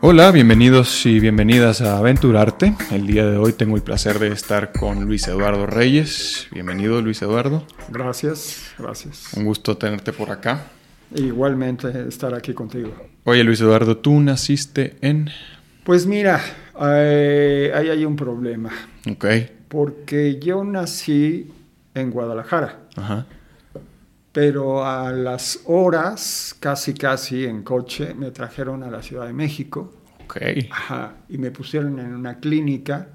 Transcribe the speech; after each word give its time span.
Hola, 0.00 0.30
bienvenidos 0.30 1.06
y 1.06 1.18
bienvenidas 1.18 1.80
a 1.80 1.98
Aventurarte. 1.98 2.72
El 2.92 3.08
día 3.08 3.26
de 3.26 3.36
hoy 3.36 3.52
tengo 3.52 3.74
el 3.74 3.82
placer 3.82 4.20
de 4.20 4.28
estar 4.28 4.70
con 4.70 5.04
Luis 5.04 5.26
Eduardo 5.26 5.66
Reyes. 5.66 6.46
Bienvenido, 6.52 7.02
Luis 7.02 7.20
Eduardo. 7.20 7.66
Gracias, 7.88 8.74
gracias. 8.78 9.34
Un 9.34 9.44
gusto 9.44 9.76
tenerte 9.76 10.12
por 10.12 10.30
acá. 10.30 10.66
Igualmente 11.12 12.06
estar 12.06 12.32
aquí 12.32 12.54
contigo. 12.54 12.94
Oye, 13.24 13.42
Luis 13.42 13.60
Eduardo, 13.60 13.96
tú 13.96 14.20
naciste 14.20 14.96
en... 15.00 15.30
Pues 15.82 16.06
mira, 16.06 16.40
eh, 16.80 17.72
ahí 17.74 17.88
hay 17.88 18.04
un 18.04 18.14
problema. 18.14 18.70
Ok. 19.10 19.26
Porque 19.66 20.38
yo 20.38 20.62
nací 20.62 21.50
en 21.94 22.12
Guadalajara. 22.12 22.82
Ajá. 22.94 23.26
Pero 24.38 24.86
a 24.86 25.10
las 25.10 25.62
horas, 25.64 26.54
casi 26.60 26.94
casi 26.94 27.44
en 27.44 27.64
coche, 27.64 28.14
me 28.14 28.30
trajeron 28.30 28.84
a 28.84 28.88
la 28.88 29.02
Ciudad 29.02 29.26
de 29.26 29.32
México. 29.32 29.92
Ok. 30.22 30.36
Ajá, 30.70 31.14
y 31.28 31.38
me 31.38 31.50
pusieron 31.50 31.98
en 31.98 32.14
una 32.14 32.38
clínica 32.38 33.08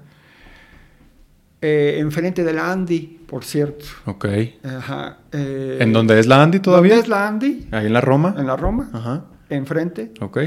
eh, 1.62 1.96
enfrente 1.98 2.44
de 2.44 2.52
la 2.52 2.70
Andy, 2.70 3.20
por 3.26 3.42
cierto. 3.42 3.86
Ok. 4.04 4.26
Ajá, 4.64 5.20
eh, 5.32 5.78
¿En 5.80 5.94
dónde 5.94 6.20
es 6.20 6.26
la 6.26 6.42
Andy 6.42 6.60
todavía? 6.60 6.90
¿Dónde 6.90 7.04
es 7.04 7.08
la 7.08 7.26
Andy? 7.26 7.68
Ahí 7.70 7.86
en 7.86 7.94
la 7.94 8.02
Roma. 8.02 8.34
En 8.36 8.46
la 8.46 8.56
Roma. 8.56 8.90
Ajá. 8.92 9.24
Enfrente. 9.48 10.12
Ok. 10.20 10.40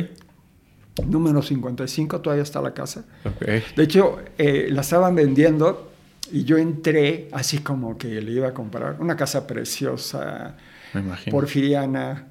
Número 1.07 1.41
55, 1.41 2.21
todavía 2.21 2.43
está 2.43 2.61
la 2.61 2.75
casa. 2.75 3.03
Ok. 3.25 3.47
De 3.75 3.83
hecho, 3.83 4.19
eh, 4.37 4.67
la 4.69 4.81
estaban 4.81 5.15
vendiendo 5.15 5.89
y 6.31 6.43
yo 6.43 6.57
entré 6.57 7.29
así 7.31 7.59
como 7.59 7.97
que 7.97 8.21
le 8.21 8.31
iba 8.31 8.49
a 8.49 8.53
comprar 8.53 8.97
una 8.99 9.15
casa 9.15 9.47
preciosa, 9.47 10.55
Me 10.93 11.01
imagino. 11.01 11.31
porfiriana. 11.31 12.27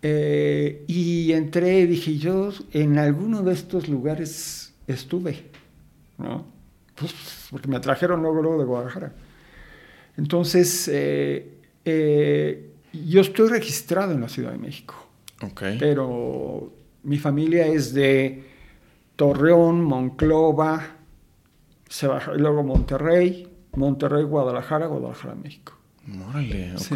Eh, 0.00 0.84
y 0.86 1.32
entré 1.32 1.80
y 1.80 1.86
dije, 1.86 2.16
yo 2.18 2.52
en 2.72 2.98
alguno 2.98 3.42
de 3.42 3.52
estos 3.52 3.88
lugares 3.88 4.72
estuve, 4.86 5.46
¿no? 6.18 6.46
Pues 6.94 7.48
porque 7.50 7.68
me 7.68 7.80
trajeron 7.80 8.22
luego, 8.22 8.42
luego 8.42 8.58
de 8.58 8.64
Guadalajara. 8.64 9.12
Entonces, 10.16 10.88
eh, 10.92 11.58
eh, 11.84 12.70
yo 12.92 13.20
estoy 13.20 13.48
registrado 13.48 14.12
en 14.12 14.20
la 14.20 14.28
Ciudad 14.28 14.52
de 14.52 14.58
México, 14.58 14.94
pero 15.78 16.72
mi 17.04 17.18
familia 17.18 17.66
es 17.66 17.94
de 17.94 18.44
Torreón, 19.16 19.82
Monclova, 19.82 20.96
se 21.88 22.06
baja, 22.06 22.34
luego 22.34 22.62
Monterrey, 22.62 23.48
Monterrey, 23.74 24.24
Guadalajara, 24.24 24.86
Guadalajara, 24.86 25.34
México. 25.34 25.77
Órale, 26.28 26.74
ok. 26.74 26.80
Sí. 26.80 26.94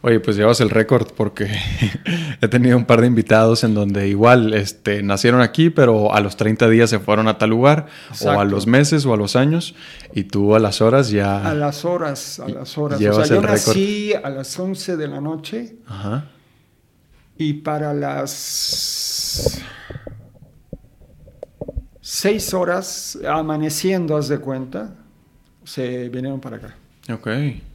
Oye, 0.00 0.20
pues 0.20 0.36
llevas 0.36 0.60
el 0.60 0.70
récord 0.70 1.08
porque 1.14 1.50
he 2.40 2.48
tenido 2.48 2.78
un 2.78 2.86
par 2.86 3.02
de 3.02 3.06
invitados 3.06 3.62
en 3.62 3.74
donde 3.74 4.08
igual 4.08 4.54
este, 4.54 5.02
nacieron 5.02 5.42
aquí, 5.42 5.68
pero 5.68 6.14
a 6.14 6.20
los 6.20 6.36
30 6.36 6.68
días 6.70 6.88
se 6.88 6.98
fueron 6.98 7.28
a 7.28 7.36
tal 7.36 7.50
lugar, 7.50 7.86
o 8.22 8.30
a 8.30 8.44
los 8.44 8.66
meses 8.66 9.04
o 9.04 9.12
a 9.12 9.16
los 9.18 9.36
años, 9.36 9.74
y 10.14 10.24
tú 10.24 10.54
a 10.54 10.58
las 10.60 10.80
horas 10.80 11.10
ya... 11.10 11.46
A 11.46 11.54
las 11.54 11.84
horas, 11.84 12.40
a 12.40 12.48
las 12.48 12.78
horas. 12.78 12.98
O 12.98 13.00
Llevas 13.00 13.28
sea, 13.28 13.36
yo 13.36 13.42
el 13.42 13.46
nací 13.46 14.12
a 14.14 14.30
las 14.30 14.58
11 14.58 14.96
de 14.96 15.08
la 15.08 15.20
noche 15.20 15.76
Ajá. 15.86 16.24
y 17.36 17.52
para 17.54 17.92
las 17.92 19.60
6 22.00 22.54
horas, 22.54 23.18
amaneciendo, 23.28 24.16
haz 24.16 24.28
de 24.28 24.38
cuenta, 24.38 24.94
se 25.64 26.08
vinieron 26.08 26.40
para 26.40 26.56
acá. 26.56 26.74
Ok. 27.10 27.26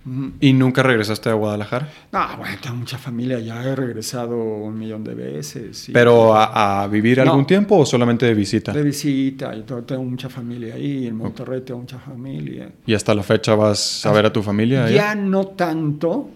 Ujú. 0.05 0.31
¿Y 0.39 0.53
nunca 0.53 0.83
regresaste 0.83 1.29
a 1.29 1.33
Guadalajara? 1.33 1.89
No, 2.11 2.37
bueno, 2.37 2.55
tengo 2.61 2.75
mucha 2.75 2.97
familia, 2.99 3.39
ya 3.39 3.63
he 3.63 3.75
regresado 3.75 4.37
un 4.37 4.77
millón 4.77 5.03
de 5.03 5.15
veces. 5.15 5.89
y- 5.89 5.91
¿Pero 5.91 6.35
a, 6.35 6.83
a 6.83 6.87
vivir 6.87 7.17
No. 7.17 7.23
algún 7.23 7.45
tiempo 7.47 7.77
o 7.77 7.85
solamente 7.85 8.27
de 8.27 8.33
visita? 8.35 8.71
De 8.71 8.83
visita, 8.83 9.55
y 9.55 9.63
to- 9.63 9.83
tengo 9.83 10.03
mucha 10.03 10.29
familia 10.29 10.75
ahí, 10.75 11.07
en 11.07 11.15
Monterrey 11.15 11.61
tengo 11.61 11.79
mucha 11.79 11.97
familia. 11.97 12.69
¿Y 12.85 12.93
hasta 12.93 13.15
la 13.15 13.23
fecha 13.23 13.55
vas 13.55 14.05
a 14.05 14.11
ver 14.11 14.27
a 14.27 14.31
tu 14.33 14.43
familia? 14.43 14.85
allá? 14.85 14.95
Ya 14.95 15.15
no 15.15 15.47
tanto. 15.47 16.29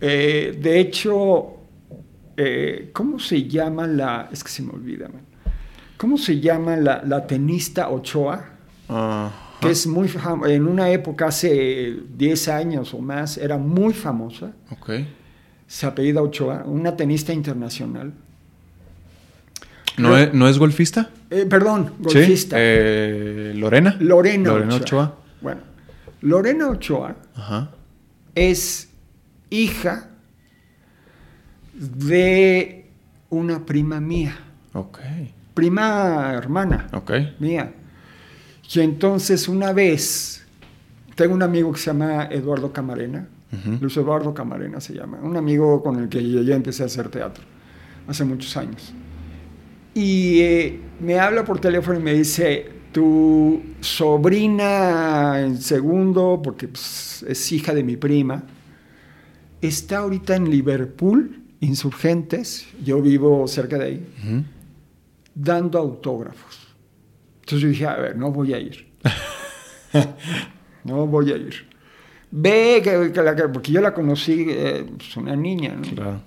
Eh, 0.00 0.58
de 0.60 0.80
hecho, 0.80 1.46
eh, 2.36 2.90
¿cómo 2.92 3.20
se 3.20 3.44
llama 3.46 3.86
la... 3.86 4.28
Es 4.32 4.42
que 4.42 4.50
se 4.50 4.62
me 4.62 4.72
olvida, 4.72 5.06
man. 5.08 5.22
¿Cómo 5.96 6.18
se 6.18 6.40
llama 6.40 6.76
la, 6.76 7.00
la 7.06 7.24
tenista 7.28 7.88
Ochoa? 7.90 8.44
Ajá. 8.88 9.30
Que 9.62 9.70
es 9.70 9.86
muy 9.86 10.10
en 10.48 10.66
una 10.66 10.90
época 10.90 11.26
hace 11.26 11.96
10 12.16 12.48
años 12.48 12.92
o 12.94 13.00
más, 13.00 13.36
era 13.38 13.56
muy 13.58 13.94
famosa. 13.94 14.52
Ok. 14.70 14.90
Se 15.66 15.86
apellida 15.86 16.20
Ochoa, 16.22 16.64
una 16.66 16.96
tenista 16.96 17.32
internacional. 17.32 18.12
¿No, 19.98 20.16
es, 20.16 20.32
¿No 20.34 20.48
es 20.48 20.58
golfista? 20.58 21.10
Eh, 21.30 21.46
perdón, 21.48 21.92
Sí. 22.08 22.18
golfista. 22.18 22.56
Eh, 22.58 23.52
¿Lorena? 23.56 23.96
Lorena, 24.00 24.50
Lorena 24.50 24.74
Ochoa. 24.76 25.04
Ochoa. 25.04 25.18
Bueno, 25.40 25.60
Lorena 26.22 26.68
Ochoa 26.68 27.16
Ajá. 27.34 27.70
es 28.34 28.88
hija 29.50 30.08
de 31.74 32.90
una 33.30 33.64
prima 33.64 34.00
mía, 34.00 34.36
Ok. 34.74 34.98
prima 35.54 36.32
hermana 36.34 36.88
Ok. 36.92 37.12
mía. 37.38 37.72
Y 38.74 38.80
entonces 38.80 39.48
una 39.48 39.72
vez, 39.72 40.42
tengo 41.14 41.34
un 41.34 41.42
amigo 41.42 41.72
que 41.72 41.78
se 41.78 41.86
llama 41.86 42.28
Eduardo 42.30 42.72
Camarena. 42.72 43.28
Luis 43.80 43.94
Eduardo 43.98 44.32
Camarena 44.32 44.80
se 44.80 44.94
llama, 44.94 45.18
un 45.22 45.36
amigo 45.36 45.82
con 45.82 45.98
el 45.98 46.08
que 46.08 46.26
yo 46.26 46.40
ya 46.40 46.54
empecé 46.54 46.84
a 46.84 46.86
hacer 46.86 47.10
teatro 47.10 47.44
hace 48.08 48.24
muchos 48.24 48.56
años. 48.56 48.94
Y 49.92 50.40
eh, 50.40 50.80
me 51.00 51.18
habla 51.18 51.44
por 51.44 51.60
teléfono 51.60 52.00
y 52.00 52.02
me 52.02 52.14
dice, 52.14 52.70
tu 52.92 53.60
sobrina 53.80 55.38
en 55.40 55.60
segundo, 55.60 56.40
porque 56.42 56.68
pues, 56.68 57.24
es 57.28 57.52
hija 57.52 57.74
de 57.74 57.84
mi 57.84 57.98
prima, 57.98 58.42
está 59.60 59.98
ahorita 59.98 60.36
en 60.36 60.50
Liverpool, 60.50 61.42
Insurgentes, 61.60 62.66
yo 62.82 63.02
vivo 63.02 63.46
cerca 63.46 63.76
de 63.76 63.84
ahí, 63.84 64.06
dando 65.34 65.78
autógrafos. 65.78 66.61
Entonces 67.42 67.60
yo 67.60 67.68
dije, 67.68 67.86
a 67.86 67.96
ver, 67.96 68.16
no 68.16 68.30
voy 68.32 68.54
a 68.54 68.58
ir. 68.58 68.86
no 70.84 71.06
voy 71.06 71.32
a 71.32 71.36
ir. 71.36 71.54
Ve, 72.30 72.80
que, 72.82 73.12
que 73.12 73.22
la- 73.22 73.36
que- 73.36 73.48
porque 73.48 73.72
yo 73.72 73.80
la 73.80 73.92
conocí, 73.92 74.46
eh, 74.48 74.86
pues 74.96 75.16
una 75.16 75.36
niña, 75.36 75.74
¿no? 75.74 75.82
Claro. 75.82 76.22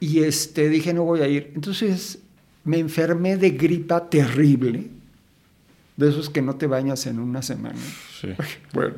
Y 0.00 0.20
este, 0.24 0.68
dije, 0.68 0.92
no 0.92 1.04
voy 1.04 1.20
a 1.20 1.28
ir. 1.28 1.52
Entonces 1.54 2.18
me 2.64 2.78
enfermé 2.78 3.36
de 3.36 3.50
gripa 3.50 4.08
terrible, 4.10 4.88
de 5.96 6.08
esos 6.08 6.28
que 6.28 6.42
no 6.42 6.56
te 6.56 6.66
bañas 6.66 7.06
en 7.06 7.18
una 7.20 7.42
semana. 7.42 7.78
Sí. 8.20 8.28
Bueno, 8.72 8.94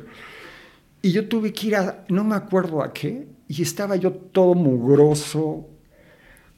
y 1.01 1.11
yo 1.11 1.27
tuve 1.27 1.53
que 1.53 1.67
ir 1.67 1.75
a, 1.75 2.05
no 2.09 2.23
me 2.23 2.35
acuerdo 2.35 2.81
a 2.81 2.91
qué, 2.91 3.27
y 3.47 3.61
estaba 3.61 3.95
yo 3.97 4.11
todo 4.11 4.55
mugroso, 4.55 5.67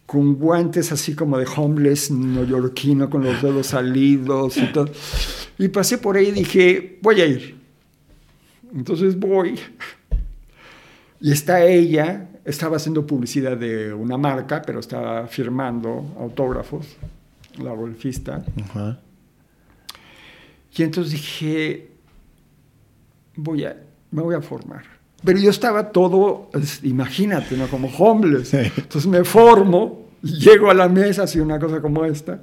con 0.07 0.35
guantes 0.35 0.91
así 0.91 1.13
como 1.13 1.38
de 1.38 1.45
homeless 1.56 2.09
neoyorquino, 2.12 3.09
con 3.09 3.23
los 3.23 3.41
dedos 3.41 3.68
salidos 3.68 4.57
y 4.57 4.66
todo. 4.72 4.90
Y 5.59 5.68
pasé 5.68 6.00
por 6.00 6.18
ahí 6.18 6.29
y 6.29 6.31
dije, 6.31 6.97
voy 7.03 7.22
a 7.22 7.25
ir. 7.28 7.56
Entonces 8.73 9.19
voy. 9.19 9.59
Y 11.22 11.31
está 11.31 11.63
ella, 11.66 12.29
estaba 12.46 12.78
haciendo 12.78 13.06
publicidad 13.06 13.57
de 13.57 13.94
una 13.94 14.17
marca, 14.17 14.62
pero 14.66 14.79
estaba 14.79 15.28
firmando 15.28 16.16
autógrafos, 16.19 16.85
la 17.62 17.72
golfista. 17.73 18.46
Ajá. 18.69 19.00
Y 20.75 20.84
entonces 20.84 21.12
dije, 21.13 21.90
voy 23.35 23.66
a, 23.66 23.75
me 24.12 24.22
voy 24.22 24.35
a 24.35 24.41
formar. 24.41 24.84
Pero 25.23 25.40
yo 25.40 25.50
estaba 25.50 25.91
todo, 25.91 26.50
es- 26.53 26.84
imagínate, 26.84 27.57
¿no? 27.57 27.67
Como 27.67 27.87
homeless. 27.87 28.53
Entonces 28.53 29.08
me 29.08 29.23
formo, 29.23 30.06
llego 30.22 30.69
a 30.69 30.73
la 30.73 30.87
mesa, 30.90 31.23
así 31.23 31.40
una 31.40 31.59
cosa 31.59 31.81
como 31.81 32.05
esta, 32.05 32.41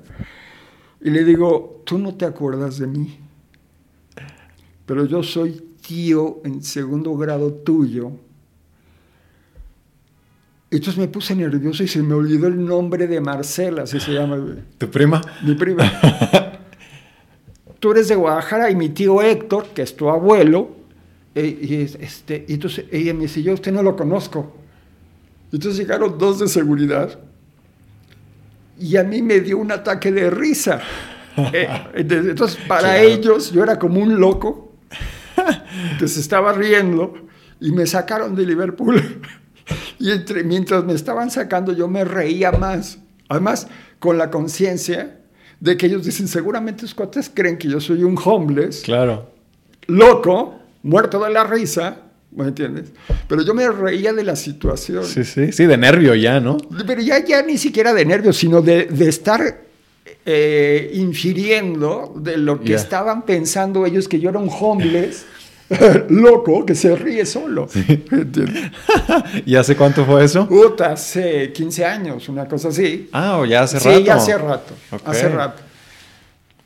y 1.00 1.10
le 1.10 1.24
digo, 1.24 1.82
tú 1.84 1.98
no 1.98 2.14
te 2.14 2.24
acuerdas 2.24 2.78
de 2.78 2.86
mí, 2.86 3.18
pero 4.86 5.04
yo 5.06 5.22
soy 5.22 5.62
tío 5.86 6.40
en 6.44 6.62
segundo 6.62 7.14
grado 7.16 7.52
tuyo. 7.52 8.12
Entonces 10.70 10.98
me 10.98 11.06
puse 11.08 11.36
nervioso 11.36 11.84
y 11.84 11.88
se 11.88 12.02
me 12.02 12.14
olvidó 12.14 12.48
el 12.48 12.64
nombre 12.64 13.06
de 13.06 13.20
Marcela, 13.20 13.82
así 13.82 14.00
se 14.00 14.12
llama. 14.12 14.44
¿Tu 14.78 14.90
prima? 14.90 15.20
Mi 15.44 15.54
prima. 15.54 15.84
Tú 17.78 17.92
eres 17.92 18.08
de 18.08 18.16
Guadalajara 18.16 18.70
y 18.70 18.76
mi 18.76 18.88
tío 18.88 19.22
Héctor, 19.22 19.66
que 19.74 19.82
es 19.82 19.94
tu 19.94 20.08
abuelo, 20.08 20.70
eh, 21.34 21.58
y, 21.62 21.74
es- 21.76 21.96
este, 22.00 22.44
y 22.48 22.54
entonces 22.54 22.86
ella 22.90 23.12
me 23.14 23.20
dice, 23.22 23.42
yo 23.42 23.52
a 23.52 23.54
usted 23.54 23.72
no 23.72 23.82
lo 23.82 23.94
conozco. 23.94 24.56
Entonces 25.52 25.78
llegaron 25.78 26.18
dos 26.18 26.40
de 26.40 26.48
seguridad 26.48 27.20
y 28.78 28.96
a 28.96 29.04
mí 29.04 29.22
me 29.22 29.40
dio 29.40 29.58
un 29.58 29.72
ataque 29.72 30.12
de 30.12 30.30
risa. 30.30 30.80
Eh, 31.52 31.66
entonces, 31.94 32.30
entonces, 32.30 32.58
para 32.68 32.92
Claro. 32.92 33.08
ellos 33.08 33.50
yo 33.50 33.64
era 33.64 33.76
como 33.76 34.00
un 34.00 34.20
loco 34.20 34.72
se 35.98 36.20
estaba 36.20 36.52
riendo 36.52 37.14
y 37.60 37.72
me 37.72 37.86
sacaron 37.86 38.36
de 38.36 38.46
Liverpool 38.46 39.20
Y 39.98 40.10
entre, 40.10 40.44
mientras 40.44 40.84
me 40.84 40.92
estaban 40.92 41.30
sacando, 41.30 41.72
yo 41.72 41.88
me 41.88 42.04
reía 42.04 42.52
más. 42.52 42.98
Además, 43.28 43.68
con 43.98 44.18
la 44.18 44.30
conciencia 44.30 45.20
de 45.60 45.76
que 45.76 45.86
ellos 45.86 46.04
dicen, 46.04 46.28
seguramente 46.28 46.82
los 46.82 46.94
cuates 46.94 47.30
creen 47.32 47.56
que 47.56 47.68
yo 47.68 47.80
soy 47.80 48.02
un 48.04 48.18
homeless. 48.22 48.82
Claro. 48.82 49.30
Loco, 49.86 50.60
muerto 50.82 51.22
de 51.24 51.30
la 51.32 51.44
risa. 51.44 52.02
¿Me 52.34 52.48
entiendes? 52.48 52.92
Pero 53.28 53.42
yo 53.42 53.54
me 53.54 53.68
reía 53.68 54.12
de 54.12 54.24
la 54.24 54.34
situación. 54.34 55.04
Sí, 55.04 55.24
sí, 55.24 55.52
sí, 55.52 55.66
de 55.66 55.76
nervio 55.76 56.14
ya, 56.14 56.40
¿no? 56.40 56.56
Pero 56.86 57.00
ya, 57.00 57.24
ya 57.24 57.42
ni 57.42 57.58
siquiera 57.58 57.94
de 57.94 58.04
nervios, 58.04 58.36
sino 58.36 58.60
de, 58.60 58.86
de 58.86 59.08
estar 59.08 59.62
eh, 60.26 60.90
infiriendo 60.94 62.12
de 62.16 62.36
lo 62.36 62.60
que 62.60 62.74
estaban 62.74 63.22
pensando 63.22 63.86
ellos 63.86 64.08
que 64.08 64.18
yo 64.18 64.30
era 64.30 64.38
un 64.38 64.50
homeless 64.50 65.26
loco 66.08 66.64
que 66.66 66.74
se 66.74 66.96
ríe 66.96 67.24
solo. 67.24 67.68
¿Y 69.46 69.54
hace 69.54 69.76
cuánto 69.76 70.04
fue 70.04 70.24
eso? 70.24 70.48
Puta, 70.48 70.92
hace 70.92 71.52
15 71.52 71.84
años, 71.84 72.28
una 72.28 72.46
cosa 72.46 72.68
así. 72.68 73.08
Ah, 73.12 73.38
o 73.38 73.44
ya 73.44 73.62
hace 73.62 73.78
sí, 73.78 73.88
rato. 73.88 74.00
ya 74.00 74.14
hace 74.16 74.38
rato. 74.38 74.74
Hace 75.04 75.28
rato. 75.28 75.62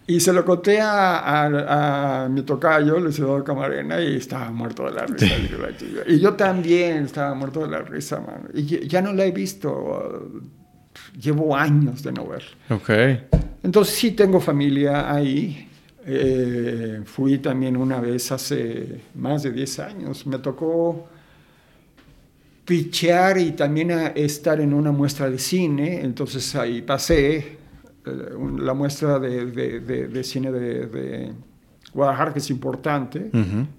Y 0.08 0.20
se 0.20 0.32
lo 0.32 0.42
conté 0.44 0.80
a, 0.80 1.18
a- 1.18 2.24
a 2.24 2.28
mi 2.30 2.40
tocayo, 2.42 2.98
Luciano 2.98 3.44
Camarena, 3.44 4.00
y 4.00 4.16
estaba 4.16 4.50
muerto 4.50 4.86
de 4.86 4.92
la 4.92 5.04
risa. 5.06 5.26
Y 6.06 6.18
yo 6.18 6.32
también 6.34 7.04
estaba 7.04 7.34
muerto 7.34 7.60
de 7.60 7.68
la 7.68 7.82
risa, 7.82 8.18
mano. 8.18 8.48
Y 8.54 8.88
ya- 8.88 9.02
no 9.02 9.12
la 9.12 9.26
he 9.26 9.30
visto. 9.32 10.30
Llevo 11.20 11.54
años 11.54 12.02
de 12.02 12.12
no 12.12 12.26
verla. 12.26 12.48
Ok. 12.70 12.90
Entonces 13.62 13.94
sí 13.94 14.12
tengo 14.12 14.40
familia 14.40 15.12
ahí. 15.12 15.68
Eh, 16.06 17.02
fui 17.04 17.36
también 17.38 17.76
una 17.76 18.00
vez 18.00 18.32
hace 18.32 19.02
más 19.14 19.42
de 19.42 19.52
10 19.52 19.78
años. 19.78 20.26
Me 20.26 20.38
tocó 20.38 21.06
pichear 22.64 23.38
y 23.38 23.52
también 23.52 23.90
a 23.92 24.06
estar 24.08 24.60
en 24.60 24.72
una 24.72 24.90
muestra 24.90 25.28
de 25.30 25.38
cine. 25.38 26.00
Entonces 26.00 26.54
ahí 26.54 26.80
pasé 26.82 27.58
la 28.58 28.74
muestra 28.74 29.18
de, 29.18 29.46
de- 29.46 29.80
de- 29.80 30.08
de 30.08 30.24
cine 30.24 30.50
de, 30.52 31.32
Guadalajara, 31.92 32.32
que 32.34 32.38
es 32.40 32.50
importante. 32.50 33.30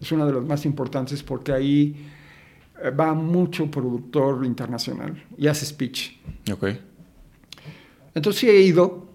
Es 0.02 0.12
una 0.12 0.26
de 0.26 0.34
las 0.34 0.44
más 0.44 0.66
importantes 0.66 1.22
porque 1.24 1.52
ahí 1.52 2.08
eh, 2.84 2.90
va 2.90 3.14
mucho 3.14 3.70
productor 3.70 4.44
internacional 4.46 5.24
y 5.38 5.48
hace 5.48 5.66
speech. 5.66 6.18
Ok. 6.52 6.68
Entonces 8.16 8.40
sí 8.40 8.50
he 8.50 8.62
ido, 8.62 9.08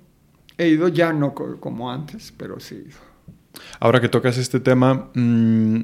he 0.57 0.69
ido 0.69 0.87
ya 0.89 1.13
no 1.13 1.35
co- 1.35 1.57
como 1.59 1.91
antes, 1.91 2.33
pero 2.37 2.61
sí 2.61 2.77
he 2.77 2.79
ido. 2.89 2.99
Ahora 3.81 4.01
que 4.01 4.09
tocas 4.09 4.39
este 4.39 4.61
tema, 4.61 5.11
mm, 5.15 5.81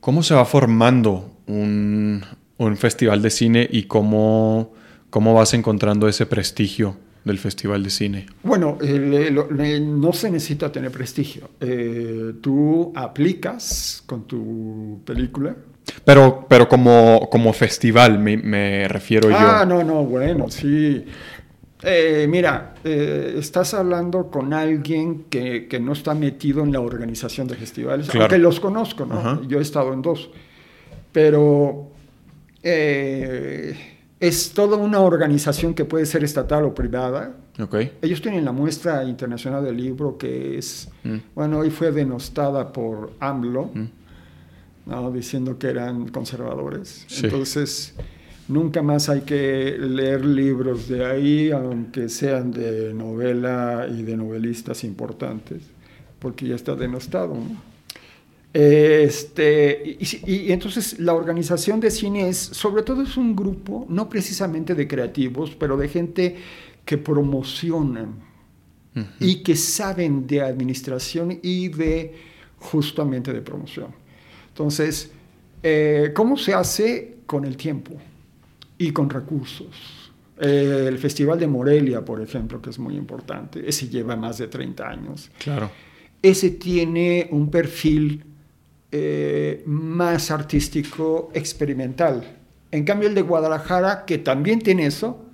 ¿cómo 0.00 0.22
se 0.22 0.34
va 0.34 0.44
formando 0.44 1.32
un, 1.46 2.22
un 2.56 2.76
festival 2.76 3.20
de 3.22 3.30
cine 3.30 3.68
y 3.70 3.84
cómo, 3.84 4.72
cómo 5.10 5.34
vas 5.34 5.54
encontrando 5.54 6.08
ese 6.08 6.26
prestigio 6.26 6.96
del 7.24 7.38
festival 7.38 7.82
de 7.82 7.90
cine? 7.90 8.26
Bueno, 8.42 8.78
eh, 8.82 9.30
lo- 9.30 9.48
no 9.50 10.12
se 10.12 10.30
necesita 10.30 10.70
tener 10.72 10.90
prestigio. 10.90 11.50
Eh, 11.60 12.32
tú 12.40 12.92
aplicas 12.94 14.02
con 14.06 14.24
tu 14.26 15.00
película. 15.04 15.54
Pero, 16.04 16.46
pero 16.48 16.68
como, 16.68 17.28
como 17.30 17.52
festival 17.52 18.18
me, 18.18 18.36
me 18.36 18.88
refiero 18.88 19.28
Ah, 19.32 19.60
yo. 19.60 19.66
no, 19.66 19.82
no, 19.84 20.04
bueno, 20.04 20.48
sí. 20.50 21.04
Eh, 21.84 22.26
mira, 22.28 22.74
estás 22.84 23.74
hablando 23.74 24.30
con 24.30 24.52
alguien 24.54 25.24
que, 25.28 25.66
que 25.66 25.80
no 25.80 25.92
está 25.92 26.14
metido 26.14 26.62
en 26.62 26.70
la 26.72 26.78
organización 26.80 27.48
de 27.48 27.56
festivales, 27.56 28.06
Claro. 28.08 28.26
aunque 28.26 28.38
los 28.38 28.60
conozco, 28.60 29.04
¿no? 29.04 29.18
Ajá. 29.18 29.40
Yo 29.48 29.58
he 29.58 29.62
estado 29.62 29.92
en 29.92 30.00
dos. 30.02 30.30
Pero 31.10 31.90
es 34.22 34.52
toda 34.52 34.76
una 34.76 35.00
organización 35.00 35.74
que 35.74 35.84
puede 35.84 36.06
ser 36.06 36.22
estatal 36.22 36.62
o 36.64 36.72
privada. 36.74 37.34
Ok. 37.60 37.74
Ellos 38.00 38.22
tienen 38.22 38.44
la 38.44 38.52
muestra 38.52 39.02
internacional 39.02 39.64
del 39.64 39.76
libro 39.76 40.16
que 40.16 40.56
es, 40.56 40.88
Mm. 41.02 41.16
bueno, 41.34 41.58
hoy 41.58 41.70
fue 41.70 41.90
denostada 41.90 42.72
por 42.72 43.12
AMLO, 43.18 43.70
Mm. 43.74 43.88
¿no? 44.86 45.10
diciendo 45.10 45.58
que 45.58 45.66
eran 45.68 46.06
conservadores. 46.08 47.04
Sí. 47.08 47.26
Entonces, 47.26 47.94
nunca 48.46 48.80
más 48.80 49.08
hay 49.08 49.22
que 49.22 49.76
leer 49.78 50.24
libros 50.24 50.88
de 50.88 51.04
ahí, 51.04 51.50
aunque 51.50 52.08
sean 52.08 52.52
de 52.52 52.94
novela 52.94 53.88
y 53.90 54.02
de 54.04 54.16
novelistas 54.16 54.84
importantes, 54.84 55.62
porque 56.20 56.46
ya 56.46 56.54
está 56.54 56.76
denostado. 56.76 57.34
¿no? 57.34 57.71
Este, 58.52 59.96
y, 59.98 60.30
y- 60.30 60.52
entonces 60.52 60.98
la 60.98 61.14
organización 61.14 61.80
de 61.80 61.90
cine 61.90 62.28
es, 62.28 62.36
sobre 62.38 62.82
todo 62.82 63.02
es 63.02 63.16
un 63.16 63.34
grupo, 63.34 63.86
no 63.88 64.08
precisamente 64.08 64.74
de 64.74 64.86
creativos, 64.86 65.54
pero 65.58 65.76
de 65.76 65.88
gente 65.88 66.36
que 66.84 66.98
promocionan 66.98 68.14
Ujú. 68.94 69.06
y 69.20 69.42
que 69.42 69.56
saben 69.56 70.26
de 70.26 70.42
administración 70.42 71.38
y 71.42 71.68
de 71.68 72.14
justamente 72.58 73.32
de 73.32 73.40
promoción. 73.40 73.88
Entonces, 74.48 75.10
eh, 75.62 76.10
¿cómo 76.14 76.36
se 76.36 76.52
hace 76.52 77.16
con 77.24 77.44
el 77.46 77.56
tiempo 77.56 77.92
y 78.76 78.90
con 78.90 79.08
recursos? 79.08 80.10
Eh, 80.38 80.86
el 80.88 80.98
Festival 80.98 81.38
de 81.38 81.46
Morelia, 81.46 82.04
por 82.04 82.20
ejemplo, 82.20 82.60
que 82.60 82.68
es 82.70 82.78
muy 82.78 82.96
importante, 82.96 83.66
ese 83.66 83.88
lleva 83.88 84.14
más 84.16 84.38
de 84.38 84.48
30 84.48 84.88
años. 84.88 85.30
Claro. 85.38 85.70
Ese 86.20 86.50
tiene 86.50 87.28
un 87.30 87.50
perfil 87.50 88.24
eh, 88.94 89.62
más 89.64 90.30
artístico 90.30 91.30
experimental. 91.32 92.38
En 92.70 92.84
cambio, 92.84 93.08
el 93.08 93.14
de 93.14 93.22
Guadalajara, 93.22 94.04
que 94.04 94.18
también 94.18 94.60
tiene 94.60 94.84
eso, 94.84 95.24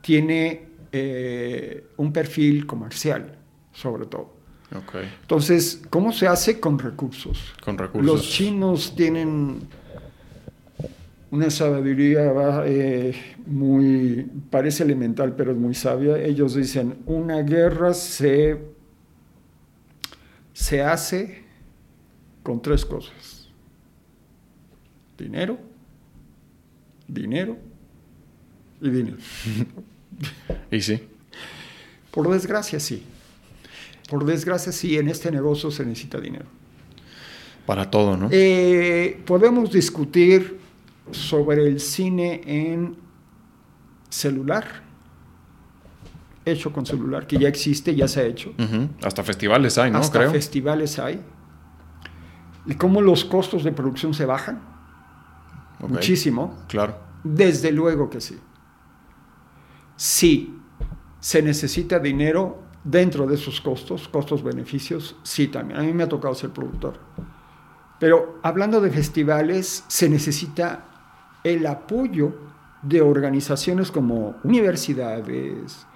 tiene 0.00 0.68
eh, 0.92 1.88
un 1.98 2.10
perfil 2.10 2.66
comercial, 2.66 3.36
sobre 3.70 4.06
todo. 4.06 4.32
Ok. 4.74 4.94
Entonces, 5.20 5.82
¿cómo 5.90 6.10
se 6.12 6.26
hace 6.26 6.58
con 6.58 6.78
recursos? 6.78 7.52
Con 7.62 7.76
recursos. 7.76 8.10
Los 8.10 8.30
chinos 8.30 8.94
tienen 8.96 9.60
una 11.30 11.50
sabiduría 11.50 12.62
eh, 12.64 13.14
muy, 13.44 14.26
parece 14.48 14.84
elemental, 14.84 15.34
pero 15.36 15.52
es 15.52 15.58
muy 15.58 15.74
sabia. 15.74 16.16
Ellos 16.16 16.54
dicen, 16.54 16.96
una 17.04 17.42
guerra 17.42 17.92
se, 17.92 18.58
se 20.54 20.80
hace 20.80 21.41
con 22.42 22.60
tres 22.60 22.84
cosas. 22.84 23.48
Dinero, 25.18 25.58
dinero 27.06 27.56
y 28.80 28.90
dinero. 28.90 29.16
Y 30.70 30.80
sí. 30.80 31.00
Por 32.10 32.28
desgracia, 32.30 32.78
sí. 32.78 33.02
Por 34.08 34.24
desgracia, 34.24 34.70
sí, 34.72 34.96
en 34.98 35.08
este 35.08 35.30
negocio 35.30 35.70
se 35.70 35.84
necesita 35.86 36.20
dinero. 36.20 36.44
Para 37.66 37.90
todo, 37.90 38.16
¿no? 38.16 38.28
Eh, 38.30 39.20
podemos 39.26 39.72
discutir 39.72 40.58
sobre 41.10 41.66
el 41.66 41.80
cine 41.80 42.42
en 42.44 42.96
celular, 44.10 44.82
hecho 46.44 46.72
con 46.72 46.84
celular, 46.84 47.26
que 47.26 47.38
ya 47.38 47.48
existe, 47.48 47.94
ya 47.94 48.06
se 48.06 48.20
ha 48.20 48.24
hecho. 48.24 48.52
Hasta 49.02 49.24
festivales 49.24 49.78
hay, 49.78 49.90
¿no? 49.90 49.98
Hasta 49.98 50.18
Creo. 50.20 50.30
festivales 50.30 50.98
hay. 50.98 51.20
Y 52.66 52.74
cómo 52.74 53.00
los 53.00 53.24
costos 53.24 53.64
de 53.64 53.72
producción 53.72 54.14
se 54.14 54.24
bajan. 54.24 54.60
Muchísimo. 55.80 56.58
Claro. 56.68 56.96
Desde 57.24 57.72
luego 57.72 58.08
que 58.08 58.20
sí. 58.20 58.38
Sí, 59.96 60.58
se 61.20 61.42
necesita 61.42 61.98
dinero 61.98 62.62
dentro 62.84 63.26
de 63.26 63.34
esos 63.34 63.60
costos, 63.60 64.08
costos-beneficios, 64.08 65.16
sí 65.22 65.48
también. 65.48 65.78
A 65.78 65.82
mí 65.82 65.92
me 65.92 66.04
ha 66.04 66.08
tocado 66.08 66.34
ser 66.34 66.50
productor. 66.50 66.98
Pero 67.98 68.40
hablando 68.42 68.80
de 68.80 68.90
festivales, 68.90 69.84
se 69.86 70.08
necesita 70.08 70.84
el 71.44 71.66
apoyo 71.66 72.34
de 72.82 73.00
organizaciones 73.00 73.92
como 73.92 74.36
universidades, 74.42 75.86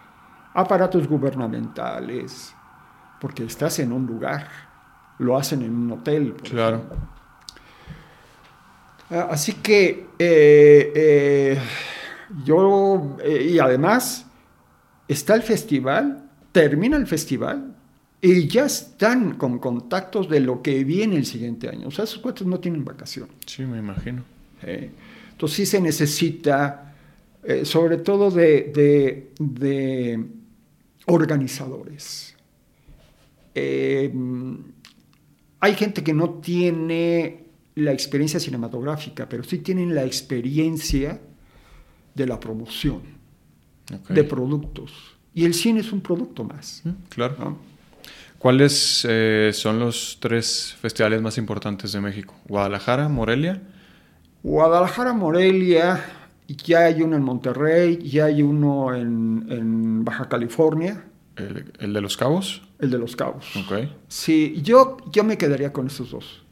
aparatos 0.55 1.09
gubernamentales, 1.09 2.55
porque 3.21 3.45
estás 3.45 3.81
en 3.81 3.93
un 3.93 4.07
lugar, 4.07 4.49
lo 5.19 5.37
hacen 5.37 5.63
en 5.63 5.75
un 5.75 5.93
hotel. 5.93 6.35
Claro. 6.43 6.77
ejemplo. 6.77 6.99
Ah, 9.11 9.29
Así 9.31 9.53
que 9.55 10.07
eh, 10.19 10.93
eh, 10.95 11.59
yo, 12.45 13.17
eh, 13.23 13.51
y 13.53 13.59
además, 13.59 14.27
está 15.07 15.35
el 15.35 15.43
festival, 15.43 16.29
termina 16.53 16.97
el 16.97 17.07
festival 17.07 17.75
y 18.21 18.49
ya 18.49 18.65
están 18.67 19.35
con 19.37 19.59
contactos 19.59 20.29
de 20.29 20.41
lo 20.41 20.61
que 20.63 20.83
viene 20.85 21.17
el 21.17 21.27
siguiente 21.27 21.69
año. 21.69 21.89
O 21.89 21.91
sea, 21.91 22.05
esos 22.05 22.19
cuates 22.19 22.47
no 22.47 22.59
tienen 22.59 22.85
vacación. 22.85 23.29
Sí, 23.47 23.63
me 23.63 23.79
imagino. 23.79 24.25
Entonces 24.63 25.57
sí 25.57 25.67
se 25.67 25.81
necesita, 25.81 26.95
sobre 27.63 27.99
todo 27.99 28.31
de, 28.31 28.73
de- 28.75 29.31
de 29.39 30.25
organizadores. 31.07 32.35
Eh, 33.55 34.13
hay 35.61 35.75
gente 35.75 36.03
que 36.03 36.13
no 36.13 36.31
tiene 36.31 37.45
la 37.75 37.93
experiencia 37.93 38.41
cinematográfica, 38.41 39.29
pero 39.29 39.43
sí 39.45 39.59
tienen 39.59 39.95
la 39.95 40.05
experiencia 40.05 41.21
de 42.15 42.27
la 42.27 42.41
promoción, 42.41 43.03
de 44.09 44.25
productos. 44.25 44.93
Y 45.35 45.45
el 45.45 45.53
cine 45.53 45.81
es 45.81 45.93
un 45.93 46.01
producto 46.01 46.45
más. 46.45 46.81
Mm, 46.85 46.91
Claro. 47.11 47.37
¿no? 47.39 47.59
¿Cuáles 48.39 49.07
eh, 49.09 49.51
son 49.53 49.79
los 49.79 50.19
tres 50.21 50.77
festivales 50.81 51.21
más 51.21 51.39
importantes 51.39 51.93
de 51.93 52.01
México? 52.01 52.35
Guadalajara, 52.49 53.09
Morelia. 53.09 53.63
Guadalajara, 54.43 55.13
Morelia, 55.13 56.05
ya 56.47 56.81
hay 56.85 57.03
uno 57.03 57.17
en 57.17 57.23
Monterrey, 57.23 57.99
ya 57.99 58.27
hay 58.27 58.43
uno 58.43 58.95
en, 58.95 59.47
en 59.51 60.05
Baja 60.05 60.29
California, 60.29 61.05
El, 61.37 61.73
el 61.79 61.93
de 61.93 62.01
los 62.01 62.17
Cabos. 62.17 62.63
El 62.79 62.91
de 62.91 62.99
Los 62.99 63.17
Cabos. 63.17 63.47
Ok. 63.57 63.89
Sí, 64.09 64.61
yo, 64.63 64.97
yo 65.13 65.25
me 65.25 65.37
quedaría 65.39 65.73
con 65.73 65.87
esos 65.87 66.11
dos. 66.11 66.43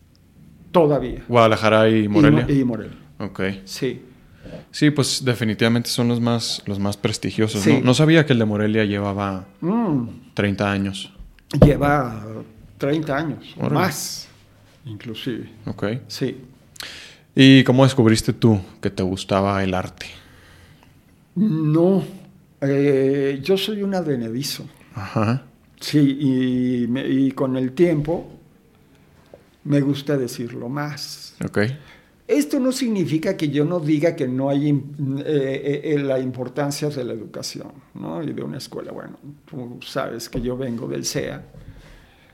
Todavía. 0.72 1.22
Guadalajara 1.28 1.88
y 1.88 2.08
Morelia. 2.08 2.46
Y, 2.48 2.52
Mo- 2.54 2.60
y 2.60 2.64
Morelia. 2.64 2.98
Ok. 3.18 3.40
Sí. 3.64 4.02
Sí, 4.70 4.90
pues 4.90 5.24
definitivamente 5.24 5.88
son 5.88 6.08
los 6.08 6.20
más, 6.20 6.62
los 6.66 6.78
más 6.78 6.96
prestigiosos. 6.96 7.62
Sí. 7.62 7.74
¿no? 7.74 7.80
no 7.80 7.94
sabía 7.94 8.26
que 8.26 8.32
el 8.34 8.38
de 8.38 8.44
Morelia 8.44 8.84
llevaba 8.84 9.46
Mm, 9.60 10.06
30 10.34 10.70
años. 10.70 11.12
lleva 11.64 12.24
30 12.78 13.16
años, 13.16 13.54
Órale. 13.56 13.74
más, 13.74 14.28
inclusive. 14.84 15.48
Ok. 15.66 15.84
Sí. 16.08 16.36
¿Y 17.36 17.64
cómo 17.64 17.84
descubriste 17.84 18.32
tú 18.32 18.60
que 18.80 18.90
te 18.90 19.02
gustaba 19.02 19.62
el 19.64 19.74
arte? 19.74 20.06
No, 21.36 22.04
eh, 22.60 23.40
yo 23.42 23.56
soy 23.56 23.82
un 23.82 23.94
advenedizo. 23.94 24.66
Ajá. 24.94 25.44
Sí, 25.84 25.98
y, 26.20 26.86
me- 26.88 27.06
y 27.06 27.30
con 27.32 27.56
el 27.56 27.72
tiempo 27.72 28.26
me 29.64 29.80
gusta 29.80 30.16
decirlo 30.16 30.68
más. 30.68 31.34
Esto 32.26 32.58
no 32.58 32.72
significa 32.72 33.36
que 33.36 33.50
yo 33.50 33.66
no 33.66 33.80
diga 33.80 34.16
que 34.16 34.26
no 34.26 34.48
hay 34.48 34.70
im- 34.70 35.22
eh, 35.26 35.82
eh, 35.84 35.98
la 35.98 36.18
importancia 36.18 36.88
de 36.88 37.04
la 37.04 37.12
educación 37.12 37.68
¿no? 37.92 38.22
y 38.22 38.32
de 38.32 38.42
una 38.42 38.56
escuela. 38.56 38.92
Bueno, 38.92 39.18
tú 39.46 39.78
sabes 39.82 40.30
que 40.30 40.40
yo 40.40 40.56
vengo 40.56 40.88
del 40.88 41.04
CEA, 41.04 41.44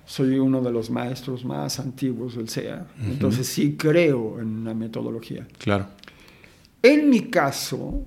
soy 0.06 0.38
uno 0.38 0.60
de 0.60 0.70
los 0.70 0.90
maestros 0.90 1.44
más 1.44 1.80
antiguos 1.80 2.36
del 2.36 2.48
CEA, 2.48 2.86
entonces 3.04 3.48
sí 3.48 3.74
creo 3.76 4.38
en 4.40 4.46
una 4.58 4.74
metodología. 4.74 5.46
Claro. 5.58 5.86
En 6.82 7.10
mi 7.10 7.22
caso, 7.28 8.04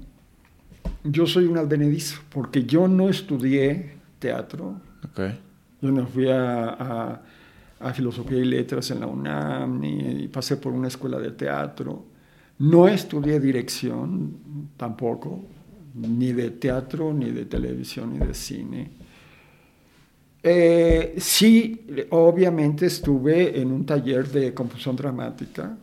yo 1.03 1.27
soy 1.27 1.45
un 1.45 1.57
advenedizo, 1.57 2.21
porque 2.29 2.63
yo 2.63 2.87
no 2.87 3.09
estudié 3.09 3.97
teatro, 4.19 4.75
Yo 5.81 5.91
no 5.91 6.05
fui 6.07 6.29
a, 6.29 6.69
a- 6.69 7.21
a 7.79 7.93
filosofía 7.93 8.37
y 8.39 8.45
letras 8.45 8.89
en 8.91 9.01
la 9.01 9.07
UNAM, 9.07 9.79
ni 9.81 10.27
pasé 10.29 10.55
por 10.57 10.71
una 10.71 10.87
escuela 10.87 11.19
de 11.19 11.31
teatro. 11.31 12.05
No 12.59 12.87
estudié 12.87 13.39
dirección 13.41 14.69
tampoco, 14.77 15.41
ni 15.95 16.31
de 16.31 16.51
teatro, 16.51 17.13
ni 17.13 17.31
de 17.31 17.45
televisión, 17.45 18.13
ni 18.13 18.25
de 18.25 18.33
cine. 18.33 18.89
Eh, 20.41 21.15
sí, 21.17 21.85
obviamente 22.09 22.85
estuve 22.85 23.59
en 23.61 23.71
un 23.71 23.85
taller 23.85 24.27
de 24.29 24.53
composición 24.53 24.95
dramática, 24.95 25.77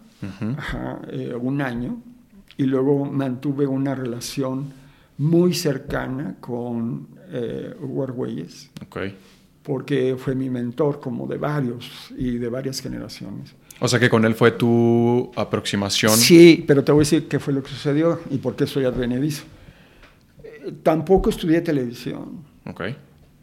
ajá, 0.57 1.01
eh, 1.11 1.35
un 1.35 1.63
año, 1.63 2.03
y 2.59 2.65
luego 2.65 3.07
mantuve 3.07 3.67
una 3.67 3.95
relación 3.95 4.67
muy 5.17 5.55
cercana 5.55 6.37
con 6.41 7.09
eh, 7.31 7.75
Hugo 7.81 8.05
Argüelles 8.05 8.71
Ok. 8.87 8.99
porque 9.63 10.17
fue 10.19 10.35
mi 10.35 10.51
mentor 10.51 11.01
como 11.01 11.27
de 11.27 11.39
varios 11.39 12.11
y 12.17 12.39
de 12.39 12.49
varias 12.49 12.81
generaciones. 12.81 13.55
O 13.81 13.89
sea 13.89 13.99
que 13.99 14.11
con 14.11 14.25
él 14.25 14.35
fue 14.35 14.51
tu 14.53 15.31
aproximación. 15.37 16.17
Sí, 16.17 16.65
pero 16.67 16.85
te 16.85 16.93
voy 16.93 17.01
a 17.01 17.03
decir 17.05 17.29
qué 17.29 17.39
fue 17.39 17.55
lo 17.55 17.63
que 17.63 17.71
sucedió 17.71 18.21
y 18.31 18.39
por 18.39 18.55
qué 18.57 18.67
soy 18.67 18.85
advenedizo. 18.85 19.45
Eh, 20.45 20.73
tampoco 20.83 21.31
estudié 21.31 21.61
televisión, 21.63 22.45
Ok. 22.67 22.83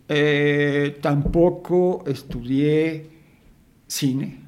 eh, 0.09 0.97
tampoco 1.01 2.03
estudié 2.07 3.09
cine, 3.87 4.41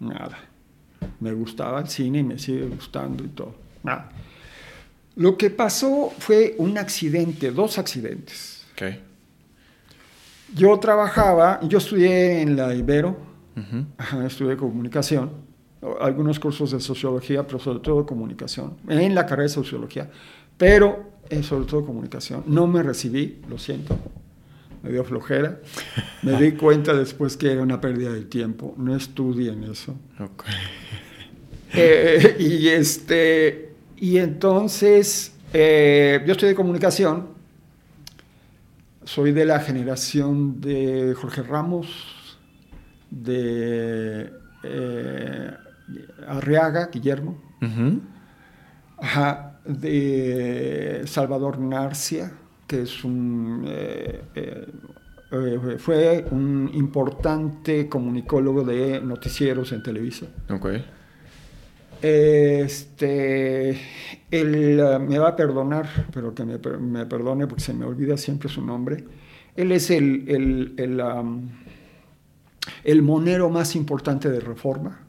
nada. 0.00 0.38
Me 1.20 1.32
gustaba 1.32 1.80
el 1.80 1.88
cine 1.88 2.18
y 2.20 2.22
me 2.22 2.38
sigue 2.38 2.66
gustando 2.66 3.22
y 3.24 3.28
todo, 3.28 3.54
nada. 3.82 4.10
Lo 5.16 5.36
que 5.36 5.50
pasó 5.50 6.12
fue 6.18 6.54
un 6.58 6.78
accidente, 6.78 7.50
dos 7.50 7.78
accidentes. 7.78 8.64
Ok. 8.72 8.82
Yo 10.54 10.78
trabajaba, 10.78 11.60
yo 11.62 11.78
estudié 11.78 12.42
en 12.42 12.56
la 12.56 12.74
Ibero. 12.74 13.16
Ajá, 13.96 14.26
estudié 14.26 14.54
comunicación, 14.56 15.30
algunos 15.98 16.38
cursos 16.38 16.72
de 16.72 16.80
sociología, 16.80 17.46
pero 17.46 17.58
sobre 17.58 17.78
todo 17.80 18.04
comunicación, 18.04 18.76
en 18.86 19.14
la 19.14 19.24
carrera 19.24 19.44
de 19.44 19.48
sociología, 19.48 20.10
pero 20.58 21.12
eh, 21.30 21.42
sobre 21.42 21.64
todo 21.64 21.84
comunicación. 21.84 22.44
No 22.46 22.66
me 22.66 22.82
recibí, 22.82 23.40
lo 23.48 23.56
siento, 23.56 23.96
me 24.82 24.92
dio 24.92 25.04
flojera. 25.04 25.60
Me 26.22 26.40
di 26.40 26.52
cuenta 26.56 26.92
después 26.94 27.36
que 27.36 27.50
era 27.50 27.62
una 27.62 27.80
pérdida 27.80 28.12
de 28.12 28.22
tiempo, 28.22 28.74
no 28.76 28.94
estudien 28.94 29.64
eso. 29.64 29.96
Ok. 30.20 30.44
Eh, 31.72 32.36
y, 32.38 32.68
este, 32.68 33.65
y 33.96 34.18
entonces, 34.18 35.34
eh, 35.52 36.22
yo 36.26 36.32
estudié 36.32 36.54
comunicación, 36.54 37.28
soy 39.04 39.32
de 39.32 39.44
la 39.44 39.60
generación 39.60 40.60
de 40.60 41.14
Jorge 41.14 41.42
Ramos, 41.42 42.38
de 43.10 44.32
eh, 44.62 45.50
Arriaga, 46.26 46.88
Guillermo, 46.92 47.40
ajá, 48.98 49.60
de 49.64 51.02
Salvador 51.06 51.58
Narcia, 51.58 52.32
que 52.66 52.82
es 52.82 53.04
un, 53.04 53.64
eh, 53.68 54.22
eh, 55.32 55.76
fue 55.78 56.24
un 56.30 56.70
importante 56.74 57.88
comunicólogo 57.88 58.64
de 58.64 59.00
noticieros 59.00 59.72
en 59.72 59.82
Televisa. 59.82 60.26
Ok. 60.50 60.66
Este, 62.02 63.70
él 64.30 64.78
eh, 64.80 64.98
me 64.98 65.18
va 65.18 65.28
a 65.28 65.36
perdonar, 65.36 65.88
pero 66.12 66.34
que 66.34 66.44
me, 66.44 66.58
per- 66.58 66.78
me 66.78 67.06
perdone 67.06 67.46
porque 67.46 67.62
se 67.62 67.72
me 67.74 67.84
olvida 67.84 68.16
siempre 68.16 68.48
su 68.48 68.64
nombre. 68.64 69.04
Él 69.56 69.72
es 69.72 69.90
el, 69.90 70.24
el, 70.28 70.74
el, 70.76 71.02
el 72.84 73.02
monero 73.02 73.48
más 73.50 73.74
importante 73.76 74.30
de 74.30 74.40
Reforma, 74.40 75.00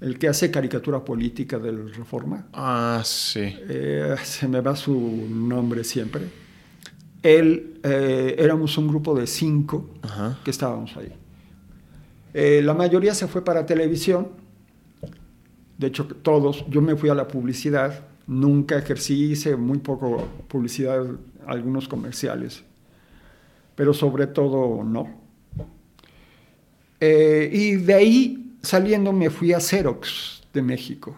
el 0.00 0.18
que 0.18 0.28
hace 0.28 0.50
caricatura 0.50 1.04
política 1.04 1.58
de 1.58 1.72
Reforma. 1.72 2.46
Ah, 2.52 3.02
sí. 3.04 3.40
Eh, 3.68 4.14
se 4.22 4.46
me 4.48 4.60
va 4.60 4.76
su 4.76 5.26
nombre 5.28 5.84
siempre. 5.84 6.22
Él, 7.22 7.80
eh, 7.82 8.36
éramos 8.38 8.78
un 8.78 8.88
grupo 8.88 9.14
de 9.14 9.26
cinco 9.26 9.90
Ajá. 10.02 10.38
que 10.44 10.50
estábamos 10.50 10.96
ahí. 10.96 11.12
Eh, 12.32 12.62
la 12.64 12.74
mayoría 12.74 13.12
se 13.14 13.26
fue 13.26 13.44
para 13.44 13.66
televisión. 13.66 14.28
De 15.80 15.86
hecho, 15.86 16.04
todos. 16.06 16.64
Yo 16.68 16.82
me 16.82 16.94
fui 16.94 17.08
a 17.08 17.14
la 17.14 17.26
publicidad. 17.26 18.04
Nunca 18.26 18.76
ejercí, 18.76 19.32
hice 19.32 19.56
muy 19.56 19.78
poco 19.78 20.28
publicidad, 20.46 21.04
algunos 21.46 21.88
comerciales. 21.88 22.62
Pero 23.74 23.94
sobre 23.94 24.26
todo 24.26 24.84
no. 24.84 25.08
Eh, 27.00 27.48
y 27.52 27.76
de 27.76 27.94
ahí, 27.94 28.52
saliendo, 28.62 29.12
me 29.12 29.30
fui 29.30 29.52
a 29.54 29.60
Xerox 29.60 30.42
de 30.52 30.62
México. 30.62 31.16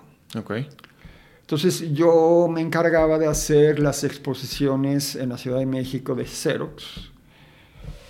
Entonces 1.41 1.93
yo 1.93 2.49
me 2.49 2.61
encargaba 2.61 3.19
de 3.19 3.27
hacer 3.27 3.81
las 3.81 4.05
exposiciones 4.05 5.17
en 5.17 5.31
la 5.31 5.39
Ciudad 5.39 5.59
de 5.59 5.67
México 5.67 6.15
de 6.15 6.25
Xerox. 6.25 7.11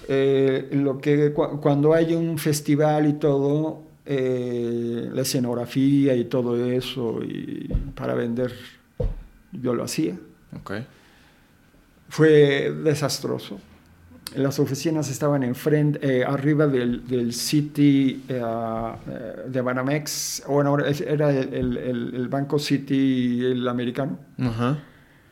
Eh, 0.06 0.68
lo 0.72 0.98
que 0.98 1.32
cu- 1.32 1.60
cuando 1.60 1.94
hay 1.94 2.14
un 2.14 2.36
festival 2.38 3.08
y 3.08 3.14
todo, 3.14 3.82
eh, 4.06 5.08
la 5.12 5.22
escenografía 5.22 6.14
y 6.14 6.24
todo 6.24 6.56
eso, 6.70 7.20
y 7.22 7.70
para 7.94 8.14
vender, 8.14 8.52
yo 9.52 9.74
lo 9.74 9.84
hacía. 9.84 10.16
Ok. 10.56 10.72
Fue 12.08 12.70
desastroso. 12.84 13.58
Las 14.36 14.58
oficinas 14.58 15.10
estaban 15.10 15.42
enfrente, 15.42 15.98
eh, 16.20 16.24
arriba 16.24 16.66
del, 16.66 17.06
del 17.06 17.32
City 17.34 18.22
eh, 18.28 18.40
eh, 18.40 19.36
de 19.48 19.60
Banamex, 19.60 20.42
bueno, 20.48 20.70
ahora 20.70 20.90
era 20.90 21.30
el, 21.30 21.76
el- 21.76 22.14
el 22.14 22.28
Banco 22.28 22.58
City, 22.58 23.40
el 23.44 23.68
americano. 23.68 24.18
Ajá. 24.38 24.78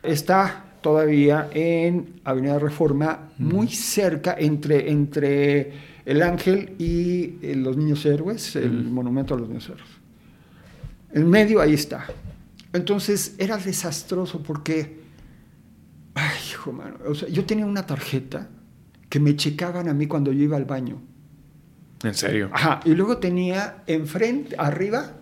Está 0.03 0.65
todavía 0.81 1.47
en 1.51 2.21
Avenida 2.23 2.59
Reforma, 2.59 3.29
muy 3.39 3.67
cerca 3.69 4.35
entre, 4.37 4.89
entre 4.91 5.73
el 6.05 6.21
Ángel 6.21 6.75
y 6.79 7.37
eh, 7.41 7.55
los 7.55 7.77
Niños 7.77 8.05
Héroes, 8.05 8.55
el 8.55 8.85
monumento 8.85 9.33
a 9.33 9.37
los 9.37 9.47
Niños 9.47 9.69
Héroes. 9.69 9.89
En 11.13 11.29
medio 11.29 11.61
ahí 11.61 11.73
está. 11.73 12.05
Entonces 12.73 13.35
era 13.37 13.57
desastroso 13.57 14.41
porque, 14.41 15.01
ay, 16.15 16.37
hijo 16.49 16.71
mano, 16.71 16.97
o 17.05 17.13
sea, 17.13 17.27
yo 17.29 17.45
tenía 17.45 17.65
una 17.65 17.85
tarjeta 17.85 18.49
que 19.09 19.19
me 19.19 19.35
checaban 19.35 19.89
a 19.89 19.93
mí 19.93 20.07
cuando 20.07 20.31
yo 20.31 20.43
iba 20.43 20.57
al 20.57 20.65
baño. 20.65 21.01
¿En 22.03 22.13
serio? 22.13 22.49
Ajá, 22.53 22.79
y 22.85 22.95
luego 22.95 23.17
tenía 23.17 23.83
enfrente, 23.85 24.55
arriba, 24.57 25.17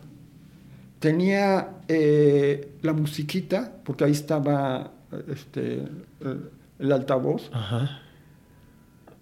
tenía 0.99 1.81
eh, 1.87 2.75
la 2.81 2.93
musiquita, 2.93 3.73
porque 3.83 4.05
ahí 4.05 4.11
estaba 4.11 4.93
este, 5.27 5.83
el, 6.21 6.51
el 6.77 6.91
altavoz, 6.91 7.49
Ajá. 7.51 8.03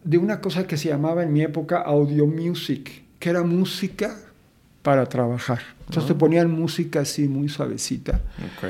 De 0.07 0.17
una 0.17 0.39
cosa 0.39 0.65
que 0.65 0.77
se 0.77 0.87
llamaba 0.87 1.21
en 1.21 1.33
mi 1.33 1.41
época 1.41 1.81
audio 1.81 2.25
music, 2.25 3.03
que 3.19 3.29
era 3.29 3.43
música 3.43 4.17
para 4.81 5.05
trabajar. 5.05 5.59
Entonces 5.81 6.07
te 6.07 6.15
ponían 6.15 6.49
música 6.49 7.01
así 7.01 7.27
muy 7.27 7.49
suavecita. 7.49 8.21
Ok. 8.55 8.69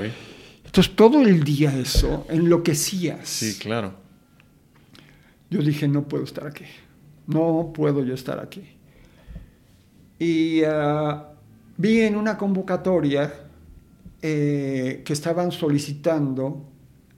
Entonces 0.65 0.95
todo 0.95 1.21
el 1.21 1.43
día 1.43 1.77
eso, 1.77 2.25
enloquecías. 2.29 3.29
Sí, 3.29 3.55
claro. 3.59 3.93
Yo 5.51 5.61
dije, 5.61 5.87
no 5.87 6.07
puedo 6.07 6.23
estar 6.23 6.47
aquí. 6.47 6.65
No 7.27 7.71
puedo 7.71 8.03
yo 8.03 8.15
estar 8.15 8.39
aquí. 8.39 8.63
Y 10.17 10.63
ah, 10.63 11.33
vi 11.77 12.01
en 12.01 12.15
una 12.15 12.35
convocatoria 12.35 13.31
eh, 14.23 15.03
que 15.05 15.13
estaban 15.13 15.51
solicitando 15.51 16.65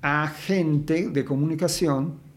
a 0.02 0.28
gente 0.28 1.08
de 1.08 1.24
comunicación 1.24 2.28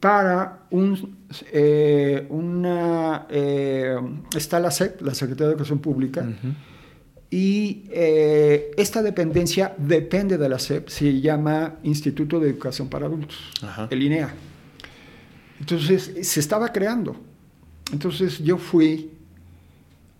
para 0.00 0.66
un, 0.70 1.16
eh, 1.52 2.26
una... 2.30 3.26
eh, 3.30 3.96
está 4.36 4.60
la 4.60 4.70
SEP, 4.70 5.02
la 5.02 5.14
Secretaría 5.14 5.46
de 5.48 5.52
Educación 5.52 5.78
Pública, 5.80 6.26
y 7.30 7.84
eh, 7.90 8.70
esta 8.76 9.02
dependencia 9.02 9.74
depende 9.76 10.38
de 10.38 10.48
la 10.48 10.58
SEP, 10.58 10.88
se 10.88 11.20
llama 11.20 11.74
Instituto 11.82 12.40
de 12.40 12.50
Educación 12.50 12.88
para 12.88 13.06
Adultos, 13.06 13.38
Ajá. 13.62 13.88
el 13.90 14.02
INEA. 14.02 14.32
Entonces 15.60 16.12
se 16.22 16.40
estaba 16.40 16.72
creando. 16.72 17.16
Entonces 17.92 18.38
yo 18.38 18.56
fui, 18.58 19.10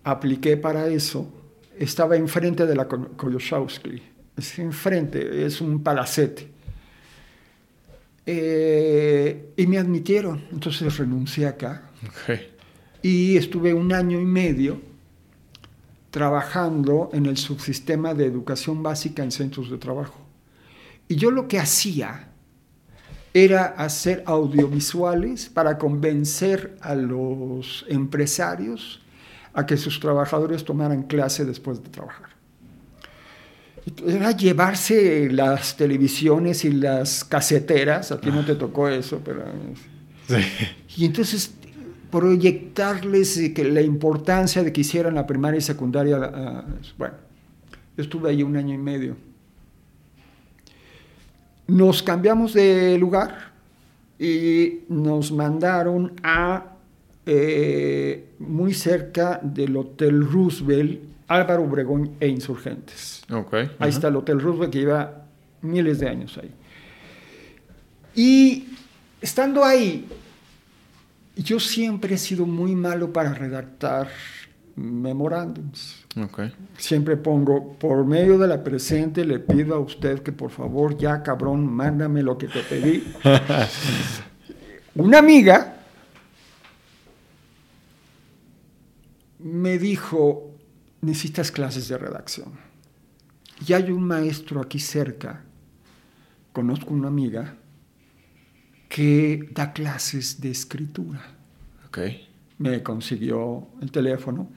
apliqué 0.04 0.56
para 0.56 0.88
eso, 0.88 1.32
estaba 1.78 2.16
enfrente 2.16 2.66
de 2.66 2.74
la 2.74 2.88
Ko- 2.88 3.08
Koyoshowski, 3.16 4.02
es 4.36 4.58
enfrente, 4.58 5.44
es 5.46 5.60
un 5.60 5.82
palacete. 5.82 6.48
Eh, 8.30 9.54
y 9.56 9.66
me 9.66 9.78
admitieron, 9.78 10.44
entonces 10.52 10.98
renuncié 10.98 11.46
acá 11.46 11.90
y 13.00 13.38
estuve 13.38 13.72
un 13.72 13.90
año 13.90 14.20
y 14.20 14.26
medio 14.26 14.82
trabajando 16.10 17.08
en 17.14 17.24
el 17.24 17.38
subsistema 17.38 18.12
de 18.12 18.26
educación 18.26 18.82
básica 18.82 19.22
en 19.22 19.32
centros 19.32 19.70
de 19.70 19.78
trabajo. 19.78 20.20
Y 21.08 21.16
yo 21.16 21.30
lo 21.30 21.48
que 21.48 21.58
hacía 21.58 22.28
era 23.32 23.64
hacer 23.64 24.24
audiovisuales 24.26 25.48
para 25.48 25.78
convencer 25.78 26.76
a 26.82 26.94
los 26.94 27.86
empresarios 27.88 29.00
a 29.54 29.64
que 29.64 29.78
sus 29.78 30.00
trabajadores 30.00 30.66
tomaran 30.66 31.04
clase 31.04 31.46
después 31.46 31.82
de 31.82 31.88
trabajar. 31.88 32.27
Era 34.06 34.32
llevarse 34.32 35.30
las 35.30 35.76
televisiones 35.76 36.64
y 36.64 36.72
las 36.72 37.24
caseteras, 37.24 38.12
a 38.12 38.20
ti 38.20 38.30
no 38.30 38.44
te 38.44 38.54
tocó 38.54 38.88
eso, 38.88 39.20
pero... 39.24 39.44
Sí. 40.26 40.36
Y 40.96 41.04
entonces 41.06 41.52
proyectarles 42.10 43.52
que 43.54 43.64
la 43.64 43.82
importancia 43.82 44.62
de 44.62 44.72
que 44.72 44.80
hicieran 44.80 45.14
la 45.14 45.26
primaria 45.26 45.58
y 45.58 45.62
secundaria, 45.62 46.18
ah, 46.22 46.64
bueno, 46.96 47.14
yo 47.96 48.02
estuve 48.02 48.30
ahí 48.30 48.42
un 48.42 48.56
año 48.56 48.74
y 48.74 48.78
medio. 48.78 49.16
Nos 51.66 52.02
cambiamos 52.02 52.54
de 52.54 52.96
lugar 52.98 53.52
y 54.18 54.80
nos 54.88 55.30
mandaron 55.32 56.14
a 56.22 56.74
eh, 57.26 58.30
muy 58.38 58.72
cerca 58.72 59.38
del 59.42 59.76
Hotel 59.76 60.26
Roosevelt, 60.26 61.00
Álvaro 61.28 61.62
Obregón 61.62 62.16
e 62.18 62.26
Insurgentes. 62.26 63.22
Ok. 63.30 63.54
Ahí 63.78 63.90
está 63.90 64.08
el 64.08 64.16
Hotel 64.16 64.40
Roosevelt 64.40 64.72
que 64.72 64.78
lleva 64.80 65.24
miles 65.60 66.00
de 66.00 66.08
años 66.08 66.38
ahí. 66.38 66.50
Y 68.14 68.66
estando 69.20 69.64
ahí, 69.64 70.08
yo 71.36 71.60
siempre 71.60 72.14
he 72.14 72.18
sido 72.18 72.46
muy 72.46 72.74
malo 72.74 73.12
para 73.12 73.34
redactar 73.34 74.08
memorándums. 74.74 76.04
Ok. 76.16 76.40
Siempre 76.76 77.16
pongo, 77.16 77.74
por 77.74 78.04
medio 78.06 78.38
de 78.38 78.48
la 78.48 78.64
presente, 78.64 79.24
le 79.24 79.38
pido 79.38 79.74
a 79.74 79.78
usted 79.80 80.22
que 80.22 80.32
por 80.32 80.50
favor, 80.50 80.96
ya 80.96 81.22
cabrón, 81.22 81.66
mándame 81.66 82.22
lo 82.22 82.38
que 82.38 82.48
te 82.48 82.60
pedí. 82.60 83.04
Una 84.94 85.18
amiga 85.18 85.74
me 89.38 89.78
dijo, 89.78 90.47
necesitas 91.00 91.50
clases 91.50 91.88
de 91.88 91.98
redacción. 91.98 92.52
Y 93.66 93.72
hay 93.72 93.90
un 93.90 94.04
maestro 94.04 94.60
aquí 94.60 94.78
cerca, 94.78 95.44
conozco 96.52 96.94
una 96.94 97.08
amiga, 97.08 97.56
que 98.88 99.48
da 99.52 99.72
clases 99.72 100.40
de 100.40 100.50
escritura. 100.50 101.20
Ok. 101.86 101.98
Me 102.58 102.82
consiguió 102.82 103.68
el 103.80 103.90
teléfono. 103.90 104.48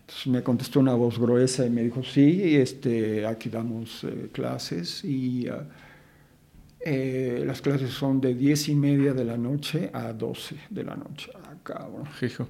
Entonces 0.00 0.26
me 0.26 0.42
contestó 0.42 0.80
una 0.80 0.94
voz 0.94 1.18
gruesa 1.18 1.66
y 1.66 1.70
me 1.70 1.82
dijo, 1.82 2.02
sí, 2.02 2.56
este, 2.56 3.26
aquí 3.26 3.50
damos 3.50 4.04
eh, 4.04 4.30
clases 4.32 5.04
y 5.04 5.46
ah, 5.48 5.68
eh, 6.80 7.42
las 7.46 7.60
clases 7.60 7.90
son 7.90 8.20
de 8.20 8.34
diez 8.34 8.68
y 8.68 8.74
media 8.74 9.12
de 9.12 9.24
la 9.24 9.36
noche 9.36 9.90
a 9.92 10.12
12 10.12 10.56
de 10.70 10.84
la 10.84 10.96
noche. 10.96 11.30
Ah, 11.34 11.54
cabrón. 11.62 12.08
Hijo. 12.22 12.48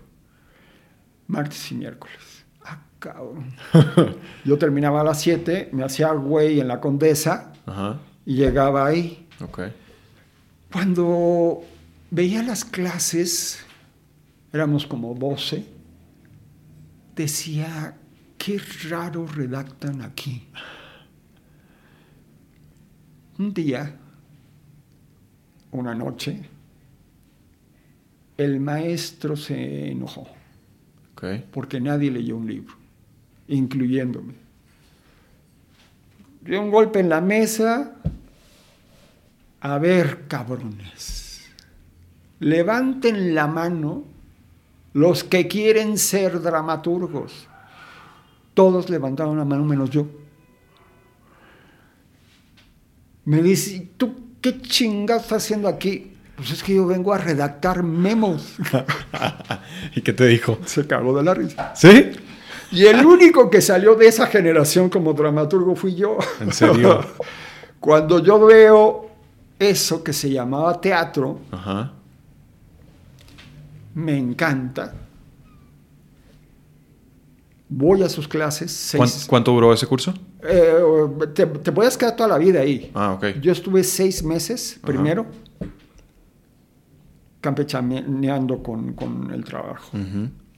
Martes 1.27 1.73
y 1.73 1.75
miércoles. 1.75 2.38
Cabrón. 2.99 3.55
Yo 4.45 4.59
terminaba 4.59 5.01
a 5.01 5.05
las 5.05 5.21
7, 5.21 5.71
me 5.73 5.85
hacía 5.85 6.11
güey 6.13 6.61
en 6.61 6.69
la 6.69 6.81
Condesa 6.81 7.53
Ajá. 7.67 7.99
y 8.27 8.35
llegaba 8.35 8.87
ahí. 8.87 9.29
Cuando 10.73 11.63
veía 12.11 12.43
las 12.43 12.65
clases, 12.65 13.65
éramos 14.53 14.87
como 14.87 15.15
12, 15.15 15.65
decía, 17.15 17.97
qué 18.37 18.61
raro 18.89 19.27
redactan 19.27 20.03
aquí. 20.03 20.49
Un 23.39 23.55
día, 23.55 23.97
una 25.71 25.95
noche, 25.95 26.49
el 28.37 28.59
maestro 28.59 29.37
se 29.37 29.91
enojó 29.93 30.27
porque 31.53 31.81
nadie 31.81 32.11
leyó 32.11 32.37
un 32.37 32.47
libro, 32.47 32.75
incluyéndome. 33.49 34.35
Dio 36.43 36.63
un 36.63 36.71
golpe 36.71 37.01
en 37.01 37.09
la 37.09 37.21
mesa. 37.21 37.95
A 39.61 39.79
ver, 39.79 40.27
cabrones, 40.29 41.51
levanten 42.39 43.35
la 43.35 43.47
mano 43.49 44.05
los 44.93 45.25
que 45.25 45.49
quieren 45.49 45.99
ser 45.99 46.41
dramaturgos. 46.41 47.49
Todos 48.55 48.89
levantaron 48.89 49.37
la 49.37 49.45
mano 49.45 49.65
menos 49.65 49.91
yo. 49.91 50.07
Me 53.25 53.43
dice, 53.43 53.77
"¿Y 53.77 53.81
¿tú 53.97 54.15
qué 54.41 54.61
chingados 54.61 55.25
estás 55.25 55.45
haciendo 55.45 55.69
aquí? 55.69 56.13
Pues 56.37 56.53
es 56.53 56.63
que 56.63 56.75
yo 56.77 56.87
vengo 56.87 57.13
a 57.13 57.19
redactar 57.19 57.83
memos. 57.83 58.57
¿Y 59.97 60.03
qué 60.03 60.13
te 60.13 60.25
dijo? 60.27 60.59
Se 60.65 60.87
cagó 60.87 61.17
de 61.17 61.25
la 61.25 61.35
risa. 61.35 61.75
¿Sí? 61.75 62.13
Y 62.71 62.85
el 62.87 63.05
único 63.07 63.49
que 63.51 63.61
salió 63.61 63.95
de 63.95 64.07
esa 64.09 64.27
generación 64.27 64.89
como 64.91 65.13
dramaturgo 65.15 65.75
fui 65.75 65.95
yo. 65.95 66.19
¿En 66.41 66.53
serio? 66.53 67.01
Cuando 67.81 68.19
yo 68.23 68.45
veo 68.45 69.09
eso 69.59 70.03
que 70.05 70.13
se 70.13 70.31
llamaba 70.31 70.81
teatro, 70.81 71.41
Ajá. 71.51 71.93
me 73.95 74.17
encanta. 74.19 74.95
Voy 77.71 78.03
a 78.03 78.09
sus 78.09 78.27
clases. 78.29 78.95
¿Cuán- 78.97 79.09
Seis, 79.09 79.27
¿Cuánto 79.27 79.53
duró 79.53 79.73
ese 79.73 79.87
curso? 79.87 80.13
Eh, 80.43 80.75
te, 81.35 81.47
te 81.47 81.73
puedes 81.73 81.97
quedar 81.99 82.17
toda 82.17 82.29
la 82.31 82.39
vida 82.39 82.61
ahí. 82.61 82.91
Ah, 82.95 83.13
ok. 83.13 83.27
Yo 83.41 83.53
estuve 83.53 83.85
seis 83.85 84.23
meses 84.23 84.79
primero 84.85 85.27
campechaneando 87.41 88.63
con, 88.63 88.95
con 88.95 89.31
el 89.33 89.45
trabajo. 89.45 89.91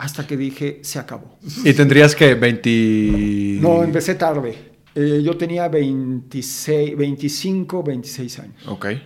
Hasta 0.01 0.27
que 0.27 0.35
dije, 0.35 0.81
se 0.83 0.99
acabó. 0.99 1.37
¿Y 1.63 1.75
tendrías 1.75 2.17
que 2.17 2.35
20...? 2.35 3.59
No, 3.61 3.85
empecé 3.85 4.15
tarde. 4.15 4.55
Eh, 4.95 5.21
yo 5.23 5.37
tenía 5.37 5.69
26, 5.69 6.97
25, 6.97 7.83
26 7.83 8.39
años. 8.39 8.67
Ok. 8.67 8.87
Eh, 8.87 9.03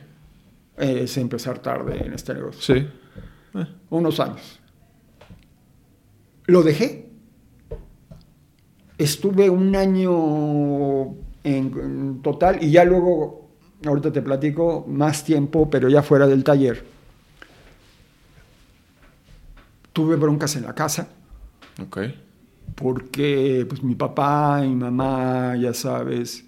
es 0.76 1.16
empezar 1.16 1.58
tarde 1.58 2.00
en 2.06 2.12
este 2.12 2.32
negocio. 2.34 2.60
Sí. 2.76 2.86
Eh, 3.58 3.66
Unos 3.90 4.20
años. 4.20 4.60
Lo 6.46 6.62
dejé. 6.62 7.10
Estuve 8.96 9.50
un 9.50 9.74
año 9.74 11.06
en, 11.42 11.72
en 11.76 12.22
total 12.22 12.62
y 12.62 12.70
ya 12.70 12.84
luego, 12.84 13.50
ahorita 13.84 14.12
te 14.12 14.22
platico, 14.22 14.84
más 14.86 15.24
tiempo, 15.24 15.68
pero 15.68 15.88
ya 15.88 16.04
fuera 16.04 16.28
del 16.28 16.44
taller. 16.44 16.84
Tuve 19.94 20.16
broncas 20.16 20.54
en 20.56 20.64
la 20.64 20.74
casa. 20.74 21.08
Ok. 21.82 21.98
porque 22.74 23.64
pues 23.68 23.82
mi 23.82 23.94
papá 23.94 24.60
y 24.64 24.68
mi 24.68 24.74
mamá, 24.76 25.56
ya 25.56 25.72
sabes, 25.72 26.44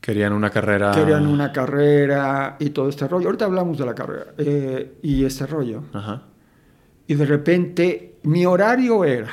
Querían 0.00 0.32
una 0.32 0.48
carrera. 0.50 0.92
querían 0.92 1.26
una 1.26 1.50
carrera 1.52 2.56
y 2.58 2.70
todo 2.70 2.88
este 2.88 3.06
rollo. 3.08 3.26
Ahorita 3.26 3.44
hablamos 3.46 3.76
de 3.78 3.84
la 3.86 3.94
carrera 3.94 4.26
eh, 4.38 4.98
y 5.02 5.24
este 5.24 5.46
rollo. 5.46 5.82
Ajá. 5.92 6.22
Y 7.06 7.14
de 7.14 7.26
repente 7.26 8.16
mi 8.22 8.46
horario 8.46 9.04
era 9.04 9.28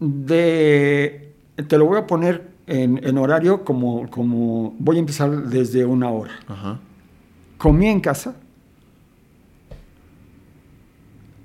de, 0.00 1.34
te 1.68 1.78
lo 1.78 1.86
voy 1.86 1.98
a 1.98 2.06
poner 2.06 2.48
en, 2.66 3.00
en 3.02 3.18
horario 3.18 3.64
como, 3.64 4.08
como, 4.10 4.74
voy 4.78 4.96
a 4.96 5.00
empezar 5.00 5.30
desde 5.44 5.84
una 5.84 6.10
hora. 6.10 6.32
Ajá. 6.48 6.78
Comí 7.58 7.86
en 7.86 8.00
casa. 8.00 8.36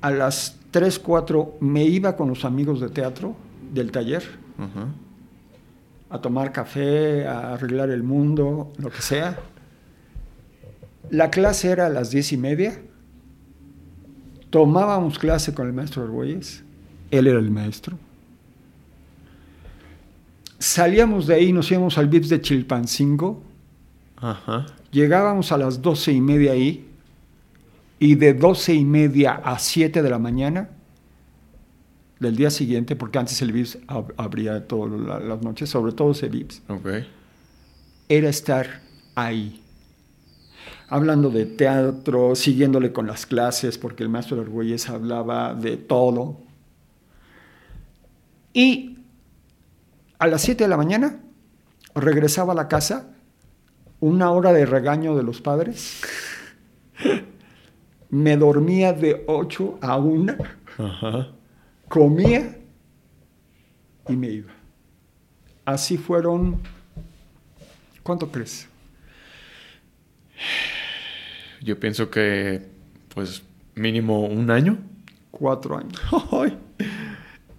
A 0.02 0.12
las 0.12 0.58
3, 0.72 1.00
4 1.00 1.58
me 1.60 1.84
iba 1.84 2.16
con 2.16 2.30
los 2.30 2.46
amigos 2.46 2.80
de 2.82 2.90
teatro 2.90 3.36
del 3.74 3.92
taller 3.92 4.24
a 6.12 6.20
tomar 6.20 6.52
café, 6.52 7.26
a 7.26 7.54
arreglar 7.54 7.90
el 7.90 8.04
mundo, 8.04 8.74
lo 8.78 8.90
que 8.90 9.02
sea. 9.02 9.40
La 11.10 11.32
clase 11.32 11.70
era 11.70 11.88
a 11.88 11.90
las 11.90 12.12
diez 12.12 12.34
y 12.34 12.38
media. 12.38 12.82
Tomábamos 14.50 15.18
clase 15.18 15.54
con 15.54 15.68
el 15.68 15.74
maestro 15.74 16.04
Argüelles. 16.04 16.64
Él 17.12 17.28
era 17.28 17.40
el 17.40 17.50
maestro. 17.50 17.98
Salíamos 20.60 21.28
de 21.28 21.36
ahí, 21.36 21.54
nos 21.54 21.72
íbamos 21.72 21.98
al 21.98 22.08
VIPS 22.10 22.30
de 22.30 22.42
Chilpancingo. 22.42 23.42
Ajá. 24.18 24.66
Llegábamos 24.92 25.54
a 25.54 25.58
las 25.58 25.82
doce 25.82 26.12
y 26.12 26.20
media 26.20 26.52
ahí. 26.52 26.91
Y 28.02 28.16
de 28.16 28.34
doce 28.34 28.74
y 28.74 28.84
media 28.84 29.34
a 29.44 29.60
siete 29.60 30.02
de 30.02 30.10
la 30.10 30.18
mañana 30.18 30.70
del 32.20 32.36
día 32.36 32.50
siguiente, 32.50 32.96
porque 32.96 33.20
antes 33.20 33.40
el 33.44 33.52
VIPS 33.52 33.78
ab- 33.88 34.14
abría 34.18 34.68
todas 34.68 35.00
la- 35.00 35.20
las 35.20 35.42
noches, 35.44 35.70
sobre 35.70 35.92
todo 35.94 36.12
ese 36.12 36.28
VIPS, 36.28 36.64
era 38.10 38.28
estar 38.30 38.82
ahí. 39.14 39.62
Hablando 40.90 41.30
de 41.30 41.46
teatro, 41.46 42.36
siguiéndole 42.36 42.92
con 42.92 43.06
las 43.06 43.26
clases, 43.28 43.78
porque 43.78 44.02
el 44.04 44.10
maestro 44.10 44.42
Argüelles 44.42 44.90
hablaba 44.90 45.54
de 45.54 45.78
todo. 45.78 46.38
Y 48.54 48.98
a 50.20 50.26
las 50.28 50.42
7 50.42 50.64
de 50.64 50.70
la 50.70 50.78
mañana 50.78 51.20
regresaba 51.96 52.54
a 52.54 52.56
la 52.56 52.68
casa, 52.68 53.10
una 54.00 54.32
hora 54.32 54.52
de 54.54 54.66
regaño 54.66 55.16
de 55.16 55.24
los 55.24 55.40
padres. 55.40 56.02
Me 58.12 58.36
dormía 58.38 58.94
de 58.94 59.24
8 59.28 59.80
a 59.82 59.98
1, 59.98 60.36
Ajá. 60.78 61.30
comía 61.88 62.58
y 64.08 64.16
me 64.16 64.28
iba. 64.30 64.52
Así 65.66 65.98
fueron, 65.98 66.60
¿cuánto 68.04 68.30
crees? 68.30 68.68
Yo 71.62 71.80
pienso 71.80 72.10
que, 72.10 72.62
pues, 73.14 73.44
mínimo 73.76 74.26
un 74.26 74.50
año. 74.52 74.78
Cuatro 75.30 75.78
años. 75.78 76.02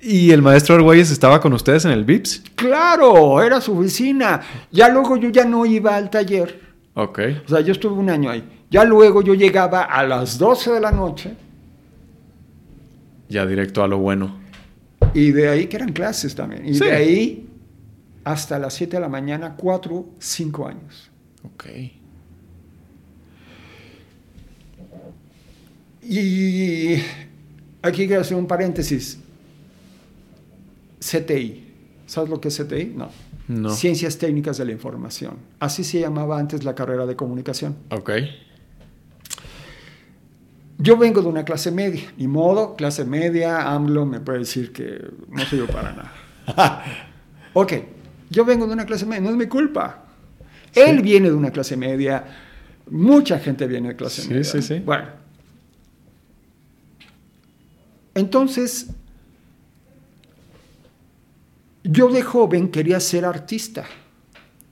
¿Y 0.00 0.32
el 0.32 0.42
maestro 0.42 0.74
Argüelles 0.74 1.10
estaba 1.10 1.40
con 1.40 1.52
ustedes 1.52 1.84
en 1.84 1.92
el 1.92 2.04
VIPS? 2.04 2.42
Claro, 2.56 3.40
era 3.40 3.60
su 3.60 3.78
oficina. 3.78 4.40
Ya 4.70 4.88
luego 4.88 5.16
yo 5.16 5.30
ya 5.30 5.44
no 5.44 5.64
iba 5.64 5.96
al 5.96 6.10
taller. 6.10 6.60
Ok. 6.94 7.20
O 7.46 7.48
sea, 7.48 7.60
yo 7.60 7.72
estuve 7.72 7.94
un 7.94 8.10
año 8.10 8.28
ahí. 8.30 8.42
Ya 8.72 8.84
luego 8.84 9.22
yo 9.22 9.34
llegaba 9.34 9.82
a 9.82 10.02
las 10.04 10.38
12 10.38 10.72
de 10.72 10.80
la 10.80 10.90
noche 10.90 11.34
Ya 13.28 13.46
directo 13.46 13.84
a 13.84 13.86
lo 13.88 13.98
bueno. 13.98 14.38
y 15.14 15.30
de 15.30 15.48
ahí 15.50 15.66
que 15.66 15.76
eran 15.76 15.92
clases 15.92 16.34
también. 16.34 16.66
Y 16.66 16.74
Sí. 16.74 16.84
de 16.84 16.90
ahí 16.92 17.48
hasta 18.24 18.58
las 18.58 18.72
7 18.74 18.96
de 18.96 19.00
la 19.00 19.08
mañana, 19.08 19.54
4, 19.56 20.06
5 20.18 20.66
años. 20.66 21.10
Ok. 21.44 21.64
Y 26.02 26.94
aquí 27.82 28.06
quiero 28.06 28.22
hacer 28.22 28.36
un 28.36 28.46
paréntesis. 28.46 29.18
CTI. 31.00 31.64
¿Sabes 32.06 32.30
lo 32.30 32.40
que 32.40 32.48
es 32.48 32.56
CTI? 32.58 32.92
No. 32.96 33.08
No. 33.48 33.70
Ciencias 33.70 34.18
Técnicas 34.18 34.58
de 34.58 34.64
la 34.64 34.72
Información. 34.72 35.36
Así 35.60 35.84
se 35.84 36.00
llamaba 36.00 36.38
antes 36.38 36.64
la 36.64 36.74
carrera 36.74 37.06
de 37.06 37.16
comunicación. 37.16 37.76
Ok. 37.90 38.10
Yo 40.82 40.96
vengo 40.96 41.22
de 41.22 41.28
una 41.28 41.44
clase 41.44 41.70
media, 41.70 42.12
ni 42.16 42.26
modo, 42.26 42.74
clase 42.74 43.04
media, 43.04 43.70
AMLO 43.72 44.04
me 44.04 44.18
puede 44.18 44.40
decir 44.40 44.72
que 44.72 45.00
no 45.28 45.44
soy 45.44 45.60
yo 45.60 45.66
para 45.68 45.92
nada. 45.92 46.84
ok, 47.54 47.72
yo 48.30 48.44
vengo 48.44 48.66
de 48.66 48.72
una 48.72 48.84
clase 48.84 49.06
media, 49.06 49.20
no 49.22 49.30
es 49.30 49.36
mi 49.36 49.46
culpa. 49.46 50.06
Él 50.74 51.00
viene 51.00 51.28
de 51.28 51.36
una 51.36 51.52
clase 51.52 51.76
media, 51.76 52.24
mucha 52.90 53.38
gente 53.38 53.68
viene 53.68 53.90
de 53.90 53.96
clase 53.96 54.22
Sí, 54.22 54.28
media. 54.30 54.44
sí, 54.44 54.60
sí. 54.60 54.78
Bueno. 54.80 55.06
Entonces, 58.14 58.88
yo 61.84 62.08
de 62.08 62.22
joven 62.22 62.70
quería 62.70 62.98
ser 62.98 63.24
artista. 63.24 63.84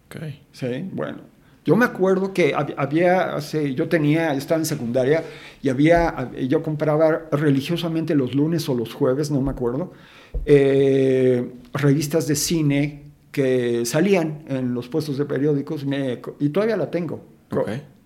Ok. 0.06 0.24
Sí, 0.52 0.88
bueno. 0.92 1.29
Yo 1.70 1.76
me 1.76 1.84
acuerdo 1.84 2.32
que 2.34 2.52
hab- 2.52 2.74
había, 2.76 3.36
hace- 3.36 3.76
yo 3.76 3.88
tenía, 3.88 4.34
estaba 4.34 4.58
en 4.58 4.66
secundaria 4.66 5.22
y 5.62 5.68
había, 5.68 6.32
yo 6.48 6.64
compraba 6.64 7.28
religiosamente 7.30 8.16
los 8.16 8.34
lunes 8.34 8.68
o 8.68 8.74
los 8.74 8.92
jueves, 8.92 9.30
no 9.30 9.40
me 9.40 9.52
acuerdo, 9.52 9.92
eh, 10.46 11.48
revistas 11.72 12.26
de 12.26 12.34
cine 12.34 13.04
que 13.30 13.86
salían 13.86 14.42
en 14.48 14.74
los 14.74 14.88
puestos 14.88 15.16
de 15.16 15.24
periódicos 15.26 15.84
me- 15.86 16.20
y 16.40 16.48
todavía 16.48 16.76
la 16.76 16.90
tengo. 16.90 17.24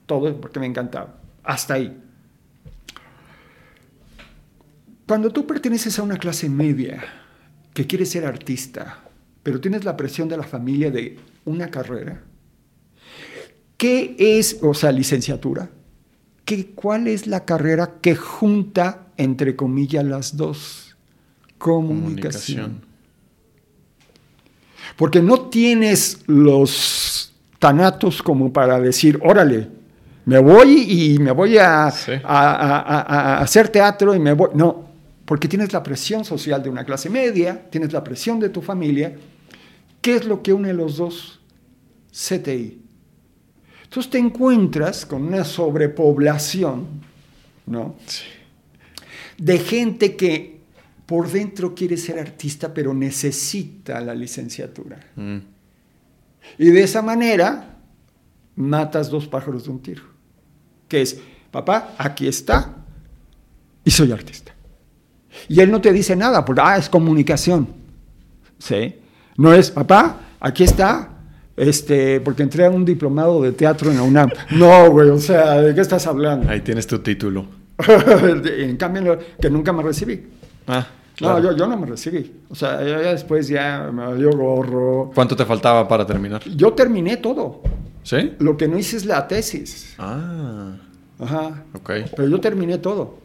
Todo 0.04 0.38
porque 0.42 0.60
me 0.60 0.66
encantaba. 0.66 1.14
Hasta 1.42 1.72
ahí. 1.72 1.98
Cuando 5.08 5.30
tú 5.30 5.46
perteneces 5.46 5.98
a 5.98 6.02
una 6.02 6.18
clase 6.18 6.50
media 6.50 7.02
que 7.72 7.86
quieres 7.86 8.10
ser 8.10 8.26
artista, 8.26 9.04
pero 9.42 9.58
tienes 9.58 9.84
la 9.86 9.96
presión 9.96 10.28
de 10.28 10.36
la 10.36 10.42
familia 10.42 10.90
de 10.90 11.16
una 11.46 11.68
carrera, 11.70 12.22
¿qué 13.76 14.14
es, 14.18 14.58
o 14.62 14.74
sea, 14.74 14.92
licenciatura? 14.92 15.70
¿Qué, 16.44 16.66
¿Cuál 16.74 17.06
es 17.08 17.26
la 17.26 17.44
carrera 17.44 17.94
que 18.02 18.14
junta, 18.16 19.06
entre 19.16 19.56
comillas, 19.56 20.04
las 20.04 20.36
dos? 20.36 20.96
Comunicación. 21.58 22.00
Comunicación. 22.80 22.94
Porque 24.96 25.22
no 25.22 25.48
tienes 25.48 26.20
los 26.26 27.32
tanatos 27.58 28.22
como 28.22 28.52
para 28.52 28.78
decir, 28.78 29.18
órale, 29.22 29.68
me 30.26 30.38
voy 30.38 30.82
y 31.14 31.18
me 31.18 31.32
voy 31.32 31.58
a, 31.58 31.90
Sí. 31.90 32.12
a- 32.12 32.18
a- 32.22 32.80
a- 32.80 33.00
a 33.36 33.40
hacer 33.40 33.68
teatro 33.70 34.14
y 34.14 34.18
me 34.18 34.32
voy. 34.34 34.50
No, 34.54 34.84
porque 35.24 35.48
tienes 35.48 35.72
la 35.72 35.82
presión 35.82 36.24
social 36.24 36.62
de 36.62 36.68
una 36.68 36.84
clase 36.84 37.08
media, 37.10 37.68
tienes 37.70 37.92
la 37.92 38.04
presión 38.04 38.38
de 38.38 38.50
tu 38.50 38.60
familia. 38.62 39.16
¿Qué 40.00 40.16
es 40.16 40.26
lo 40.26 40.42
que 40.42 40.52
une 40.52 40.72
los 40.74 40.98
dos? 40.98 41.40
CTI. 42.12 42.80
Entonces 43.94 44.10
te 44.10 44.18
encuentras 44.18 45.06
con 45.06 45.22
una 45.22 45.44
sobrepoblación, 45.44 46.84
¿no? 47.66 47.94
Sí. 48.06 48.24
de 49.38 49.58
gente 49.60 50.16
que 50.16 50.58
por 51.06 51.30
dentro 51.30 51.76
quiere 51.76 51.96
ser 51.96 52.18
artista, 52.18 52.74
pero 52.74 52.92
necesita 52.92 54.00
la 54.00 54.12
licenciatura. 54.12 54.98
Mm. 55.14 55.36
Y 56.58 56.70
de 56.72 56.82
esa 56.82 57.02
manera 57.02 57.76
matas 58.56 59.10
dos 59.10 59.28
pájaros 59.28 59.62
de 59.62 59.70
un 59.70 59.80
tiro. 59.80 60.02
Que 60.88 61.02
es, 61.02 61.20
papá, 61.52 61.94
aquí 61.96 62.26
está, 62.26 62.74
y 63.84 63.92
soy 63.92 64.10
artista. 64.10 64.52
Y 65.48 65.60
él 65.60 65.70
no 65.70 65.80
te 65.80 65.92
dice 65.92 66.16
nada, 66.16 66.44
porque, 66.44 66.62
ah, 66.64 66.78
es 66.78 66.88
comunicación. 66.88 67.68
¿Sí? 68.58 68.96
No 69.36 69.54
es, 69.54 69.70
papá, 69.70 70.18
aquí 70.40 70.64
está, 70.64 71.13
este, 71.56 72.20
porque 72.20 72.42
entré 72.42 72.64
a 72.64 72.70
un 72.70 72.84
diplomado 72.84 73.42
de 73.42 73.52
teatro 73.52 73.90
en 73.90 73.96
la 73.96 74.02
UNAM. 74.02 74.30
No, 74.52 74.90
güey, 74.90 75.08
o 75.10 75.18
sea, 75.18 75.60
¿de 75.60 75.74
qué 75.74 75.80
estás 75.80 76.06
hablando? 76.06 76.48
Ahí 76.48 76.60
tienes 76.60 76.86
tu 76.86 76.98
título. 76.98 77.46
en 78.58 78.76
cambio, 78.76 79.18
que 79.40 79.50
nunca 79.50 79.72
me 79.72 79.82
recibí. 79.82 80.22
Ah, 80.66 80.86
No, 81.20 81.40
yo, 81.40 81.56
yo 81.56 81.66
no 81.66 81.76
me 81.76 81.86
recibí. 81.86 82.32
O 82.48 82.54
sea, 82.54 82.80
ya, 82.82 83.02
ya 83.02 83.12
después 83.12 83.48
ya 83.48 83.90
me 83.92 84.14
dio 84.16 84.30
gorro. 84.30 85.10
¿Cuánto 85.14 85.36
te 85.36 85.44
faltaba 85.44 85.86
para 85.86 86.06
terminar? 86.06 86.42
Yo 86.56 86.72
terminé 86.72 87.16
todo. 87.18 87.62
¿Sí? 88.02 88.32
Lo 88.38 88.56
que 88.56 88.68
no 88.68 88.78
hice 88.78 88.96
es 88.96 89.06
la 89.06 89.26
tesis. 89.26 89.94
Ah, 89.98 90.76
Ajá. 91.18 91.64
ok. 91.72 91.90
Pero 92.16 92.28
yo 92.28 92.40
terminé 92.40 92.78
todo. 92.78 93.18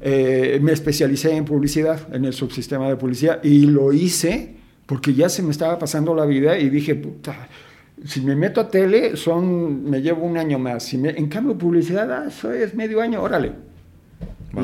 Eh, 0.00 0.58
me 0.62 0.72
especialicé 0.72 1.34
en 1.34 1.44
publicidad, 1.44 2.14
en 2.14 2.24
el 2.24 2.32
subsistema 2.32 2.88
de 2.88 2.96
publicidad, 2.96 3.42
y 3.42 3.66
lo 3.66 3.92
hice 3.92 4.57
porque 4.88 5.12
ya 5.12 5.28
se 5.28 5.42
me 5.42 5.50
estaba 5.50 5.78
pasando 5.78 6.14
la 6.14 6.24
vida 6.24 6.58
y 6.58 6.70
dije, 6.70 6.94
puta, 6.94 7.46
si 8.06 8.22
me 8.22 8.34
meto 8.34 8.58
a 8.62 8.70
tele, 8.70 9.18
son, 9.18 9.84
me 9.84 10.00
llevo 10.00 10.24
un 10.24 10.38
año 10.38 10.58
más. 10.58 10.82
Si 10.82 10.96
me- 10.96 11.10
en 11.10 11.28
cambio, 11.28 11.58
publicidad, 11.58 12.10
ah, 12.10 12.24
eso 12.28 12.50
es 12.50 12.74
medio 12.74 13.02
año, 13.02 13.22
órale. 13.22 13.52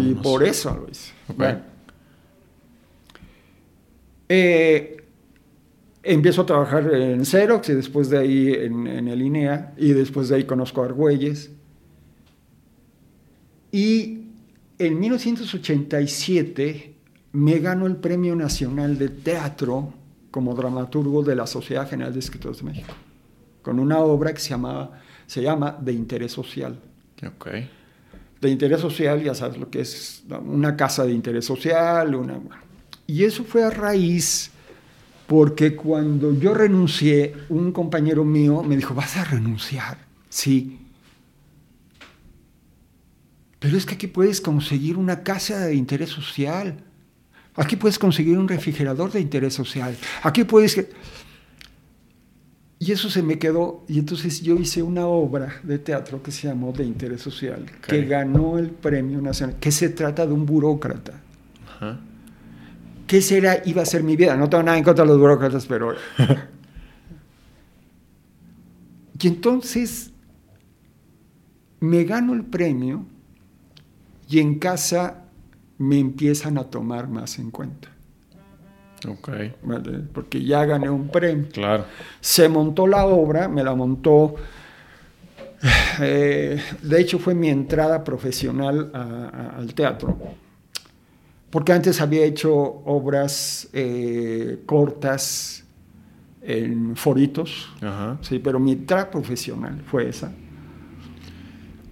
Y 0.00 0.14
por 0.14 0.42
eso 0.42 0.74
lo 0.74 0.90
hice. 0.90 1.12
Eh, 4.30 4.96
empiezo 6.02 6.40
a 6.40 6.46
trabajar 6.46 6.90
en 6.94 7.26
Xerox 7.26 7.68
y 7.68 7.74
después 7.74 8.08
de 8.08 8.18
ahí 8.18 8.48
en, 8.54 8.86
en, 8.86 9.08
el 9.08 9.20
INEA 9.20 9.74
y 9.76 9.92
después 9.92 10.30
de 10.30 10.36
ahí 10.36 10.44
conozco 10.44 10.80
a 10.82 10.86
Argüelles. 10.86 11.50
Y 13.70 14.22
en 14.78 14.98
1987 14.98 16.94
me 17.32 17.58
gano 17.58 17.86
el 17.86 17.96
Premio 17.96 18.34
Nacional 18.34 18.96
de 18.96 19.10
Teatro 19.10 19.92
como 20.34 20.52
dramaturgo 20.52 21.22
de 21.22 21.36
la 21.36 21.46
Sociedad 21.46 21.88
General 21.88 22.12
de 22.12 22.18
Escritores 22.18 22.58
de 22.58 22.64
México, 22.64 22.92
con 23.62 23.78
una 23.78 24.00
obra 24.00 24.34
que 24.34 24.40
se, 24.40 24.50
llamaba, 24.50 25.00
se 25.28 25.40
llama 25.40 25.78
De 25.80 25.92
Interés 25.92 26.32
Social. 26.32 26.76
Okay. 27.24 27.70
De 28.40 28.50
interés 28.50 28.80
social, 28.80 29.22
ya 29.22 29.32
sabes 29.32 29.58
lo 29.58 29.70
que 29.70 29.80
es 29.80 30.24
una 30.44 30.76
casa 30.76 31.04
de 31.04 31.12
interés 31.12 31.44
social. 31.44 32.16
Una... 32.16 32.40
Y 33.06 33.22
eso 33.22 33.44
fue 33.44 33.62
a 33.62 33.70
raíz 33.70 34.50
porque 35.28 35.76
cuando 35.76 36.36
yo 36.36 36.52
renuncié, 36.52 37.36
un 37.48 37.70
compañero 37.70 38.24
mío 38.24 38.64
me 38.64 38.74
dijo, 38.74 38.92
¿vas 38.92 39.16
a 39.16 39.22
renunciar? 39.22 39.98
Sí. 40.30 40.80
Pero 43.60 43.76
es 43.76 43.86
que 43.86 43.94
aquí 43.94 44.08
puedes 44.08 44.40
conseguir 44.40 44.96
una 44.96 45.22
casa 45.22 45.60
de 45.60 45.76
interés 45.76 46.10
social. 46.10 46.82
Aquí 47.56 47.76
puedes 47.76 47.98
conseguir 47.98 48.38
un 48.38 48.48
refrigerador 48.48 49.12
de 49.12 49.20
interés 49.20 49.54
social. 49.54 49.96
Aquí 50.22 50.44
puedes... 50.44 50.86
Y 52.80 52.92
eso 52.92 53.08
se 53.08 53.22
me 53.22 53.38
quedó, 53.38 53.84
y 53.88 53.98
entonces 53.98 54.42
yo 54.42 54.56
hice 54.56 54.82
una 54.82 55.06
obra 55.06 55.60
de 55.62 55.78
teatro 55.78 56.22
que 56.22 56.30
se 56.30 56.48
llamó 56.48 56.72
De 56.72 56.84
Interés 56.84 57.22
Social, 57.22 57.64
que 57.86 58.04
ganó 58.04 58.58
el 58.58 58.70
Premio 58.70 59.22
Nacional, 59.22 59.56
que 59.58 59.70
se 59.70 59.88
trata 59.88 60.26
de 60.26 60.34
un 60.34 60.44
burócrata. 60.44 61.14
Ajá. 61.66 62.00
¿Qué 63.06 63.22
será? 63.22 63.62
Iba 63.64 63.82
a 63.82 63.86
ser 63.86 64.02
mi 64.02 64.16
vida. 64.16 64.36
No 64.36 64.48
tengo 64.48 64.64
nada 64.64 64.76
en 64.76 64.84
contra 64.84 65.04
de 65.04 65.08
los 65.08 65.18
burócratas, 65.18 65.66
pero... 65.66 65.94
y 69.18 69.26
entonces 69.26 70.10
me 71.80 72.04
gano 72.04 72.34
el 72.34 72.44
premio 72.44 73.06
y 74.28 74.40
en 74.40 74.58
casa 74.58 75.23
me 75.78 75.98
empiezan 75.98 76.58
a 76.58 76.64
tomar 76.64 77.08
más 77.08 77.38
en 77.38 77.50
cuenta. 77.50 77.88
Ok. 79.08 79.28
Porque 80.12 80.42
ya 80.42 80.64
gané 80.64 80.88
un 80.88 81.08
premio. 81.08 81.48
Claro. 81.52 81.84
Se 82.20 82.48
montó 82.48 82.86
la 82.86 83.06
obra, 83.06 83.48
me 83.48 83.62
la 83.62 83.74
montó. 83.74 84.34
Eh, 86.00 86.60
de 86.82 87.00
hecho, 87.00 87.18
fue 87.18 87.34
mi 87.34 87.48
entrada 87.48 88.04
profesional 88.04 88.90
al 89.56 89.72
teatro. 89.74 90.18
Porque 91.50 91.72
antes 91.72 92.00
había 92.00 92.24
hecho 92.24 92.52
obras 92.52 93.68
eh, 93.72 94.62
cortas 94.66 95.64
en 96.42 96.96
foritos. 96.96 97.72
Sí, 98.20 98.40
pero 98.40 98.58
mi 98.58 98.72
entrada 98.72 99.10
profesional 99.10 99.80
fue 99.86 100.08
esa. 100.08 100.32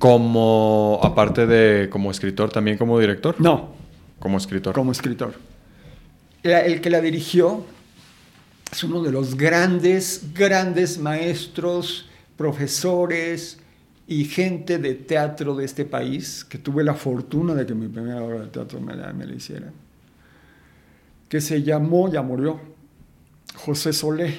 Como, 0.03 0.99
aparte 1.01 1.47
de 1.47 1.89
como 1.89 2.11
escritor, 2.11 2.51
también 2.51 2.77
como 2.77 2.99
director? 2.99 3.41
No. 3.41 3.69
Como 4.19 4.37
escritor. 4.37 4.75
Como 4.75 4.91
escritor. 4.91 5.35
El 6.43 6.81
que 6.81 6.91
la 6.91 7.01
dirigió 7.01 7.65
es 8.73 8.83
uno 8.83 9.01
de 9.01 9.13
los 9.13 9.37
grandes, 9.37 10.35
grandes 10.35 10.99
maestros, 10.99 12.09
profesores 12.37 13.61
y 14.09 14.25
gente 14.25 14.79
de 14.79 14.95
teatro 14.95 15.55
de 15.55 15.67
este 15.67 15.85
país, 15.85 16.45
que 16.47 16.59
tuve 16.59 16.83
la 16.83 16.95
fortuna 16.95 17.55
de 17.55 17.65
que 17.65 17.75
mi 17.75 17.87
primera 17.87 18.25
obra 18.25 18.41
de 18.41 18.49
teatro 18.49 18.81
me 18.81 18.97
la, 18.97 19.13
me 19.13 19.25
hiciera, 19.33 19.71
que 21.29 21.41
se 21.41 21.63
llamó, 21.63 22.13
ya 22.13 22.23
murió, 22.23 22.61
José 23.55 23.93
Solé. 23.93 24.37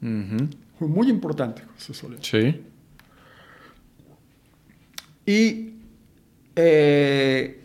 Fue 0.00 0.88
muy 0.88 1.08
importante 1.08 1.62
José 1.76 1.94
Solé. 1.94 2.16
Sí. 2.22 2.60
Y 5.26 5.74
eh, 6.54 7.60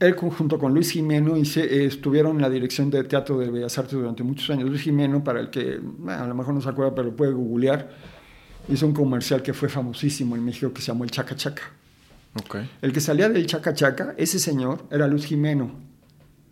él 0.00 0.14
junto 0.14 0.58
con 0.58 0.74
Luis 0.74 0.90
Jimeno 0.90 1.36
eh, 1.36 1.84
estuvieron 1.84 2.36
en 2.36 2.42
la 2.42 2.50
dirección 2.50 2.90
de 2.90 3.04
Teatro 3.04 3.38
de 3.38 3.50
Bellas 3.50 3.78
Artes 3.78 3.92
durante 3.92 4.22
muchos 4.22 4.48
años. 4.50 4.68
Luis 4.68 4.82
Jimeno, 4.82 5.22
para 5.22 5.40
el 5.40 5.50
que 5.50 5.80
a 6.08 6.26
lo 6.26 6.34
mejor 6.34 6.54
no 6.54 6.60
se 6.60 6.68
acuerda, 6.68 6.94
pero 6.94 7.14
puede 7.14 7.32
googlear, 7.32 7.90
hizo 8.68 8.86
un 8.86 8.94
comercial 8.94 9.42
que 9.42 9.52
fue 9.52 9.68
famosísimo 9.68 10.34
en 10.34 10.44
México 10.44 10.72
que 10.72 10.80
se 10.80 10.88
llamó 10.88 11.04
El 11.04 11.10
Chaca 11.10 11.36
Chaca. 11.36 11.62
Okay. 12.44 12.68
El 12.82 12.92
que 12.92 13.00
salía 13.00 13.28
del 13.28 13.46
Chaca 13.46 13.72
Chaca, 13.74 14.14
ese 14.16 14.38
señor 14.38 14.86
era 14.90 15.06
Luis 15.06 15.26
Jimeno. 15.26 15.70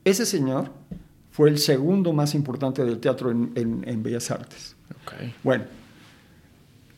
Ese 0.05 0.27
señor 0.27 0.71
fue 1.31 1.49
el 1.49 1.59
segundo 1.59 2.13
más 2.13 2.35
importante 2.35 2.85
del 2.85 3.01
teatro 3.01 3.31
en, 3.31 4.03
Bellas 4.03 4.31
Artes. 4.31 4.77
Okay. 5.05 5.35
Bueno, 5.43 5.65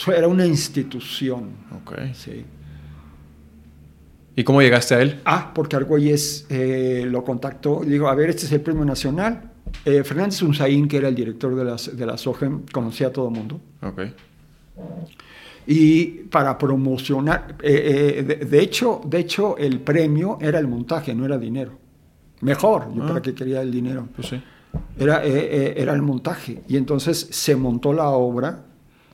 era 0.08 0.28
una 0.28 0.46
institución. 0.46 1.52
Sí. 2.14 2.46
¿Y 4.36 4.44
cómo 4.44 4.62
llegaste 4.62 4.96
a 4.96 5.02
él? 5.02 5.22
Ah, 5.26 5.52
porque 5.54 5.76
Argüelles 5.76 6.46
eh, 6.50 7.06
lo 7.08 7.24
contactó 7.24 7.84
y 7.84 7.90
dijo, 7.90 8.08
a 8.08 8.16
ver, 8.16 8.30
este 8.30 8.46
es 8.46 8.52
el 8.54 8.62
premio 8.62 8.86
nacional, 8.86 9.49
eh, 9.86 10.04
Fernández 10.04 10.42
Unzaín, 10.42 10.88
que 10.88 10.98
era 10.98 11.08
el 11.08 11.16
director 11.16 11.56
de, 11.56 11.64
las, 11.64 11.96
de 11.96 12.06
la 12.06 12.18
SOGEM, 12.18 12.66
conocía 12.72 13.08
a 13.08 13.12
todo 13.12 13.30
el 13.30 13.34
mundo. 13.34 13.60
Okay. 13.82 14.14
Y 15.68 16.06
para 16.30 16.58
promocionar, 16.58 17.56
eh, 17.62 18.26
eh, 18.30 18.46
de, 18.46 18.60
hecho, 18.62 19.02
de 19.06 19.20
hecho, 19.20 19.58
el 19.58 19.80
premio 19.80 20.38
era 20.42 20.60
el 20.60 20.68
montaje, 20.68 21.14
no 21.14 21.26
era 21.26 21.38
dinero. 21.38 21.78
Mejor, 22.42 22.94
yo 22.94 23.02
para 23.02 23.20
ah. 23.20 23.22
qué 23.22 23.34
quería 23.34 23.62
el 23.62 23.72
dinero. 23.72 24.08
Pues 24.16 24.30
sí. 24.30 24.42
Era, 24.98 25.24
era 25.24 25.94
el 25.94 26.02
montaje. 26.02 26.62
Y 26.68 26.78
entonces 26.78 27.28
se 27.32 27.56
montó 27.56 27.92
la 27.92 28.10
obra 28.10 28.64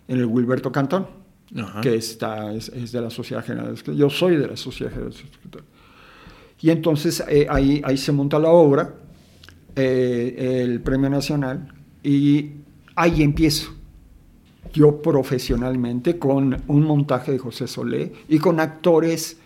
en 0.07 0.19
el 0.19 0.25
Wilberto 0.25 0.71
Cantón, 0.71 1.07
que 1.81 1.95
está, 1.95 2.53
es, 2.53 2.91
de 2.91 3.01
la 3.01 3.09
Sociedad 3.09 3.43
General 3.43 3.75
de 3.75 3.95
Yo 3.95 4.09
soy 4.09 4.35
de 4.35 4.47
la 4.47 4.57
Sociedad 4.57 4.91
General 4.91 5.11
de 5.11 5.17
Escritores. 5.17 5.67
Y 6.61 6.69
entonces 6.69 7.23
ahí, 7.49 7.81
ahí 7.83 7.97
se 7.97 8.11
monta 8.11 8.37
la 8.37 8.49
obra 8.49 8.93
eh, 9.75 10.61
el 10.63 10.79
Premio 10.81 11.09
Nacional 11.09 11.67
y 12.01 12.51
ahí 12.95 13.21
empiezo. 13.21 13.73
Yo 14.73 15.01
profesionalmente 15.01 16.17
con 16.17 16.61
un 16.67 16.83
montaje 16.83 17.33
de 17.33 17.39
José 17.39 17.67
Solé 17.67 18.13
y 18.29 18.39
con 18.39 18.59
actores 18.59 19.37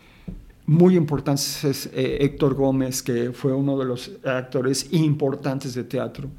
muy 0.68 0.96
importantes, 0.96 1.88
eh, 1.94 2.18
Héctor 2.22 2.54
Gómez, 2.54 3.02
que 3.02 3.32
fue 3.32 3.54
uno 3.54 3.78
de 3.78 3.86
los 3.86 4.12
actores 4.24 4.94
importantes 4.94 5.74
de 5.74 5.84
teatro, 5.84 6.30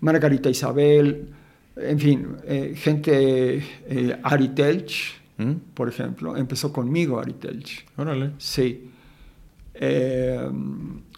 Margarita 0.00 0.50
Isabel, 0.50 1.28
en 1.76 1.98
fin, 1.98 2.26
eh, 2.44 2.74
gente, 2.76 4.18
Ari 4.22 4.48
Telch, 4.48 5.18
¿Mm? 5.38 5.52
por 5.72 5.88
ejemplo, 5.88 6.36
empezó 6.36 6.72
conmigo 6.72 7.18
Ari 7.18 7.34
Telch. 7.34 7.86
Órale. 7.96 8.32
Sí. 8.36 8.90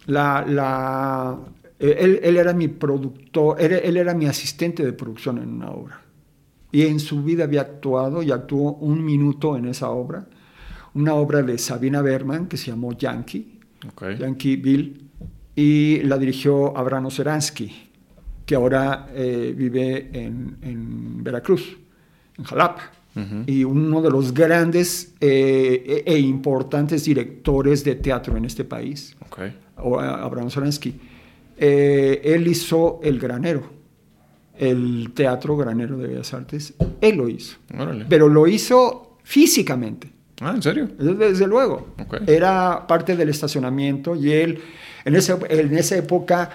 la, 0.05 0.45
la 0.47 1.39
eh, 1.83 2.19
él, 2.23 2.37
era 2.37 2.53
mi 2.53 2.69
productor, 2.69 3.59
él, 3.59 3.97
era 3.97 4.13
mi 4.13 4.25
asistente 4.25 4.85
de 4.85 4.93
producción 4.93 5.37
en 5.37 5.49
una 5.49 5.69
obra. 5.71 6.01
Y 6.71 6.83
en 6.83 7.01
su 7.01 7.21
vida 7.23 7.43
había 7.43 7.59
actuado 7.59 8.23
y 8.23 8.31
actuó 8.31 8.75
un 8.75 9.03
minuto 9.03 9.57
en 9.57 9.65
esa 9.65 9.89
obra. 9.89 10.25
Una 10.93 11.15
obra 11.15 11.41
de 11.41 11.57
Sabina 11.57 12.01
Berman 12.01 12.47
que 12.47 12.55
se 12.55 12.71
llamó 12.71 12.93
Yankee, 12.93 13.59
Yankee 14.17 14.55
Bill, 14.55 15.09
y 15.57 16.01
la 16.03 16.17
dirigió 16.17 16.75
Abrano 16.77 17.11
Seransky, 17.11 17.89
que 18.45 18.55
ahora 18.55 19.09
eh, 19.13 19.53
vive 19.55 20.09
en, 20.13 21.21
Veracruz, 21.21 21.77
en 22.37 22.45
Jalapa. 22.45 22.91
Y 23.45 23.63
uno 23.63 24.01
de 24.01 24.09
los 24.09 24.33
grandes 24.33 25.13
eh, 25.19 26.03
e, 26.05 26.11
e, 26.11 26.17
importantes 26.17 27.03
directores 27.03 27.83
de 27.83 27.95
teatro 27.95 28.35
en 28.37 28.45
este 28.45 28.63
país, 28.63 29.15
okay. 29.27 29.53
Abrano 29.75 30.49
Seransky. 30.49 30.95
Eh, 31.65 32.19
él 32.25 32.45
hizo 32.45 32.99
El 33.01 33.19
Granero, 33.19 33.63
el 34.57 35.11
Teatro 35.13 35.55
Granero 35.55 35.97
de 35.97 36.07
Bellas 36.07 36.33
Artes. 36.33 36.73
Él 36.99 37.15
lo 37.15 37.29
hizo. 37.29 37.55
Pero 38.09 38.27
lo 38.27 38.47
hizo 38.47 39.15
físicamente. 39.23 40.11
Ah, 40.41 40.51
¿en 40.53 40.61
serio? 40.61 40.89
Desde 40.97 41.47
luego. 41.47 41.87
Era 42.27 42.85
parte 42.85 43.15
del 43.15 43.29
estacionamiento 43.29 44.13
y 44.13 44.33
él, 44.33 44.59
en 45.05 45.15
esa, 45.15 45.39
en 45.47 45.73
esa 45.77 45.95
época, 45.95 46.49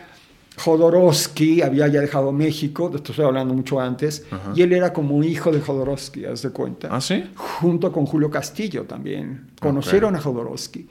Jodorowsky 0.58 1.62
había 1.62 1.88
ya 1.88 2.02
dejado 2.02 2.30
México, 2.30 2.90
de 2.90 2.96
esto 2.96 3.12
estoy 3.12 3.24
hablando 3.24 3.54
mucho 3.54 3.80
antes, 3.80 4.26
Ajá. 4.30 4.52
y 4.54 4.60
él 4.60 4.74
era 4.74 4.92
como 4.92 5.24
hijo 5.24 5.50
de 5.50 5.62
Jodorowsky, 5.62 6.26
haz 6.26 6.42
de 6.42 6.50
cuenta. 6.50 6.88
¿Ah, 6.90 7.00
sí? 7.00 7.24
Junto 7.34 7.90
con 7.92 8.04
Julio 8.04 8.30
Castillo 8.30 8.84
también. 8.84 9.52
Conocieron 9.58 10.16
a 10.16 10.20
Jodorowsky. 10.20 10.86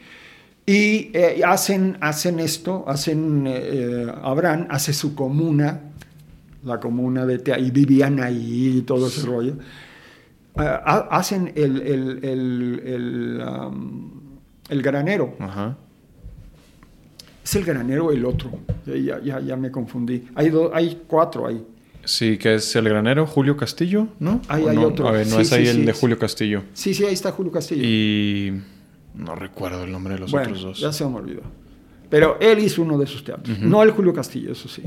Y 0.69 1.11
eh, 1.13 1.41
hacen, 1.45 1.97
hacen 2.01 2.39
esto, 2.41 2.83
hacen, 2.87 3.45
eh, 3.47 4.05
Abraham 4.21 4.67
hace 4.69 4.91
su 4.91 5.15
comuna, 5.15 5.79
la 6.65 6.77
comuna 6.81 7.25
de 7.25 7.39
Tea, 7.39 7.57
y 7.57 7.71
vivían 7.71 8.21
ahí 8.21 8.79
y 8.79 8.81
todo 8.81 9.07
ese 9.07 9.25
rollo. 9.25 9.53
Ha- 10.57 11.07
hacen 11.11 11.53
el, 11.55 11.81
el, 11.81 12.19
el, 12.25 12.81
el, 12.83 13.41
um, 13.47 14.11
el 14.67 14.81
granero. 14.81 15.35
Ajá. 15.39 15.77
¿Es 17.45 17.55
el 17.55 17.63
granero 17.63 18.07
o 18.07 18.11
el 18.11 18.25
otro? 18.25 18.51
Eh, 18.87 19.01
Ya, 19.05 19.21
ya, 19.23 19.39
ya 19.39 19.55
me 19.55 19.71
confundí. 19.71 20.27
Hay, 20.35 20.49
do- 20.49 20.75
hay 20.75 21.01
cuatro 21.07 21.47
ahí. 21.47 21.65
Sí, 22.03 22.37
que 22.37 22.55
es 22.55 22.75
el 22.75 22.89
granero 22.89 23.25
Julio 23.25 23.55
Castillo, 23.55 24.09
¿no? 24.19 24.41
Ahí 24.49 24.63
¿O 24.63 24.69
hay 24.69 24.75
no? 24.75 24.83
otro. 24.87 25.07
A 25.07 25.11
ver, 25.11 25.27
no 25.27 25.35
Sí, 25.37 25.41
es 25.43 25.53
ahí 25.53 25.63
sí, 25.65 25.69
el 25.71 25.75
sí. 25.77 25.85
de 25.85 25.93
Julio 25.93 26.19
Castillo. 26.19 26.63
Sí, 26.73 26.93
sí, 26.93 27.05
ahí 27.05 27.13
está 27.13 27.31
Julio 27.31 27.51
Castillo. 27.53 27.83
Y 27.85 28.61
no 29.17 29.35
recuerdo 29.35 29.83
el 29.83 29.91
nombre 29.91 30.13
de 30.13 30.19
los 30.21 30.31
bueno, 30.31 30.49
otros 30.49 30.63
dos. 30.63 30.79
ya 30.79 30.91
se 30.91 31.05
me 31.05 31.15
olvidó. 31.15 31.41
Pero 32.09 32.37
él 32.39 32.59
hizo 32.59 32.81
uno 32.81 32.97
de 32.97 33.05
sus 33.05 33.23
teatros. 33.23 33.59
No 33.59 33.83
el 33.83 33.91
Julio 33.91 34.13
Castillo, 34.13 34.51
eso 34.51 34.69
sí. 34.69 34.83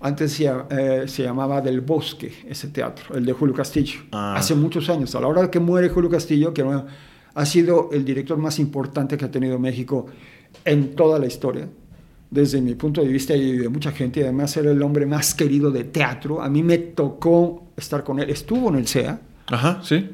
Antes 0.00 0.32
se, 0.32 0.52
eh, 0.70 1.04
se 1.06 1.22
llamaba 1.22 1.60
Del 1.60 1.80
Bosque, 1.80 2.32
ese 2.48 2.68
teatro, 2.68 3.14
el 3.14 3.24
de 3.24 3.32
Julio 3.32 3.54
Castillo. 3.54 4.00
Ah. 4.12 4.34
Hace 4.36 4.54
muchos 4.54 4.88
años. 4.88 5.14
A 5.14 5.20
la 5.20 5.28
hora 5.28 5.50
que 5.50 5.60
muere 5.60 5.88
Julio 5.88 6.10
Castillo, 6.10 6.52
que 6.52 6.64
ha 7.34 7.46
sido 7.46 7.90
el 7.92 8.04
director 8.04 8.36
más 8.38 8.58
importante 8.58 9.16
que 9.16 9.24
ha 9.24 9.30
tenido 9.30 9.58
México 9.58 10.06
en 10.64 10.94
toda 10.94 11.18
la 11.18 11.26
historia, 11.26 11.68
desde 12.30 12.60
mi 12.60 12.74
punto 12.74 13.00
de 13.00 13.08
vista 13.08 13.34
y 13.34 13.58
de 13.58 13.68
mucha 13.68 13.92
gente, 13.92 14.20
y 14.20 14.22
además 14.24 14.56
era 14.56 14.70
el 14.70 14.82
hombre 14.82 15.06
más 15.06 15.34
querido 15.34 15.70
de 15.70 15.84
teatro. 15.84 16.42
A 16.42 16.48
mí 16.48 16.62
me 16.62 16.78
tocó 16.78 17.68
estar 17.76 18.04
con 18.04 18.18
él. 18.18 18.30
Estuvo 18.30 18.68
en 18.70 18.76
el 18.76 18.86
CEA. 18.86 19.20
Ajá, 19.46 19.80
sí. 19.82 20.08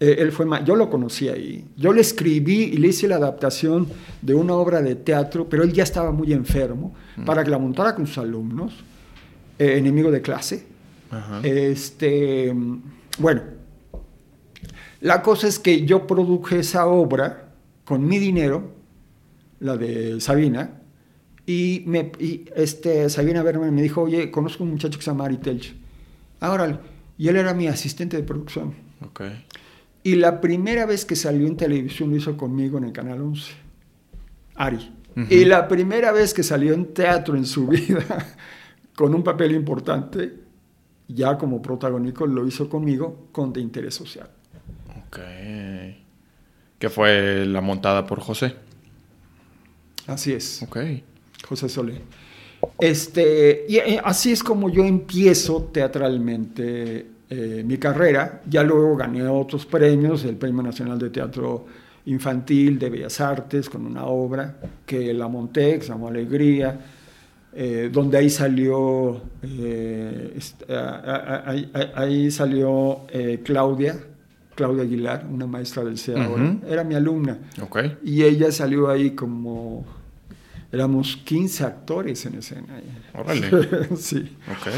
Eh, 0.00 0.16
él 0.20 0.30
fue 0.30 0.46
yo 0.64 0.76
lo 0.76 0.88
conocí 0.88 1.28
ahí. 1.28 1.64
Yo 1.76 1.92
le 1.92 2.00
escribí 2.00 2.64
y 2.64 2.76
le 2.76 2.88
hice 2.88 3.08
la 3.08 3.16
adaptación 3.16 3.88
de 4.22 4.34
una 4.34 4.54
obra 4.54 4.80
de 4.80 4.94
teatro, 4.94 5.48
pero 5.48 5.64
él 5.64 5.72
ya 5.72 5.82
estaba 5.82 6.12
muy 6.12 6.32
enfermo 6.32 6.94
para 7.26 7.42
que 7.42 7.50
la 7.50 7.58
montara 7.58 7.94
con 7.94 8.06
sus 8.06 8.18
alumnos, 8.18 8.72
eh, 9.58 9.76
enemigo 9.76 10.10
de 10.10 10.22
clase. 10.22 10.66
Este, 11.42 12.52
mm, 12.52 12.82
bueno, 13.18 13.42
la 15.00 15.22
cosa 15.22 15.48
es 15.48 15.58
que 15.58 15.84
yo 15.84 16.06
produje 16.06 16.60
esa 16.60 16.86
obra 16.86 17.48
con 17.84 18.06
mi 18.06 18.18
dinero, 18.18 18.74
la 19.60 19.76
de 19.76 20.20
Sabina, 20.20 20.80
y, 21.46 21.82
me, 21.86 22.12
y 22.20 22.44
este, 22.54 23.08
Sabina 23.08 23.42
Berman 23.42 23.74
me 23.74 23.80
dijo, 23.80 24.02
oye, 24.02 24.30
conozco 24.30 24.64
un 24.64 24.70
muchacho 24.70 24.98
que 24.98 25.04
se 25.04 25.10
llama 25.10 25.24
Ari 25.24 25.38
Telch. 25.38 25.74
Ahora, 26.40 26.80
y 27.16 27.28
él 27.28 27.36
era 27.36 27.54
mi 27.54 27.66
asistente 27.66 28.16
de 28.16 28.22
producción. 28.22 28.74
Y 30.08 30.14
la 30.14 30.40
primera 30.40 30.86
vez 30.86 31.04
que 31.04 31.14
salió 31.14 31.46
en 31.46 31.54
televisión 31.54 32.08
lo 32.08 32.16
hizo 32.16 32.34
conmigo 32.34 32.78
en 32.78 32.84
el 32.84 32.92
Canal 32.92 33.20
11. 33.20 33.52
Ari. 34.54 34.94
Y 35.28 35.44
la 35.44 35.68
primera 35.68 36.12
vez 36.12 36.32
que 36.32 36.42
salió 36.42 36.72
en 36.72 36.94
teatro 36.94 37.36
en 37.36 37.44
su 37.44 37.66
vida 37.68 38.06
con 38.96 39.14
un 39.14 39.22
papel 39.22 39.52
importante, 39.52 40.32
ya 41.08 41.36
como 41.36 41.60
protagónico, 41.60 42.26
lo 42.26 42.46
hizo 42.46 42.70
conmigo 42.70 43.28
con 43.32 43.52
De 43.52 43.60
Interés 43.60 43.96
Social. 43.96 44.30
Ok. 45.04 45.18
Que 46.78 46.88
fue 46.88 47.44
la 47.44 47.60
montada 47.60 48.06
por 48.06 48.20
José. 48.20 48.54
Así 50.06 50.32
es, 50.32 50.62
Ok. 50.62 50.78
José 51.46 51.68
Solé. 51.68 52.00
Este, 52.78 53.66
y 53.68 53.76
eh, 53.76 54.00
así 54.02 54.32
es 54.32 54.42
como 54.42 54.70
yo 54.70 54.84
empiezo 54.84 55.64
teatralmente 55.70 57.17
eh, 57.30 57.62
mi 57.64 57.78
carrera. 57.78 58.42
Ya 58.48 58.62
luego 58.62 58.96
gané 58.96 59.26
otros 59.26 59.66
premios, 59.66 60.24
el 60.24 60.36
Premio 60.36 60.62
Nacional 60.62 60.98
de 60.98 61.10
Teatro 61.10 61.66
Infantil 62.06 62.78
de 62.78 62.88
Bellas 62.88 63.20
Artes, 63.20 63.68
con 63.68 63.84
una 63.84 64.06
obra 64.06 64.56
que 64.86 65.12
la 65.12 65.28
monté, 65.28 65.78
que 65.78 65.82
se 65.82 65.88
llamó 65.88 66.08
Alegría, 66.08 66.78
eh, 67.52 67.90
donde 67.92 68.16
ahí 68.16 68.30
salió, 68.30 69.20
eh, 69.42 70.38
ahí, 71.94 72.30
salió 72.30 73.00
eh, 73.10 73.40
Claudia, 73.44 73.98
Claudia 74.54 74.84
Aguilar, 74.84 75.26
una 75.30 75.46
maestra 75.46 75.84
del 75.84 75.98
CEA. 75.98 76.28
Ujú. 76.28 76.60
Era 76.66 76.82
mi 76.82 76.94
alumna. 76.94 77.38
Ok. 77.60 77.78
Y 78.04 78.22
ella 78.22 78.50
salió 78.52 78.88
ahí 78.88 79.10
como... 79.10 79.84
Éramos 80.70 81.16
15 81.16 81.64
actores 81.64 82.26
en 82.26 82.34
escena. 82.34 82.80
Órale. 83.14 83.48
sí. 83.96 84.36
Ok. 84.50 84.68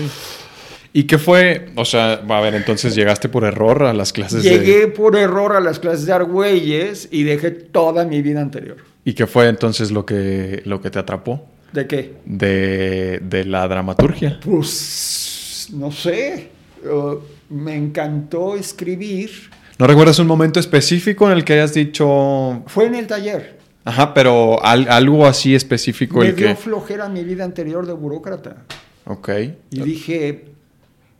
¿Y 0.92 1.04
qué 1.04 1.18
fue? 1.18 1.68
O 1.76 1.84
sea, 1.84 2.14
a 2.14 2.40
ver, 2.40 2.54
entonces 2.54 2.94
llegaste 2.96 3.28
por 3.28 3.44
error 3.44 3.84
a 3.84 3.92
las 3.92 4.12
clases 4.12 4.42
Llegué 4.42 4.80
de... 4.80 4.88
por 4.88 5.16
error 5.16 5.54
a 5.54 5.60
las 5.60 5.78
clases 5.78 6.06
de 6.06 6.12
Argüelles 6.12 7.08
y 7.12 7.22
dejé 7.22 7.50
toda 7.52 8.04
mi 8.04 8.22
vida 8.22 8.40
anterior. 8.40 8.78
¿Y 9.04 9.12
qué 9.14 9.26
fue 9.26 9.48
entonces 9.48 9.92
lo 9.92 10.04
que, 10.04 10.62
lo 10.64 10.80
que 10.80 10.90
te 10.90 10.98
atrapó 10.98 11.46
¿De 11.72 11.86
qué? 11.86 12.14
de, 12.24 13.20
de 13.22 13.44
la 13.44 13.68
dramaturgia? 13.68 14.40
Pues, 14.44 15.68
no 15.72 15.92
sé. 15.92 16.48
uh, 16.84 17.18
me 17.54 17.76
encantó 17.76 18.56
escribir. 18.56 19.30
¿No 19.78 19.86
recuerdas 19.86 20.18
un 20.18 20.26
momento 20.26 20.58
específico 20.60 21.26
en 21.30 21.36
el 21.38 21.44
que 21.44 21.52
hayas 21.54 21.72
dicho... 21.72 22.62
Fue 22.66 22.86
en 22.86 22.96
el 22.96 23.06
taller. 23.06 23.58
Ajá, 23.84 24.12
pero 24.12 24.62
al- 24.62 24.88
algo 24.90 25.26
así 25.26 25.54
específico 25.54 26.18
Me 26.18 26.26
el 26.28 26.36
dio 26.36 26.48
que... 26.48 26.54
flojera 26.56 27.08
mi 27.08 27.24
vida 27.24 27.44
anterior 27.44 27.86
de 27.86 27.92
burócrata. 27.94 28.64
Ok. 29.06 29.30
Y 29.70 29.80
dije, 29.80 30.44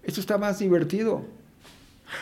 esto 0.03 0.21
está 0.21 0.39
más 0.39 0.59
divertido. 0.59 1.23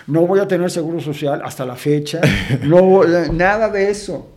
No 0.06 0.26
voy 0.26 0.40
a 0.40 0.46
tener 0.48 0.70
seguro 0.70 1.00
social 1.00 1.40
hasta 1.44 1.64
la 1.64 1.76
fecha. 1.76 2.20
No, 2.62 3.02
nada 3.32 3.68
de 3.70 3.90
eso. 3.90 4.34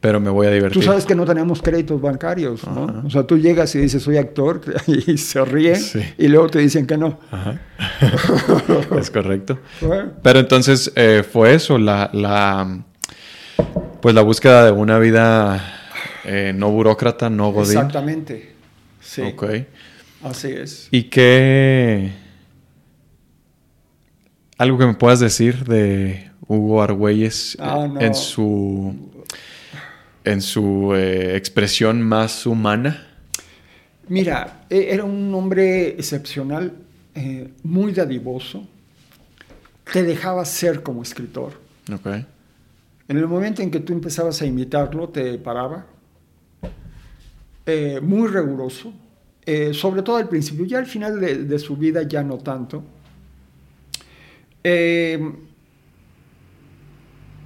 Pero 0.00 0.18
me 0.20 0.30
voy 0.30 0.48
a 0.48 0.50
divertir. 0.50 0.82
Tú 0.82 0.84
sabes 0.84 1.04
que 1.06 1.14
no 1.14 1.24
tenemos 1.24 1.62
créditos 1.62 2.00
bancarios, 2.00 2.66
¿no? 2.66 2.84
Ajá. 2.88 3.02
O 3.06 3.08
sea, 3.10 3.22
tú 3.22 3.38
llegas 3.38 3.72
y 3.76 3.78
dices, 3.78 4.02
soy 4.02 4.16
actor, 4.16 4.60
y 4.88 5.16
se 5.16 5.44
ríen, 5.44 5.76
Sí. 5.76 6.00
y 6.18 6.26
luego 6.28 6.48
te 6.48 6.58
dicen 6.58 6.86
que 6.88 6.98
no. 6.98 7.20
Ajá. 7.30 7.60
es 8.98 9.10
correcto. 9.12 9.60
Bueno, 9.80 10.10
Pero 10.22 10.40
entonces 10.40 10.92
eh, 10.96 11.22
fue 11.30 11.54
eso, 11.54 11.78
la, 11.78 12.10
la, 12.12 12.80
pues 14.00 14.14
la 14.14 14.22
búsqueda 14.22 14.64
de 14.66 14.72
una 14.72 14.98
vida 14.98 15.62
eh, 16.24 16.52
no 16.54 16.70
burócrata, 16.72 17.30
no 17.30 17.52
godín. 17.52 17.78
exactamente. 17.78 18.52
Sí, 19.00 19.22
Ok. 19.22 19.44
así 20.24 20.48
es. 20.48 20.88
¿Y 20.90 21.04
qué? 21.04 22.10
Algo 24.62 24.78
que 24.78 24.86
me 24.86 24.94
puedas 24.94 25.18
decir 25.18 25.64
de 25.64 26.30
Hugo 26.46 26.82
Argüelles 26.82 27.56
eh, 27.56 27.58
Ah, 27.62 27.88
no. 27.92 28.00
en 28.00 28.14
su 28.14 28.94
en 30.24 30.40
su 30.40 30.94
eh, 30.94 31.36
expresión 31.36 32.00
más 32.00 32.46
humana. 32.46 33.04
Mira, 34.06 34.64
e- 34.70 34.86
era 34.94 35.02
un 35.02 35.34
hombre 35.34 35.88
excepcional, 35.88 36.74
eh, 37.16 37.48
muy 37.64 37.90
dadivoso, 37.92 38.64
te 39.92 40.04
dejaba 40.04 40.44
ser 40.44 40.84
como 40.84 41.02
escritor. 41.02 41.54
Ok. 41.92 42.06
En 43.08 43.16
el 43.18 43.26
momento 43.26 43.62
en 43.62 43.70
que 43.72 43.80
tú 43.80 43.92
empezabas 43.92 44.40
a 44.42 44.46
imitarlo, 44.46 45.08
te 45.08 45.38
paraba. 45.38 45.86
Eh, 47.66 47.98
muy 48.00 48.28
riguroso, 48.28 48.92
eh, 49.44 49.74
sobre 49.74 50.02
todo 50.02 50.18
al 50.18 50.28
principio, 50.28 50.64
ya 50.66 50.78
al 50.78 50.86
final 50.86 51.18
de, 51.20 51.38
de 51.46 51.58
su 51.58 51.76
vida 51.76 52.04
ya 52.04 52.22
no 52.22 52.38
tanto. 52.38 52.84
Eh, 54.64 55.32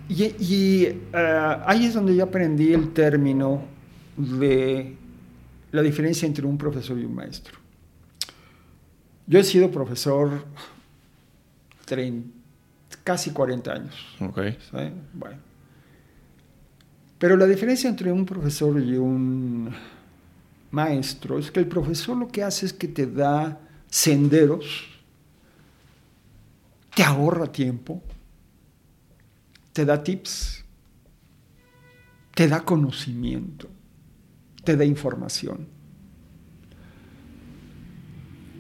y 0.09 0.25
y, 0.25 0.85
eh, 0.85 1.57
ahí 1.67 1.87
es 1.87 1.95
donde 1.95 2.15
yo 2.15 2.25
aprendí 2.25 2.73
el 2.73 2.93
término 2.93 3.63
de 4.17 4.97
la 5.73 5.83
diferencia 5.83 6.27
entre 6.27 6.47
un 6.47 6.57
profesor 6.57 6.99
y 6.99 7.05
un 7.05 7.15
maestro. 7.15 7.59
Yo 9.27 9.39
he 9.39 9.45
sido 9.45 9.71
profesor 9.71 10.45
casi 13.05 13.31
40 13.31 13.73
años. 13.73 13.95
Bueno. 15.13 15.37
Pero 17.19 17.37
la 17.37 17.47
diferencia 17.47 17.89
entre 17.89 18.13
un 18.13 18.27
profesor 18.27 18.81
y 18.81 18.97
un 18.97 19.75
maestro 20.71 21.39
es 21.39 21.51
que 21.51 21.61
el 21.61 21.67
profesor 21.67 22.17
lo 22.17 22.29
que 22.29 22.43
hace 22.43 22.67
es 22.67 22.73
que 22.73 22.89
te 22.89 23.07
da 23.07 23.59
senderos, 23.89 24.96
te 26.97 27.05
ahorra 27.05 27.53
tiempo, 27.53 28.03
te 29.75 29.85
da 29.85 30.03
tips, 30.03 30.65
te 32.35 32.49
da 32.49 32.65
conocimiento, 32.65 33.69
te 34.65 34.79
da 34.79 34.85
información. 34.87 35.67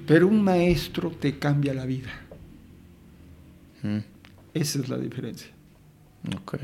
Pero 0.06 0.28
un 0.28 0.44
maestro 0.44 1.10
te 1.12 1.38
cambia 1.38 1.72
la 1.72 1.86
vida. 1.86 2.10
Mm, 3.82 4.00
Esa 4.52 4.80
es 4.80 4.88
la 4.90 4.98
diferencia. 4.98 5.50
ok. 6.36 6.56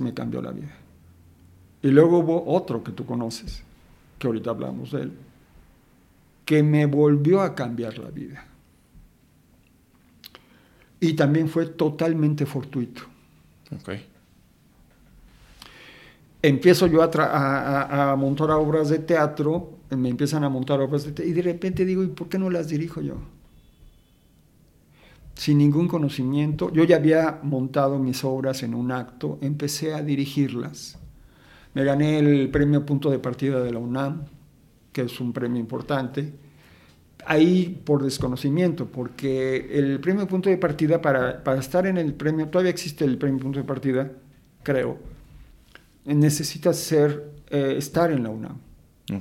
Me 0.00 0.12
cambió 0.12 0.42
la 0.42 0.50
vida. 0.50 0.74
Y 1.82 1.88
luego 1.92 2.18
hubo 2.18 2.52
otro 2.52 2.82
que 2.82 2.90
tú 2.90 3.06
conoces, 3.06 3.62
que 4.18 4.26
ahorita 4.26 4.50
hablamos 4.50 4.90
de 4.90 5.02
él, 5.02 5.12
que 6.44 6.64
me 6.64 6.86
volvió 6.86 7.42
a 7.42 7.54
cambiar 7.54 7.96
la 7.96 8.10
vida. 8.10 8.49
Y 11.00 11.14
también 11.14 11.48
fue 11.48 11.66
totalmente 11.66 12.44
fortuito. 12.44 13.02
Okay. 13.80 14.06
Empiezo 16.42 16.86
yo 16.86 17.02
a, 17.02 17.10
a, 17.12 18.12
a, 18.12 18.16
montar 18.16 18.50
obras 18.50 18.88
de 18.88 18.98
teatro, 18.98 19.78
me 19.90 20.08
empiezan 20.08 20.44
a 20.44 20.48
montar 20.48 20.80
obras 20.80 21.04
de 21.04 21.12
teatro, 21.12 21.30
y 21.30 21.34
de 21.34 21.42
repente 21.42 21.84
digo, 21.84 22.02
¿y 22.02 22.08
por 22.08 22.28
qué 22.28 22.38
no 22.38 22.50
las 22.50 22.68
dirijo 22.68 23.00
yo? 23.00 23.16
Sin 25.34 25.58
ningún 25.58 25.88
conocimiento, 25.88 26.72
yo 26.72 26.84
ya 26.84 26.96
había 26.96 27.40
montado 27.42 27.98
mis 27.98 28.24
obras 28.24 28.62
en 28.62 28.74
un 28.74 28.92
acto, 28.92 29.38
empecé 29.40 29.94
a 29.94 30.02
dirigirlas. 30.02 30.98
Me 31.72 31.84
gané 31.84 32.18
el 32.18 32.50
premio 32.50 32.84
punto 32.84 33.10
de 33.10 33.18
partida 33.18 33.62
de 33.62 33.72
la 33.72 33.78
UNAM, 33.78 34.24
que 34.92 35.02
es 35.02 35.20
un 35.20 35.32
premio 35.32 35.60
importante 35.60 36.32
ahí 37.26 37.80
por 37.84 38.02
desconocimiento, 38.02 38.86
porque 38.86 39.78
el 39.78 40.00
premio 40.00 40.26
punto 40.26 40.48
de 40.50 40.56
partida, 40.56 41.00
para, 41.00 41.42
para, 41.42 41.60
estar 41.60 41.86
en 41.86 41.98
el 41.98 42.14
premio, 42.14 42.48
todavía 42.48 42.70
existe 42.70 43.04
el 43.04 43.18
premio 43.18 43.40
punto 43.40 43.58
de 43.58 43.64
partida, 43.64 44.10
creo, 44.62 44.98
necesitas 46.04 46.76
ser, 46.76 47.30
eh, 47.50 47.74
estar 47.76 48.10
en 48.10 48.22
la 48.22 48.30
UNAM. 48.30 48.58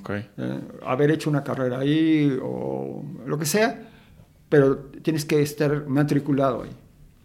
Okay. 0.01 0.29
Eh, 0.37 0.59
haber 0.85 1.11
hecho 1.11 1.29
una 1.29 1.43
carrera 1.43 1.79
ahí 1.79 2.37
o 2.41 3.03
lo 3.25 3.37
que 3.39 3.45
sea, 3.45 3.89
pero 4.47 4.77
tienes 5.01 5.25
que 5.25 5.41
estar 5.41 5.87
matriculado 5.87 6.63
ahí. 6.63 6.71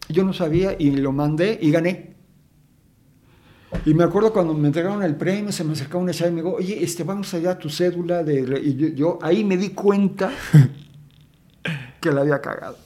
Yo 0.09 0.25
no 0.25 0.33
sabía 0.33 0.77
y 0.79 0.91
lo 0.93 1.13
mandé 1.13 1.59
y 1.61 1.71
gané. 1.71 2.14
Y 3.85 3.93
me 3.93 4.05
acuerdo 4.05 4.33
cuando 4.33 4.55
me 4.55 4.69
entregaron 4.69 5.03
el 5.03 5.15
premio, 5.17 5.53
se 5.53 5.65
me 5.65 5.73
acercaba 5.73 6.03
una 6.03 6.13
chava 6.13 6.31
y 6.31 6.35
me 6.35 6.43
dijo, 6.43 6.55
oye, 6.55 6.83
este, 6.83 7.05
vamos 7.05 7.33
allá 7.35 7.53
a 7.53 7.59
tu 7.59 7.69
cédula. 7.69 8.23
De... 8.23 8.61
Y 8.63 8.95
yo, 8.95 9.19
ahí 9.21 9.45
me 9.45 9.57
di 9.57 9.71
cuenta 9.71 10.31
que 12.01 12.11
la 12.11 12.23
había 12.23 12.41
cagado. 12.41 12.79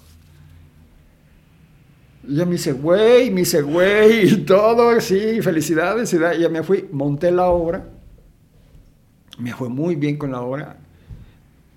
Y 2.27 2.35
ya 2.35 2.45
me 2.45 2.53
dice, 2.53 2.73
güey, 2.73 3.31
me 3.31 3.41
dice, 3.41 3.63
güey, 3.63 4.33
y 4.33 4.37
todo, 4.39 5.01
sí, 5.01 5.41
felicidades. 5.41 6.13
Y 6.13 6.19
ya 6.19 6.49
me 6.49 6.63
fui, 6.63 6.89
monté 6.91 7.31
la 7.31 7.47
obra. 7.47 7.89
Me 9.39 9.53
fue 9.53 9.69
muy 9.69 9.95
bien 9.95 10.17
con 10.17 10.33
la 10.33 10.41
obra. 10.41 10.79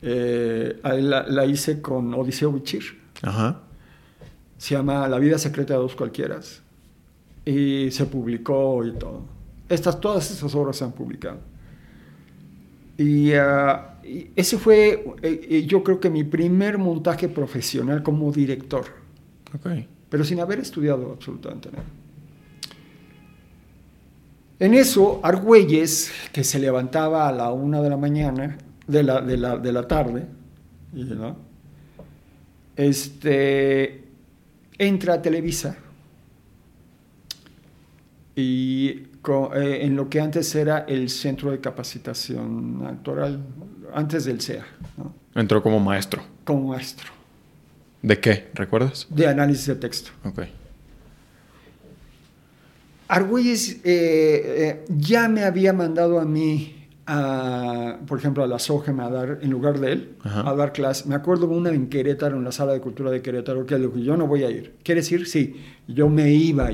Eh, 0.02 0.80
la, 0.84 1.28
la, 1.28 1.46
hice 1.46 1.80
con 1.80 2.12
Odiseo 2.16 2.52
Bichir. 2.52 2.84
Ajá. 3.22 3.62
Se 4.58 4.74
llama 4.74 5.08
La 5.08 5.20
vida 5.20 5.38
secreta 5.38 5.76
de 5.76 5.80
dos 5.80 5.96
cualquieras 5.96 6.61
y 7.46 7.90
se 7.92 8.06
publicó 8.06 8.86
y 8.86 8.94
todo. 8.94 9.24
Estas, 9.70 10.00
todas 10.00 10.30
estas 10.32 10.54
obras 10.56 10.78
se 10.78 10.84
han 10.84 10.92
publicado. 10.92 11.40
Y, 12.98 13.34
ah, 13.34 14.00
ese 14.36 14.58
fue, 14.58 15.06
eh, 15.22 15.48
eh, 15.50 15.66
yo 15.66 15.84
creo 15.84 16.00
que 16.00 16.10
mi 16.10 16.24
primer 16.24 16.78
montaje 16.78 17.30
profesional 17.30 18.04
como 18.04 18.32
director. 18.32 18.86
Okay. 19.56 19.88
Pero 20.10 20.24
sin 20.24 20.40
haber 20.40 20.60
estudiado 20.60 21.12
absolutamente 21.12 21.72
nada. 21.72 21.86
En 24.60 24.76
eso, 24.76 25.20
Argüelles, 25.24 26.12
que 26.32 26.44
se 26.44 26.60
levantaba 26.60 27.28
a 27.28 27.32
la 27.32 27.52
una 27.52 27.82
de 27.82 27.90
la 27.90 27.98
mañana, 27.98 28.58
de 28.86 29.04
la, 29.04 29.22
de 29.22 29.38
la, 29.38 29.58
de 29.58 29.72
la 29.72 29.88
tarde, 29.88 30.28
¿no? 30.94 31.38
este, 32.76 34.04
entra 34.78 35.16
a 35.16 35.22
Televisa 35.22 35.78
y 38.36 38.88
eh, 38.90 39.80
en 39.82 39.96
lo 39.96 40.10
que 40.10 40.20
antes 40.20 40.54
era 40.56 40.80
el 40.88 41.10
Centro 41.10 41.52
de 41.52 41.60
Capacitación 41.60 42.84
Actoral, 42.86 43.40
antes 43.94 44.26
del 44.26 44.42
CEA. 44.42 44.66
Entró 45.36 45.62
como 45.62 45.80
maestro. 45.80 46.24
Como 46.44 46.70
maestro. 46.70 47.12
¿De 48.02 48.20
qué? 48.20 48.50
¿Recuerdas? 48.54 49.08
De 49.10 49.28
análisis 49.28 49.68
de 49.68 49.76
texto. 49.76 50.12
Ok. 50.24 50.42
Argüelles 53.08 53.82
eh, 53.84 53.84
eh, 53.84 54.86
ya 54.88 55.28
me 55.28 55.44
había 55.44 55.74
mandado 55.74 56.18
a 56.20 56.24
mí, 56.24 56.88
a, 57.06 58.00
por 58.08 58.18
ejemplo, 58.18 58.42
a 58.42 58.48
la 58.48 58.58
SOGEM 58.58 59.02
a 59.02 59.10
dar, 59.10 59.40
en 59.42 59.50
lugar 59.50 59.80
de 59.80 59.92
él, 59.92 60.16
a 60.24 60.54
dar 60.56 60.72
clases. 60.72 61.06
Me 61.06 61.16
acuerdo 61.16 61.48
una 61.48 61.72
en 61.72 61.90
Querétaro, 61.90 62.38
en 62.38 62.46
la 62.46 62.54
sala 62.54 62.72
de 62.72 62.80
cultura 62.80 63.12
de 63.12 63.22
Querétaro, 63.22 63.66
que 63.66 63.78
dijo, 63.78 63.98
yo 63.98 64.16
no 64.16 64.28
voy 64.28 64.46
a 64.46 64.50
ir. 64.50 64.76
¿Quieres 64.82 65.12
ir? 65.12 65.28
Sí. 65.28 65.62
Yo 65.88 66.08
me 66.08 66.32
iba 66.32 66.72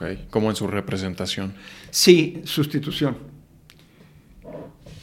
allá. 0.00 0.26
Como 0.30 0.50
en 0.50 0.56
su 0.56 0.66
representación. 0.66 1.54
Sí, 1.90 2.42
sustitución. 2.44 3.16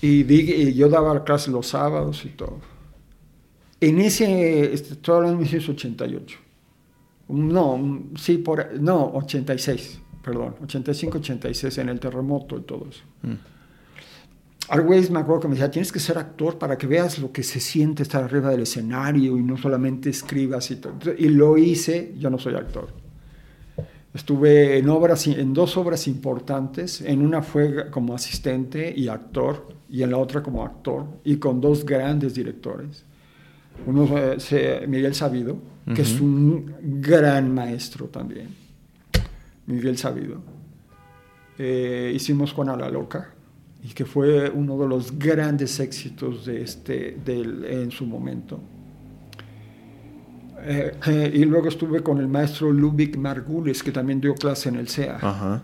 Y, 0.02 0.74
yo 0.74 0.90
daba 0.90 1.24
clases 1.24 1.50
los 1.50 1.68
sábados 1.68 2.24
y 2.26 2.30
todo. 2.30 2.60
En 3.82 4.00
ese, 4.00 4.74
este, 4.74 4.94
estoy 4.94 5.16
hablando 5.16 5.38
de 5.38 5.44
1988. 5.44 6.40
No, 7.30 8.04
sí, 8.16 8.38
por, 8.38 8.80
no, 8.80 9.12
86, 9.14 10.00
perdón, 10.24 10.56
85, 10.64 11.20
86, 11.20 11.78
en 11.78 11.90
el 11.90 12.00
terremoto 12.00 12.58
y 12.58 12.62
todo 12.62 12.88
eso. 12.90 13.04
Mm. 13.22 13.36
Argüez 14.70 15.10
me 15.10 15.20
acuerdo 15.20 15.42
que 15.42 15.48
me 15.48 15.56
decía, 15.56 15.72
tienes 15.72 15.92
que 15.92 16.00
ser 16.00 16.18
actor 16.18 16.58
para 16.58 16.78
que 16.78 16.86
veas 16.86 17.18
lo 17.20 17.32
que 17.32 17.42
se 17.42 17.60
siente 17.60 18.04
estar 18.04 18.24
arriba 18.24 18.52
del 18.52 18.62
escenario 18.62 19.38
y 19.38 19.42
no 19.42 19.58
solamente 19.58 20.10
escribas 20.10 20.70
y 20.72 20.76
todo. 20.76 20.96
Y 21.18 21.30
lo 21.30 21.58
hice, 21.58 22.14
yo 22.18 22.30
no 22.30 22.38
soy 22.38 22.56
actor. 22.56 22.90
Estuve 24.14 24.78
en, 24.80 24.89
obras, 24.89 25.28
en 25.28 25.53
dos 25.53 25.78
obras 25.78 26.07
importantes, 26.07 27.01
en 27.01 27.22
una 27.22 27.43
fue 27.43 27.91
como 27.91 28.16
asistente 28.16 28.91
y 28.95 29.07
actor, 29.07 29.68
y 29.88 30.01
en 30.01 30.12
la 30.12 30.18
otra 30.18 30.41
como 30.41 30.64
actor, 30.64 31.05
y 31.24 31.38
con 31.38 31.62
dos 31.62 31.86
grandes 31.86 32.34
directores. 32.34 33.05
Uno 33.86 34.18
es 34.18 34.51
Miguel 34.88 35.14
Sabido, 35.14 35.57
que 35.93 36.01
es 36.01 36.20
un 36.20 36.74
gran 37.01 37.53
maestro 37.53 38.07
también. 38.07 38.49
Miguel 39.68 39.97
Sabido. 39.97 40.41
Eh, 41.57 42.12
hicimos 42.16 42.51
Juana 42.53 42.76
la 42.76 42.89
Loca, 42.89 43.34
y 43.84 43.89
que 43.89 44.05
fue 44.05 44.49
uno 44.49 44.78
de 44.78 44.88
los 44.88 45.18
grandes 45.18 45.80
éxitos 45.80 46.45
de 46.45 46.64
este, 46.64 47.18
en 47.26 47.91
su 47.91 48.05
momento. 48.05 48.60
Eh, 50.64 50.95
eh, 51.07 51.32
y 51.34 51.45
luego 51.45 51.68
estuve 51.68 52.01
con 52.01 52.20
el 52.20 52.28
maestro 52.28 52.72
Ludwig 52.72 53.18
Margulis, 53.18 53.84
que 53.84 53.91
también 53.91 54.20
dio 54.20 54.36
clase 54.36 54.70
en 54.70 54.76
el 54.76 54.88
CEA. 54.88 55.62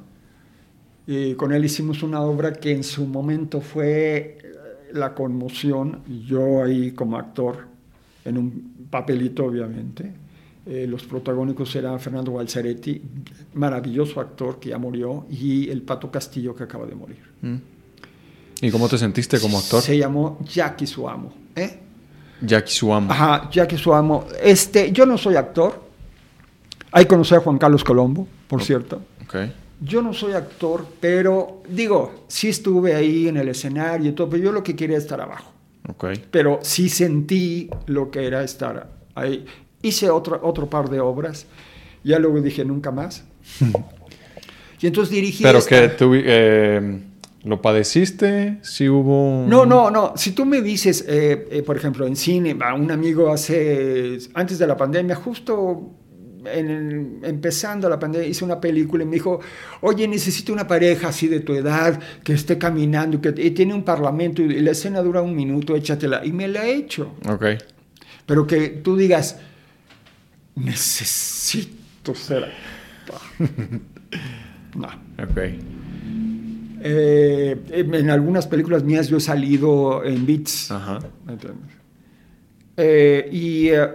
Y 1.08 1.36
con 1.36 1.54
él 1.54 1.64
hicimos 1.64 2.02
una 2.02 2.22
obra 2.22 2.54
que 2.54 2.72
en 2.72 2.84
su 2.84 3.06
momento 3.06 3.62
fue 3.62 4.38
eh, 4.42 4.56
la 4.94 5.14
conmoción, 5.14 6.02
yo 6.26 6.64
ahí 6.64 6.92
como 6.92 7.18
actor, 7.18 7.68
en 8.24 8.38
un 8.38 8.88
papelito 8.90 9.46
obviamente. 9.46 10.12
los 10.66 11.04
protagónicos 11.04 11.76
eran 11.76 12.00
Fernando 12.00 12.34
Balzaretti, 12.34 13.00
maravilloso 13.54 14.20
actor 14.20 14.60
que 14.60 14.70
ya 14.70 14.80
murió, 14.80 15.28
y 15.30 15.70
el 15.70 15.84
Pato 15.84 16.10
Castillo 16.10 16.56
que 16.56 16.64
acaba 16.64 16.88
de 16.88 16.96
morir. 16.96 17.22
Mm. 17.42 17.56
¿Y 18.62 18.72
cómo 18.72 18.88
te 18.90 18.98
sentiste 18.98 19.40
como 19.40 19.60
actor? 19.60 19.82
Se 19.82 19.96
llamó 19.96 20.40
Jackie 20.44 20.88
Suamo. 20.88 21.34
¿eh? 21.56 21.85
Jackie 22.46 22.72
Suamo. 22.72 23.12
Ajá, 23.12 23.50
Jackie 23.52 23.78
Suamo. 23.78 24.26
Este, 24.42 24.92
yo 24.92 25.06
no 25.06 25.18
soy 25.18 25.36
actor. 25.36 25.84
Ahí 26.92 27.06
conocí 27.06 27.36
a 27.36 27.40
Juan 27.40 27.58
Carlos 27.58 27.84
Colombo, 27.84 28.28
por 28.48 28.64
cierto. 28.64 29.02
Okay. 29.26 29.54
Yo 29.82 30.02
no 30.02 30.14
soy 30.14 30.34
actor, 30.34 30.86
pero 31.00 31.62
digo, 31.68 32.26
sí 32.28 32.50
estuve 32.50 32.96
ahí 32.96 33.28
en 33.28 33.38
el 33.38 33.50
escenario 33.50 34.12
y 34.12 34.14
todo, 34.14 34.30
pero 34.30 34.44
yo 34.44 34.52
lo 34.52 34.64
que 34.64 34.76
quería 34.76 34.98
es 34.98 35.04
estar 35.04 35.20
abajo. 35.20 35.52
Okay. 35.90 36.24
Pero 36.32 36.60
sí 36.62 36.88
sentí 36.90 37.70
lo 37.88 38.10
que 38.10 38.26
era 38.26 38.44
estar 38.44 38.90
ahí. 39.14 39.46
Hice 39.82 40.10
otro, 40.10 40.40
otro 40.42 40.70
par 40.70 40.90
de 40.90 41.02
obras, 41.02 41.46
ya 42.04 42.18
luego 42.18 42.40
dije 42.40 42.64
nunca 42.64 42.92
más. 42.92 43.26
y 44.82 44.88
entonces 44.88 45.14
dirigí. 45.14 45.44
Pero 45.44 45.64
que 45.66 45.90
tuve. 45.90 46.24
Eh 46.26 47.02
¿Lo 47.46 47.62
padeciste? 47.62 48.58
¿Si 48.64 48.90
hubo...? 48.90 49.46
No, 49.48 49.68
no, 49.68 49.92
no. 49.92 50.14
Si 50.16 50.32
tú 50.32 50.46
me 50.46 50.64
dices, 50.64 51.06
eh, 51.08 51.48
eh, 51.52 51.62
por 51.62 51.78
ejemplo, 51.78 52.08
en 52.08 52.16
cine, 52.16 52.58
un 52.76 52.90
amigo 52.90 53.32
hace, 53.32 54.18
antes 54.34 54.58
de 54.58 54.66
la 54.66 54.76
pandemia, 54.76 55.16
justo 55.16 55.92
empezando 56.48 57.90
la 57.90 58.00
pandemia, 58.00 58.28
hice 58.28 58.46
una 58.46 58.60
película 58.60 59.04
y 59.04 59.08
me 59.08 59.14
dijo, 59.14 59.40
oye, 59.82 60.08
necesito 60.08 60.54
una 60.54 60.68
pareja 60.68 61.10
así 61.10 61.28
de 61.28 61.40
tu 61.40 61.54
edad, 61.54 62.00
que 62.24 62.34
esté 62.34 62.58
caminando, 62.58 63.22
que 63.22 63.34
y 63.38 63.52
tiene 63.52 63.74
un 63.74 63.84
parlamento 63.84 64.42
y 64.42 64.62
la 64.62 64.72
escena 64.72 65.02
dura 65.02 65.22
un 65.22 65.36
minuto, 65.36 65.76
échatela. 65.76 66.26
Y 66.26 66.32
me 66.32 66.48
la 66.48 66.66
he 66.66 66.76
hecho. 66.76 67.16
Ok. 67.30 67.46
Pero 68.26 68.48
que 68.48 68.70
tú 68.70 68.98
digas, 68.98 69.40
necesito 70.56 72.16
ser... 72.16 72.52
no. 74.76 74.88
Ok. 75.24 75.75
Eh, 76.88 77.66
en 77.72 78.12
algunas 78.12 78.46
películas 78.46 78.84
mías 78.84 79.08
yo 79.08 79.18
he 79.18 79.20
salido 79.20 80.04
en 80.04 80.24
beats. 80.24 80.70
Ajá. 80.70 81.00
Eh, 82.78 83.28
y, 83.32 83.70
eh, 83.70 83.90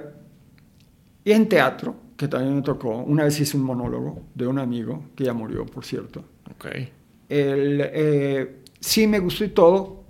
y, 1.25 1.31
en 1.31 1.49
teatro, 1.49 1.95
que 2.17 2.27
también 2.27 2.57
me 2.57 2.63
tocó, 2.63 2.97
una 2.97 3.23
vez 3.23 3.39
hice 3.39 3.57
un 3.57 3.63
monólogo 3.63 4.23
de 4.35 4.45
un 4.49 4.59
amigo, 4.59 5.05
que 5.15 5.23
ya 5.23 5.33
murió, 5.33 5.65
por 5.67 5.85
cierto. 5.85 6.25
Ok. 6.51 6.67
El, 7.29 8.57
sí 8.81 9.07
me 9.07 9.21
gustó 9.21 9.45
y 9.45 9.51
todo, 9.51 10.03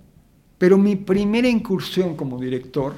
Pero 0.57 0.75
mi 0.75 0.95
primera 0.95 1.47
incursión 1.47 2.15
como 2.15 2.39
director, 2.39 2.93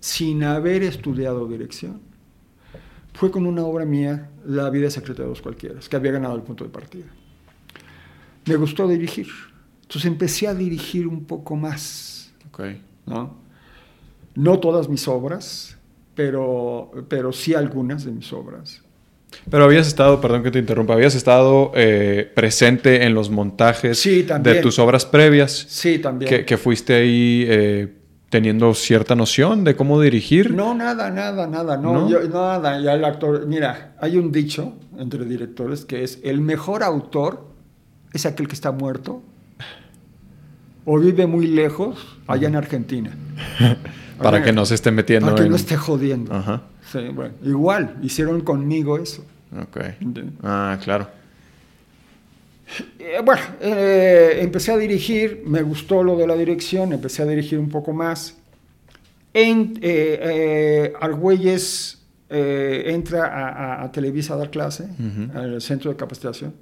sin 0.00 0.44
haber 0.44 0.82
estudiado 0.82 1.46
dirección, 1.46 2.00
fue 3.12 3.30
con 3.30 3.46
una 3.46 3.64
obra 3.66 3.84
mía, 3.84 4.30
La 4.46 4.70
vida 4.70 4.88
secreta 4.88 5.24
de 5.24 5.28
los 5.28 5.42
cualquiera, 5.42 5.78
que 5.80 5.96
había 5.96 6.12
ganado 6.12 6.36
el 6.36 6.42
punto 6.42 6.64
de 6.64 6.70
partida. 6.70 7.06
Me 8.46 8.56
gustó 8.56 8.88
dirigir. 8.88 9.26
Entonces 9.82 10.06
empecé 10.06 10.48
a 10.48 10.54
dirigir 10.54 11.06
un 11.06 11.24
poco 11.24 11.56
más. 11.56 12.32
Okay. 12.50 12.80
¿no? 13.06 13.46
no 14.36 14.58
todas 14.60 14.88
mis 14.88 15.08
obras, 15.08 15.76
pero, 16.14 16.90
pero 17.08 17.32
sí 17.32 17.54
algunas 17.54 18.04
de 18.04 18.12
mis 18.12 18.32
obras. 18.32 18.82
Pero 19.50 19.64
habías 19.64 19.88
estado, 19.88 20.20
perdón 20.20 20.42
que 20.42 20.50
te 20.50 20.58
interrumpa, 20.58 20.94
habías 20.94 21.14
estado 21.14 21.72
eh, 21.74 22.30
presente 22.34 23.04
en 23.04 23.14
los 23.14 23.28
montajes 23.28 24.02
de 24.04 24.54
tus 24.62 24.78
obras 24.78 25.04
previas. 25.04 25.66
Sí, 25.68 25.98
también. 25.98 26.44
Que, 26.44 26.56
fuiste 26.56 26.94
ahí 26.94 27.44
eh, 27.46 27.92
teniendo 28.30 28.72
cierta 28.72 29.14
noción 29.14 29.64
de 29.64 29.74
cómo 29.74 30.00
dirigir. 30.00 30.54
No, 30.54 30.74
nada, 30.74 31.10
nada, 31.10 31.46
nada. 31.46 31.76
No, 31.76 32.08
nada. 32.08 32.80
Ya 32.80 32.94
el 32.94 33.04
actor, 33.04 33.46
mira, 33.46 33.96
hay 34.00 34.16
un 34.16 34.30
dicho 34.30 34.74
entre 34.96 35.24
directores 35.24 35.84
que 35.84 36.04
es 36.04 36.20
el 36.22 36.40
mejor 36.40 36.82
autor 36.82 37.55
es 38.16 38.26
aquel 38.26 38.48
que 38.48 38.54
está 38.54 38.72
muerto 38.72 39.22
o 40.84 40.98
vive 40.98 41.26
muy 41.26 41.46
lejos 41.46 42.18
allá 42.26 42.48
en 42.48 42.56
Argentina. 42.56 43.10
Para 44.22 44.42
que 44.42 44.52
no 44.52 44.64
se 44.64 44.74
esté 44.76 44.90
metiendo. 44.90 45.30
Para 45.30 45.42
que 45.42 45.50
no 45.50 45.56
esté 45.56 45.76
jodiendo. 45.76 46.32
Ajá. 46.34 46.62
Sí, 46.90 47.00
bueno, 47.12 47.34
igual, 47.42 47.96
hicieron 48.02 48.40
conmigo 48.40 48.96
eso. 48.96 49.24
Ok. 49.60 49.78
Ah, 50.42 50.78
claro. 50.82 51.08
Eh, 52.98 53.20
bueno, 53.24 53.42
eh, 53.60 54.38
empecé 54.40 54.72
a 54.72 54.76
dirigir, 54.76 55.42
me 55.46 55.62
gustó 55.62 56.02
lo 56.02 56.16
de 56.16 56.26
la 56.26 56.34
dirección, 56.34 56.92
empecé 56.92 57.22
a 57.22 57.26
dirigir 57.26 57.58
un 57.58 57.68
poco 57.68 57.92
más. 57.92 58.36
En, 59.32 59.78
eh, 59.82 60.92
Argüelles 61.00 62.02
entra 62.28 63.82
a, 63.82 63.92
Televisa 63.92 64.34
a 64.34 64.36
dar 64.38 64.50
clase, 64.50 64.88
al 65.34 65.60
centro 65.60 65.90
de 65.90 65.96
capacitación. 65.96 66.54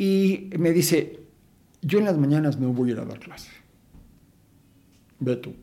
Y 0.00 0.48
me 0.58 0.72
dice, 0.72 1.20
yo 1.82 1.98
en 1.98 2.06
las 2.06 2.16
mañanas 2.16 2.58
no 2.58 2.72
voy 2.72 2.88
a 2.88 2.92
ir 2.94 3.00
a 3.00 3.04
dar 3.04 3.18
clase. 3.18 3.50
Ve 5.18 5.36
tú. 5.36 5.54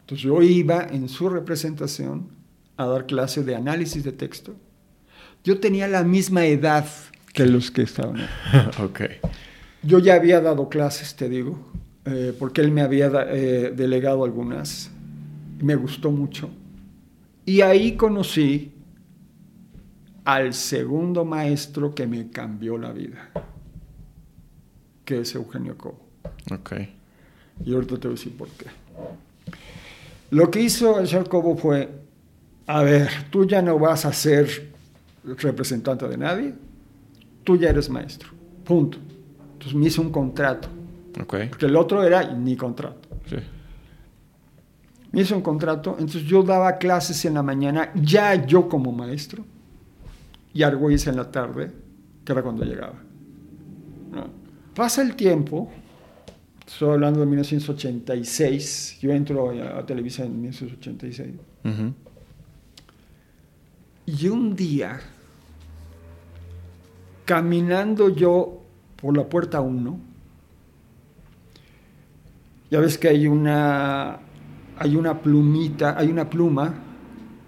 Entonces 0.00 0.24
yo 0.24 0.42
iba 0.42 0.84
en 0.90 1.08
su 1.08 1.28
representación 1.28 2.26
a 2.76 2.86
dar 2.86 3.06
clase 3.06 3.44
de 3.44 3.54
análisis 3.54 4.02
de 4.02 4.10
texto. 4.10 4.56
Yo 5.44 5.60
tenía 5.60 5.86
la 5.86 6.02
misma 6.02 6.44
edad 6.44 6.86
que 7.32 7.46
los 7.46 7.70
que 7.70 7.82
estaban. 7.82 8.26
ok. 8.82 9.02
Yo 9.84 10.00
ya 10.00 10.16
había 10.16 10.40
dado 10.40 10.68
clases, 10.68 11.14
te 11.14 11.28
digo, 11.28 11.56
eh, 12.04 12.34
porque 12.36 12.62
él 12.62 12.72
me 12.72 12.80
había 12.80 13.12
eh, 13.28 13.72
delegado 13.76 14.24
algunas. 14.24 14.90
Me 15.60 15.76
gustó 15.76 16.10
mucho. 16.10 16.50
Y 17.46 17.60
ahí 17.60 17.92
conocí 17.92 18.72
al 20.34 20.54
segundo 20.54 21.24
maestro 21.24 21.92
que 21.92 22.06
me 22.06 22.30
cambió 22.30 22.78
la 22.78 22.92
vida, 22.92 23.30
que 25.04 25.22
es 25.22 25.34
Eugenio 25.34 25.76
Cobo. 25.76 25.98
Ok. 26.52 26.72
Y 27.64 27.74
ahorita 27.74 27.96
te 27.96 28.06
voy 28.06 28.14
a 28.14 28.16
decir 28.16 28.36
por 28.36 28.48
qué. 28.50 28.66
Lo 30.30 30.48
que 30.48 30.60
hizo 30.60 31.00
el 31.00 31.08
señor 31.08 31.28
Cobo 31.28 31.56
fue, 31.56 31.88
a 32.68 32.82
ver, 32.84 33.10
tú 33.30 33.44
ya 33.44 33.60
no 33.60 33.76
vas 33.76 34.04
a 34.04 34.12
ser 34.12 34.70
representante 35.24 36.06
de 36.06 36.16
nadie, 36.16 36.54
tú 37.42 37.56
ya 37.56 37.70
eres 37.70 37.90
maestro, 37.90 38.28
punto. 38.64 38.98
Entonces 39.54 39.74
me 39.74 39.86
hizo 39.86 40.00
un 40.00 40.12
contrato. 40.12 40.68
Okay. 41.22 41.48
Porque 41.48 41.66
el 41.66 41.74
otro 41.74 42.04
era 42.04 42.22
ni 42.32 42.56
contrato. 42.56 43.08
Sí. 43.28 43.36
Me 45.10 45.22
hizo 45.22 45.34
un 45.34 45.42
contrato, 45.42 45.96
entonces 45.98 46.22
yo 46.22 46.44
daba 46.44 46.78
clases 46.78 47.24
en 47.24 47.34
la 47.34 47.42
mañana, 47.42 47.90
ya 47.96 48.46
yo 48.46 48.68
como 48.68 48.92
maestro, 48.92 49.44
y 50.52 50.62
Argüelles 50.62 51.06
en 51.06 51.16
la 51.16 51.30
tarde, 51.30 51.70
que 52.24 52.32
era 52.32 52.42
cuando 52.42 52.64
llegaba. 52.64 52.98
Pasa 54.74 55.02
el 55.02 55.16
tiempo, 55.16 55.70
Estoy 56.72 56.90
hablando 56.90 57.20
de 57.20 57.26
1986. 57.26 58.98
Yo 59.02 59.10
entro 59.10 59.50
a, 59.50 59.84
Televisa 59.84 60.24
en 60.24 60.40
1986. 60.40 61.34
Y 64.06 64.28
un 64.28 64.54
día, 64.54 65.00
caminando 67.24 68.08
yo 68.08 68.62
por 68.96 69.16
la 69.16 69.28
puerta 69.28 69.60
1, 69.60 70.00
ya 72.70 72.78
ves 72.78 72.96
que 72.98 73.08
hay 73.08 73.26
una, 73.26 74.20
hay 74.78 74.94
una 74.94 75.20
plumita, 75.20 75.98
hay 75.98 76.08
una 76.08 76.30
pluma 76.30 76.72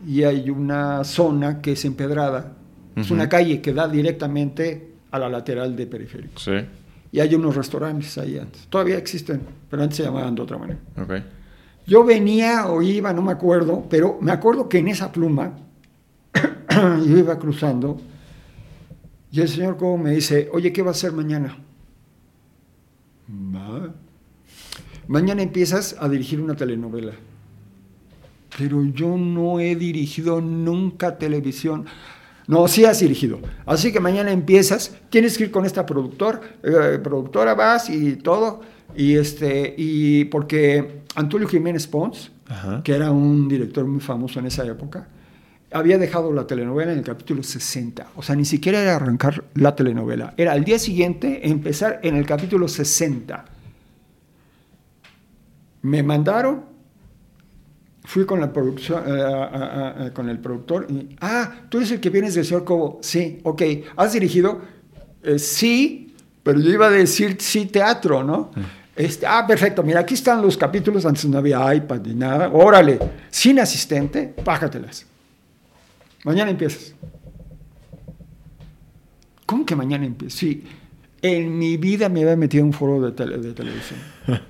y 0.04 0.24
hay 0.24 0.50
una 0.50 1.04
zona 1.04 1.62
que 1.62 1.72
es 1.72 1.84
empedrada. 1.84 2.56
Es 2.96 3.10
una 3.10 3.28
calle 3.28 3.60
que 3.60 3.72
da 3.72 3.88
directamente 3.88 4.92
a 5.10 5.18
la 5.18 5.28
lateral 5.28 5.74
de 5.74 5.86
periférico. 5.86 6.38
Sí 6.38 6.52
y 7.12 7.20
hay 7.20 7.34
unos 7.34 7.54
restaurantes 7.54 8.16
ahí 8.16 8.38
antes. 8.38 8.66
Todavía 8.68 8.96
existen, 8.96 9.42
pero 9.70 9.82
antes 9.82 9.98
se 9.98 10.02
llamaban 10.02 10.34
de 10.34 10.42
otra 10.42 10.56
manera. 10.56 10.80
Okay. 11.00 11.22
Yo 11.86 12.04
venía 12.04 12.66
o 12.68 12.80
iba, 12.80 13.12
no 13.12 13.20
me 13.20 13.32
acuerdo, 13.32 13.86
pero 13.88 14.18
me 14.20 14.32
acuerdo 14.32 14.68
que 14.68 14.78
en 14.78 14.88
esa 14.88 15.12
pluma 15.12 15.52
yo 16.70 17.18
iba 17.18 17.38
cruzando 17.38 18.00
y 19.30 19.42
el 19.42 19.48
señor 19.48 19.76
como 19.76 19.98
me 19.98 20.12
dice, 20.12 20.48
oye, 20.52 20.72
¿qué 20.72 20.80
va 20.82 20.88
a 20.88 20.92
hacer 20.92 21.12
mañana? 21.12 21.58
Mañana 25.06 25.42
empiezas 25.42 25.96
a 25.98 26.08
dirigir 26.08 26.40
una 26.40 26.54
telenovela. 26.54 27.12
Pero 28.56 28.84
yo 28.84 29.16
no 29.16 29.60
he 29.60 29.76
dirigido 29.76 30.40
nunca 30.40 31.18
televisión. 31.18 31.86
No, 32.52 32.68
sí 32.68 32.84
has 32.84 33.00
dirigido. 33.00 33.40
Así 33.64 33.92
que 33.92 33.98
mañana 33.98 34.30
empiezas, 34.30 34.94
tienes 35.08 35.38
que 35.38 35.44
ir 35.44 35.50
con 35.50 35.64
esta 35.64 35.86
productor, 35.86 36.42
eh, 36.62 36.98
productora 37.02 37.54
vas 37.54 37.88
y 37.88 38.16
todo. 38.16 38.60
Y 38.94 39.16
este, 39.16 39.74
y 39.74 40.26
porque 40.26 41.00
Antonio 41.14 41.48
Jiménez 41.48 41.86
Pons, 41.86 42.30
que 42.84 42.92
era 42.92 43.10
un 43.10 43.48
director 43.48 43.86
muy 43.86 44.02
famoso 44.02 44.38
en 44.38 44.44
esa 44.44 44.66
época, 44.66 45.08
había 45.72 45.96
dejado 45.96 46.30
la 46.30 46.46
telenovela 46.46 46.92
en 46.92 46.98
el 46.98 47.04
capítulo 47.04 47.42
60. 47.42 48.08
O 48.16 48.22
sea, 48.22 48.36
ni 48.36 48.44
siquiera 48.44 48.82
era 48.82 48.96
arrancar 48.96 49.44
la 49.54 49.74
telenovela. 49.74 50.34
Era 50.36 50.52
al 50.52 50.62
día 50.62 50.78
siguiente 50.78 51.48
empezar 51.48 52.00
en 52.02 52.16
el 52.16 52.26
capítulo 52.26 52.68
60. 52.68 53.46
Me 55.80 56.02
mandaron 56.02 56.71
fui 58.04 58.26
con 58.26 58.40
la 58.40 58.52
producción, 58.52 59.04
eh, 59.06 60.10
con 60.12 60.28
el 60.28 60.38
productor 60.38 60.86
y, 60.90 61.16
ah, 61.20 61.52
tú 61.68 61.78
eres 61.78 61.92
el 61.92 62.00
que 62.00 62.10
vienes 62.10 62.34
del 62.34 62.44
señor 62.44 62.64
Cobo. 62.64 62.98
Sí, 63.02 63.40
ok. 63.42 63.62
¿Has 63.96 64.12
dirigido? 64.12 64.60
Eh, 65.22 65.38
sí, 65.38 66.14
pero 66.42 66.60
yo 66.60 66.70
iba 66.70 66.88
a 66.88 66.90
decir 66.90 67.36
sí 67.40 67.66
teatro, 67.66 68.24
¿no? 68.24 68.50
Mm. 68.54 68.60
Este, 68.96 69.26
ah, 69.26 69.46
perfecto. 69.46 69.82
Mira, 69.82 70.00
aquí 70.00 70.14
están 70.14 70.42
los 70.42 70.56
capítulos. 70.56 71.06
Antes 71.06 71.24
no 71.26 71.38
había 71.38 71.74
iPad 71.74 72.00
ni 72.06 72.14
nada. 72.14 72.50
Órale, 72.52 72.98
sin 73.30 73.58
asistente, 73.58 74.34
pájatelas. 74.44 75.06
Mañana 76.24 76.50
empiezas. 76.50 76.94
¿Cómo 79.46 79.64
que 79.64 79.76
mañana 79.76 80.04
empiezas? 80.04 80.38
Sí. 80.38 80.64
En 81.22 81.56
mi 81.56 81.76
vida 81.76 82.08
me 82.08 82.22
había 82.22 82.36
metido 82.36 82.62
en 82.62 82.66
un 82.68 82.72
foro 82.72 83.00
de, 83.00 83.12
televisión. 83.12 84.00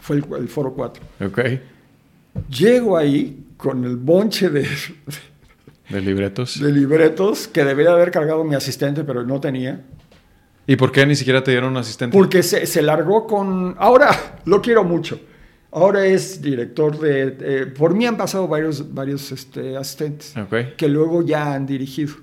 Fue 0.00 0.16
el, 0.16 0.24
el, 0.38 0.48
foro 0.48 0.74
4. 0.74 1.02
Ok. 1.26 1.40
Llego 2.48 2.96
ahí 2.96 3.46
con 3.56 3.84
el 3.84 3.96
bonche 3.96 4.50
de, 4.50 4.66
de 5.88 6.00
libretos. 6.00 6.60
De 6.60 6.72
libretos 6.72 7.48
que 7.48 7.64
debería 7.64 7.92
haber 7.92 8.10
cargado 8.10 8.44
mi 8.44 8.54
asistente, 8.54 9.04
pero 9.04 9.24
no 9.24 9.40
tenía. 9.40 9.82
¿Y 10.66 10.76
por 10.76 10.92
qué 10.92 11.04
ni 11.06 11.14
siquiera 11.14 11.44
te 11.44 11.50
dieron 11.50 11.70
un 11.70 11.76
asistente? 11.76 12.16
Porque 12.16 12.42
se, 12.42 12.82
largó 12.82 13.26
con... 13.26 13.74
Ahora 13.78 14.40
lo 14.44 14.62
quiero 14.62 14.84
mucho. 14.84 15.20
Ahora 15.72 16.06
es 16.06 16.40
director 16.40 16.98
de... 16.98 17.66
por 17.66 17.94
mí 17.94 18.06
han 18.06 18.16
pasado 18.16 18.46
varios, 18.46 18.94
varios 18.94 19.32
este, 19.32 19.76
asistentes 19.76 20.32
que 20.76 20.88
luego 20.88 21.22
ya 21.22 21.52
han 21.52 21.66
dirigido. 21.66 22.14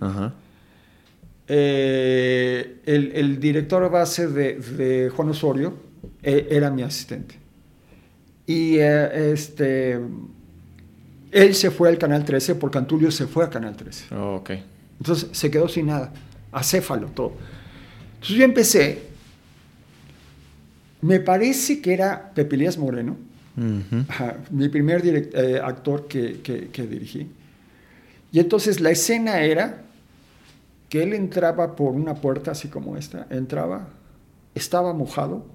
Eh, 1.54 2.78
el, 2.86 3.40
director 3.42 3.92
base 3.92 4.28
de, 4.28 5.12
Juan 5.14 5.30
Osorio 5.30 5.74
eh, 6.24 6.48
era 6.50 6.72
mi 6.72 6.82
asistente. 6.82 7.41
Y 8.46 8.78
eh, 8.78 9.32
este, 9.32 10.00
él 11.32 11.56
se 11.56 11.72
fue 11.72 11.90
al 11.90 11.98
Canal 11.98 12.26
13 12.26 12.56
porque 12.56 12.78
Antulio 12.78 13.10
se 13.12 13.28
fue 13.28 13.46
al 13.46 13.50
Canal 13.50 13.76
13. 13.76 14.06
Entonces 15.00 15.30
se 15.32 15.50
quedó 15.50 15.68
sin 15.68 15.88
nada, 15.88 16.12
acéfalo 16.52 17.08
todo. 17.08 17.34
Entonces 18.16 18.38
yo 18.38 18.44
empecé, 18.44 19.04
me 21.02 21.20
parece 21.20 21.82
que 21.82 21.94
era 21.94 22.32
Pepilías 22.36 22.78
Moreno, 22.78 23.18
mi 24.52 24.70
primer 24.70 25.02
eh, 25.06 25.60
actor 25.64 26.08
que, 26.08 26.42
que, 26.42 26.88
dirigí. 26.88 27.28
Y 28.32 28.40
entonces 28.40 28.80
la 28.80 28.92
escena 28.92 29.42
era 29.42 29.82
que 30.90 31.04
él 31.04 31.14
entraba 31.14 31.76
por 31.76 31.94
una 31.94 32.16
puerta 32.16 32.52
así 32.52 32.68
como 32.68 32.98
esta, 32.98 33.26
entraba, 33.30 33.88
estaba 34.54 34.94
mojado, 34.94 35.46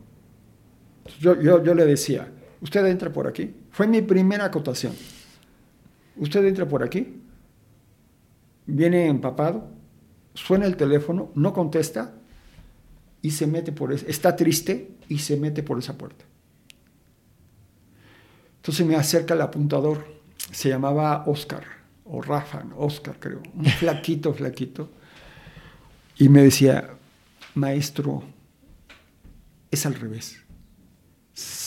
yo, 1.21 1.41
yo, 1.41 1.63
yo 1.63 1.75
le 1.75 1.85
decía, 1.85 2.29
usted 2.61 2.87
entra 2.87 3.13
por 3.13 3.27
aquí. 3.27 3.55
Fue 3.71 3.87
mi 3.87 4.03
primera 4.03 4.47
acotación. 4.47 4.93
Usted 6.17 6.45
entra 6.47 6.67
por 6.67 6.83
aquí, 6.83 7.21
viene 8.67 9.07
empapado, 9.07 9.69
suena 10.35 10.67
el 10.67 10.77
teléfono, 10.77 11.31
no 11.35 11.53
contesta 11.53 12.15
y 13.21 13.31
se 13.33 13.47
mete 13.47 13.73
por 13.73 13.93
esa, 13.93 14.07
está 14.07 14.35
triste 14.35 14.93
y 15.09 15.19
se 15.19 15.37
mete 15.37 15.63
por 15.63 15.79
esa 15.79 15.99
puerta. 15.99 16.25
Entonces 18.57 18.87
me 18.87 18.97
acerca 18.97 19.35
el 19.35 19.43
apuntador, 19.43 20.07
se 20.51 20.69
llamaba 20.71 21.25
Oscar, 21.27 21.65
o 22.05 22.23
Rafa, 22.23 22.65
Oscar 22.77 23.17
creo, 23.19 23.43
un 23.55 23.65
flaquito, 23.79 24.33
flaquito, 24.33 24.91
y 26.19 26.29
me 26.29 26.43
decía, 26.43 26.91
maestro, 27.55 28.23
es 29.71 29.85
al 29.85 29.95
revés. 29.95 30.46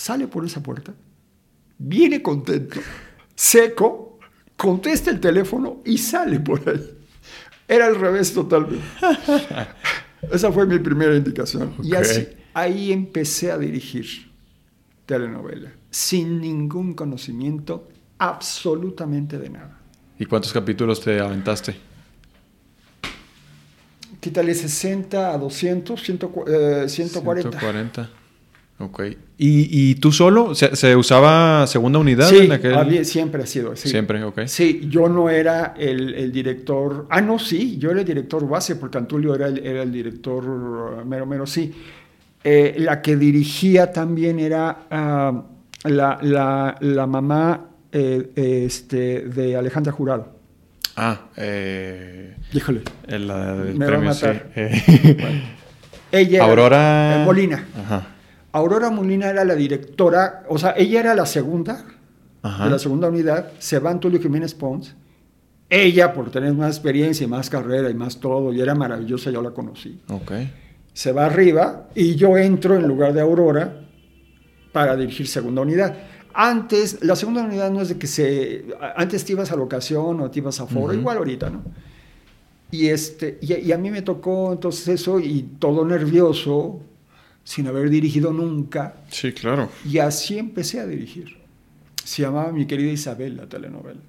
Sale 0.09 0.27
por 0.27 0.43
esa 0.43 0.63
puerta, 0.63 0.91
viene 1.77 2.23
contento, 2.23 2.79
seco, 3.35 4.17
contesta 4.57 5.11
el 5.11 5.19
teléfono 5.19 5.83
y 5.85 5.99
sale 5.99 6.39
por 6.39 6.67
ahí. 6.67 6.83
Era 7.67 7.85
al 7.85 7.95
revés 7.95 8.33
totalmente. 8.33 8.83
Esa 10.31 10.51
fue 10.51 10.65
mi 10.65 10.79
primera 10.79 11.15
indicación. 11.15 11.75
Y 11.83 11.93
así, 11.93 12.27
ahí 12.55 12.91
empecé 12.91 13.51
a 13.51 13.59
dirigir 13.59 14.31
telenovela, 15.05 15.73
sin 15.91 16.41
ningún 16.41 16.95
conocimiento 16.95 17.87
absolutamente 18.17 19.37
de 19.37 19.51
nada. 19.51 19.77
¿Y 20.17 20.25
cuántos 20.25 20.51
capítulos 20.51 21.01
te 21.01 21.19
aventaste? 21.19 21.75
Quítale 24.19 24.55
60 24.55 25.35
a 25.35 25.37
200, 25.37 26.01
140. 26.01 26.89
140. 26.89 28.09
Ok. 28.79 29.01
¿Y, 29.37 29.89
y 29.91 29.95
tú 29.95 30.11
solo? 30.13 30.55
¿Se, 30.55 30.73
¿Se, 30.75 30.95
usaba 30.95 31.67
segunda 31.67 31.99
unidad? 31.99 32.29
Sí, 32.29 32.37
en 32.37 32.51
aquel... 32.53 32.75
había, 32.75 33.03
siempre 33.03 33.43
ha 33.43 33.45
sido 33.45 33.73
así. 33.73 33.89
Siempre, 33.89 34.23
ok. 34.23 34.45
Sí, 34.45 34.87
yo 34.89 35.09
no 35.09 35.29
era 35.29 35.73
el, 35.77 36.13
el, 36.15 36.31
director. 36.31 37.05
Ah, 37.09 37.19
no, 37.19 37.39
sí, 37.39 37.77
yo 37.77 37.91
era 37.91 37.99
el 37.99 38.05
director 38.05 38.47
base, 38.47 38.77
porque 38.77 38.97
Antulio 38.97 39.35
era 39.35 39.47
el, 39.47 39.65
era 39.65 39.83
el 39.83 39.91
director 39.91 40.45
uh, 40.45 41.05
mero, 41.05 41.25
mero, 41.25 41.45
sí. 41.45 41.73
Eh, 42.41 42.75
la 42.77 43.01
que 43.01 43.17
dirigía 43.17 43.91
también 43.91 44.39
era 44.39 44.87
uh, 44.89 45.89
la, 45.89 46.19
la, 46.21 46.77
la, 46.79 47.05
mamá 47.05 47.65
eh, 47.91 48.31
este, 48.65 49.23
de 49.23 49.57
Alejandra 49.57 49.91
Jurado. 49.91 50.39
Ah, 50.95 51.27
eh. 51.35 52.35
Híjole. 52.53 52.81
La 53.07 53.55
del 53.55 53.77
Me 53.77 53.85
premio, 53.85 54.09
va 54.09 54.11
a 54.11 54.15
matar. 54.15 54.51
sí. 54.55 55.15
Bueno. 55.19 55.59
Ella 56.11 56.43
Aurora. 56.43 57.21
Molina. 57.25 57.67
Ajá. 57.77 58.18
Aurora 58.51 58.89
Molina 58.89 59.29
era 59.29 59.45
la 59.45 59.55
directora, 59.55 60.43
o 60.49 60.57
sea, 60.57 60.73
ella 60.77 60.99
era 60.99 61.15
la 61.15 61.25
segunda, 61.25 61.85
Ajá. 62.41 62.65
de 62.65 62.69
la 62.71 62.79
segunda 62.79 63.07
unidad, 63.09 63.51
se 63.59 63.79
va 63.79 63.91
Antulio 63.91 64.19
Jiménez 64.19 64.53
Pons. 64.53 64.95
Ella, 65.69 66.13
por 66.13 66.31
tener 66.31 66.53
más 66.53 66.75
experiencia 66.77 67.23
y 67.23 67.27
más 67.27 67.49
carrera 67.49 67.89
y 67.91 67.93
más 67.93 68.19
todo, 68.19 68.51
y 68.51 68.59
era 68.59 68.73
maravillosa, 68.73 69.29
yo 69.29 69.41
la 69.41 69.51
conocí. 69.51 70.01
Ok. 70.09 70.31
Se 70.93 71.11
va 71.11 71.25
arriba 71.27 71.89
y 71.93 72.15
yo 72.15 72.37
entro 72.37 72.75
en 72.75 72.87
lugar 72.87 73.13
de 73.13 73.21
Aurora 73.21 73.81
para 74.71 74.95
dirigir 74.95 75.27
segunda 75.27 75.61
unidad. 75.61 75.95
Antes, 76.33 77.03
la 77.03 77.15
segunda 77.15 77.43
unidad 77.43 77.69
no 77.69 77.81
es 77.81 77.89
de 77.89 77.97
que 77.99 78.07
se. 78.07 78.65
Antes 78.95 79.25
te 79.25 79.33
ibas 79.33 79.51
a 79.51 79.55
locación 79.55 80.19
o 80.21 80.31
te 80.31 80.39
ibas 80.39 80.59
a 80.59 80.65
foro, 80.65 80.93
igual 80.93 81.17
ahorita, 81.17 81.49
¿no? 81.51 81.61
Y, 82.71 82.87
este, 82.87 83.37
y, 83.41 83.53
y 83.53 83.71
a 83.71 83.77
mí 83.77 83.91
me 83.91 84.01
tocó 84.01 84.51
entonces 84.53 84.87
eso 84.87 85.19
y 85.19 85.41
todo 85.59 85.85
nervioso, 85.85 86.81
sin 87.49 87.65
haber 87.65 87.89
dirigido 87.89 88.31
nunca. 88.31 88.93
Sí, 89.09 89.31
claro. 89.31 89.71
Y 89.83 89.97
así 89.97 90.37
empecé 90.37 90.81
a 90.81 90.85
dirigir. 90.85 91.35
Se 92.03 92.21
llamaba 92.21 92.51
Mi 92.51 92.67
querida 92.67 92.91
Isabel, 92.91 93.37
la 93.37 93.47
telenovela. 93.47 93.99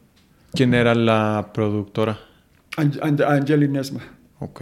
¿Quién 0.53 0.74
era 0.74 0.95
la 0.95 1.51
productora? 1.55 2.20
Ang 2.76 2.99
Ang 3.01 3.22
Angeli 3.22 3.66
Nesma. 3.66 4.03
Ok. 4.41 4.61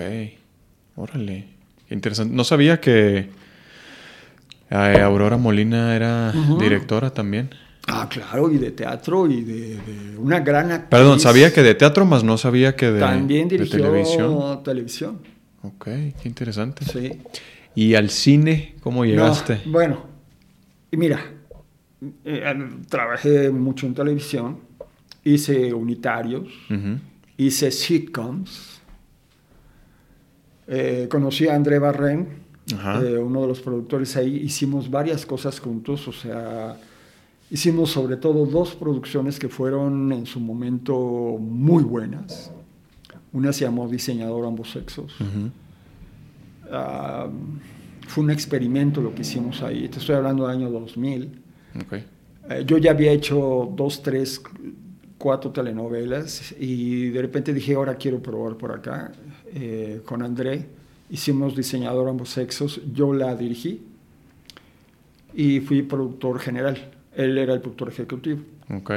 Órale. 0.94 1.46
Interesante. 1.90 2.32
No 2.32 2.44
sabía 2.44 2.80
que 2.80 3.30
eh, 4.70 5.00
Aurora 5.02 5.36
Molina 5.38 5.96
era 5.96 6.32
directora 6.60 7.10
también. 7.10 7.50
Ah, 7.88 8.06
claro, 8.08 8.48
y 8.52 8.58
de 8.58 8.70
teatro 8.70 9.26
y 9.26 9.42
de, 9.42 9.74
de 9.76 10.16
una 10.18 10.38
gran 10.38 10.70
actriz. 10.70 10.90
Perdón, 10.90 11.18
sabía 11.18 11.52
que 11.52 11.64
de 11.64 11.74
teatro, 11.74 12.04
más 12.04 12.22
no 12.22 12.38
sabía 12.38 12.76
que 12.76 12.92
de, 12.92 13.00
También 13.00 13.48
de 13.48 13.56
dirigió 13.58 13.82
televisión. 13.82 14.62
televisión. 14.62 15.18
Ok, 15.62 15.84
qué 15.84 16.28
interesante. 16.28 16.84
Sí. 16.84 17.10
¿Y 17.74 17.94
al 17.94 18.10
cine 18.10 18.74
cómo 18.80 19.04
llegaste? 19.04 19.62
No, 19.66 19.72
bueno, 19.72 20.02
y 20.90 20.96
mira, 20.96 21.20
eh, 22.24 22.68
trabajé 22.88 23.50
mucho 23.50 23.86
en 23.86 23.94
televisión, 23.94 24.58
hice 25.24 25.72
unitarios, 25.72 26.48
Ujú. 26.70 26.98
hice 27.36 27.70
sitcoms, 27.70 28.80
eh, 30.66 31.06
conocí 31.10 31.48
a 31.48 31.54
André 31.54 31.78
Barren, 31.78 32.28
eh, 32.70 33.16
uno 33.18 33.42
de 33.42 33.48
los 33.48 33.60
productores 33.60 34.16
ahí, 34.16 34.36
hicimos 34.36 34.90
varias 34.90 35.24
cosas 35.24 35.58
juntos, 35.60 36.06
o 36.08 36.12
sea, 36.12 36.76
hicimos 37.50 37.90
sobre 37.90 38.16
todo 38.16 38.44
dos 38.44 38.74
producciones 38.74 39.38
que 39.38 39.48
fueron 39.48 40.12
en 40.12 40.26
su 40.26 40.38
momento 40.40 40.94
muy 41.38 41.82
buenas. 41.82 42.50
Una 43.32 43.52
se 43.52 43.64
llamó 43.64 43.88
Diseñador 43.88 44.46
ambos 44.46 44.70
sexos. 44.70 45.18
Ujú. 45.20 45.50
Ah, 46.70 47.28
fue 48.06 48.24
un 48.24 48.30
experimento 48.30 49.00
lo 49.00 49.14
que 49.14 49.22
hicimos 49.22 49.62
ahí. 49.62 49.88
Te 49.88 49.98
estoy 49.98 50.16
hablando 50.16 50.46
del 50.46 50.56
año 50.56 50.70
2000. 50.70 51.40
Ok. 51.82 51.92
Eh, 51.92 52.64
yo 52.66 52.78
ya 52.78 52.92
había 52.92 53.12
hecho 53.12 53.70
dos, 53.76 54.02
tres, 54.02 54.40
cuatro 55.18 55.50
telenovelas 55.50 56.54
y 56.58 57.10
de 57.10 57.20
repente 57.20 57.52
dije, 57.52 57.74
ahora 57.74 57.96
quiero 57.96 58.22
probar 58.22 58.56
por 58.56 58.72
acá. 58.72 59.12
Eh, 59.54 60.00
con 60.04 60.22
André 60.22 60.66
hicimos 61.10 61.54
Diseñador 61.54 62.08
ambos 62.08 62.30
sexos. 62.30 62.80
Yo 62.94 63.12
la 63.12 63.34
dirigí 63.36 63.82
y 65.34 65.60
fui 65.60 65.82
productor 65.82 66.38
general. 66.38 66.90
Él 67.14 67.36
era 67.36 67.54
el 67.54 67.60
productor 67.60 67.88
ejecutivo. 67.88 68.40
Ok. 68.74 68.90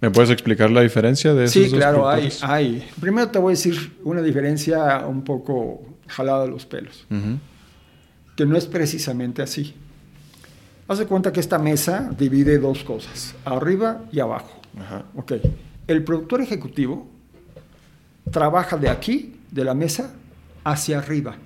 ¿Me 0.00 0.10
puedes 0.10 0.30
explicar 0.30 0.70
la 0.70 0.82
diferencia 0.82 1.34
de 1.34 1.44
esos 1.44 1.54
Sí, 1.54 1.68
dos 1.70 1.78
claro, 1.78 2.08
hay, 2.08 2.28
hay. 2.42 2.86
Primero 3.00 3.28
te 3.28 3.38
voy 3.38 3.50
a 3.50 3.54
decir 3.54 3.96
una 4.04 4.22
diferencia 4.22 5.06
un 5.06 5.22
poco 5.22 5.82
jalada 6.08 6.44
de 6.44 6.50
los 6.50 6.66
pelos. 6.66 7.06
Que 8.36 8.46
no 8.46 8.56
es 8.56 8.66
precisamente 8.66 9.42
así. 9.42 9.74
Haz 10.88 10.98
de 10.98 11.06
cuenta 11.06 11.32
que 11.32 11.40
esta 11.40 11.58
mesa 11.58 12.10
divide 12.16 12.58
dos 12.58 12.84
cosas, 12.84 13.34
arriba 13.44 14.04
y 14.12 14.20
abajo. 14.20 14.60
Ajá. 14.78 15.04
El 15.86 16.04
productor 16.04 16.40
ejecutivo 16.42 17.08
trabaja 18.30 18.76
de 18.76 18.88
aquí, 18.88 19.36
de 19.50 19.64
la 19.64 19.74
mesa, 19.74 20.14
hacia 20.64 20.98
arriba. 20.98 21.36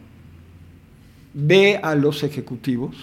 Ve 1.32 1.78
a 1.82 1.94
los 1.94 2.22
ejecutivos, 2.22 2.96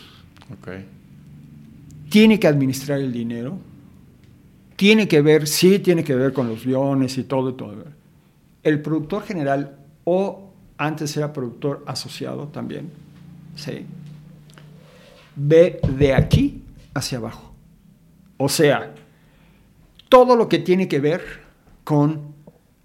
tiene 2.09 2.39
que 2.39 2.47
administrar 2.47 2.99
el 2.99 3.11
dinero, 3.11 3.59
tiene 4.75 5.07
que 5.07 5.21
ver, 5.21 5.47
sí 5.47 5.79
tiene 5.79 6.03
que 6.03 6.15
ver 6.15 6.33
con 6.33 6.47
los 6.47 6.65
guiones 6.65 7.17
y 7.17 7.23
todo 7.23 7.55
todo. 7.55 7.85
El 8.63 8.81
productor 8.81 9.23
general, 9.23 9.77
o 10.03 10.46
antes 10.77 11.15
era 11.17 11.33
productor 11.33 11.83
asociado 11.85 12.47
también, 12.47 12.91
sí, 13.55 13.85
ve 15.35 15.79
de 15.87 16.13
aquí 16.13 16.63
hacia 16.93 17.17
abajo. 17.17 17.53
O 18.37 18.49
sea, 18.49 18.93
todo 20.09 20.35
lo 20.35 20.47
que 20.47 20.59
tiene 20.59 20.87
que 20.87 20.99
ver 20.99 21.21
con 21.83 22.35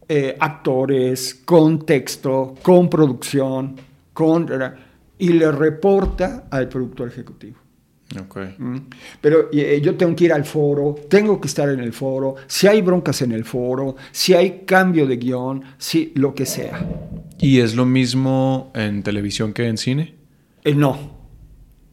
eh, 0.09 0.37
actores, 0.39 1.35
con 1.45 1.85
texto, 1.85 2.55
con 2.63 2.89
producción, 2.89 3.77
con 4.13 4.49
y 5.19 5.29
le 5.29 5.53
reporta 5.53 6.49
al 6.51 6.69
productor 6.69 7.09
ejecutivo. 7.09 7.62
Ok. 8.21 8.39
Mm. 8.59 8.77
Pero 9.21 9.49
eh, 9.53 9.81
yo 9.83 9.95
tengo 9.97 10.15
que 10.17 10.25
ir 10.25 10.33
al 10.33 10.45
foro, 10.45 10.95
tengo 11.09 11.41
que 11.41 11.49
estar 11.49 11.69
en 11.69 11.81
el 11.81 11.93
foro, 11.93 12.37
si 12.47 12.67
hay 12.67 12.83
broncas 12.83 13.23
en 13.23 13.33
el 13.33 13.45
foro, 13.45 13.97
si 14.11 14.35
hay 14.35 14.63
cambio 14.67 15.07
de 15.07 15.17
guion, 15.17 15.63
si 15.79 16.13
lo 16.17 16.35
que 16.35 16.47
sea. 16.47 16.85
¿Y 17.39 17.61
es 17.61 17.75
lo 17.75 17.85
mismo 17.87 18.71
en 18.75 19.03
televisión 19.03 19.53
que 19.53 19.67
en 19.67 19.77
cine? 19.79 20.15
Eh, 20.65 20.75
no, 20.75 20.97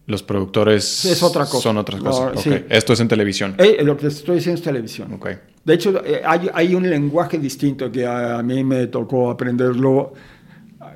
Los 0.05 0.21
productores 0.23 1.05
Es 1.05 1.21
otra 1.23 1.45
cosa. 1.45 1.59
son 1.63 1.77
otras 1.77 2.01
No, 2.01 2.09
cosas. 2.09 2.41
Sí. 2.41 2.51
Esto 2.69 2.93
es 2.93 2.99
en 2.99 3.07
televisión. 3.07 3.55
Eh, 3.57 3.79
lo 3.83 3.95
que 3.97 4.07
estoy 4.07 4.35
diciendo 4.37 4.57
es 4.59 4.63
televisión. 4.63 5.13
Ok. 5.13 5.27
De 5.63 5.73
hecho, 5.73 6.01
hay, 6.25 6.49
hay 6.53 6.73
un 6.75 6.89
lenguaje 6.89 7.37
distinto 7.37 7.91
que 7.91 8.05
a, 8.05 8.39
a 8.39 8.43
mí 8.43 8.63
me 8.63 8.87
tocó 8.87 9.29
aprenderlo 9.29 10.13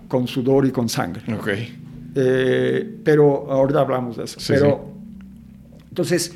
con 0.08 0.28
sudor 0.28 0.66
y 0.66 0.72
con 0.72 0.88
sangre. 0.90 1.22
Pero 3.04 3.52
ahorita 3.52 3.82
hablamos 3.82 4.18
de 4.18 4.24
eso. 4.26 4.40
Sí, 4.40 4.54
pero 4.54 4.86
entonces 5.94 6.34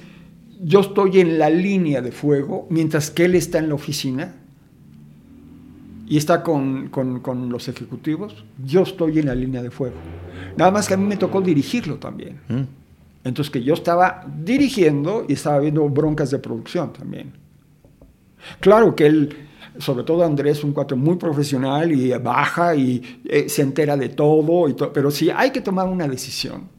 yo 0.62 0.82
estoy 0.82 1.20
en 1.20 1.40
la 1.40 1.50
línea 1.50 2.00
de 2.00 2.12
fuego 2.12 2.68
mientras 2.70 3.10
que 3.10 3.26
él 3.26 3.34
está 3.34 3.58
en 3.58 3.70
la 3.70 3.74
oficina 3.74 4.36
y 6.08 6.16
está 6.16 6.44
con, 6.44 6.90
con, 6.90 7.22
con, 7.22 7.50
los 7.50 7.68
ejecutivos, 7.68 8.46
yo 8.64 8.84
estoy 8.84 9.18
en 9.18 9.26
la 9.26 9.34
línea 9.34 9.64
de 9.64 9.72
fuego. 9.72 9.96
Nada 10.58 10.70
más 10.70 10.88
que 10.88 10.94
a 10.94 10.98
mí 10.98 11.08
me 11.08 11.18
tocó 11.18 11.42
dirigirlo 11.42 11.96
también. 11.96 12.40
Mm. 12.48 12.62
Entonces 13.24 13.50
que 13.50 13.64
yo 13.64 13.74
estaba 13.74 14.24
dirigiendo 14.44 15.26
y 15.28 15.34
estaba 15.34 15.58
viendo 15.58 15.90
broncas 15.90 16.30
de 16.30 16.38
producción 16.38 16.94
también. 16.94 17.34
Claro 18.60 18.96
que 18.96 19.08
él, 19.08 19.36
sobre 19.80 20.04
todo 20.04 20.24
Andrés, 20.24 20.64
un 20.64 20.72
cuatro 20.72 20.96
muy 20.96 21.16
profesional 21.16 21.92
y 21.92 22.12
baja 22.12 22.76
y 22.76 23.02
eh, 23.26 23.50
se 23.50 23.64
entera 23.64 23.98
de 23.98 24.10
todo, 24.10 24.70
y 24.70 24.76
pero 24.94 25.10
si 25.10 25.32
hay 25.32 25.50
que 25.50 25.62
tomar 25.62 25.88
una 25.90 26.08
decisión, 26.08 26.77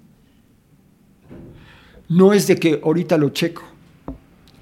no 2.09 2.33
es 2.33 2.47
de 2.47 2.57
que 2.57 2.81
ahorita 2.83 3.17
lo 3.19 3.31
checo, 3.31 3.63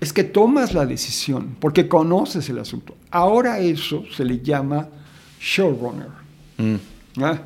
es 0.00 0.12
que 0.12 0.24
tomas 0.24 0.74
la 0.74 0.84
decisión 0.84 1.56
porque 1.60 1.88
conoces 1.88 2.48
el 2.48 2.58
asunto. 2.58 2.96
Ahora 3.10 3.58
eso 3.60 4.04
se 4.14 4.24
le 4.24 4.40
llama 4.40 4.88
showrunner. 5.40 6.08
Mm. 6.58 7.22
¿Ah? 7.22 7.40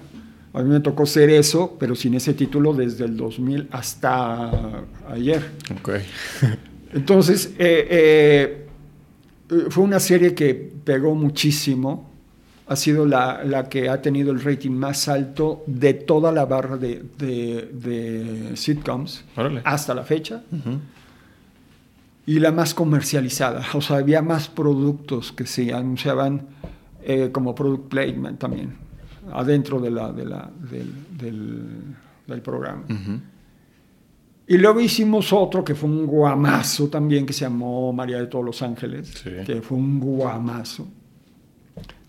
A 0.53 0.63
mí 0.63 0.69
me 0.69 0.81
tocó 0.81 1.07
ser 1.07 1.31
eso, 1.31 1.77
pero 1.79 1.95
sin 1.95 2.15
ese 2.15 2.35
título 2.35 2.75
desde 2.75 3.05
el 3.05 3.17
2000 3.17 3.69
hasta 3.71 4.85
ayer. 5.09 5.49
Okay. 5.81 6.03
Entonces, 6.93 7.55
eh, 7.57 8.67
eh, 9.49 9.69
fue 9.69 9.85
una 9.85 10.01
serie 10.01 10.35
que 10.35 10.55
pegó 10.55 11.15
muchísimo. 11.15 12.10
Ha 12.71 12.77
sido 12.77 13.05
la, 13.05 13.43
la, 13.43 13.68
que 13.68 13.89
ha 13.89 14.01
tenido 14.01 14.31
el 14.31 14.41
rating 14.41 14.71
más 14.71 15.09
alto 15.09 15.64
de 15.66 15.93
toda 15.93 16.31
la 16.31 16.47
barra 16.47 16.77
de, 16.77 17.03
de, 17.18 18.53
sitcoms 18.55 19.25
hasta 19.64 19.93
la 19.93 20.05
fecha. 20.05 20.45
Y 22.27 22.39
la 22.39 22.53
más 22.53 22.73
comercializada. 22.73 23.66
O 23.75 23.81
sea, 23.81 23.97
había 23.97 24.23
más 24.23 24.47
productos 24.47 25.33
que 25.33 25.47
se 25.47 25.75
anunciaban 25.75 26.47
eh, 27.03 27.31
como 27.33 27.57
product 27.57 27.89
placement 27.89 28.39
también, 28.39 28.77
adentro 29.33 29.81
de 29.81 29.91
la, 29.91 30.12
de 30.12 30.27
la, 30.27 30.49
del, 30.71 30.93
del, 32.29 32.41
programa. 32.41 32.85
Y 34.47 34.59
luego 34.59 34.79
hicimos 34.79 35.33
otro 35.33 35.64
que 35.64 35.75
fue 35.75 35.89
un 35.89 36.07
guamazo 36.07 36.89
también, 36.89 37.27
que 37.27 37.33
se 37.33 37.41
llamó 37.41 37.93
María 37.93 38.18
de 38.18 38.29
todos 38.29 38.45
los 38.45 38.62
Ángeles, 38.62 39.25
que 39.45 39.61
fue 39.61 39.77
un 39.77 39.99
guamazo. 39.99 40.87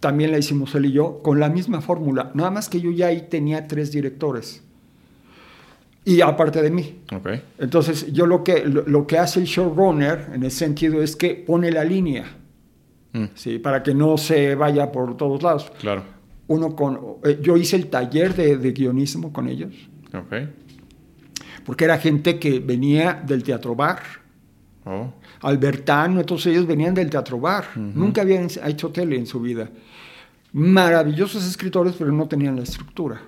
También 0.02 0.32
la 0.32 0.38
hicimos 0.38 0.76
él 0.76 0.88
y 0.88 0.92
yo 0.92 1.22
con 1.24 1.40
la 1.40 1.48
misma 1.48 1.80
fórmula, 1.80 2.32
nada 2.34 2.52
más 2.52 2.68
que 2.68 2.82
yo 2.82 2.92
ya 2.92 3.08
ahí 3.08 3.28
tenía 3.30 3.68
tres 3.68 3.94
directores. 3.94 4.62
Y 6.04 6.20
aparte 6.20 6.62
de 6.62 6.72
mí. 6.72 7.00
Okay. 7.16 7.42
Entonces, 7.58 8.12
yo 8.12 8.26
lo 8.26 8.44
que, 8.44 8.66
lo, 8.66 9.08
que 9.08 9.18
hace 9.18 9.40
el 9.40 9.46
showrunner 9.46 10.32
en 10.34 10.44
ese 10.44 10.58
sentido 10.58 11.02
es 11.02 11.16
que 11.16 11.36
pone 11.36 11.72
la 11.72 11.86
línea, 11.86 12.26
mm. 13.14 13.26
¿sí? 13.36 13.60
para 13.60 13.82
que 13.82 13.94
no 13.94 14.18
se 14.18 14.56
vaya 14.56 14.92
por 14.92 15.16
todos 15.16 15.42
lados. 15.42 15.72
Claro. 15.80 16.04
Uno 16.48 16.76
con, 16.76 17.00
eh, 17.24 17.40
yo 17.42 17.56
hice 17.56 17.78
el 17.78 17.88
taller 17.88 18.36
de, 18.36 18.58
de 18.58 18.72
guionismo 18.72 19.32
con 19.32 19.48
ellos. 19.48 19.74
Okay 20.12 20.50
porque 21.66 21.86
era 21.86 21.98
gente 21.98 22.40
que 22.40 22.60
venía 22.60 23.22
del 23.26 23.44
teatro 23.44 23.76
bar. 23.76 24.02
Oh. 24.86 25.14
Albertano, 25.42 26.24
todos 26.24 26.46
ellos 26.46 26.68
venían 26.68 26.94
del 26.94 27.10
teatro 27.10 27.40
bar. 27.40 27.66
Nunca 27.76 28.22
habían 28.22 28.48
hecho 28.66 28.90
tele 28.90 29.16
en 29.18 29.26
su 29.26 29.40
vida. 29.40 29.70
Maravillosos 30.54 31.48
escritores, 31.48 31.96
pero 31.98 32.12
no 32.12 32.28
tenían 32.28 32.56
la 32.56 32.64
estructura. 32.64 33.22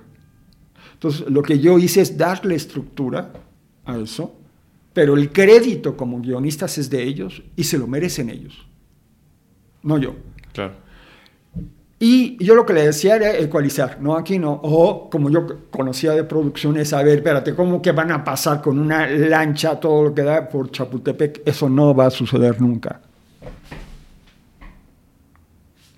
Entonces, 0.93 1.29
lo 1.29 1.41
que 1.41 1.59
yo 1.59 1.79
hice 1.79 2.01
es 2.01 2.17
darle 2.17 2.55
estructura 2.55 3.33
a 3.85 3.97
eso, 3.97 4.35
pero 4.93 5.17
el 5.17 5.31
crédito 5.31 5.97
como 5.97 6.21
guionistas 6.21 6.77
es 6.77 6.89
de 6.89 7.03
ellos 7.03 7.41
y 7.55 7.63
se 7.63 7.77
lo 7.77 7.87
merecen 7.87 8.29
ellos, 8.29 8.65
no 9.81 9.97
yo. 9.97 10.15
Claro. 10.53 10.75
Y 12.05 12.35
yo 12.43 12.53
lo 12.53 12.65
que 12.65 12.73
le 12.73 12.87
decía 12.87 13.15
era 13.15 13.33
ecualizar, 13.37 14.01
no 14.01 14.17
aquí 14.17 14.37
no. 14.37 14.59
O 14.61 15.09
como 15.09 15.29
yo 15.29 15.69
conocía 15.71 16.11
de 16.11 16.25
producción 16.25 16.75
es, 16.75 16.91
a 16.91 17.01
ver, 17.01 17.19
espérate, 17.19 17.55
¿cómo 17.55 17.81
que 17.81 17.93
van 17.93 18.11
a 18.11 18.25
pasar 18.25 18.61
con 18.61 18.77
una 18.77 19.07
lancha 19.07 19.79
todo 19.79 20.03
lo 20.03 20.13
que 20.13 20.21
da 20.21 20.49
por 20.49 20.69
Chapultepec? 20.69 21.43
Eso 21.45 21.69
no 21.69 21.95
va 21.95 22.07
a 22.07 22.09
suceder 22.11 22.59
nunca. 22.59 22.99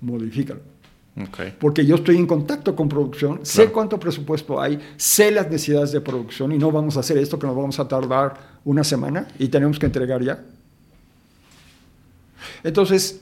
Modifícalo. 0.02 0.60
Okay. 1.30 1.56
Porque 1.60 1.84
yo 1.84 1.96
estoy 1.96 2.18
en 2.18 2.28
contacto 2.28 2.76
con 2.76 2.88
producción, 2.88 3.40
sé 3.42 3.72
cuánto 3.72 4.00
presupuesto 4.00 4.62
hay, 4.62 4.80
sé 4.98 5.32
las 5.32 5.50
necesidades 5.50 5.92
de 5.92 6.02
producción 6.02 6.52
y 6.52 6.60
no 6.60 6.72
vamos 6.72 6.98
a 6.98 7.00
hacer 7.00 7.18
esto 7.18 7.40
que 7.40 7.48
nos 7.48 7.56
vamos 7.56 7.80
a 7.80 7.88
tardar 7.88 8.60
una 8.64 8.84
semana 8.84 9.28
y 9.40 9.48
tenemos 9.48 9.80
que 9.80 9.88
entregar 9.88 10.22
ya. 10.22 10.40
Entonces, 12.64 13.22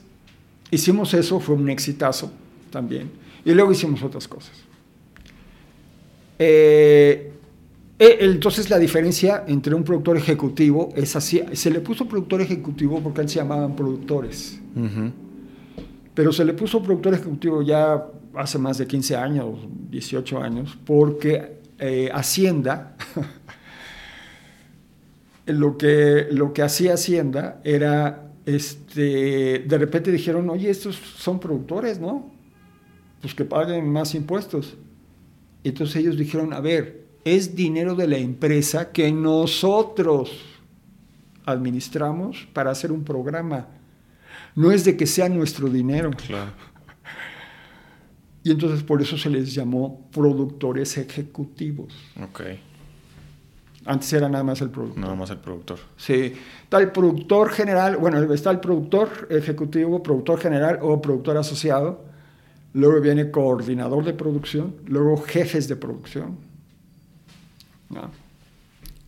hicimos 0.70 1.14
eso, 1.14 1.40
fue 1.40 1.54
un 1.54 1.70
exitazo 1.70 2.30
también. 2.74 3.08
Y 3.44 3.54
luego 3.54 3.70
hicimos 3.70 4.02
otras 4.02 4.26
cosas. 4.26 4.52
Eh, 6.40 7.30
eh, 7.96 8.16
entonces 8.20 8.68
la 8.68 8.80
diferencia 8.80 9.44
entre 9.46 9.74
un 9.74 9.84
productor 9.84 10.16
ejecutivo 10.16 10.88
es 10.96 11.14
así. 11.14 11.40
Se 11.52 11.70
le 11.70 11.80
puso 11.80 12.06
productor 12.06 12.40
ejecutivo 12.40 13.00
porque 13.00 13.20
antes 13.20 13.34
se 13.34 13.38
llamaban 13.38 13.76
productores. 13.76 14.60
Pero 16.14 16.32
se 16.32 16.44
le 16.44 16.52
puso 16.52 16.82
productor 16.82 17.14
ejecutivo 17.14 17.62
ya 17.62 18.04
hace 18.34 18.58
más 18.58 18.78
de 18.78 18.88
15 18.88 19.14
años, 19.14 19.60
18 19.90 20.42
años, 20.42 20.76
porque 20.84 21.58
eh, 21.78 22.10
Hacienda, 22.12 22.96
lo, 25.46 25.78
que, 25.78 26.26
lo 26.32 26.52
que 26.52 26.62
hacía 26.62 26.94
Hacienda 26.94 27.60
era, 27.62 28.32
este, 28.44 29.60
de 29.60 29.78
repente 29.78 30.10
dijeron, 30.10 30.50
oye, 30.50 30.70
estos 30.70 30.96
son 30.96 31.38
productores, 31.38 32.00
¿no? 32.00 32.33
Pues 33.24 33.34
que 33.34 33.46
paguen 33.46 33.90
más 33.90 34.14
impuestos. 34.14 34.76
Entonces 35.62 35.96
ellos 35.96 36.18
dijeron, 36.18 36.52
a 36.52 36.60
ver, 36.60 37.06
es 37.24 37.56
dinero 37.56 37.94
de 37.94 38.06
la 38.06 38.18
empresa 38.18 38.92
que 38.92 39.10
nosotros 39.10 40.30
administramos 41.46 42.46
para 42.52 42.70
hacer 42.70 42.92
un 42.92 43.02
programa. 43.02 43.66
No 44.54 44.70
es 44.72 44.84
de 44.84 44.98
que 44.98 45.06
sea 45.06 45.30
nuestro 45.30 45.70
dinero. 45.70 46.10
Claro. 46.10 46.52
Y 48.42 48.50
entonces 48.50 48.82
por 48.82 49.00
eso 49.00 49.16
se 49.16 49.30
les 49.30 49.54
llamó 49.54 50.06
productores 50.12 50.98
ejecutivos. 50.98 51.94
Ok. 52.22 52.42
Antes 53.86 54.12
era 54.12 54.28
nada 54.28 54.44
más 54.44 54.60
el 54.60 54.68
productor. 54.68 55.00
Nada 55.00 55.14
más 55.14 55.30
el 55.30 55.38
productor. 55.38 55.78
Sí. 55.96 56.34
Está 56.64 56.76
el 56.76 56.92
productor 56.92 57.48
general, 57.52 57.96
bueno, 57.96 58.20
está 58.34 58.50
el 58.50 58.60
productor 58.60 59.28
ejecutivo, 59.30 60.02
productor 60.02 60.38
general 60.40 60.78
o 60.82 61.00
productor 61.00 61.38
asociado 61.38 62.12
luego 62.74 63.00
viene 63.00 63.30
coordinador 63.30 64.04
de 64.04 64.12
producción, 64.12 64.74
luego 64.86 65.16
jefes 65.16 65.68
de 65.68 65.76
producción. 65.76 66.36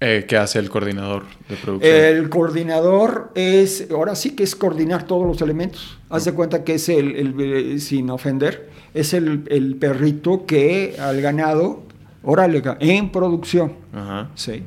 Eh, 0.00 0.24
¿Qué 0.28 0.36
hace 0.36 0.58
el 0.60 0.70
coordinador 0.70 1.24
de 1.48 1.56
producción? 1.56 1.94
El 1.94 2.28
coordinador 2.28 3.32
es, 3.34 3.88
ahora 3.90 4.14
sí 4.14 4.36
que 4.36 4.44
es 4.44 4.54
coordinar 4.54 5.06
todos 5.06 5.26
los 5.26 5.42
elementos. 5.42 5.98
Haz 6.08 6.24
de 6.24 6.32
cuenta 6.32 6.64
que 6.64 6.74
es 6.74 6.88
el, 6.88 7.80
sin 7.80 8.08
ofender, 8.10 8.70
es 8.94 9.12
el, 9.14 9.76
perrito 9.80 10.46
que 10.46 10.96
al 11.00 11.20
ganado, 11.20 11.82
órale, 12.22 12.62
en 12.80 13.10
producción. 13.10 13.72
Ajá. 13.92 14.30
Sí. 14.36 14.62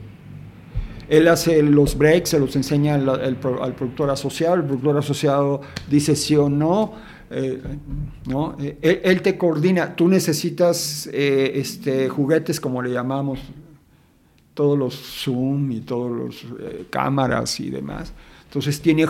Él 1.07 1.27
hace 1.27 1.63
los 1.63 1.97
breaks, 1.97 2.29
se 2.29 2.39
los 2.39 2.55
enseña 2.55 2.95
al, 2.95 3.09
al 3.09 3.35
productor 3.75 4.09
asociado, 4.09 4.55
el 4.55 4.63
productor 4.63 4.97
asociado 4.97 5.61
dice 5.89 6.15
sí 6.15 6.35
o 6.35 6.49
no, 6.49 6.93
eh, 7.31 7.61
¿no? 8.25 8.57
Eh, 8.59 9.01
él, 9.03 9.21
te 9.21 9.37
coordina, 9.37 9.95
tú 9.95 10.07
necesitas 10.07 11.07
eh, 11.13 11.51
este, 11.55 12.09
juguetes 12.09 12.59
como 12.59 12.81
le 12.81 12.91
llamamos, 12.91 13.39
todos 14.55 14.77
los 14.77 14.95
Zoom 14.95 15.71
y 15.71 15.81
todos 15.81 16.11
los 16.11 16.45
cámaras 16.89 17.59
y 17.59 17.69
demás. 17.69 18.13
Entonces 18.45 18.81
tiene 18.81 19.05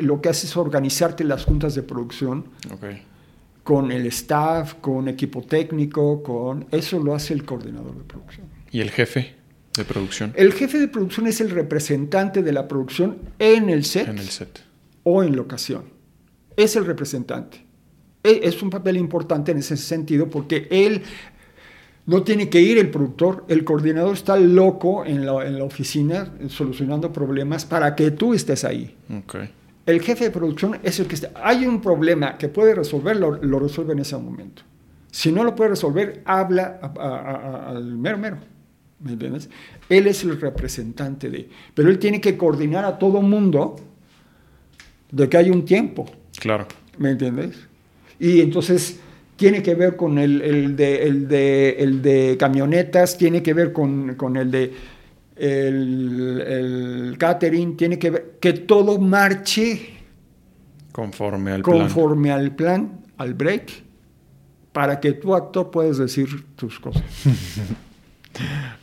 lo 0.00 0.20
que 0.20 0.28
hace 0.28 0.46
es 0.46 0.56
organizarte 0.56 1.24
las 1.24 1.44
juntas 1.44 1.74
de 1.74 1.82
producción 1.82 2.44
con 3.64 3.92
el 3.92 4.06
staff, 4.06 4.74
con 4.74 5.08
equipo 5.08 5.42
técnico, 5.42 6.22
con 6.22 6.66
eso 6.70 6.98
lo 7.00 7.14
hace 7.14 7.34
el 7.34 7.44
coordinador 7.44 7.96
de 7.96 8.04
producción. 8.04 8.46
¿Y 8.70 8.80
el 8.80 8.90
jefe 8.90 9.34
de 9.76 9.84
producción? 9.84 10.32
El 10.36 10.52
jefe 10.52 10.78
de 10.78 10.88
producción 10.88 11.26
es 11.26 11.40
el 11.40 11.50
representante 11.50 12.42
de 12.42 12.52
la 12.52 12.66
producción 12.66 13.18
en 13.38 13.68
el 13.68 13.84
set, 13.84 14.08
en 14.08 14.18
el 14.18 14.28
set. 14.28 14.60
o 15.02 15.22
en 15.22 15.36
locación 15.36 16.01
es 16.56 16.76
el 16.76 16.84
representante. 16.84 17.64
E, 18.22 18.40
es 18.42 18.62
un 18.62 18.70
papel 18.70 18.96
importante 18.96 19.52
en 19.52 19.58
ese 19.58 19.76
sentido 19.76 20.28
porque 20.28 20.68
él 20.70 21.02
no 22.06 22.22
tiene 22.22 22.48
que 22.48 22.60
ir 22.60 22.78
el 22.78 22.90
productor, 22.90 23.44
el 23.48 23.64
coordinador 23.64 24.14
está 24.14 24.36
loco 24.36 25.04
en 25.04 25.24
la, 25.24 25.46
en 25.46 25.58
la 25.58 25.64
oficina 25.64 26.32
solucionando 26.48 27.12
problemas 27.12 27.64
para 27.64 27.94
que 27.94 28.10
tú 28.10 28.34
estés 28.34 28.64
ahí. 28.64 28.96
El 29.86 30.00
jefe 30.00 30.24
de 30.24 30.30
producción 30.30 30.78
es 30.82 31.00
el 31.00 31.06
que 31.06 31.14
está. 31.16 31.30
Hay 31.34 31.66
un 31.66 31.80
problema 31.80 32.38
que 32.38 32.48
puede 32.48 32.74
resolverlo, 32.74 33.38
lo 33.42 33.58
resuelve 33.58 33.92
en 33.92 34.00
ese 34.00 34.16
momento. 34.16 34.62
Si 35.10 35.30
no 35.30 35.44
lo 35.44 35.54
puede 35.54 35.70
resolver, 35.70 36.22
habla 36.24 36.80
al 37.68 37.96
mero 37.96 38.18
mero. 38.18 38.38
¿Me 39.00 39.12
entiendes? 39.12 39.50
Él 39.88 40.06
es 40.06 40.22
el 40.22 40.40
representante 40.40 41.28
de. 41.28 41.48
Pero 41.74 41.90
él 41.90 41.98
tiene 41.98 42.20
que 42.20 42.36
coordinar 42.36 42.84
a 42.84 42.98
todo 42.98 43.20
mundo 43.20 43.76
de 45.10 45.28
que 45.28 45.36
hay 45.36 45.50
un 45.50 45.64
tiempo. 45.64 46.06
Claro. 46.42 46.66
¿Me 46.98 47.10
entiendes? 47.10 47.56
Y 48.18 48.40
entonces 48.40 48.98
tiene 49.36 49.62
que 49.62 49.76
ver 49.76 49.94
con 49.94 50.18
el, 50.18 50.42
el 50.42 50.74
de, 50.76 51.04
el, 51.04 51.28
de, 51.28 51.76
el 51.78 52.02
de 52.02 52.36
camionetas, 52.38 53.16
tiene 53.16 53.42
que 53.44 53.54
ver 53.54 53.72
con, 53.72 54.16
con 54.16 54.36
el 54.36 54.50
de 54.50 54.74
el, 55.36 56.40
el 56.46 57.14
catering, 57.16 57.76
tiene 57.76 57.96
que 57.98 58.10
ver 58.10 58.36
que 58.40 58.52
todo 58.54 58.98
marche 58.98 59.90
Conforme 60.90 61.52
al 61.52 61.62
plan. 61.62 61.78
conforme 61.78 62.32
al 62.32 62.54
plan, 62.56 63.00
al 63.18 63.34
break, 63.34 63.70
para 64.72 64.98
que 64.98 65.12
tu 65.12 65.34
actor 65.34 65.70
puedas 65.70 65.98
decir 65.98 66.28
tus 66.56 66.80
cosas. 66.80 67.04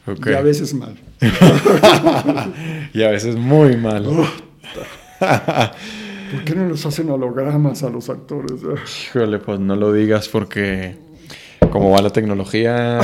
Ok. 0.05 0.28
Y 0.28 0.34
a 0.34 0.41
veces 0.41 0.76
mal. 0.76 0.95
Y 2.93 3.01
a 3.01 3.10
veces 3.10 3.36
muy 3.36 3.76
mal. 3.78 4.05
¿Por 6.32 6.43
qué 6.43 6.55
no 6.55 6.65
los 6.67 6.86
hacen 6.86 7.09
hologramas 7.09 7.84
a 7.84 7.89
los 7.89 8.09
actores? 8.09 8.61
Híjole, 9.07 9.39
pues 9.39 9.59
no 9.59 9.75
lo 9.75 9.91
digas 9.93 10.27
porque 10.30 10.95
como 11.71 11.91
va 11.91 12.01
la 12.01 12.09
tecnología, 12.09 12.99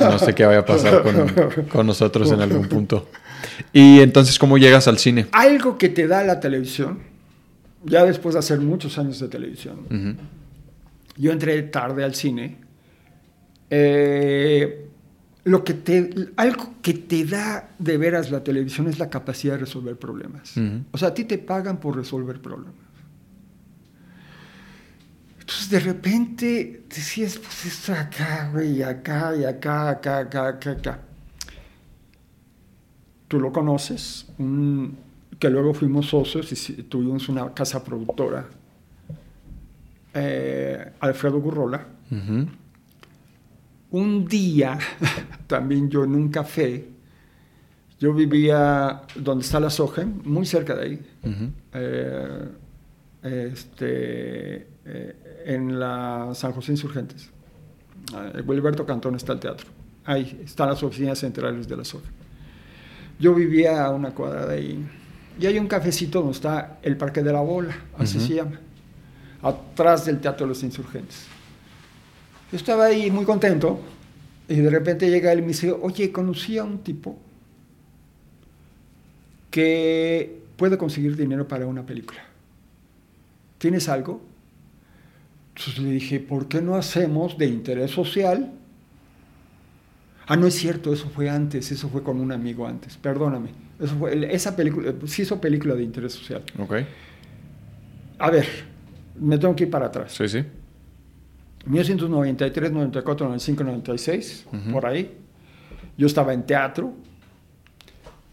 no 0.00 0.18
sé 0.18 0.34
qué 0.34 0.44
vaya 0.44 0.60
a 0.60 0.64
pasar 0.66 1.02
con, 1.02 1.64
con 1.68 1.86
nosotros 1.86 2.30
en 2.32 2.40
algún 2.40 2.68
punto. 2.68 3.08
Y 3.72 4.00
entonces, 4.00 4.38
¿cómo 4.38 4.56
llegas 4.58 4.86
al 4.88 4.98
cine? 4.98 5.26
Algo 5.32 5.76
que 5.78 5.88
te 5.88 6.06
da 6.06 6.22
la 6.22 6.40
televisión, 6.40 6.98
ya 7.84 8.04
después 8.04 8.34
de 8.34 8.38
hacer 8.38 8.60
muchos 8.60 8.98
años 8.98 9.18
de 9.20 9.28
televisión, 9.28 10.16
yo 11.16 11.32
entré 11.32 11.62
tarde 11.64 12.04
al 12.04 12.14
cine. 12.14 12.56
eh, 13.70 14.88
lo 15.44 15.62
que 15.62 15.74
te, 15.74 16.10
algo 16.36 16.74
que 16.80 16.94
te 16.94 17.24
da 17.26 17.70
de 17.78 17.98
veras 17.98 18.30
la 18.30 18.42
televisión 18.42 18.88
es 18.88 18.98
la 18.98 19.10
capacidad 19.10 19.54
de 19.54 19.60
resolver 19.60 19.96
problemas. 19.96 20.54
O 20.92 20.98
sea, 20.98 21.08
a 21.08 21.14
ti 21.14 21.24
te 21.24 21.36
pagan 21.38 21.78
por 21.78 21.96
resolver 21.96 22.40
problemas. 22.40 22.74
Entonces, 25.40 25.68
de 25.68 25.80
repente 25.80 26.84
decías, 26.88 27.38
pues 27.38 27.66
esto 27.66 27.92
acá, 27.92 28.48
güey, 28.52 28.82
acá, 28.82 29.36
y 29.36 29.44
acá, 29.44 29.90
acá, 29.90 30.18
acá, 30.20 30.48
acá, 30.48 30.70
acá. 30.70 31.00
Tú 33.28 33.38
lo 33.40 33.52
conoces, 33.52 34.26
un- 34.38 34.96
que 35.38 35.50
luego 35.50 35.74
fuimos 35.74 36.06
socios 36.06 36.70
y 36.70 36.84
tuvimos 36.84 37.28
una 37.28 37.52
casa 37.52 37.84
productora, 37.84 38.46
eh, 40.14 40.92
Alfredo 41.00 41.40
Gurrola. 41.40 41.86
Ujú. 42.10 42.46
Un 43.94 44.26
día, 44.26 44.76
también 45.46 45.88
yo 45.88 46.02
en 46.02 46.16
un 46.16 46.28
café, 46.28 46.84
yo 48.00 48.12
vivía 48.12 49.02
donde 49.14 49.44
está 49.44 49.60
la 49.60 49.70
soja, 49.70 50.04
muy 50.24 50.44
cerca 50.46 50.74
de 50.74 50.82
ahí, 50.82 51.00
eh, 51.74 52.48
este, 53.22 54.66
eh, 54.84 55.44
en 55.46 55.78
la 55.78 56.32
San 56.34 56.50
José 56.50 56.72
Insurgentes. 56.72 57.30
Eh, 58.12 58.42
Wilberto 58.44 58.84
Cantón 58.84 59.14
está 59.14 59.32
el 59.32 59.38
teatro. 59.38 59.68
Ahí 60.04 60.40
están 60.44 60.70
las 60.70 60.82
oficinas 60.82 61.20
centrales 61.20 61.68
de 61.68 61.76
la 61.76 61.84
soja. 61.84 62.10
Yo 63.20 63.32
vivía 63.32 63.84
a 63.84 63.90
una 63.90 64.10
cuadra 64.10 64.44
de 64.44 64.56
ahí. 64.56 64.86
Y 65.38 65.46
hay 65.46 65.56
un 65.56 65.68
cafecito 65.68 66.18
donde 66.18 66.32
está 66.32 66.80
el 66.82 66.96
Parque 66.96 67.22
de 67.22 67.32
la 67.32 67.42
Bola, 67.42 67.76
así 67.96 68.18
se 68.18 68.34
llama, 68.34 68.58
atrás 69.40 70.04
del 70.04 70.18
Teatro 70.18 70.46
de 70.46 70.48
los 70.48 70.64
Insurgentes. 70.64 71.28
Yo 72.50 72.56
estaba 72.56 72.86
ahí 72.86 73.10
muy 73.10 73.24
contento 73.24 73.80
y 74.48 74.56
de 74.56 74.70
repente 74.70 75.10
llega 75.10 75.32
él 75.32 75.40
y 75.40 75.42
me 75.42 75.48
dice, 75.48 75.72
oye, 75.72 76.12
conocí 76.12 76.58
a 76.58 76.64
un 76.64 76.78
tipo 76.78 77.18
que 79.50 80.42
puede 80.56 80.76
conseguir 80.76 81.16
dinero 81.16 81.46
para 81.48 81.66
una 81.66 81.86
película. 81.86 82.20
¿Tienes 83.58 83.88
algo? 83.88 84.20
Entonces 85.56 85.78
le 85.78 85.90
dije, 85.90 86.20
¿por 86.20 86.48
qué 86.48 86.60
no 86.60 86.74
hacemos 86.74 87.38
de 87.38 87.46
interés 87.46 87.92
social? 87.92 88.52
Ah, 90.26 90.36
no 90.36 90.46
es 90.46 90.54
cierto, 90.54 90.92
eso 90.92 91.08
fue 91.08 91.30
antes, 91.30 91.70
eso 91.70 91.88
fue 91.88 92.02
con 92.02 92.18
un 92.18 92.32
amigo 92.32 92.66
antes, 92.66 92.96
perdóname. 92.96 93.50
Eso 93.78 93.94
fue, 93.96 94.34
esa 94.34 94.56
película, 94.56 94.92
sí 95.06 95.22
hizo 95.22 95.40
película 95.40 95.74
de 95.74 95.82
interés 95.82 96.12
social. 96.12 96.42
Ok. 96.58 96.74
A 98.18 98.30
ver, 98.30 98.46
me 99.20 99.38
tengo 99.38 99.54
que 99.54 99.64
ir 99.64 99.70
para 99.70 99.86
atrás. 99.86 100.12
Sí, 100.12 100.28
sí. 100.28 100.44
1993, 101.66 102.72
94, 102.72 103.26
95, 103.26 103.64
96, 103.64 104.46
Ujú. 104.52 104.72
por 104.72 104.86
ahí. 104.86 105.16
Yo 105.96 106.06
estaba 106.06 106.32
en 106.34 106.44
teatro 106.44 106.92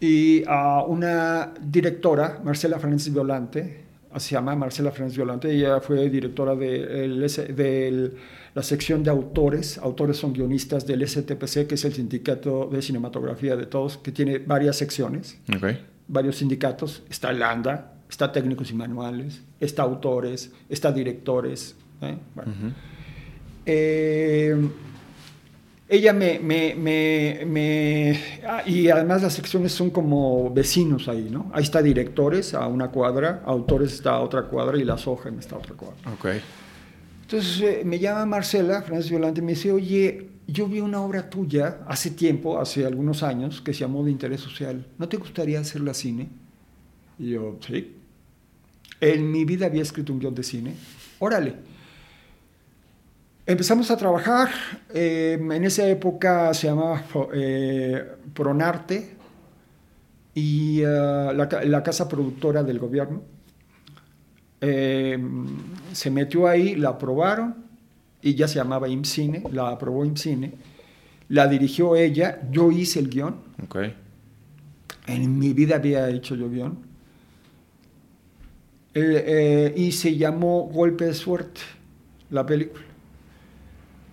y 0.00 0.42
a 0.46 0.82
una 0.82 1.52
directora, 1.60 2.40
Marcela 2.44 2.78
Fernández 2.78 3.12
Violante, 3.12 3.82
se 4.16 4.32
llama 4.34 4.54
Marcela 4.56 4.90
Fernández 4.90 5.16
Violante, 5.16 5.50
ella 5.50 5.80
fue 5.80 6.10
directora 6.10 6.54
de, 6.54 7.04
el 7.04 8.16
la 8.54 8.62
sección 8.62 9.02
de 9.02 9.10
autores, 9.10 9.78
autores 9.78 10.18
son 10.18 10.34
guionistas 10.34 10.86
del 10.86 11.08
STPC, 11.08 11.66
que 11.66 11.76
es 11.76 11.84
el 11.86 11.94
sindicato 11.94 12.68
de 12.70 12.82
cinematografía 12.82 13.56
de 13.56 13.64
todos, 13.64 13.96
que 13.96 14.12
tiene 14.12 14.38
varias 14.38 14.76
secciones 14.76 15.38
varios 16.08 16.36
sindicatos. 16.36 17.02
Está 17.08 17.30
el 17.30 17.42
ANDA, 17.42 17.94
está 18.10 18.30
técnicos 18.30 18.70
y 18.70 18.74
manuales, 18.74 19.40
está 19.60 19.82
autores, 19.82 20.52
está 20.68 20.92
directores. 20.92 21.74
¿eh? 22.02 22.18
Bueno. 22.34 22.52
Eh, 23.66 24.56
ella 25.88 26.12
me, 26.14 26.38
me, 26.38 26.74
me, 26.74 27.42
me- 27.46 28.20
ah, 28.48 28.62
y 28.66 28.88
además 28.88 29.22
las 29.22 29.34
secciones 29.34 29.72
son 29.72 29.90
como 29.90 30.50
vecinos 30.52 31.06
ahí, 31.08 31.28
¿no? 31.30 31.50
Ahí 31.52 31.62
está 31.64 31.82
directores 31.82 32.54
a 32.54 32.66
una 32.66 32.88
cuadra, 32.88 33.42
autores 33.44 33.92
está 33.92 34.12
a 34.12 34.20
otra 34.20 34.44
cuadra 34.44 34.78
y 34.78 34.84
la 34.84 34.96
soja 34.96 35.28
está 35.38 35.56
a 35.56 35.58
otra 35.58 35.74
cuadra. 35.74 35.96
Ok. 36.14 36.28
Entonces 37.22 37.60
eh, 37.60 37.82
me 37.84 37.98
llama 37.98 38.24
Marcela, 38.26 38.82
Francis 38.82 39.10
Violante, 39.10 39.40
y 39.40 39.44
me 39.44 39.52
dice, 39.52 39.70
oye, 39.70 40.28
yo 40.46 40.66
vi 40.66 40.80
una 40.80 41.00
obra 41.02 41.28
tuya 41.28 41.80
hace 41.86 42.10
tiempo, 42.10 42.58
hace 42.58 42.86
algunos 42.86 43.22
años, 43.22 43.60
que 43.60 43.72
se 43.74 43.80
llamó 43.80 44.02
De 44.04 44.10
Interés 44.10 44.40
Social. 44.40 44.86
¿No 44.98 45.08
te 45.08 45.18
gustaría 45.18 45.60
hacerla 45.60 45.94
cine? 45.94 46.28
Y 47.18 47.30
yo, 47.30 47.58
sí. 47.66 47.96
En 49.00 49.30
mi 49.30 49.44
vida 49.44 49.66
había 49.66 49.82
escrito 49.82 50.12
un 50.12 50.20
guion 50.20 50.34
de 50.34 50.42
cine. 50.42 50.74
Órale. 51.18 51.54
Empezamos 53.46 53.90
a 53.90 53.96
trabajar. 53.96 54.50
eh, 54.94 55.36
en 55.40 55.64
esa 55.64 55.88
época 55.88 56.52
se 56.54 56.68
llamaba 56.68 57.02
eh, 57.34 58.04
Pronarte 58.34 59.16
y 60.34 60.80
eh, 60.80 60.84
la, 61.34 61.48
ca- 61.48 61.64
la 61.64 61.82
casa 61.82 62.08
productora 62.08 62.62
del 62.62 62.78
gobierno. 62.78 63.22
Eh, 64.60 65.18
se 65.92 66.10
metió 66.10 66.46
ahí, 66.46 66.76
la 66.76 66.90
aprobaron 66.90 67.56
y 68.22 68.34
ya 68.36 68.46
se 68.46 68.54
llamaba 68.56 68.88
IMCINE, 68.88 69.42
la 69.52 69.70
aprobó 69.70 70.04
IMCINE, 70.04 70.52
la 71.28 71.48
dirigió 71.48 71.96
ella, 71.96 72.40
yo 72.52 72.70
hice 72.70 73.00
el 73.00 73.10
guion, 73.10 73.34
en 75.08 75.36
mi 75.36 75.52
vida 75.52 75.76
había 75.76 76.08
hecho 76.10 76.36
yo 76.36 76.48
guion, 76.48 76.78
eh, 78.94 79.74
y 79.76 79.90
se 79.90 80.16
llamó 80.16 80.68
Golpe 80.72 81.06
de 81.06 81.14
Suerte, 81.14 81.60
la 82.30 82.46
película. 82.46 82.84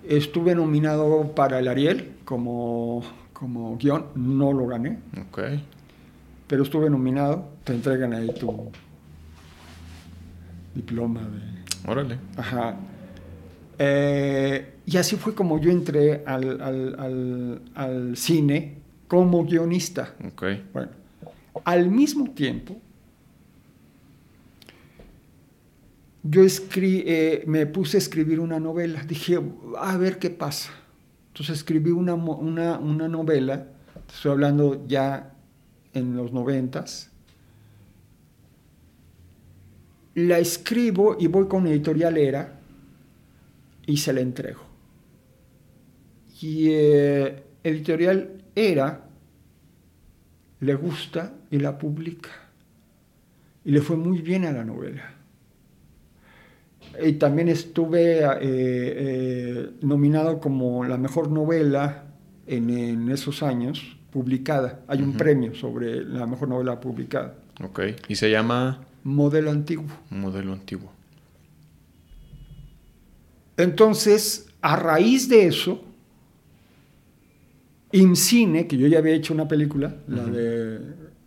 Estuve 0.08 0.56
nominado 0.56 1.34
para 1.36 1.60
el 1.60 1.68
Ariel 1.68 2.14
como, 2.26 3.04
como 3.34 3.78
guion, 3.78 4.06
no 4.16 4.54
lo 4.54 4.66
gané, 4.68 4.97
Ok. 5.22 5.39
pero 6.47 6.64
estuve 6.64 6.89
nominado, 6.89 7.50
te 7.64 7.74
entregan 7.74 8.14
ahí 8.14 8.30
tu 8.39 8.72
diploma 10.74 11.22
de... 11.22 11.89
Órale. 11.91 12.18
Ajá. 12.38 12.76
Eh, 13.78 14.74
y 14.86 14.97
así 14.97 15.16
fue 15.16 15.34
como 15.34 15.60
yo 15.60 15.72
entré 15.72 16.24
al, 16.26 16.62
al- 16.62 16.95
al- 17.00 17.62
al 17.76 18.18
cine 18.18 18.78
como 19.08 19.45
guionista. 19.45 20.14
Ok. 20.26 20.43
Bueno, 20.74 20.89
al 21.64 21.89
mismo 21.89 22.30
tiempo, 22.32 22.78
yo 26.30 26.43
escri- 26.43 27.03
eh, 27.05 27.43
me 27.47 27.65
puse 27.65 27.97
a 27.97 27.99
escribir 27.99 28.39
una 28.39 28.59
novela. 28.59 29.03
Dije, 29.03 29.39
a 29.77 29.97
ver 29.97 30.19
qué 30.19 30.30
pasa. 30.30 30.71
Entonces 31.30 31.57
escribí 31.57 31.91
una, 31.91 32.13
una, 32.13 32.77
una 32.80 33.07
novela, 33.07 33.67
estoy 34.07 34.32
hablando 34.32 34.86
ya 34.88 35.34
en 35.93 36.15
los 36.15 36.32
noventas. 36.32 37.11
La 40.15 40.39
escribo 40.39 41.15
y 41.19 41.27
voy 41.27 41.47
con 41.47 41.65
editorial 41.67 42.17
Era 42.17 42.59
y 43.86 43.97
se 43.97 44.11
la 44.13 44.21
entrego. 44.21 44.61
Y 46.41 46.69
eh, 46.69 47.43
editorial 47.63 48.43
Era 48.55 49.05
le 50.59 50.75
gusta 50.75 51.34
y 51.49 51.59
la 51.59 51.77
publica. 51.77 52.30
Y 53.63 53.71
le 53.71 53.82
fue 53.82 53.95
muy 53.95 54.21
bien 54.21 54.45
a 54.45 54.51
la 54.51 54.65
novela. 54.65 55.18
Y 57.04 57.14
también 57.14 57.47
estuve 57.47 58.20
eh, 58.20 58.38
eh, 58.41 59.70
nominado 59.82 60.39
como 60.39 60.84
la 60.86 60.97
mejor 60.97 61.30
novela 61.32 62.06
en, 62.47 62.70
en 62.70 63.10
esos 63.10 63.43
años 63.43 63.97
publicada. 64.12 64.82
Hay 64.88 65.02
un 65.02 65.14
premio 65.14 65.54
sobre 65.56 66.04
la 66.04 66.26
mejor 66.26 66.50
novela 66.50 66.80
publicada. 66.80 67.36
Ok. 67.64 67.82
Y 68.08 68.16
se 68.16 68.30
llama 68.32 68.86
Modelo 69.04 69.52
antiguo. 69.52 69.88
Modelo 70.10 70.54
Antiguo. 70.54 70.91
Entonces, 73.58 74.47
a 74.62 74.76
raíz 74.76 75.28
de 75.28 75.47
eso, 75.47 75.84
IMCINE, 77.91 78.68
que 78.68 78.78
yo 78.78 78.88
ya 78.88 79.00
había 79.00 79.14
hecho 79.14 79.34
una 79.34 79.47
película, 79.47 79.95
la 80.08 80.24
de 80.24 80.80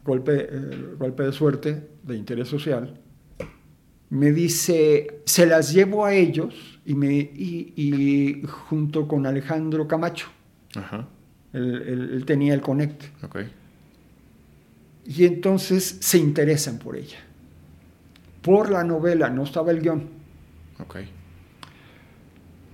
golpe, 0.04 0.48
eh, 0.50 0.94
golpe 0.98 1.24
de 1.24 1.32
suerte 1.32 1.88
de 2.02 2.16
interés 2.16 2.48
social, 2.48 3.01
me 4.12 4.30
dice, 4.30 5.20
se 5.24 5.46
las 5.46 5.72
llevo 5.72 6.04
a 6.04 6.12
ellos 6.14 6.54
y, 6.84 6.94
me, 6.94 7.14
y, 7.14 7.72
y 7.76 8.42
junto 8.46 9.08
con 9.08 9.26
Alejandro 9.26 9.88
Camacho. 9.88 10.26
Ajá. 10.74 11.08
Él, 11.54 11.82
él- 11.86 12.10
él 12.14 12.24
tenía 12.26 12.52
el 12.54 12.60
Connect. 12.60 13.04
Y 15.06 15.24
entonces 15.24 15.96
se 16.00 16.18
interesan 16.18 16.78
por 16.78 16.96
ella. 16.96 17.18
Por 18.42 18.70
la 18.70 18.84
novela, 18.84 19.30
no 19.30 19.44
estaba 19.44 19.70
el 19.70 19.80
guion. 19.80 20.02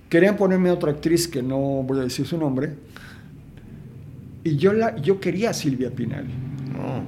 Querían 0.09 0.35
ponerme 0.35 0.71
otra 0.71 0.91
actriz 0.91 1.27
que 1.27 1.41
no 1.41 1.57
voy 1.83 1.99
a 1.99 2.03
decir 2.03 2.25
su 2.25 2.37
nombre. 2.37 2.73
Y 4.43 4.57
yo, 4.57 4.73
la, 4.73 4.95
yo 4.97 5.19
quería 5.19 5.51
a 5.51 5.53
Silvia 5.53 5.91
Pinal. 5.91 6.25
Oh. 6.81 7.01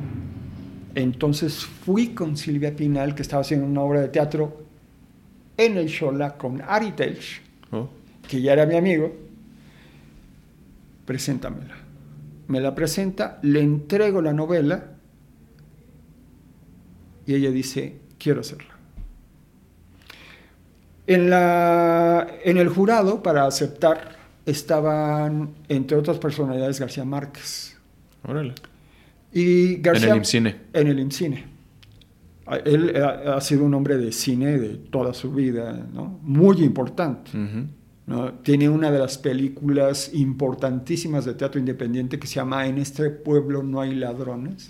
Entonces 0.96 1.66
fui 1.66 2.10
con 2.10 2.36
Silvia 2.38 2.76
Pinal, 2.76 3.16
que 3.16 3.22
estaba 3.22 3.42
haciendo 3.42 3.66
una 3.66 3.82
obra 3.82 4.02
de 4.02 4.10
teatro 4.10 4.64
en 5.58 5.78
el 5.78 5.88
Shola 5.88 6.38
con 6.38 6.62
Ari 6.62 6.92
Telch, 6.92 7.42
Oh. 7.72 7.88
que 8.28 8.42
ya 8.42 8.54
era 8.54 8.66
mi 8.66 8.76
amigo. 8.76 9.14
Preséntamela. 11.06 11.76
Me 12.48 12.60
la 12.60 12.76
presenta, 12.76 13.40
le 13.44 13.62
entrego 13.62 14.22
la 14.22 14.34
novela 14.34 14.88
y 17.26 17.36
ella 17.36 17.52
dice, 17.52 17.98
quiero 18.18 18.42
hacerla. 18.42 18.76
En, 21.08 21.30
la, 21.30 22.28
en 22.44 22.58
el 22.58 22.70
jurado, 22.70 23.24
para 23.24 23.46
aceptar, 23.46 24.18
estaban, 24.46 25.54
entre 25.70 25.98
otras 25.98 26.18
personalidades, 26.20 26.80
García 26.80 27.06
Márquez. 27.06 27.78
Órale. 28.24 28.54
Y 29.34 29.78
García, 29.78 30.08
En 30.08 30.12
el 30.12 30.18
IMCINE. 30.18 30.56
En 30.74 30.88
el 30.88 31.00
IMCINE. 31.00 31.46
Él 32.66 33.02
ha, 33.02 33.36
ha 33.36 33.42
sido 33.42 33.64
un 33.64 33.74
hombre 33.74 33.98
de 33.98 34.12
cine 34.12 34.60
de 34.60 34.76
toda 34.76 35.14
su 35.14 35.32
vida, 35.32 35.88
¿no? 35.94 36.20
muy 36.22 36.62
importante. 36.64 37.32
¿no? 38.06 38.34
Tiene 38.34 38.68
una 38.68 38.92
de 38.92 39.00
las 39.00 39.18
películas 39.18 40.12
importantísimas 40.14 41.24
de 41.26 41.34
teatro 41.34 41.60
independiente 41.60 42.20
que 42.20 42.28
se 42.28 42.36
llama 42.36 42.68
En 42.68 42.78
este 42.78 43.10
pueblo 43.10 43.64
no 43.64 43.80
hay 43.80 43.96
ladrones, 43.96 44.70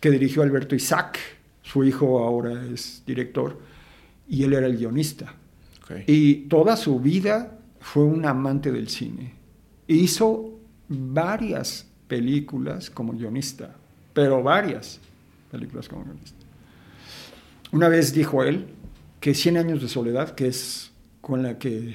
que 0.00 0.10
dirigió 0.10 0.42
Alberto 0.42 0.74
Isaac, 0.74 1.18
su 1.62 1.84
hijo 1.84 2.20
ahora 2.20 2.64
es 2.72 3.02
director, 3.06 3.58
y 4.26 4.44
él 4.44 4.54
era 4.54 4.66
el 4.66 4.76
guionista. 4.76 5.34
Y 6.06 6.46
toda 6.48 6.76
su 6.76 7.00
vida 7.00 7.58
fue 7.80 8.04
un 8.04 8.24
amante 8.24 8.72
del 8.72 8.88
cine. 8.88 9.34
Hizo 9.86 10.58
varias 10.88 11.87
películas 12.08 12.90
como 12.90 13.12
guionista, 13.12 13.74
pero 14.14 14.42
varias 14.42 14.98
películas 15.50 15.88
como 15.88 16.04
guionista. 16.04 16.36
Una 17.72 17.88
vez 17.88 18.12
dijo 18.14 18.42
él 18.42 18.66
que 19.20 19.34
Cien 19.34 19.56
años 19.56 19.82
de 19.82 19.88
soledad, 19.88 20.34
que 20.34 20.46
es 20.48 20.90
con 21.20 21.42
la 21.42 21.58
que 21.58 21.94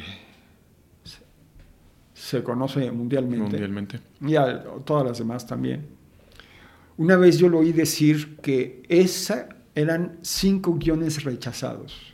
se- 2.14 2.44
conoce 2.44 2.92
mundialmente, 2.92 3.44
Mundialmente. 3.58 4.00
y 4.22 4.36
a 4.36 4.64
todas 4.86 5.06
las 5.06 5.18
demás 5.18 5.46
también. 5.48 5.88
Una 6.98 7.16
vez 7.18 7.38
yo 7.40 7.50
lo 7.50 7.60
oí 7.60 7.72
decir 7.72 8.38
que 8.38 8.84
esa 8.88 9.50
eran 9.74 10.20
cinco 10.22 10.76
guiones 10.76 11.24
rechazados 11.24 12.14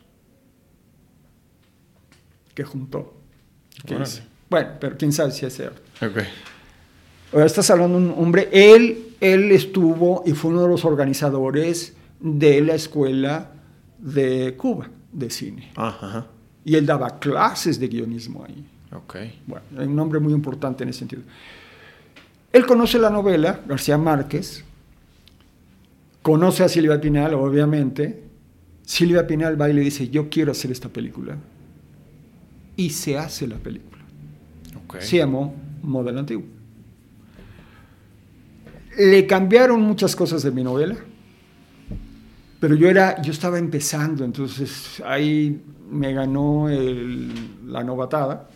que 2.53 2.63
juntó. 2.63 3.13
que. 3.85 3.97
Bueno, 4.49 4.69
pero 4.79 4.97
quién 4.97 5.11
sabe 5.11 5.31
si 5.31 5.45
es 5.45 5.55
cierto. 5.55 5.81
Ok. 6.05 6.19
Ahora 7.31 7.45
estás 7.45 7.69
hablando 7.69 7.99
de 7.99 8.07
un 8.07 8.15
hombre, 8.17 8.49
él, 8.51 9.15
él 9.19 9.51
estuvo 9.51 10.23
y 10.25 10.31
fue 10.31 10.51
uno 10.51 10.63
de 10.63 10.69
los 10.69 10.83
organizadores 10.83 11.93
de 12.19 12.61
la 12.61 12.73
escuela 12.73 13.51
de 13.99 14.55
Cuba 14.57 14.89
de 15.11 15.29
cine. 15.29 15.71
Ajá. 15.75 16.27
Y 16.65 16.75
él 16.75 16.85
daba 16.85 17.19
clases 17.19 17.79
de 17.79 17.87
guionismo 17.87 18.45
ahí. 18.45 18.65
Ok. 18.91 19.15
Bueno, 19.45 19.65
es 19.79 19.87
un 19.87 19.99
hombre 19.99 20.19
muy 20.19 20.33
importante 20.33 20.83
en 20.83 20.89
ese 20.89 20.99
sentido. 20.99 21.21
Él 22.51 22.65
conoce 22.65 22.97
la 22.97 23.11
novela, 23.11 23.61
García 23.67 23.97
Márquez, 23.97 24.63
conoce 26.23 26.63
a 26.63 26.69
Silvia 26.69 26.99
Pinal, 26.99 27.35
obviamente. 27.35 28.23
Silvia 28.83 29.27
Pinal 29.27 29.59
va 29.59 29.69
y 29.69 29.73
le 29.73 29.81
dice, 29.81 30.09
yo 30.09 30.29
quiero 30.29 30.51
hacer 30.51 30.71
esta 30.71 30.89
película. 30.89 31.37
Y 32.75 32.89
se 32.89 33.17
hace 33.17 33.45
la 33.45 33.57
película. 33.57 34.01
Ok. 34.83 34.99
Se 35.01 35.17
llamó 35.17 35.53
Modelo 35.83 36.19
Antiguo. 36.19 36.58
Le 38.99 39.25
cambiaron 39.25 39.81
muchas 39.81 40.15
cosas 40.15 40.43
de 40.43 40.51
mi 40.51 40.63
novela, 40.63 40.95
pero 42.59 42.75
yo, 42.75 42.89
era, 42.89 43.21
yo 43.21 43.31
estaba 43.31 43.57
empezando, 43.57 44.25
entonces 44.25 45.01
ahí 45.05 45.61
me 45.89 46.13
ganó 46.13 46.67
el- 46.69 47.31
la 47.71 47.83
novatada. 47.83 48.47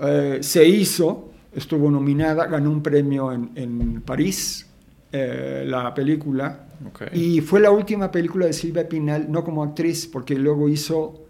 Eh, 0.00 0.38
se 0.42 0.66
hizo, 0.66 1.30
estuvo 1.52 1.90
nominada, 1.90 2.46
ganó 2.46 2.70
un 2.70 2.82
premio 2.82 3.32
en, 3.32 3.50
en 3.54 4.00
París, 4.02 4.66
eh, 5.10 5.64
la 5.66 5.92
película, 5.94 6.66
y 7.12 7.40
fue 7.40 7.58
la 7.60 7.70
última 7.72 8.10
película 8.10 8.46
de 8.46 8.52
Silvia 8.52 8.88
Pinal, 8.88 9.26
no 9.30 9.42
como 9.42 9.64
actriz, 9.64 10.06
porque 10.06 10.36
luego 10.36 10.68
hizo 10.68 11.24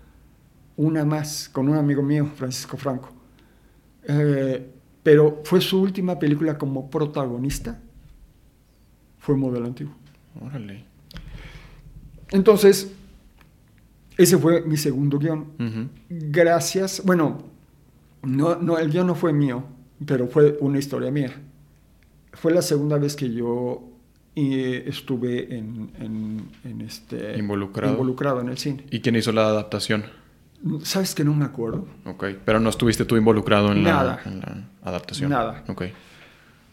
una 0.77 1.05
más 1.05 1.49
con 1.51 1.69
un 1.69 1.77
amigo 1.77 2.03
mío, 2.03 2.29
Francisco 2.37 2.77
Franco. 2.77 3.11
Eh, 4.09 4.71
pero 5.03 5.41
fue 5.45 5.61
su 5.61 5.81
última 5.81 6.19
película 6.19 6.59
como 6.59 6.91
protagonista, 6.91 7.81
fue 9.19 9.37
Modelo 9.37 9.67
Antiguo. 9.67 9.95
Órale. 10.41 10.85
Entonces, 12.31 12.93
ese 14.17 14.37
fue 14.39 14.63
mi 14.63 14.77
segundo 14.77 15.19
guion. 15.19 15.47
Gracias, 16.09 17.03
bueno, 17.05 17.39
no, 18.23 18.57
no, 18.57 18.79
el 18.79 18.91
guion 18.91 19.07
no 19.07 19.15
fue 19.15 19.33
mío, 19.33 19.65
pero 20.07 20.29
fue 20.29 20.57
una 20.61 20.79
historia 20.79 21.11
mía. 21.11 21.33
Fue 22.33 22.53
la 22.53 22.63
segunda 22.63 22.99
vez 22.99 23.17
que 23.17 23.33
yo 23.33 23.83
eh, 24.37 24.85
estuve 24.87 25.57
en, 25.57 25.91
en- 25.99 26.49
en 26.65 26.81
este, 26.83 27.37
Involucrado. 27.39 27.93
involucrado 27.93 28.41
en 28.41 28.49
el 28.51 28.59
cine. 28.59 28.85
¿Y 28.91 29.01
quién 29.01 29.17
hizo 29.17 29.33
la 29.33 29.47
adaptación? 29.49 30.05
¿Sabes 30.83 31.15
que 31.15 31.25
no 31.25 31.35
me 31.35 31.45
acuerdo? 31.45 31.87
Ok. 32.05 32.25
Pero 32.45 32.61
no 32.61 32.71
estuviste 32.71 33.05
tú 33.05 33.17
involucrado 33.17 33.73
en, 33.73 33.83
Nada. 33.83 34.21
La, 34.25 34.31
en 34.31 34.41
la 34.41 34.65
adaptación. 34.83 35.31
Nada. 35.31 35.65
Ok. 35.69 35.85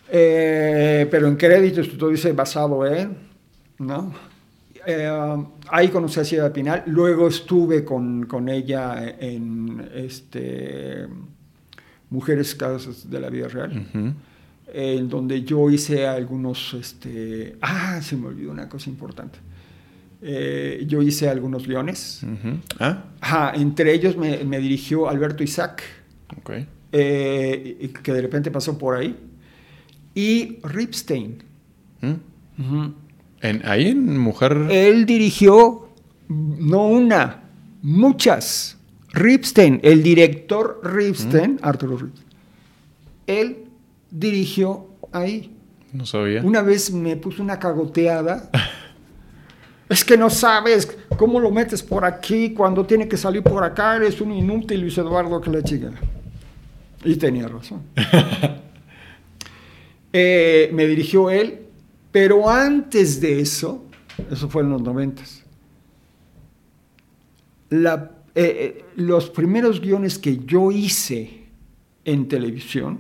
Eh, 0.10 1.08
pero 1.10 1.28
en 1.28 1.36
créditos 1.36 1.90
todo 1.98 2.10
dice 2.10 2.32
basado 2.34 2.86
en, 2.86 3.18
¿no? 3.80 4.14
Eh, 4.86 5.10
ahí 5.70 5.88
conocí 5.90 6.20
a 6.20 6.24
Silvia 6.24 6.54
Pinal, 6.54 6.84
luego 6.86 7.28
estuve 7.28 7.84
con, 7.84 8.26
con 8.28 8.50
ella 8.50 9.16
en 9.20 9.90
este, 9.96 11.08
Mujeres 12.12 12.54
Casos 12.54 13.10
de 13.10 13.20
la 13.20 13.30
Vida 13.30 13.48
Real, 13.48 13.88
en 14.72 15.10
donde 15.10 15.44
yo 15.44 15.72
hice 15.72 16.06
algunos, 16.06 16.76
este, 16.76 17.58
ah, 17.62 18.00
se 18.02 18.16
me 18.16 18.28
olvidó 18.28 18.52
una 18.52 18.70
cosa 18.70 18.92
importante. 18.92 19.40
Eh, 20.22 20.86
yo 20.88 21.02
hice 21.02 21.30
algunos 21.30 21.68
guiones, 21.68 22.22
Ujú. 22.24 22.58
Ah, 22.80 23.06
Ajá, 23.22 23.54
entre 23.56 23.94
ellos 23.94 24.18
me, 24.18 24.44
me 24.44 24.60
dirigió 24.60 25.08
Alberto 25.10 25.44
Isaac, 25.44 25.84
eh, 26.92 27.92
que 28.02 28.14
de 28.14 28.22
repente 28.22 28.50
pasó 28.52 28.78
por 28.78 28.96
ahí, 28.96 29.16
y 30.14 30.58
Ripstein. 30.64 31.44
Mm. 32.02 32.86
En, 33.42 33.62
ahí 33.68 33.88
en 33.90 34.18
Mujer. 34.18 34.68
Él 34.72 35.06
dirigió 35.06 35.90
no 36.30 36.88
una, 36.88 37.44
muchas. 37.82 38.78
Ripstein, 39.12 39.80
el 39.84 40.04
director 40.04 40.82
Ripstein, 40.84 41.60
Arturo 41.62 41.98
Ripstein, 41.98 42.28
él 43.28 43.58
dirigió 44.12 44.88
ahí. 45.12 45.52
No 45.94 46.06
sabía. 46.06 46.42
Una 46.44 46.62
vez 46.62 46.92
me 46.92 47.16
puso 47.16 47.42
una 47.44 47.60
cagoteada. 47.60 48.50
es 49.90 50.04
que 50.04 50.18
no 50.18 50.30
sabes 50.30 50.98
cómo 51.18 51.40
lo 51.40 51.52
metes 51.52 51.84
por 51.84 52.06
aquí 52.06 52.54
cuando 52.54 52.86
tiene 52.86 53.08
que 53.08 53.18
salir 53.18 53.44
por 53.44 53.64
acá. 53.64 53.96
Eres 53.98 54.20
un 54.20 54.32
inútil, 54.32 54.82
Luis 54.82 54.98
Eduardo, 54.98 55.40
que 55.40 55.50
la 55.50 55.64
chica. 55.64 55.92
Y 57.04 57.16
tenía 57.16 57.48
razón. 57.48 57.82
Eh, 60.18 60.70
me 60.72 60.88
dirigió 60.88 61.30
él, 61.30 61.66
pero 62.10 62.50
antes 62.50 63.20
de 63.20 63.42
eso, 63.42 63.84
eso 64.32 64.48
fue 64.48 64.64
en 64.64 64.70
los 64.70 64.82
noventas, 64.82 65.44
eh, 67.70 68.08
eh, 68.34 68.86
los 68.96 69.30
primeros 69.30 69.82
guiones 69.82 70.18
que 70.18 70.38
yo 70.46 70.72
hice 70.72 71.42
en 72.06 72.30
televisión 72.30 73.00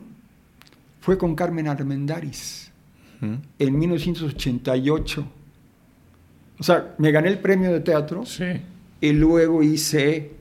fue 0.99 1.17
con 1.17 1.35
Carmen 1.35 1.69
Armendáriz 1.69 2.69
Ujú. 3.21 3.37
en 3.59 3.79
1988. 3.79 5.25
O 6.59 6.63
sea, 6.63 6.95
me 6.97 7.11
gané 7.11 7.29
el 7.29 7.39
premio 7.39 7.71
de 7.71 7.79
teatro 7.81 8.25
Sí. 8.25 8.45
y 9.01 9.11
luego 9.11 9.61
hice 9.63 10.31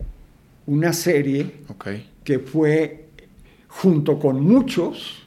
una 0.67 0.93
serie 0.93 1.61
que 2.23 2.39
fue 2.39 3.09
junto 3.69 4.19
con 4.19 4.41
muchos, 4.41 5.27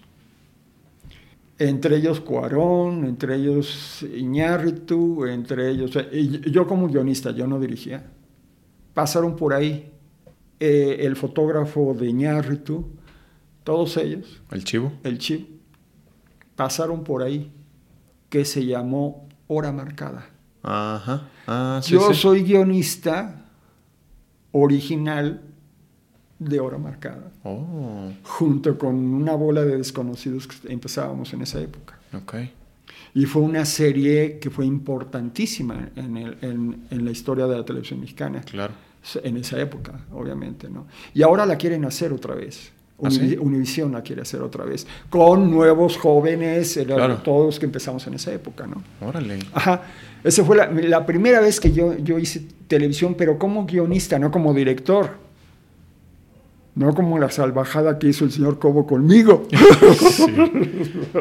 entre 1.60 1.98
ellos 1.98 2.20
Cuarón, 2.22 3.06
entre 3.06 3.36
ellos 3.36 4.06
Iñárritu, 4.16 5.26
entre 5.26 5.70
ellos, 5.70 5.92
y 6.12 6.50
yo 6.52 6.68
como 6.68 6.88
guionista, 6.88 7.32
yo 7.32 7.48
no 7.48 7.60
dirigía, 7.60 8.06
pasaron 8.94 9.36
por 9.36 9.54
ahí 9.54 9.92
eh, 10.60 10.98
el 11.02 11.16
fotógrafo 11.16 11.94
de 11.94 12.08
Iñárritu, 12.08 12.86
todos 13.64 13.98
ellos, 13.98 14.42
¿El 14.52 14.64
chivo? 14.64 14.94
el 15.04 15.18
chip, 15.18 15.48
pasaron 16.56 17.04
por 17.04 17.22
ahí, 17.24 17.52
que 18.30 18.46
se 18.46 18.66
llamó 18.66 19.28
Hora 19.48 19.72
Marcada. 19.72 20.30
Ajá. 20.70 21.22
Ah, 21.48 21.80
sí, 21.82 21.94
Yo 21.94 22.14
sí. 22.14 22.20
soy 22.22 22.44
guionista 22.44 23.46
original 24.52 25.42
de 26.40 26.60
Hora 26.60 26.78
Marcada, 26.78 27.32
Oh, 27.44 28.12
junto 28.24 28.78
con 28.78 28.96
una 28.96 29.34
bola 29.34 29.64
de 29.64 29.78
desconocidos 29.78 30.48
que 30.48 30.72
empezábamos 30.72 31.34
en 31.34 31.42
esa 31.42 31.60
época. 31.62 31.98
Y 33.14 33.26
fue 33.26 33.42
una 33.42 33.66
serie 33.66 34.38
que 34.40 34.50
fue 34.50 34.66
importantísima 34.66 35.90
en, 35.96 36.18
el- 36.18 36.38
en- 36.42 36.88
en 36.92 37.06
la 37.06 37.12
historia 37.12 37.48
de 37.48 37.58
la 37.58 37.66
televisión 37.66 38.00
mexicana, 38.02 38.42
Claro. 38.42 38.74
en 39.24 39.38
esa 39.38 39.60
época, 39.60 40.02
obviamente. 40.12 40.70
¿no? 40.70 40.86
Y 41.14 41.22
ahora 41.24 41.46
la 41.46 41.56
quieren 41.58 41.86
hacer 41.86 42.12
otra 42.14 42.36
vez. 42.36 42.72
¿Ah, 43.04 43.12
sí? 43.12 43.20
Univi- 43.20 43.40
Univisión 43.40 43.92
la 43.92 44.02
quiere 44.02 44.24
hacer 44.24 44.42
otra 44.42 44.66
vez, 44.66 44.88
con 45.10 45.52
nuevos 45.52 45.98
jóvenes, 45.98 46.80
Claro. 46.86 47.18
todos 47.18 47.60
que 47.60 47.66
empezamos 47.68 48.06
en 48.08 48.16
esa 48.16 48.34
época. 48.34 48.66
¿no? 48.68 48.82
Órale. 49.08 49.40
Ajá. 49.54 49.84
Esa 50.24 50.44
fue 50.44 50.58
la, 50.58 50.72
la 50.72 51.06
primera 51.06 51.40
vez 51.40 51.60
que 51.60 51.72
yo, 51.72 51.96
yo 51.98 52.18
hice 52.18 52.42
televisión, 52.68 53.14
pero 53.16 53.38
como 53.38 53.66
guionista, 53.66 54.18
no 54.18 54.32
como 54.32 54.54
director. 54.54 55.12
No 56.74 56.94
como 56.94 57.18
la 57.18 57.32
salvajada 57.32 57.98
que 57.98 58.08
hizo 58.08 58.24
el 58.24 58.32
señor 58.32 58.60
Cobo 58.60 58.86
conmigo. 58.86 59.48
Sí. 60.00 60.26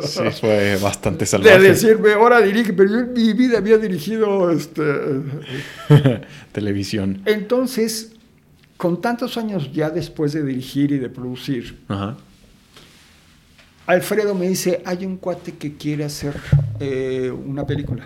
Sí, 0.02 0.22
fue 0.40 0.76
bastante 0.82 1.20
De 1.20 1.26
salvaje. 1.26 1.58
decirme, 1.60 2.12
ahora 2.12 2.40
dirige, 2.42 2.72
pero 2.74 2.90
yo 2.90 2.98
en 3.00 3.12
mi 3.14 3.32
vida 3.32 3.58
había 3.58 3.78
dirigido. 3.78 4.50
Este... 4.50 4.82
Televisión. 6.52 7.22
Entonces, 7.24 8.12
con 8.76 9.00
tantos 9.00 9.36
años 9.38 9.72
ya 9.72 9.90
después 9.90 10.32
de 10.32 10.44
dirigir 10.44 10.92
y 10.92 10.98
de 10.98 11.08
producir, 11.08 11.78
Ajá. 11.88 12.16
Alfredo 13.86 14.34
me 14.34 14.48
dice, 14.48 14.82
hay 14.84 15.06
un 15.06 15.16
cuate 15.16 15.52
que 15.52 15.76
quiere 15.76 16.04
hacer 16.04 16.34
eh, 16.80 17.30
una 17.30 17.64
película. 17.64 18.04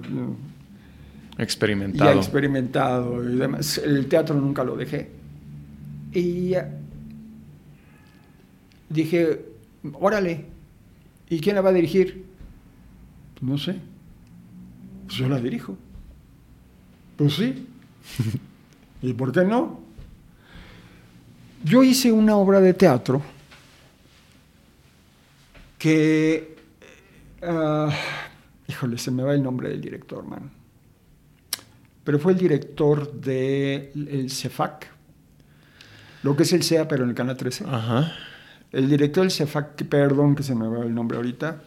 Experimentado. 1.38 2.12
ya 2.12 2.18
experimentado 2.18 3.24
y 3.30 3.36
demás. 3.38 3.78
El 3.78 4.08
teatro 4.08 4.36
nunca 4.36 4.64
lo 4.64 4.76
dejé. 4.76 5.12
Y 6.14 6.53
dije, 8.89 9.45
órale, 9.93 10.45
¿y 11.30 11.39
quién 11.39 11.55
la 11.55 11.61
va 11.61 11.70
a 11.70 11.74
dirigir? 11.74 12.26
Pues 13.34 13.43
no 13.43 13.57
sé. 13.57 13.76
Pues 15.05 15.18
yo 15.18 15.28
la 15.28 15.39
dirijo. 15.39 15.76
Pues 17.18 17.34
sí. 17.34 17.68
¿Y 19.01 19.14
por 19.14 19.32
qué 19.32 19.43
no? 19.43 19.82
Yo 21.64 21.84
hice 21.84 22.11
una 22.11 22.36
obra 22.36 22.59
de 22.59 22.74
teatro 22.74 23.22
que... 25.78 26.55
ah, 27.41 27.89
híjole, 28.68 28.97
se 28.97 29.11
me 29.11 29.24
va 29.24 29.34
el 29.34 29.43
nombre 29.43 29.70
del 29.70 29.82
director, 29.82 30.26
man. 30.26 30.51
Pero 32.03 32.20
fue 32.20 32.34
el 32.34 32.38
director 32.38 33.14
del 33.14 34.30
CEFAC, 34.30 34.93
lo 36.24 36.36
que 36.36 36.43
es 36.43 36.53
el 36.53 36.63
CEA, 36.63 36.88
pero 36.88 37.03
en 37.03 37.09
el 37.09 37.15
Canal 37.15 37.38
13. 37.38 37.65
Ajá. 37.67 38.11
El 38.71 38.89
director 38.89 39.21
del 39.24 39.32
CEFAC, 39.32 39.84
perdón 39.86 40.34
que 40.36 40.41
se 40.43 40.55
me 40.55 40.67
va 40.67 40.84
el 40.84 40.93
nombre 40.95 41.17
ahorita, 41.17 41.61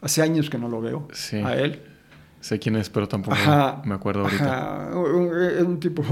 hace 0.00 0.22
años 0.22 0.48
que 0.48 0.56
no 0.58 0.68
lo 0.68 0.80
veo 0.80 1.06
Sí. 1.12 1.36
a 1.36 1.54
él. 1.56 1.82
Sé 2.40 2.58
quién 2.58 2.76
es, 2.76 2.88
pero 2.88 3.08
tampoco 3.08 3.34
Ajá, 3.36 3.82
me 3.84 3.94
acuerdo 3.94 4.22
ahorita. 4.22 4.88
ajá, 4.88 4.90
Es 5.58 5.62
un 5.62 5.78
tipo 5.80 6.02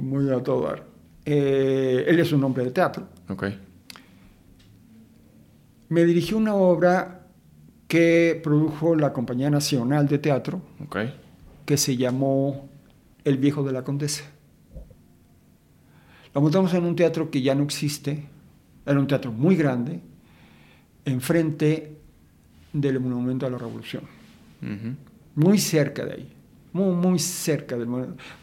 muy 0.00 0.30
a 0.32 0.42
todo 0.42 0.66
dar. 0.66 0.84
Eh, 1.26 2.04
él 2.08 2.18
es 2.20 2.32
un 2.32 2.42
hombre 2.44 2.64
de 2.64 2.70
teatro. 2.70 3.06
Ok. 3.28 3.44
Me 5.88 6.04
dirigió 6.04 6.36
una 6.38 6.54
obra 6.54 7.20
que 7.86 8.40
produjo 8.42 8.96
la 8.96 9.12
Compañía 9.12 9.50
Nacional 9.50 10.08
de 10.08 10.18
Teatro, 10.18 10.62
que 11.66 11.76
se 11.76 11.96
llamó 11.96 12.68
El 13.24 13.36
Viejo 13.38 13.62
de 13.62 13.72
la 13.72 13.84
Condesa. 13.84 14.24
La 16.34 16.40
montamos 16.40 16.74
en 16.74 16.84
un 16.84 16.96
teatro 16.96 17.30
que 17.30 17.40
ya 17.42 17.54
no 17.54 17.62
existe, 17.62 18.24
era 18.84 18.98
un 18.98 19.06
teatro 19.06 19.30
muy 19.30 19.54
grande, 19.54 20.00
enfrente 21.04 21.96
del 22.72 22.98
Monumento 22.98 23.46
a 23.46 23.50
la 23.50 23.58
Revolución, 23.58 24.02
muy 25.36 25.58
cerca 25.58 26.04
de 26.04 26.14
ahí, 26.14 26.32
muy, 26.72 26.94
muy 26.96 27.18
cerca 27.20 27.76
del 27.76 27.86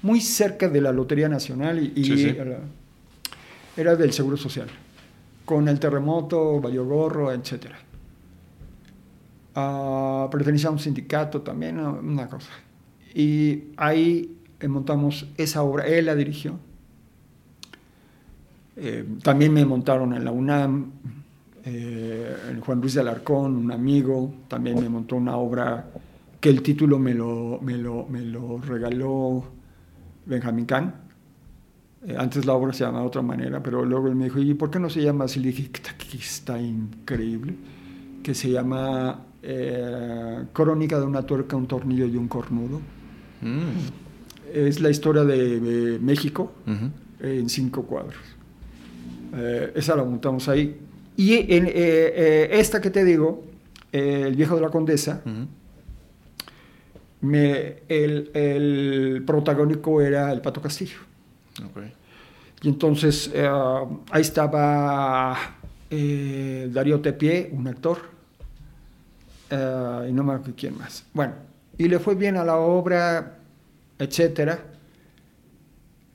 muy 0.01 0.21
cerca 0.21 0.69
de 0.69 0.79
la 0.79 0.93
Lotería 0.93 1.27
Nacional 1.27 1.83
y, 1.83 1.91
y 1.99 2.03
Sí, 2.05 2.17
sí. 2.17 2.29
Era, 2.29 2.59
era 3.75 3.95
del 3.97 4.13
Seguro 4.13 4.37
Social, 4.37 4.67
con 5.43 5.67
el 5.67 5.77
terremoto, 5.79 6.61
Gorro, 6.61 7.33
etcétera. 7.33 7.77
Ah, 9.53 10.29
pertenecía 10.31 10.69
a 10.69 10.71
un 10.71 10.79
sindicato 10.79 11.41
también, 11.41 11.77
una 11.77 12.29
cosa. 12.29 12.51
Y 13.13 13.63
ahí 13.75 14.37
montamos 14.65 15.27
esa 15.35 15.63
obra, 15.63 15.85
él 15.87 16.05
la 16.05 16.15
dirigió. 16.15 16.57
Eh, 18.75 19.05
también 19.23 19.53
me 19.53 19.65
montaron 19.65 20.13
en 20.13 20.23
la 20.23 20.31
UNAM, 20.31 20.91
eh, 21.65 22.35
Juan 22.65 22.79
Luis 22.81 22.93
de 22.95 23.01
Alarcón, 23.01 23.55
un 23.55 23.71
amigo, 23.71 24.33
también 24.47 24.79
me 24.79 24.89
montó 24.89 25.15
una 25.17 25.35
obra 25.37 25.87
que 26.39 26.49
el 26.49 26.61
título 26.61 26.97
me 26.97 27.13
lo, 27.13 27.59
me 27.61 27.77
lo, 27.77 28.07
me 28.07 28.21
lo 28.21 28.57
regaló 28.59 29.43
Benjamín 30.25 30.65
Kahn. 30.65 30.93
Eh, 32.07 32.15
antes 32.17 32.45
la 32.45 32.53
obra 32.53 32.73
se 32.73 32.83
llamaba 32.83 33.01
de 33.03 33.07
otra 33.07 33.21
manera, 33.21 33.61
pero 33.61 33.85
luego 33.85 34.07
él 34.07 34.15
me 34.15 34.25
dijo, 34.25 34.39
¿y 34.39 34.53
por 34.55 34.71
qué 34.71 34.79
no 34.79 34.89
se 34.89 35.03
llama 35.03 35.25
así? 35.25 35.39
Le 35.39 35.49
dije, 35.49 35.69
"Está- 35.71 35.95
que 35.97 36.17
está 36.17 36.59
increíble, 36.59 37.55
que 38.23 38.33
se 38.33 38.49
llama 38.51 39.25
eh, 39.43 40.45
Crónica 40.53 40.99
de 40.99 41.05
una 41.05 41.23
tuerca, 41.23 41.55
un 41.55 41.65
tornillo 41.67 42.05
y 42.05 42.15
un 42.15 42.27
cornudo. 42.27 42.79
Mm. 43.41 44.53
Es 44.53 44.79
la 44.81 44.89
historia 44.91 45.23
de, 45.23 45.59
de 45.59 45.97
México 45.99 46.51
en 47.19 47.49
cinco 47.49 47.83
cuadros. 47.83 48.15
Eh, 49.33 49.71
esa 49.75 49.95
la 49.95 50.03
montamos 50.03 50.47
ahí. 50.49 50.77
Y 51.17 51.35
en, 51.53 51.67
eh, 51.67 51.71
eh, 51.75 52.49
esta 52.53 52.81
que 52.81 52.89
te 52.89 53.03
digo, 53.05 53.43
eh, 53.93 54.23
El 54.27 54.35
viejo 54.35 54.55
de 54.55 54.61
la 54.61 54.69
condesa, 54.69 55.21
me- 57.21 57.83
el, 57.87 58.31
el 58.33 59.23
protagónico 59.25 60.01
era 60.01 60.31
el 60.31 60.41
Pato 60.41 60.61
Castillo. 60.61 60.97
Y 62.61 62.69
entonces 62.69 63.31
ahí 64.11 64.21
estaba 64.21 65.37
Darío 65.89 67.01
Tepié, 67.01 67.49
un 67.51 67.67
actor, 67.67 67.97
y 69.51 70.11
no 70.13 70.23
me 70.23 70.33
acuerdo 70.33 70.53
quién 70.55 70.77
más. 70.77 71.03
Bueno, 71.13 71.33
y 71.77 71.87
le 71.87 71.99
fue 71.99 72.15
bien 72.15 72.37
a 72.37 72.43
la 72.45 72.57
obra, 72.57 73.37
etcétera. 73.99 74.59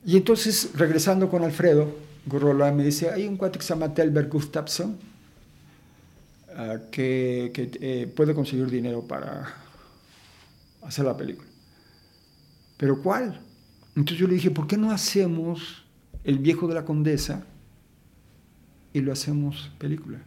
Y 0.05 0.17
entonces, 0.17 0.71
regresando 0.77 1.29
con 1.29 1.43
Alfredo 1.45 1.89
Gurrola, 2.27 2.73
me 2.73 2.83
dice, 2.83 3.11
hay 3.11 3.27
un 3.27 3.37
cuate 3.37 3.59
que 3.59 3.65
se 3.65 3.73
llama 3.73 3.95
Telber 3.95 4.29
Gustafsson, 4.29 4.97
ah, 6.57 6.79
que, 6.91 7.53
eh, 7.55 8.13
puede 8.15 8.35
conseguir 8.35 8.69
dinero 8.69 9.07
para 9.07 9.55
hacer 10.83 11.05
la 11.05 11.17
película. 11.17 11.49
¿Pero 12.77 13.01
cuál? 13.01 13.41
Entonces 13.95 14.19
yo 14.19 14.27
le 14.27 14.35
dije, 14.35 14.51
¿por 14.51 14.67
qué 14.67 14.77
no 14.77 14.91
hacemos 14.91 15.85
El 16.25 16.39
viejo 16.39 16.67
de 16.67 16.75
la 16.75 16.85
condesa 16.85 17.47
y 18.93 19.01
lo 19.01 19.13
hacemos 19.13 19.71
película? 19.79 20.19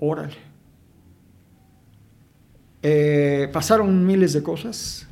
Órale. 0.00 0.34
Eh, 2.82 3.48
pasaron 3.52 4.04
miles 4.04 4.32
de 4.32 4.42
cosas 4.42 5.06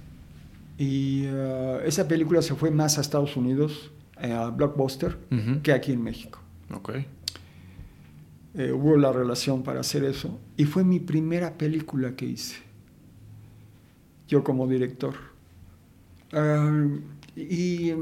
y 0.76 1.22
eh, 1.24 1.82
esa 1.86 2.06
película 2.08 2.42
se 2.42 2.54
fue 2.54 2.70
más 2.70 2.98
a 2.98 3.00
Estados 3.00 3.36
Unidos, 3.36 3.90
eh, 4.22 4.50
Blockbuster, 4.54 5.18
que 5.62 5.72
aquí 5.72 5.92
en 5.92 6.02
México. 6.02 6.38
Ok. 6.72 6.90
Eh, 8.54 8.70
hubo 8.70 8.96
la 8.96 9.12
relación 9.12 9.62
para 9.62 9.80
hacer 9.80 10.04
eso 10.04 10.38
y 10.56 10.64
fue 10.64 10.84
mi 10.84 11.00
primera 11.00 11.56
película 11.56 12.14
que 12.14 12.26
hice, 12.26 12.56
yo 14.28 14.44
como 14.44 14.68
director. 14.68 15.14
Ah, 16.32 16.86
y 17.34 17.92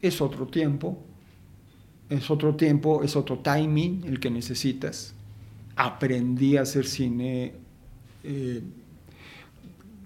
es 0.00 0.20
otro 0.20 0.46
tiempo, 0.46 1.02
es 2.08 2.30
otro 2.30 2.54
tiempo, 2.54 3.02
es 3.02 3.16
otro 3.16 3.38
timing 3.38 4.04
el 4.04 4.20
que 4.20 4.30
necesitas. 4.30 5.14
Aprendí 5.74 6.56
a 6.56 6.62
hacer 6.62 6.86
cine, 6.86 7.54
eh, 8.22 8.62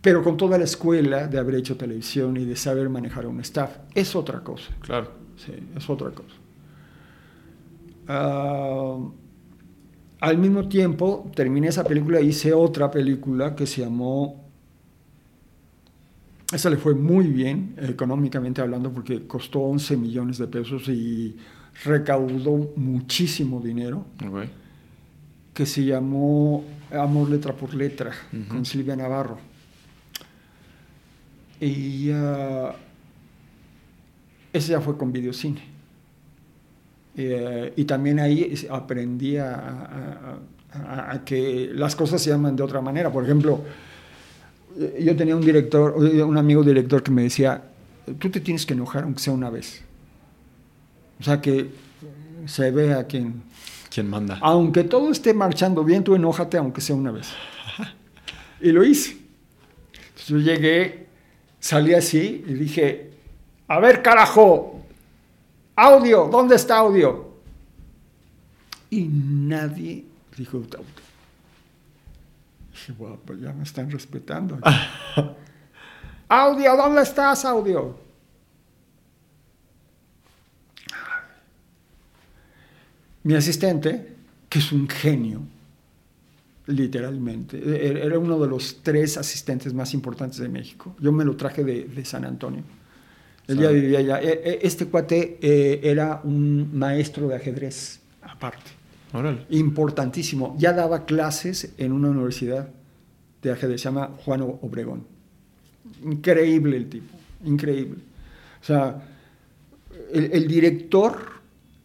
pero 0.04 0.22
con 0.22 0.36
toda 0.36 0.58
la 0.58 0.64
escuela 0.64 1.26
de 1.28 1.38
haber 1.38 1.54
hecho 1.54 1.78
televisión 1.78 2.36
y 2.36 2.44
de 2.44 2.56
saber 2.56 2.90
manejar 2.90 3.24
a 3.24 3.28
un 3.28 3.40
staff. 3.40 3.78
Es 3.94 4.14
otra 4.14 4.40
cosa. 4.40 4.70
Claro. 4.82 5.10
Sí, 5.38 5.52
es 5.74 5.88
otra 5.88 6.10
cosa. 6.10 6.34
Ah, 8.06 8.98
al 10.20 10.36
mismo 10.36 10.68
tiempo, 10.68 11.30
terminé 11.34 11.68
esa 11.68 11.84
película 11.84 12.18
e 12.18 12.24
hice 12.24 12.52
otra 12.52 12.90
película 12.90 13.56
que 13.56 13.66
se 13.66 13.80
llamó... 13.80 14.44
Esa 16.52 16.68
le 16.68 16.76
fue 16.76 16.94
muy 16.94 17.28
bien, 17.28 17.74
económicamente 17.78 18.60
hablando, 18.60 18.92
porque 18.92 19.26
costó 19.26 19.60
11 19.60 19.96
millones 19.96 20.36
de 20.36 20.46
pesos 20.48 20.86
y 20.88 21.34
recaudó 21.82 22.72
muchísimo 22.76 23.58
dinero, 23.58 24.04
Ok. 24.22 24.48
que 25.54 25.64
se 25.64 25.82
llamó 25.82 26.62
Amor 26.92 27.30
letra 27.30 27.54
por 27.54 27.72
letra, 27.72 28.12
con 28.50 28.66
Silvia 28.66 28.96
Navarro. 28.96 29.53
Y 31.66 32.10
ah, 32.12 32.74
ese 34.52 34.72
ya 34.72 34.80
fue 34.80 34.96
con 34.96 35.12
videocine. 35.12 35.60
Eh, 37.16 37.72
y 37.76 37.84
también 37.84 38.18
ahí 38.18 38.66
aprendí 38.70 39.36
a, 39.36 39.54
a- 39.54 40.38
a- 40.72 41.12
a 41.12 41.24
que 41.24 41.70
las 41.72 41.94
cosas 41.94 42.20
se 42.20 42.30
llaman 42.30 42.56
de 42.56 42.62
otra 42.64 42.80
manera. 42.80 43.10
Por 43.12 43.24
ejemplo, 43.24 43.62
yo 45.00 45.14
tenía 45.16 45.36
un 45.36 45.44
director, 45.44 45.94
un 45.96 46.36
amigo 46.36 46.62
director 46.64 47.02
que 47.02 47.12
me 47.12 47.22
decía, 47.22 47.62
tú 48.18 48.28
te 48.30 48.40
tienes 48.40 48.66
que 48.66 48.74
enojar 48.74 49.04
aunque 49.04 49.20
sea 49.20 49.32
una 49.32 49.50
vez. 49.50 49.82
O 51.20 51.22
sea, 51.22 51.40
que 51.40 51.70
se 52.46 52.70
vea 52.72 53.04
quien... 53.06 53.42
¿Quién 53.92 54.10
manda? 54.10 54.38
Aunque 54.42 54.82
todo 54.82 55.12
esté 55.12 55.32
marchando 55.32 55.84
bien, 55.84 56.02
tú 56.02 56.16
enójate 56.16 56.58
aunque 56.58 56.80
sea 56.80 56.96
una 56.96 57.12
vez. 57.12 57.28
Y 58.60 58.72
lo 58.72 58.82
hice. 58.82 59.16
Entonces 59.92 60.26
yo 60.28 60.38
llegué, 60.38 61.03
salí 61.64 61.94
así 61.94 62.44
y 62.46 62.52
dije, 62.52 63.10
a 63.68 63.80
ver 63.80 64.02
carajo, 64.02 64.84
audio, 65.74 66.28
¿dónde 66.30 66.56
está 66.56 66.76
audio? 66.76 67.32
Y 68.90 69.04
nadie 69.04 70.04
dijo 70.36 70.58
audio. 70.58 70.78
Dije, 72.70 72.92
bueno, 72.92 73.18
pues 73.24 73.40
ya 73.40 73.54
me 73.54 73.62
están 73.62 73.90
respetando. 73.90 74.58
audio, 76.28 76.76
¿dónde 76.76 77.00
estás, 77.00 77.46
audio? 77.46 77.98
Mi 83.22 83.36
asistente, 83.36 84.14
que 84.50 84.58
es 84.58 84.70
un 84.70 84.86
genio, 84.86 85.40
literalmente, 86.66 87.58
e- 87.58 88.04
era 88.06 88.18
uno 88.18 88.38
de 88.38 88.48
los 88.48 88.80
tres 88.82 89.16
asistentes 89.18 89.72
más 89.74 89.92
importantes 89.94 90.38
de 90.38 90.48
México. 90.48 90.94
Yo 91.00 91.12
me 91.12 91.24
lo 91.24 91.36
traje 91.36 91.64
de, 91.64 91.84
de 91.84 92.04
San 92.04 92.24
Antonio. 92.24 92.62
Él 93.46 93.58
ya 93.58 93.68
vivía 93.70 93.98
allá. 93.98 94.20
E- 94.22 94.40
e- 94.44 94.58
Este 94.62 94.86
cuate 94.86 95.38
eh, 95.42 95.80
era 95.82 96.20
un 96.24 96.76
maestro 96.76 97.28
de 97.28 97.36
ajedrez, 97.36 98.00
aparte, 98.22 98.70
Órale. 99.12 99.44
importantísimo. 99.50 100.56
Ya 100.58 100.72
daba 100.72 101.04
clases 101.04 101.74
en 101.76 101.92
una 101.92 102.08
universidad 102.08 102.70
de 103.42 103.52
ajedrez, 103.52 103.82
se 103.82 103.84
llama 103.88 104.10
Juan 104.24 104.40
Obregón. 104.40 105.04
Increíble 106.02 106.76
el 106.78 106.88
tipo, 106.88 107.14
increíble. 107.44 107.98
O 108.62 108.64
sea, 108.64 109.02
el, 110.12 110.30
el 110.32 110.48
director 110.48 111.18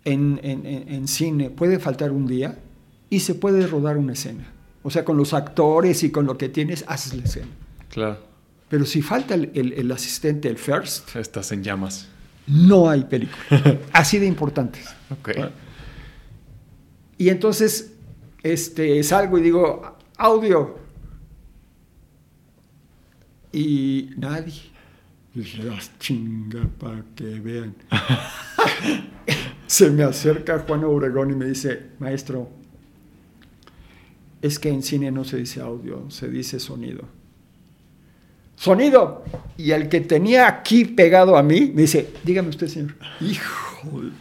en, 0.06 0.40
en- 0.42 0.66
en- 0.66 0.88
en 0.90 1.08
cine 1.10 1.50
puede 1.50 1.80
faltar 1.80 2.12
un 2.12 2.26
día 2.26 2.58
y 3.10 3.20
se 3.20 3.36
puede 3.36 3.68
rodar 3.68 3.98
una 3.98 4.14
escena. 4.14 4.48
O 4.90 4.92
sea, 4.92 5.06
con 5.06 5.18
los 5.18 5.36
actores 5.36 6.02
y 6.04 6.10
con 6.10 6.26
lo 6.26 6.36
que 6.36 6.50
tienes, 6.50 6.84
haces 6.88 7.14
la 7.14 7.24
escena. 7.24 7.46
Claro. 7.92 8.18
Pero 8.70 8.86
si 8.88 9.04
falta 9.04 9.36
el, 9.36 9.52
el- 9.54 9.74
el 9.74 9.92
asistente, 9.92 10.48
el 10.50 10.58
first, 10.58 11.16
Estás 11.16 11.52
en 11.52 11.64
llamas. 11.64 12.08
no 12.48 12.90
hay 12.90 13.04
película. 13.04 13.78
Así 13.94 14.18
de 14.18 14.26
importantes. 14.26 14.88
Ok. 15.12 15.30
Y 17.20 17.30
entonces 17.30 17.94
este, 18.42 19.04
salgo 19.04 19.38
y 19.38 19.42
digo, 19.44 19.96
audio. 20.18 20.80
Y 23.52 24.10
nadie. 24.18 24.54
Y 25.36 25.40
dije, 25.40 25.70
"Ah, 25.72 25.80
chinga, 26.00 26.68
para 26.80 27.04
que 27.16 27.26
vean. 27.40 27.76
Se 29.68 29.92
me 29.92 30.04
acerca 30.04 30.60
Juan 30.68 30.84
Obregón 30.84 31.32
y 31.32 31.36
me 31.36 31.46
dice, 31.46 31.92
maestro, 32.00 32.50
es 34.42 34.60
que 34.60 34.70
en 34.70 34.84
cine 34.84 35.12
no 35.12 35.24
se 35.24 35.38
dice 35.38 35.62
audio, 35.62 36.10
se 36.10 36.30
dice 36.30 36.60
sonido. 36.60 37.04
Sonido. 38.56 39.24
Y 39.58 39.72
el 39.72 39.88
que 39.90 40.02
tenía 40.02 40.48
aquí 40.48 40.86
pegado 40.86 41.38
a 41.38 41.44
mí 41.44 41.72
me 41.74 41.84
dice, 41.84 42.10
dígame 42.24 42.50
usted, 42.50 42.68
señor. 42.68 42.96
Hijo 43.22 44.02
de 44.02 44.12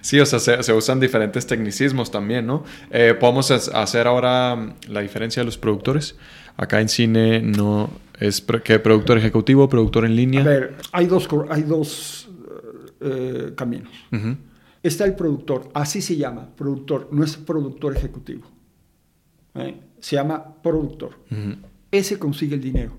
Sí, 0.00 0.20
o 0.20 0.26
sea, 0.26 0.38
se, 0.38 0.62
se 0.62 0.72
usan 0.72 1.00
diferentes 1.00 1.46
tecnicismos 1.46 2.10
también, 2.10 2.46
¿no? 2.46 2.64
Eh, 2.90 3.14
Podemos 3.18 3.50
hacer 3.50 4.06
ahora 4.06 4.54
mm, 4.54 4.74
la 4.88 5.00
diferencia 5.00 5.40
de 5.40 5.46
los 5.46 5.58
productores. 5.58 6.16
Acá 6.56 6.80
en 6.80 6.88
cine 6.88 7.40
no 7.42 7.90
es 8.20 8.40
que 8.40 8.78
productor 8.78 9.18
ejecutivo, 9.18 9.68
productor 9.68 10.04
en 10.04 10.16
línea. 10.16 10.42
A 10.42 10.44
ver, 10.44 10.76
hay 10.92 11.06
dos, 11.06 11.28
hay 11.50 11.62
dos 11.62 12.28
eh, 13.00 13.52
caminos. 13.56 13.92
Ujú. 14.12 14.36
Está 14.86 15.04
el 15.04 15.16
productor, 15.16 15.68
así 15.74 16.00
se 16.00 16.16
llama, 16.16 16.48
productor, 16.54 17.08
no 17.10 17.24
es 17.24 17.36
productor 17.36 17.96
ejecutivo. 17.96 18.46
¿eh? 19.56 19.80
Se 19.98 20.14
llama 20.14 20.62
productor. 20.62 21.18
Ese 21.90 22.20
consigue 22.20 22.54
el 22.54 22.60
dinero. 22.60 22.96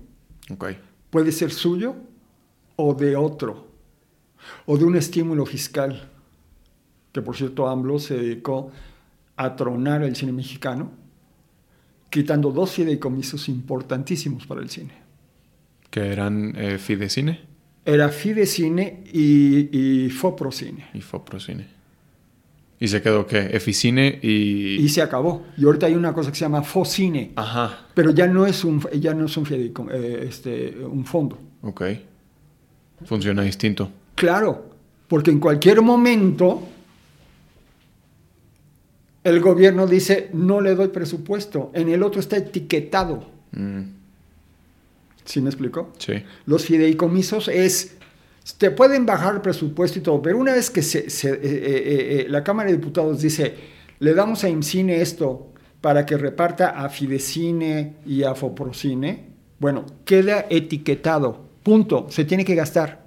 Ok. 0.50 0.66
Puede 1.08 1.32
ser 1.32 1.50
suyo 1.50 1.96
o 2.76 2.92
de 2.92 3.16
otro, 3.16 3.68
o 4.66 4.76
de 4.76 4.84
un 4.84 4.96
estímulo 4.96 5.46
fiscal, 5.46 6.10
que 7.10 7.22
por 7.22 7.34
cierto 7.34 7.66
AMLO 7.66 7.98
se 7.98 8.18
dedicó 8.18 8.70
a 9.36 9.56
tronar 9.56 10.02
el 10.02 10.14
cine 10.14 10.32
mexicano, 10.32 10.90
quitando 12.10 12.50
dos 12.52 12.72
fideicomisos 12.72 13.48
importantísimos 13.48 14.46
para 14.46 14.60
el 14.60 14.68
cine. 14.68 14.92
Que 15.88 16.12
eran 16.12 16.54
eh, 16.54 16.76
Fidecine 16.76 17.40
Era 17.86 18.10
Fidecine 18.10 19.04
y, 19.10 20.04
y 20.04 20.10
Foprocine. 20.10 20.88
y 20.92 21.00
Foprocine. 21.00 21.77
¿Y 22.80 22.88
se 22.88 23.02
quedó 23.02 23.26
qué? 23.26 23.38
Eficine 23.52 24.20
y... 24.22 24.76
Y 24.76 24.88
se 24.88 25.02
acabó. 25.02 25.44
Y 25.56 25.64
ahorita 25.64 25.86
hay 25.86 25.94
una 25.94 26.12
cosa 26.12 26.30
que 26.30 26.36
se 26.36 26.42
llama 26.42 26.62
Focine, 26.62 27.32
Ajá. 27.34 27.86
pero 27.94 28.10
ya 28.12 28.26
no 28.28 28.46
es 28.46 28.64
un, 28.64 28.80
ya 29.00 29.14
no 29.14 29.26
es 29.26 29.36
un, 29.36 29.46
eh, 29.90 30.26
este, 30.28 30.76
un 30.84 31.04
fondo. 31.04 31.38
Ok. 31.62 31.82
Funciona 33.04 33.42
distinto. 33.42 33.90
Claro, 34.14 34.70
porque 35.08 35.30
en 35.30 35.40
cualquier 35.40 35.82
momento 35.82 36.62
el 39.24 39.40
gobierno 39.40 39.86
dice, 39.86 40.30
no 40.32 40.60
le 40.60 40.74
doy 40.74 40.88
presupuesto. 40.88 41.70
En 41.74 41.88
el 41.88 42.02
otro 42.02 42.20
está 42.20 42.36
etiquetado. 42.36 43.28
Mm, 43.52 43.82
¿Sí 45.24 45.40
me 45.40 45.50
explicó? 45.50 45.92
sí. 45.98 46.14
Los 46.46 46.64
fideicomisos 46.64 47.48
es, 47.48 47.97
te 48.56 48.70
pueden 48.70 49.04
bajar 49.04 49.34
el 49.34 49.40
presupuesto 49.40 49.98
y 49.98 50.02
todo, 50.02 50.22
pero 50.22 50.38
una 50.38 50.52
vez 50.54 50.70
que 50.70 50.82
se, 50.82 51.10
se- 51.10 51.30
eh, 51.32 51.38
eh, 51.42 52.20
eh, 52.20 52.26
la 52.28 52.42
Cámara 52.42 52.70
de 52.70 52.76
Diputados 52.76 53.20
dice, 53.20 53.54
le 53.98 54.14
damos 54.14 54.42
a 54.44 54.48
IMCINE 54.48 55.00
esto 55.00 55.52
para 55.80 56.06
que 56.06 56.16
reparta 56.16 56.70
a 56.70 56.88
Fidecine 56.88 57.96
y 58.06 58.22
a 58.22 58.34
Foprocine, 58.34 59.26
bueno, 59.60 59.84
queda 60.04 60.46
etiquetado, 60.50 61.44
punto, 61.62 62.06
se 62.10 62.24
tiene 62.24 62.44
que 62.44 62.54
gastar. 62.54 63.04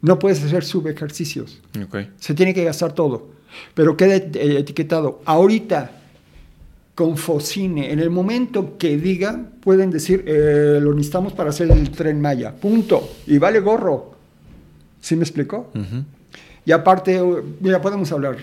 No 0.00 0.18
puedes 0.18 0.42
hacer 0.44 0.64
subejercicios, 0.64 1.60
Ok. 1.84 1.96
se 2.18 2.34
tiene 2.34 2.54
que 2.54 2.64
gastar 2.64 2.92
todo, 2.92 3.30
pero 3.74 3.96
queda 3.96 4.14
et- 4.16 4.36
etiquetado. 4.36 5.22
Ahorita, 5.24 5.90
con 6.98 7.16
Focine, 7.16 7.92
en 7.92 8.00
el 8.00 8.10
momento 8.10 8.76
que 8.76 8.96
digan, 8.98 9.52
pueden 9.60 9.88
decir, 9.92 10.24
eh, 10.26 10.80
lo 10.82 10.92
necesitamos 10.94 11.32
para 11.32 11.50
hacer 11.50 11.70
el 11.70 11.92
tren 11.92 12.20
Maya, 12.20 12.52
punto, 12.52 13.08
y 13.28 13.38
vale 13.38 13.60
gorro. 13.60 14.16
¿Sí 15.00 15.14
me 15.14 15.22
explicó? 15.22 15.70
Y 16.64 16.72
aparte, 16.72 17.14
eh, 17.14 17.22
mira, 17.60 17.80
podemos 17.80 18.10
hablar 18.10 18.38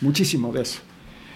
muchísimo 0.00 0.52
de 0.52 0.62
eso. 0.62 0.78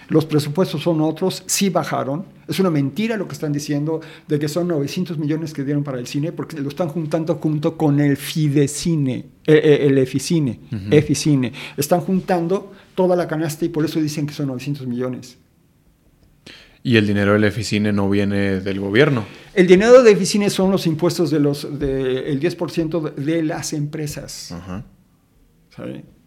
Los 0.07 0.23
presupuestos 0.23 0.81
son 0.81 1.01
otros, 1.01 1.43
sí 1.45 1.67
bajaron. 1.67 2.23
Es 2.47 2.57
una 2.57 2.69
mentira 2.69 3.17
lo 3.17 3.27
que 3.27 3.33
están 3.33 3.51
diciendo 3.51 3.99
de 4.25 4.39
que 4.39 4.47
son 4.47 4.69
900 4.69 5.17
millones 5.17 5.51
que 5.51 5.65
dieron 5.65 5.83
para 5.83 5.99
el 5.99 6.07
cine, 6.07 6.31
porque 6.31 6.57
lo 6.61 6.69
están 6.69 6.87
juntando 6.87 7.35
junto 7.35 7.75
con 7.75 7.99
el 7.99 8.15
Fidecine, 8.15 9.15
eh, 9.15 9.25
eh, 9.61 9.87
el 9.87 9.97
Eficine, 9.97 10.61
Ujú. 10.71 10.83
Eficine. 10.89 11.51
Están 11.75 11.99
juntando 11.99 12.71
toda 12.95 13.17
la 13.17 13.27
canasta 13.27 13.65
y 13.65 13.69
por 13.69 13.83
eso 13.83 13.99
dicen 13.99 14.25
que 14.25 14.33
son 14.33 14.47
900 14.47 14.87
millones. 14.87 15.37
Y 16.85 16.97
el 16.97 17.07
dinero 17.07 17.33
del 17.33 17.45
Eficine 17.45 17.93
no 17.93 18.09
viene 18.09 18.59
del 18.59 18.79
gobierno. 18.79 19.25
El 19.53 19.67
dinero 19.67 20.03
de 20.03 20.11
Eficine 20.11 20.49
son 20.49 20.69
los 20.69 20.85
impuestos 20.85 21.31
de 21.31 21.39
los 21.39 21.79
del 21.79 22.39
10% 22.41 23.13
de, 23.13 23.23
de 23.23 23.43
las 23.43 23.71
empresas. 23.71 24.51
Ajá. 24.51 24.83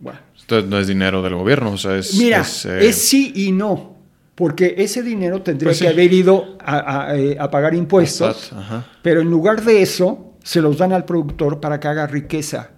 Bueno. 0.01 0.19
Entonces 0.41 0.69
no 0.69 0.79
es 0.79 0.87
dinero 0.87 1.23
del 1.23 1.35
gobierno, 1.35 1.73
o 1.73 1.79
sea, 1.79 1.97
es... 1.97 2.15
Mira, 2.15 2.41
es, 2.41 2.65
eh, 2.67 2.89
es 2.89 2.97
sí 2.97 3.33
y 3.35 3.53
no. 3.53 3.97
Porque 4.35 4.75
ese 4.79 5.03
dinero 5.03 5.43
tendría 5.43 5.69
Pues 5.69 5.79
sí. 5.79 5.85
que 5.85 5.91
haber 5.91 6.13
ido 6.13 6.57
a, 6.61 7.09
a, 7.11 7.17
eh, 7.19 7.37
a 7.39 7.51
pagar 7.51 7.75
impuestos. 7.75 8.53
Ajá. 8.53 8.87
Pero 9.03 9.21
en 9.21 9.31
lugar 9.31 9.63
de 9.63 9.83
eso, 9.83 10.35
se 10.43 10.61
los 10.61 10.79
dan 10.79 10.93
al 10.93 11.05
productor 11.05 11.61
para 11.61 11.81
que 11.81 11.89
haga 11.89 12.07
riqueza. 12.07 12.71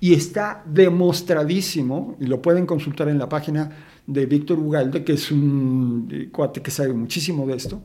Y 0.00 0.14
está 0.14 0.62
demostradísimo, 0.66 2.16
y 2.20 2.26
lo 2.26 2.40
pueden 2.42 2.66
consultar 2.66 3.08
en 3.08 3.18
la 3.18 3.28
página 3.28 3.70
de 4.06 4.26
Víctor 4.26 4.58
Ugalde, 4.58 5.04
que 5.04 5.12
es 5.14 5.30
un 5.30 6.08
eh, 6.10 6.28
cuate 6.30 6.60
que 6.60 6.70
sabe 6.70 6.92
muchísimo 6.92 7.46
de 7.46 7.56
esto, 7.56 7.82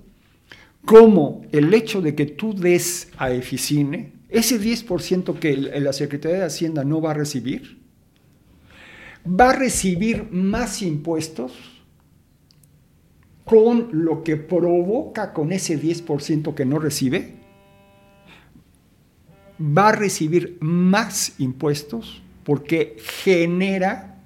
cómo 0.86 1.42
el 1.52 1.74
hecho 1.74 2.02
de 2.02 2.16
que 2.16 2.26
tú 2.26 2.54
des 2.54 3.12
a 3.18 3.32
Eficine, 3.32 4.14
ese 4.30 4.60
10% 4.60 5.40
que 5.40 5.56
la 5.56 5.94
Secretaría 5.94 6.40
de 6.40 6.46
Hacienda 6.46 6.84
no 6.84 7.02
va 7.02 7.12
a 7.12 7.14
recibir, 7.14 7.80
va 9.28 9.52
a 9.52 9.54
recibir 9.54 10.28
más 10.32 10.82
impuestos 10.82 11.54
con 13.44 13.90
lo 13.92 14.24
que 14.24 14.36
provoca 14.36 15.34
con 15.34 15.54
ese 15.54 15.82
10% 15.82 16.54
que 16.54 16.66
no 16.66 16.80
recibe, 16.80 17.36
va 19.60 19.90
a 19.90 19.92
recibir 19.94 20.58
más 20.60 21.40
impuestos 21.40 22.22
porque 22.44 22.98
genera 23.00 24.17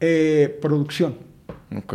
eh, 0.00 0.58
producción. 0.60 1.16
Ok. 1.76 1.94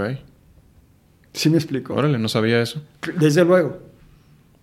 ¿Sí 1.33 1.49
me 1.49 1.57
explico? 1.57 1.93
Órale, 1.93 2.17
no 2.17 2.29
sabía 2.29 2.61
eso. 2.61 2.81
Desde 3.19 3.43
luego. 3.43 3.79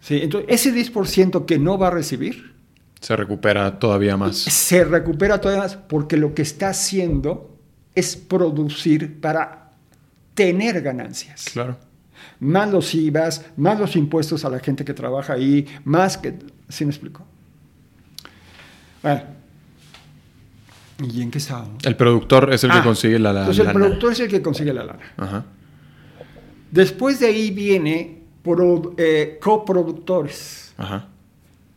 Sí, 0.01 0.21
entonces, 0.23 0.51
ese 0.67 0.75
10% 0.75 1.45
que 1.45 1.59
no 1.59 1.79
va 1.79 1.89
a 1.89 1.91
recibir 1.91 2.55
Se 3.01 3.15
recupera 3.15 3.79
todavía 3.79 4.17
más. 4.17 4.37
se 4.39 4.85
recupera 4.85 5.41
todavía 5.41 5.63
más 5.63 5.77
porque 5.77 6.17
lo 6.17 6.35
que 6.35 6.43
está 6.43 6.71
haciendo 6.71 7.57
es 7.95 8.17
producir 8.17 9.21
para 9.21 9.71
tener 10.35 10.81
ganancias. 10.81 11.45
Claro. 11.53 11.77
Más 12.41 12.71
los 12.73 12.95
IVAs, 12.95 13.45
más 13.57 13.79
los 13.79 13.95
impuestos 13.97 14.45
a 14.45 14.49
la 14.51 14.59
gente 14.59 14.85
que 14.85 14.95
trabaja 14.95 15.35
ahí, 15.35 15.67
más 15.85 16.17
que... 16.17 16.35
¿Sí 16.69 16.85
me 16.85 16.91
explico? 16.91 17.25
Bueno. 19.03 19.42
¿Y 21.03 21.23
en 21.23 21.31
qué 21.31 21.39
estábamos? 21.39 21.85
El 21.85 21.97
productor 21.97 22.53
es 22.53 22.63
el 22.65 22.71
Ah, 22.71 22.79
que 22.81 22.83
consigue 22.87 23.19
la, 23.19 23.33
la 23.33 23.41
Entonces 23.41 23.61
el 23.61 23.67
lana. 23.67 23.79
productor 23.79 24.13
es 24.13 24.21
el 24.21 24.29
que 24.29 24.43
consigue 24.43 24.73
la 24.73 24.85
lana. 24.85 25.01
Ajá. 25.17 25.45
Después 26.71 27.21
de 27.21 27.27
ahí 27.27 27.51
viene 27.51 28.23
pro- 28.43 28.95
eh, 28.97 29.39
coproductores. 29.43 30.75
Ajá. 30.79 31.09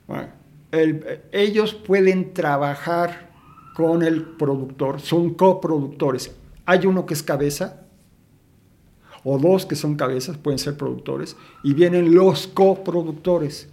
Bueno, 0.08 0.28
el- 0.72 1.22
ellos 1.32 1.74
pueden 1.74 2.34
trabajar 2.34 3.32
con 3.76 4.04
el 4.04 4.24
productor, 4.24 5.02
son 5.02 5.34
coproductores. 5.34 6.32
Hay 6.66 6.86
uno 6.86 7.06
que 7.06 7.14
es 7.14 7.24
cabeza, 7.24 7.82
o 9.24 9.38
dos 9.40 9.66
que 9.66 9.76
son 9.76 9.96
cabezas, 9.96 10.38
pueden 10.38 10.60
ser 10.60 10.78
productores, 10.78 11.36
y 11.64 11.74
vienen 11.74 12.14
los 12.16 12.48
coproductores. 12.48 13.70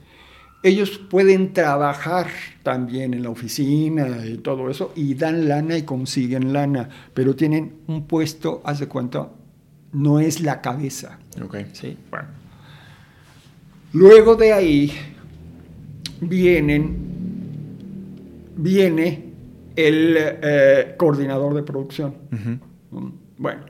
Ellos 0.63 0.99
pueden 1.11 1.53
trabajar 1.53 2.29
también 2.63 3.15
en 3.15 3.25
la 3.25 3.31
oficina 3.31 4.25
y 4.25 4.39
todo 4.39 4.71
eso, 4.71 4.93
y 4.95 5.15
dan 5.15 5.49
lana 5.49 5.77
y 5.77 5.83
consiguen 5.83 6.53
lana, 6.53 6.89
pero 7.15 7.35
tienen 7.35 7.81
un 7.89 8.07
puesto, 8.07 8.63
haz 8.65 8.79
de 8.79 8.87
cuenta, 8.87 9.29
no 9.93 10.21
es 10.21 10.41
la 10.41 10.61
cabeza. 10.61 11.19
Ok. 11.43 11.57
¿sí? 11.73 11.97
Bueno. 12.11 12.29
Luego 13.93 14.37
de 14.37 14.53
ahí 14.53 14.93
vienen, 16.21 16.97
viene 18.57 19.33
el 19.77 20.17
eh, 20.17 20.95
coordinador 20.97 21.55
de 21.55 21.63
producción. 21.63 22.15
Bueno. 23.37 23.67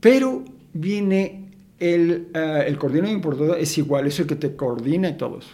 Pero 0.00 0.44
viene 0.72 1.39
el, 1.80 2.28
eh, 2.34 2.64
el 2.66 2.78
coordinador 2.78 3.08
de 3.08 3.14
importador, 3.14 3.58
es 3.58 3.76
igual, 3.78 4.06
es 4.06 4.20
el 4.20 4.26
que 4.26 4.36
te 4.36 4.54
coordina 4.54 5.08
y 5.08 5.16
todo 5.16 5.38
eso. 5.38 5.50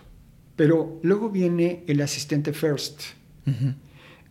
Pero 0.57 0.99
luego 1.03 1.31
viene 1.31 1.85
el 1.87 2.01
asistente 2.03 2.53
first. 2.53 3.01
Ujú. 3.47 3.73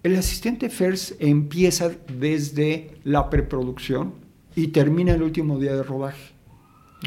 El 0.04 0.16
asistente 0.18 0.70
first 0.70 1.14
empieza 1.20 1.90
desde 2.20 2.92
la 3.04 3.30
preproducción 3.30 4.14
y 4.56 4.68
termina 4.68 5.14
el 5.14 5.24
último 5.24 5.58
día 5.58 5.76
de 5.76 5.84
rodaje. 5.84 6.34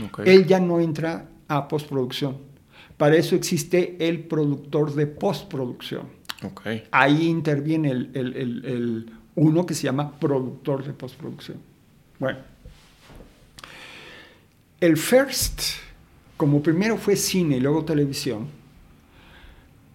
Ok. 0.04 0.20
Él 0.24 0.46
ya 0.46 0.58
no 0.60 0.80
entra 0.80 1.28
a 1.48 1.68
postproducción. 1.68 2.36
Para 2.96 3.16
eso 3.16 3.36
existe 3.36 3.96
el 4.08 4.24
productor 4.24 4.94
de 4.94 5.06
postproducción. 5.06 6.02
Ok. 6.44 6.62
Ahí 6.90 7.26
interviene 7.28 7.90
el, 7.90 8.10
el- 8.14 8.36
el- 8.36 8.64
el 8.64 9.12
uno 9.36 9.64
que 9.66 9.74
se 9.74 9.84
llama 9.84 10.18
productor 10.18 10.84
de 10.84 10.92
postproducción. 10.92 11.58
Bueno, 12.18 12.38
el 14.80 14.96
first, 14.96 15.60
como 16.36 16.62
primero 16.62 16.96
fue 16.96 17.16
cine 17.16 17.56
y 17.56 17.60
luego 17.60 17.84
televisión, 17.84 18.48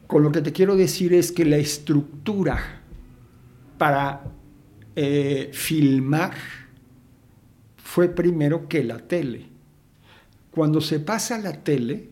con 0.08 0.24
lo 0.24 0.32
que 0.32 0.42
te 0.42 0.52
quiero 0.52 0.76
decir 0.76 1.14
es 1.14 1.32
que 1.32 1.46
la 1.46 1.58
estructura 1.58 2.82
para 3.78 4.24
eh, 4.96 5.50
filmar 5.54 6.34
fue 7.78 8.10
primero 8.10 8.68
que 8.68 8.84
la 8.84 9.00
tele. 9.00 9.48
Cuando 10.52 10.82
se 10.82 11.00
pasa 11.00 11.36
a 11.36 11.40
la 11.40 11.64
tele, 11.64 12.10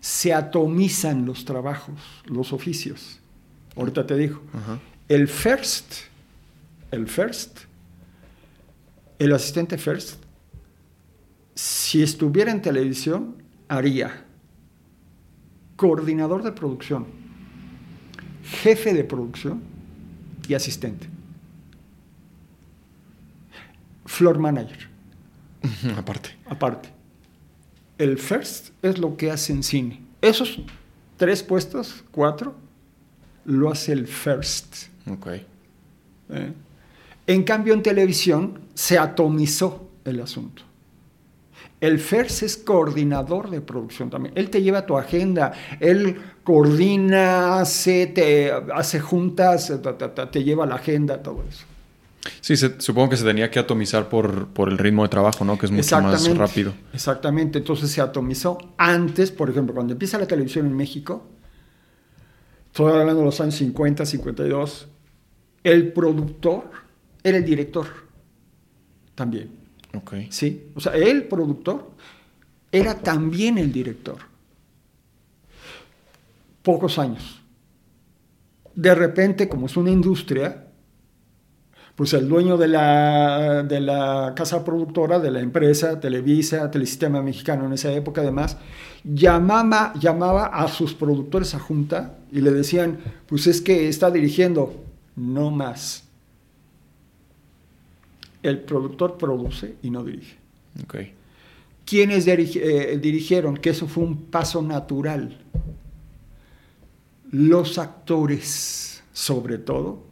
se 0.00 0.32
atomizan 0.32 1.26
los 1.26 1.44
trabajos, 1.44 2.00
los 2.24 2.52
oficios. 2.52 3.20
Ahorita 3.76 4.06
te 4.06 4.16
digo. 4.16 4.40
El 5.08 5.28
first, 5.28 5.92
el 6.90 7.06
first, 7.06 7.60
el 9.18 9.32
asistente 9.32 9.76
first, 9.76 10.19
si 11.54 12.02
estuviera 12.02 12.50
en 12.50 12.62
televisión, 12.62 13.36
haría 13.68 14.24
coordinador 15.76 16.42
de 16.42 16.52
producción, 16.52 17.06
jefe 18.44 18.92
de 18.94 19.04
producción 19.04 19.62
y 20.48 20.54
asistente. 20.54 21.08
Floor 24.06 24.38
manager, 24.38 24.88
Aparte. 25.96 26.30
aparte. 26.46 26.88
El 27.98 28.18
first 28.18 28.70
es 28.82 28.98
lo 28.98 29.16
que 29.16 29.30
hace 29.30 29.52
en 29.52 29.62
cine. 29.62 30.00
Esos 30.20 30.60
tres 31.16 31.42
puestos, 31.42 32.02
cuatro, 32.10 32.54
lo 33.44 33.70
hace 33.70 33.92
el 33.92 34.06
first. 34.06 34.86
Ok. 35.06 35.26
¿eh? 36.30 36.52
En 37.26 37.44
cambio, 37.44 37.74
en 37.74 37.82
televisión 37.82 38.60
se 38.74 38.98
atomizó 38.98 39.88
el 40.04 40.20
asunto. 40.20 40.62
El 41.80 41.98
FERS 41.98 42.42
es 42.42 42.56
coordinador 42.58 43.48
de 43.48 43.60
producción 43.62 44.10
también. 44.10 44.34
Él 44.36 44.50
te 44.50 44.62
lleva 44.62 44.84
tu 44.84 44.98
agenda, 44.98 45.52
él 45.80 46.16
coordina, 46.44 47.58
hace, 47.60 48.06
te, 48.06 48.52
hace 48.74 49.00
juntas, 49.00 49.72
ta, 49.82 49.96
ta, 49.96 50.14
ta, 50.14 50.30
te 50.30 50.44
lleva 50.44 50.66
la 50.66 50.74
agenda, 50.74 51.22
todo 51.22 51.42
eso. 51.48 51.64
Sí, 52.42 52.54
se- 52.58 52.78
supongo 52.82 53.08
que 53.08 53.16
se 53.16 53.24
tenía 53.24 53.50
que 53.50 53.58
atomizar 53.58 54.10
por, 54.10 54.48
por 54.48 54.68
el 54.68 54.76
ritmo 54.76 55.04
de 55.04 55.08
trabajo, 55.08 55.42
¿no? 55.42 55.56
Que 55.56 55.64
es 55.66 55.72
mucho 55.72 55.82
más 56.02 56.22
rápido. 56.36 56.74
Exactamente, 56.92 57.58
entonces 57.60 57.90
se 57.90 58.02
atomizó. 58.02 58.58
Antes, 58.76 59.30
por 59.30 59.48
ejemplo, 59.48 59.74
cuando 59.74 59.94
empieza 59.94 60.18
la 60.18 60.26
televisión 60.26 60.66
en 60.66 60.76
México, 60.76 61.26
estoy 62.66 62.92
hablando 62.92 63.20
de 63.20 63.24
los 63.24 63.40
años 63.40 63.54
50, 63.54 64.04
52, 64.04 64.86
el 65.64 65.92
productor 65.94 66.70
era 67.22 67.38
el 67.38 67.44
director 67.46 67.86
también. 69.14 69.59
Ok. 69.94 70.14
¿sí? 70.30 70.70
O 70.74 70.80
sea, 70.80 70.94
el 70.94 71.24
productor 71.24 71.90
era 72.70 72.94
también 72.94 73.58
el 73.58 73.72
director. 73.72 74.18
Pocos 76.62 76.98
años. 76.98 77.40
De 78.74 78.94
repente, 78.94 79.48
como 79.48 79.66
es 79.66 79.76
una 79.76 79.90
industria, 79.90 80.66
pues 81.96 82.14
el 82.14 82.28
dueño 82.28 82.56
de 82.56 82.68
la, 82.68 83.62
de 83.62 83.80
la 83.80 84.32
casa 84.34 84.64
productora, 84.64 85.18
de 85.18 85.30
la 85.30 85.40
empresa, 85.40 86.00
Televisa, 86.00 86.70
Telesistema 86.70 87.20
Mexicano 87.20 87.66
en 87.66 87.72
esa 87.72 87.92
época 87.92 88.22
además, 88.22 88.56
llamaba, 89.04 89.92
llamaba 90.00 90.46
a 90.46 90.68
sus 90.68 90.94
productores 90.94 91.54
a 91.54 91.58
junta 91.58 92.18
y 92.30 92.40
le 92.40 92.52
decían, 92.52 93.00
pues 93.26 93.46
es 93.46 93.60
que 93.60 93.88
está 93.88 94.10
dirigiendo, 94.10 94.82
no 95.16 95.50
más. 95.50 96.09
El 98.42 98.60
productor 98.60 99.18
produce 99.18 99.76
y 99.82 99.90
no 99.90 100.04
dirige. 100.04 100.36
Ok. 100.82 100.96
¿Quiénes 101.84 102.26
eh, 102.28 102.98
dirigieron? 103.02 103.56
Que 103.56 103.70
eso 103.70 103.88
fue 103.88 104.04
un 104.04 104.26
paso 104.26 104.62
natural. 104.62 105.40
Los 107.30 107.78
actores, 107.78 109.02
sobre 109.12 109.58
todo, 109.58 110.04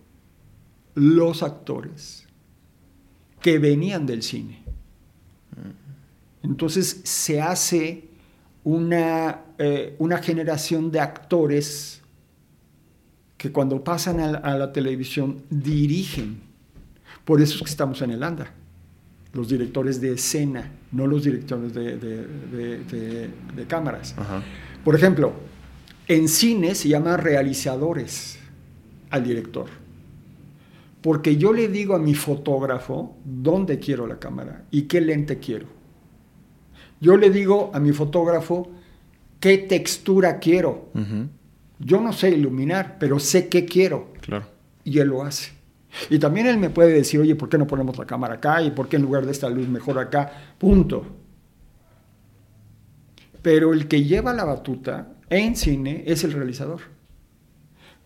los 0.94 1.42
actores 1.42 2.26
que 3.40 3.58
venían 3.58 4.06
del 4.06 4.22
cine. 4.22 4.62
Entonces 6.42 7.00
se 7.04 7.40
hace 7.40 8.08
una, 8.64 9.44
eh, 9.58 9.94
una 9.98 10.18
generación 10.18 10.90
de 10.90 11.00
actores 11.00 12.02
que 13.36 13.52
cuando 13.52 13.84
pasan 13.84 14.18
a 14.20 14.32
la, 14.32 14.38
a 14.38 14.58
la 14.58 14.72
televisión 14.72 15.42
dirigen. 15.48 16.47
Por 17.28 17.42
eso 17.42 17.56
es 17.56 17.60
que 17.64 17.68
estamos 17.70 18.00
en 18.00 18.10
el 18.12 18.22
ANDA. 18.22 18.46
Los 19.34 19.50
directores 19.50 20.00
de 20.00 20.12
escena, 20.14 20.70
no 20.92 21.06
los 21.06 21.24
directores 21.24 21.74
de, 21.74 21.98
de- 21.98 22.26
de- 22.26 22.78
de- 22.84 23.30
de 23.54 23.66
cámaras. 23.66 24.14
Ajá. 24.16 24.42
Por 24.82 24.94
ejemplo, 24.94 25.34
en 26.06 26.26
cine 26.28 26.74
se 26.74 26.88
llama 26.88 27.18
realizadores 27.18 28.38
al 29.10 29.24
director. 29.24 29.66
Porque 31.02 31.36
yo 31.36 31.52
le 31.52 31.68
digo 31.68 31.94
a 31.94 31.98
mi 31.98 32.14
fotógrafo 32.14 33.14
dónde 33.26 33.78
quiero 33.78 34.06
la 34.06 34.18
cámara 34.18 34.64
y 34.70 34.82
qué 34.82 35.02
lente 35.02 35.38
quiero. 35.38 35.66
Yo 36.98 37.18
le 37.18 37.28
digo 37.30 37.70
a 37.74 37.78
mi 37.80 37.92
fotógrafo 37.92 38.70
qué 39.38 39.58
textura 39.58 40.38
quiero. 40.38 40.88
Yo 41.78 42.00
no 42.00 42.14
sé 42.14 42.30
iluminar, 42.30 42.96
pero 42.98 43.18
sé 43.20 43.48
qué 43.50 43.66
quiero 43.66 44.14
Claro. 44.22 44.46
y 44.82 44.98
él 44.98 45.08
lo 45.08 45.22
hace. 45.24 45.57
Y 46.10 46.18
también 46.18 46.46
él 46.46 46.58
me 46.58 46.70
puede 46.70 46.92
decir, 46.92 47.20
oye, 47.20 47.34
¿por 47.34 47.48
qué 47.48 47.58
no 47.58 47.66
ponemos 47.66 47.98
la 47.98 48.06
cámara 48.06 48.34
acá? 48.34 48.62
¿Y 48.62 48.70
por 48.70 48.88
qué 48.88 48.96
en 48.96 49.02
lugar 49.02 49.24
de 49.24 49.32
esta 49.32 49.48
luz 49.48 49.68
mejor 49.68 49.98
acá? 49.98 50.30
Punto. 50.58 51.04
Pero 53.42 53.72
el 53.72 53.88
que 53.88 54.04
lleva 54.04 54.32
la 54.32 54.44
batuta 54.44 55.14
en 55.30 55.56
cine 55.56 56.04
es 56.06 56.24
el 56.24 56.32
realizador. 56.32 56.80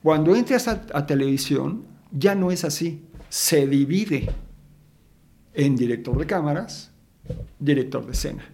Cuando 0.02 0.34
entras 0.34 0.68
a, 0.68 0.82
a 0.92 1.06
televisión, 1.06 1.84
ya 2.10 2.34
no 2.34 2.50
es 2.50 2.64
así. 2.64 3.04
Se 3.28 3.66
divide 3.66 4.28
en 5.54 5.76
director 5.76 6.18
de 6.18 6.26
cámaras, 6.26 6.90
director 7.58 8.04
de 8.04 8.12
escena. 8.12 8.44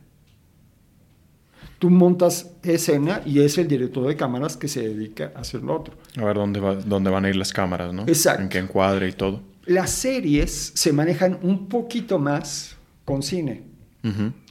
Tú 1.78 1.90
montas 1.90 2.50
escena 2.64 3.22
y 3.24 3.40
es 3.40 3.56
el 3.59 3.68
director 3.68 4.06
de 4.06 4.16
cámaras 4.16 4.56
que 4.56 4.66
se 4.66 4.82
dedica 4.88 5.32
a 5.36 5.40
hacer 5.40 5.62
lo 5.62 5.76
otro. 5.76 5.94
A 6.16 6.24
ver 6.24 6.34
dónde, 6.36 6.59
va- 6.59 6.74
dónde 6.74 7.09
van 7.10 7.24
a 7.24 7.28
ir 7.28 7.36
las 7.36 7.52
cámaras, 7.52 7.92
¿no? 7.94 8.02
Exacto. 8.09 8.42
En 8.42 8.48
qué 8.48 8.59
encuadre 8.59 9.09
y 9.09 9.12
todo. 9.12 9.40
Las 9.66 9.90
series 9.90 10.72
se 10.74 10.92
manejan 10.92 11.38
un 11.42 11.68
poquito 11.68 12.18
más 12.18 12.76
con 13.05 13.22
cine. 13.22 13.62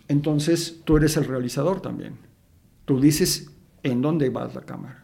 Entonces 0.07 0.77
tú 0.85 0.97
eres 0.97 1.17
el 1.17 1.25
realizador 1.25 1.81
también. 1.81 2.13
Tú 2.85 2.99
dices 3.01 3.49
en 3.83 4.01
dónde 4.01 4.29
va 4.29 4.49
la 4.53 4.61
cámara. 4.61 5.03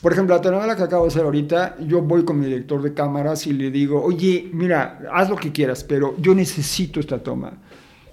Por 0.00 0.12
ejemplo, 0.12 0.34
la 0.34 0.40
telenovela 0.42 0.76
que 0.76 0.82
acabo 0.82 1.04
de 1.04 1.08
hacer 1.08 1.22
ahorita, 1.24 1.76
yo 1.86 2.02
voy 2.02 2.24
con 2.24 2.38
mi 2.38 2.44
director 2.46 2.82
de 2.82 2.92
cámaras 2.92 3.46
y 3.46 3.52
le 3.54 3.70
digo, 3.70 4.02
oye, 4.02 4.50
mira, 4.52 5.00
haz 5.12 5.30
lo 5.30 5.36
que 5.36 5.50
quieras, 5.50 5.82
pero 5.82 6.14
yo 6.18 6.34
necesito 6.34 7.00
esta 7.00 7.22
toma. 7.22 7.62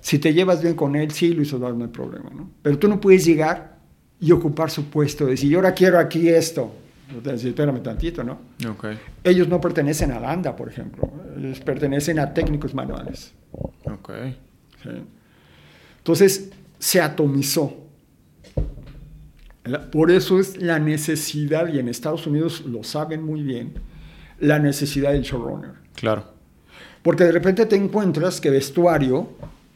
Si 0.02 0.20
te 0.20 0.34
llevas 0.34 0.62
bien 0.62 0.76
con 0.76 0.96
él, 0.96 1.12
sí, 1.12 1.34
Luis 1.34 1.54
Eduardo, 1.54 1.78
no 1.78 1.86
hay 1.86 1.92
problema, 1.92 2.30
¿no? 2.32 2.50
Pero 2.62 2.78
tú 2.78 2.88
no 2.88 3.00
puedes 3.00 3.24
llegar 3.24 3.78
y 4.20 4.32
ocupar 4.32 4.70
su 4.70 4.86
puesto, 4.86 5.26
decir, 5.26 5.50
yo 5.50 5.60
ahora 5.60 5.74
quiero 5.74 6.00
aquí 6.00 6.28
esto. 6.28 6.76
Decir, 7.24 7.50
espérame 7.50 7.82
tantito, 7.84 8.24
¿no? 8.24 8.40
Ok. 8.70 8.86
Ellos 9.24 9.48
no 9.48 9.60
pertenecen 9.60 10.12
a 10.12 10.20
la 10.20 10.32
ANDA, 10.32 10.56
por 10.56 10.70
ejemplo. 10.70 11.12
Ellos 11.38 11.60
pertenecen 11.60 12.20
a 12.20 12.34
técnicos 12.34 12.74
manuales. 12.74 13.34
Ok. 13.52 14.12
¿sí? 14.82 14.90
Entonces, 15.98 16.52
se 16.80 17.02
atomizó. 17.02 17.78
Por 19.92 20.10
eso 20.10 20.40
es 20.40 20.58
la 20.58 20.80
necesidad, 20.80 21.72
y 21.72 21.80
en 21.80 21.88
Estados 21.88 22.26
Unidos 22.26 22.66
lo 22.66 22.84
saben 22.84 23.22
muy 23.22 23.44
bien, 23.44 23.74
la 24.40 24.58
necesidad 24.58 25.12
del 25.12 25.22
showrunner. 25.22 25.74
Claro. 25.94 26.26
Porque 27.04 27.26
de 27.26 27.32
repente 27.32 27.66
te 27.66 27.76
encuentras 27.76 28.42
que 28.42 28.50
vestuario, 28.50 29.30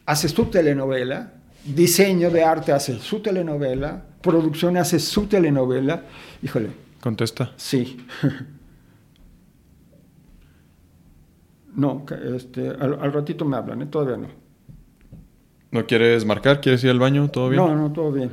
haces 0.05 0.33
tu 0.33 0.45
telenovela, 0.45 1.33
diseño 1.65 2.29
de 2.29 2.43
arte 2.43 2.71
hace 2.71 2.99
su 2.99 3.19
telenovela, 3.21 4.03
producción 4.21 4.77
hace 4.77 4.99
su 4.99 5.25
telenovela. 5.27 6.03
Híjole, 6.43 6.69
Contesta. 7.01 7.51
Sí. 7.57 7.97
No, 11.75 12.05
este, 12.35 12.69
al, 12.69 12.97
al 13.01 13.11
ratito 13.13 13.43
me 13.45 13.57
hablan, 13.57 13.81
¿eh? 13.81 13.85
todavía 13.87 14.17
no. 14.17 14.27
¿No 15.71 15.85
quieres 15.85 16.25
marcar? 16.25 16.61
¿Quieres 16.61 16.83
ir 16.85 16.89
al 16.89 16.99
baño? 16.99 17.29
¿Todo 17.29 17.49
bien? 17.49 17.61
No, 17.61 17.75
no, 17.75 17.91
todo 17.91 18.11
bien. 18.13 18.31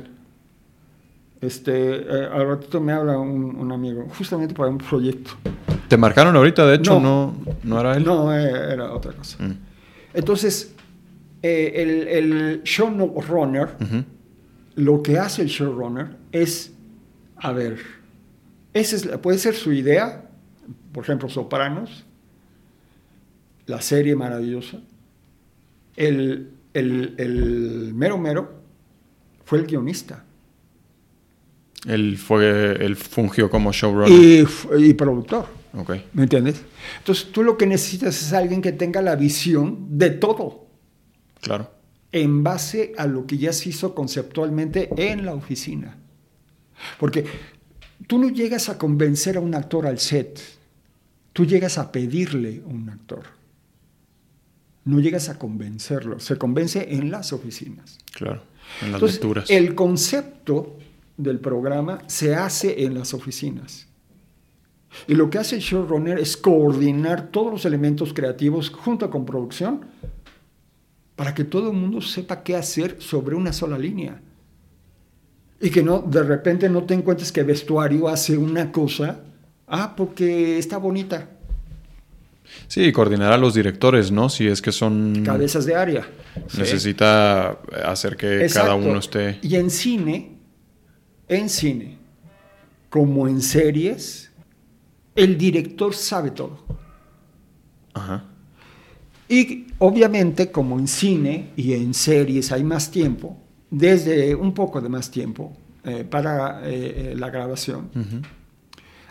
Este, 1.41 1.73
eh, 1.97 2.29
al 2.31 2.47
ratito 2.47 2.79
me 2.79 2.93
habla 2.93 3.17
un, 3.17 3.55
un 3.57 3.71
amigo, 3.73 4.07
justamente 4.17 4.53
para 4.53 4.69
un 4.69 4.77
proyecto. 4.77 5.31
¿Te 5.89 5.97
marcaron 5.97 6.35
ahorita? 6.37 6.65
De 6.65 6.75
hecho, 6.75 6.99
No. 7.01 7.35
no, 7.45 7.53
no, 7.63 7.79
era 7.81 7.97
él. 7.97 8.05
No, 8.05 8.33
eh, 8.33 8.73
era 8.73 8.93
otra 8.93 9.11
cosa. 9.11 9.43
Mm. 9.43 9.57
Entonces, 10.13 10.72
eh, 11.43 11.73
el, 11.75 12.07
el 12.07 12.63
showrunner, 12.63 13.67
lo 14.75 15.03
que 15.03 15.19
hace 15.19 15.43
el 15.43 15.49
showrunner 15.49 16.15
es, 16.31 16.73
a 17.35 17.51
ver, 17.51 17.77
esa 18.73 18.95
es, 18.95 19.05
puede 19.21 19.37
ser 19.37 19.53
su 19.53 19.71
idea, 19.71 20.29
por 20.91 21.03
ejemplo, 21.03 21.29
Sopranos, 21.29 22.05
la 23.65 23.81
serie 23.81 24.15
maravillosa. 24.15 24.79
El, 25.95 26.49
el, 26.73 27.13
el 27.17 27.91
mero 27.93 28.17
mero 28.17 28.51
fue 29.45 29.59
el 29.59 29.67
guionista 29.67 30.25
Él, 31.85 32.17
fue, 32.17 32.83
él 32.83 32.95
fungió 32.95 33.49
como 33.49 33.71
showrunner. 33.71 34.47
y, 34.79 34.93
productor, 34.95 35.45
Ok. 35.75 35.91
¿me 36.13 36.23
entiendes? 36.23 36.63
Entonces 36.99 37.31
tú 37.31 37.43
lo 37.43 37.57
que 37.57 37.67
necesitas 37.67 38.19
es 38.21 38.33
alguien 38.33 38.61
que 38.61 38.71
tenga 38.71 39.01
la 39.03 39.15
visión 39.15 39.85
de 39.99 40.09
todo 40.09 40.62
Claro. 41.43 41.69
en 42.11 42.43
base 42.43 42.93
a 42.97 43.05
lo 43.07 43.25
que 43.25 43.37
ya 43.37 43.51
se 43.53 43.69
hizo 43.69 43.93
conceptualmente 43.95 44.89
en 44.97 45.25
la 45.25 45.33
oficina. 45.33 45.97
Porque 46.99 47.25
tú 48.07 48.17
no 48.19 48.29
llegas 48.29 48.69
a 48.69 48.77
convencer 48.77 49.37
a 49.37 49.39
un 49.39 49.55
actor 49.55 49.87
al 49.87 49.97
set, 49.99 50.39
tú 51.33 51.45
llegas 51.45 51.77
a 51.77 51.91
pedirle 51.91 52.61
a 52.63 52.67
un 52.67 52.89
actor. 52.89 53.23
No 54.85 54.99
llegas 54.99 55.29
a 55.29 55.39
convencerlo, 55.39 56.19
se 56.19 56.37
convence 56.37 56.93
en 56.93 57.09
las 57.09 57.33
oficinas. 57.33 57.97
Claro. 58.13 58.43
En 58.81 58.91
las 58.91 58.95
Entonces, 59.01 59.15
lecturas. 59.19 59.49
el 59.49 59.75
concepto 59.75 60.77
del 61.17 61.39
programa 61.39 62.01
se 62.07 62.35
hace 62.35 62.83
en 62.83 62.93
las 62.93 63.13
oficinas. 63.13 63.87
Y 65.07 65.15
lo 65.15 65.29
que 65.29 65.39
hace 65.39 65.55
el 65.55 65.61
showrunner 65.61 66.19
es 66.19 66.37
coordinar 66.37 67.29
todos 67.31 67.51
los 67.51 67.65
elementos 67.65 68.13
creativos 68.13 68.69
junto 68.69 69.09
con 69.09 69.25
producción 69.25 69.81
para 71.15 71.33
que 71.33 71.43
todo 71.43 71.71
el 71.71 71.77
mundo 71.77 72.01
sepa 72.01 72.43
qué 72.43 72.55
hacer 72.55 72.97
sobre 72.99 73.35
una 73.35 73.53
sola 73.53 73.77
línea. 73.77 74.21
Y 75.61 75.69
que 75.69 75.83
no, 75.83 75.99
de 75.99 76.23
repente 76.23 76.69
no 76.69 76.83
te 76.83 76.93
encuentres 76.93 77.31
que 77.31 77.43
vestuario 77.43 78.07
hace 78.07 78.37
una 78.37 78.71
cosa, 78.71 79.21
ah, 79.67 79.93
porque 79.95 80.57
está 80.57 80.77
bonita, 80.77 81.29
Sí, 82.67 82.91
coordinar 82.91 83.31
a 83.33 83.37
los 83.37 83.53
directores, 83.53 84.11
¿no? 84.11 84.29
Si 84.29 84.47
es 84.47 84.61
que 84.61 84.71
son... 84.71 85.23
cabezas 85.23 85.65
de 85.65 85.75
área. 85.75 86.07
Sí. 86.47 86.59
Necesita 86.59 87.59
hacer 87.85 88.15
que 88.15 88.47
cada 88.51 88.75
uno 88.75 88.99
esté... 88.99 89.39
Y 89.41 89.55
en 89.55 89.69
cine, 89.69 90.37
en 91.27 91.49
cine, 91.49 91.97
como 92.89 93.27
en 93.27 93.41
series, 93.41 94.31
el 95.15 95.37
director 95.37 95.93
sabe 95.93 96.31
todo. 96.31 96.59
Ajá. 97.93 98.25
Y 99.33 99.65
obviamente, 99.79 100.51
como 100.51 100.77
en 100.77 100.87
cine 100.87 101.53
y 101.55 101.73
en 101.73 101.95
series 101.95 102.51
hay 102.51 102.63
más 102.63 102.91
tiempo, 102.91 103.35
desde 103.71 104.35
un 104.35 104.53
poco 104.53 104.79
de 104.79 104.89
más 104.89 105.09
tiempo 105.09 105.57
eh, 105.83 106.05
para 106.07 106.61
eh, 106.69 107.13
eh, 107.13 107.15
la 107.17 107.31
grabación. 107.31 107.89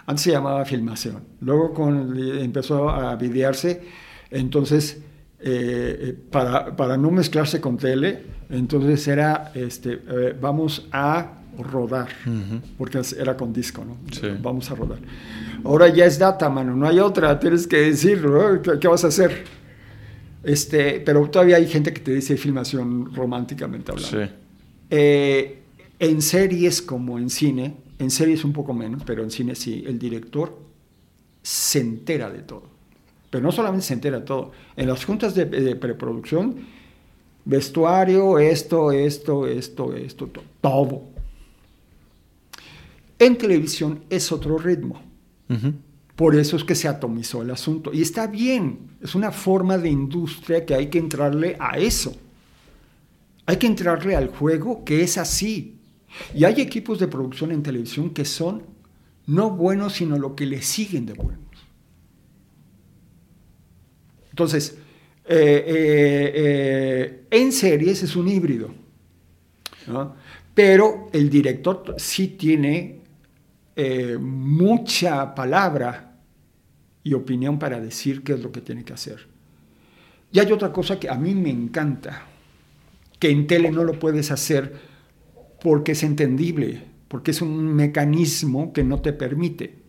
Antes 0.06 0.22
se 0.22 0.30
llamaba 0.30 0.64
filmación. 0.64 1.24
Luego 1.40 1.74
con, 1.74 2.16
empezó 2.38 2.88
a 2.88 3.16
videarse, 3.16 3.82
entonces, 4.30 5.02
eh, 5.40 6.16
para, 6.30 6.76
para 6.76 6.96
no 6.96 7.10
mezclarse 7.10 7.60
con 7.60 7.76
tele, 7.76 8.22
entonces 8.48 9.08
era, 9.08 9.50
este, 9.56 9.98
vamos 10.40 10.86
a 10.92 11.32
rodar, 11.58 12.10
porque 12.78 13.00
era 13.18 13.36
con 13.36 13.52
disco, 13.52 13.84
¿no? 13.84 13.96
Sí. 14.12 14.28
Vamos 14.40 14.70
a 14.70 14.76
rodar. 14.76 15.00
Ahora 15.64 15.88
ya 15.88 16.06
es 16.06 16.16
data, 16.16 16.48
mano, 16.48 16.76
no 16.76 16.86
hay 16.86 17.00
otra, 17.00 17.40
tienes 17.40 17.66
que. 17.66 17.92
¿qué, 17.92 18.78
qué 18.78 18.86
vas 18.86 19.02
a 19.02 19.08
hacer? 19.08 19.61
Este, 20.44 21.01
pero 21.01 21.28
todavía 21.31 21.56
hay 21.56 21.66
gente 21.69 21.93
que 21.93 22.01
te 22.01 22.12
dice 22.14 22.36
filmación 22.36 23.14
románticamente 23.14 23.93
hablando. 23.93 24.27
Sí. 24.27 24.32
Eh, 24.90 25.59
en 25.98 26.20
series 26.20 26.82
como 26.82 27.19
en 27.19 27.31
cine, 27.31 27.77
en 27.98 28.10
series 28.10 28.44
un 28.44 28.52
poco 28.52 28.74
menos, 28.74 29.02
pero 29.05 29.23
en 29.23 29.31
cine 29.31 29.55
sí, 29.55 29.85
el 29.86 29.98
director 29.98 30.59
se 31.43 31.81
entera 31.81 32.28
de 32.31 32.40
todo. 32.40 32.64
Pero 33.31 33.43
no 33.44 33.52
solamente 33.52 33.86
se 33.86 33.94
entera 33.94 34.19
de 34.20 34.27
todo. 34.27 34.52
En 34.77 34.89
las 34.89 35.05
juntas 35.05 35.35
de, 35.35 35.44
de 35.47 35.77
preproducción, 35.77 36.56
vestuario, 37.44 38.39
esto, 38.39 38.90
esto, 38.93 39.47
esto, 39.47 39.94
esto, 39.94 40.27
to- 40.27 40.43
todo. 40.60 41.02
En 43.19 43.39
televisión 43.39 44.01
es 44.10 44.32
otro 44.32 44.59
ritmo. 44.59 45.01
Ujú. 45.48 45.73
Por 46.22 46.36
eso 46.36 46.54
es 46.54 46.62
que 46.62 46.76
se 46.76 46.86
atomizó 46.86 47.42
el 47.42 47.50
asunto. 47.50 47.92
Y 47.92 48.00
está 48.00 48.28
bien, 48.28 48.92
es 49.00 49.16
una 49.16 49.32
forma 49.32 49.76
de 49.76 49.88
industria 49.88 50.64
que 50.64 50.72
hay 50.72 50.86
que 50.86 51.00
entrarle 51.00 51.56
a 51.58 51.78
eso. 51.78 52.14
Hay 53.44 53.56
que 53.56 53.66
entrarle 53.66 54.14
al 54.14 54.28
juego 54.28 54.84
que 54.84 55.02
es 55.02 55.18
así. 55.18 55.80
Y 56.32 56.44
hay 56.44 56.60
equipos 56.60 57.00
de 57.00 57.08
producción 57.08 57.50
en 57.50 57.64
televisión 57.64 58.10
que 58.10 58.24
son 58.24 58.62
No 59.26 59.50
buenos, 59.50 59.94
sino 59.94 60.16
lo 60.16 60.36
que 60.36 60.46
le 60.46 60.62
siguen 60.62 61.06
de 61.06 61.14
buenos. 61.14 61.40
Entonces, 64.30 64.78
eh, 65.24 65.64
eh, 65.66 66.32
eh, 66.36 67.26
en 67.32 67.50
series 67.50 68.00
es 68.04 68.14
un 68.14 68.28
híbrido. 68.28 68.72
Pero 70.54 71.08
el 71.12 71.28
director 71.28 71.96
sí 71.98 72.28
tiene 72.38 73.00
mucha 74.20 75.34
palabra 75.34 76.10
y 77.04 77.14
opinión 77.14 77.58
para 77.58 77.80
decir 77.80 78.22
qué 78.22 78.34
es 78.34 78.42
lo 78.42 78.52
que 78.52 78.60
tiene 78.60 78.84
que 78.84 78.92
hacer. 78.92 79.26
Y 80.32 80.38
hay 80.38 80.50
otra 80.50 80.72
cosa 80.72 80.98
que 80.98 81.08
a 81.08 81.14
mí 81.14 81.34
me 81.34 81.50
encanta, 81.50 82.22
que 83.18 83.30
en 83.30 83.46
tele 83.46 83.70
no 83.70 83.84
lo 83.84 83.98
puedes 83.98 84.30
hacer 84.30 84.80
porque 85.62 85.92
es 85.92 86.02
entendible, 86.02 86.84
porque 87.08 87.32
es 87.32 87.42
un 87.42 87.74
mecanismo 87.74 88.72
que 88.72 88.82
no 88.82 89.00
te 89.00 89.12
permite 89.12 89.82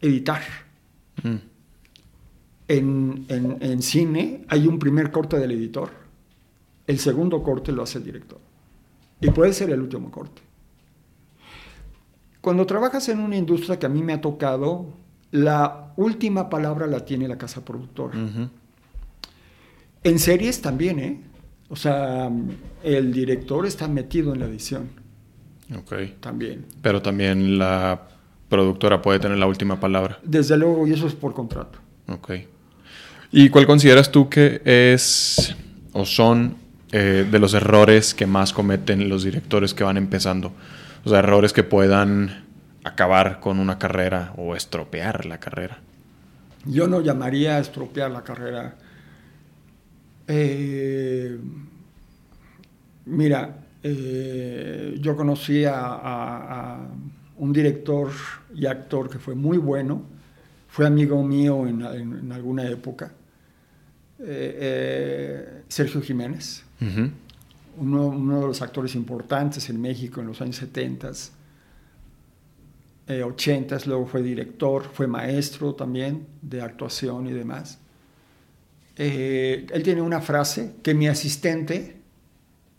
editar. 0.00 0.42
Mm. 1.22 1.36
En, 2.68 3.26
en, 3.28 3.82
cine 3.82 4.44
hay 4.48 4.66
un 4.66 4.78
primer 4.78 5.10
corte 5.10 5.38
del 5.38 5.50
editor, 5.50 5.90
el 6.86 6.98
segundo 6.98 7.42
corte 7.42 7.72
lo 7.72 7.82
hace 7.82 7.98
el 7.98 8.04
director. 8.04 8.40
Y 9.20 9.30
puede 9.30 9.52
ser 9.52 9.70
el 9.70 9.80
último 9.80 10.10
corte. 10.10 10.42
Cuando 12.40 12.66
trabajas 12.66 13.08
en 13.08 13.20
una 13.20 13.36
industria 13.36 13.78
que 13.78 13.86
a 13.86 13.88
mí 13.88 14.02
me 14.02 14.12
ha 14.12 14.20
tocado, 14.20 14.94
la 15.32 15.92
última 15.96 16.48
palabra 16.48 16.86
la 16.86 17.04
tiene 17.04 17.26
la 17.26 17.36
casa 17.36 17.64
productora. 17.64 18.14
En 20.04 20.18
series 20.18 20.60
también, 20.60 20.98
¿eh? 20.98 21.20
O 21.68 21.76
sea, 21.76 22.30
el 22.82 23.12
director 23.12 23.66
está 23.66 23.88
metido 23.88 24.34
en 24.34 24.40
la 24.40 24.46
edición. 24.46 24.90
Ok. 25.76 25.94
También. 26.20 26.66
Pero 26.82 27.00
también 27.00 27.58
la 27.58 28.08
productora 28.48 29.00
puede 29.00 29.18
tener 29.20 29.38
la 29.38 29.46
última 29.46 29.80
palabra. 29.80 30.18
Desde 30.22 30.56
luego, 30.58 30.86
y 30.86 30.92
eso 30.92 31.06
es 31.06 31.14
por 31.14 31.32
contrato. 31.32 31.78
Ok. 32.08 32.32
¿Y 33.30 33.48
cuál 33.48 33.66
consideras 33.66 34.12
tú 34.12 34.28
que 34.28 34.60
es 34.64 35.56
o 35.94 36.04
son 36.04 36.56
eh, 36.90 37.26
de 37.30 37.38
los 37.38 37.54
errores 37.54 38.12
que 38.12 38.26
más 38.26 38.52
cometen 38.52 39.08
los 39.08 39.24
directores 39.24 39.72
que 39.72 39.84
van 39.84 39.96
empezando? 39.96 40.52
O 41.04 41.08
sea, 41.08 41.20
errores 41.20 41.54
que 41.54 41.62
puedan 41.62 42.44
acabar 42.84 43.40
con 43.40 43.58
una 43.58 43.78
carrera 43.78 44.32
o 44.36 44.56
estropear 44.56 45.26
la 45.26 45.38
carrera. 45.38 45.78
Yo 46.64 46.86
no 46.86 47.00
llamaría 47.00 47.56
a 47.56 47.58
estropear 47.58 48.10
la 48.10 48.22
carrera. 48.22 48.74
Eh, 50.26 51.38
mira, 53.06 53.56
eh, 53.82 54.96
yo 55.00 55.16
conocí 55.16 55.64
a, 55.66 56.78
un 57.38 57.52
director 57.52 58.10
y 58.54 58.66
actor 58.66 59.10
que 59.10 59.18
fue 59.18 59.34
muy 59.34 59.58
bueno, 59.58 60.02
fue 60.68 60.86
amigo 60.86 61.22
mío 61.24 61.66
en, 61.66 62.30
alguna 62.30 62.68
época, 62.68 63.10
eh, 64.20 65.62
Sergio 65.66 66.00
Jiménez, 66.00 66.62
uno, 67.78 68.06
uno, 68.06 68.40
de 68.42 68.46
los 68.46 68.62
actores 68.62 68.94
importantes 68.94 69.68
en 69.70 69.80
México 69.80 70.20
en 70.20 70.28
los 70.28 70.40
años 70.40 70.56
70, 70.56 71.10
80, 73.08 73.78
luego 73.86 74.06
fue 74.06 74.22
director, 74.22 74.84
fue 74.92 75.06
maestro 75.06 75.74
también 75.74 76.26
de 76.40 76.62
actuación 76.62 77.26
y 77.26 77.32
demás. 77.32 77.78
Eh, 78.96 79.66
él 79.72 79.82
tiene 79.82 80.02
una 80.02 80.20
frase 80.20 80.76
que 80.82 80.94
mi 80.94 81.08
asistente 81.08 81.96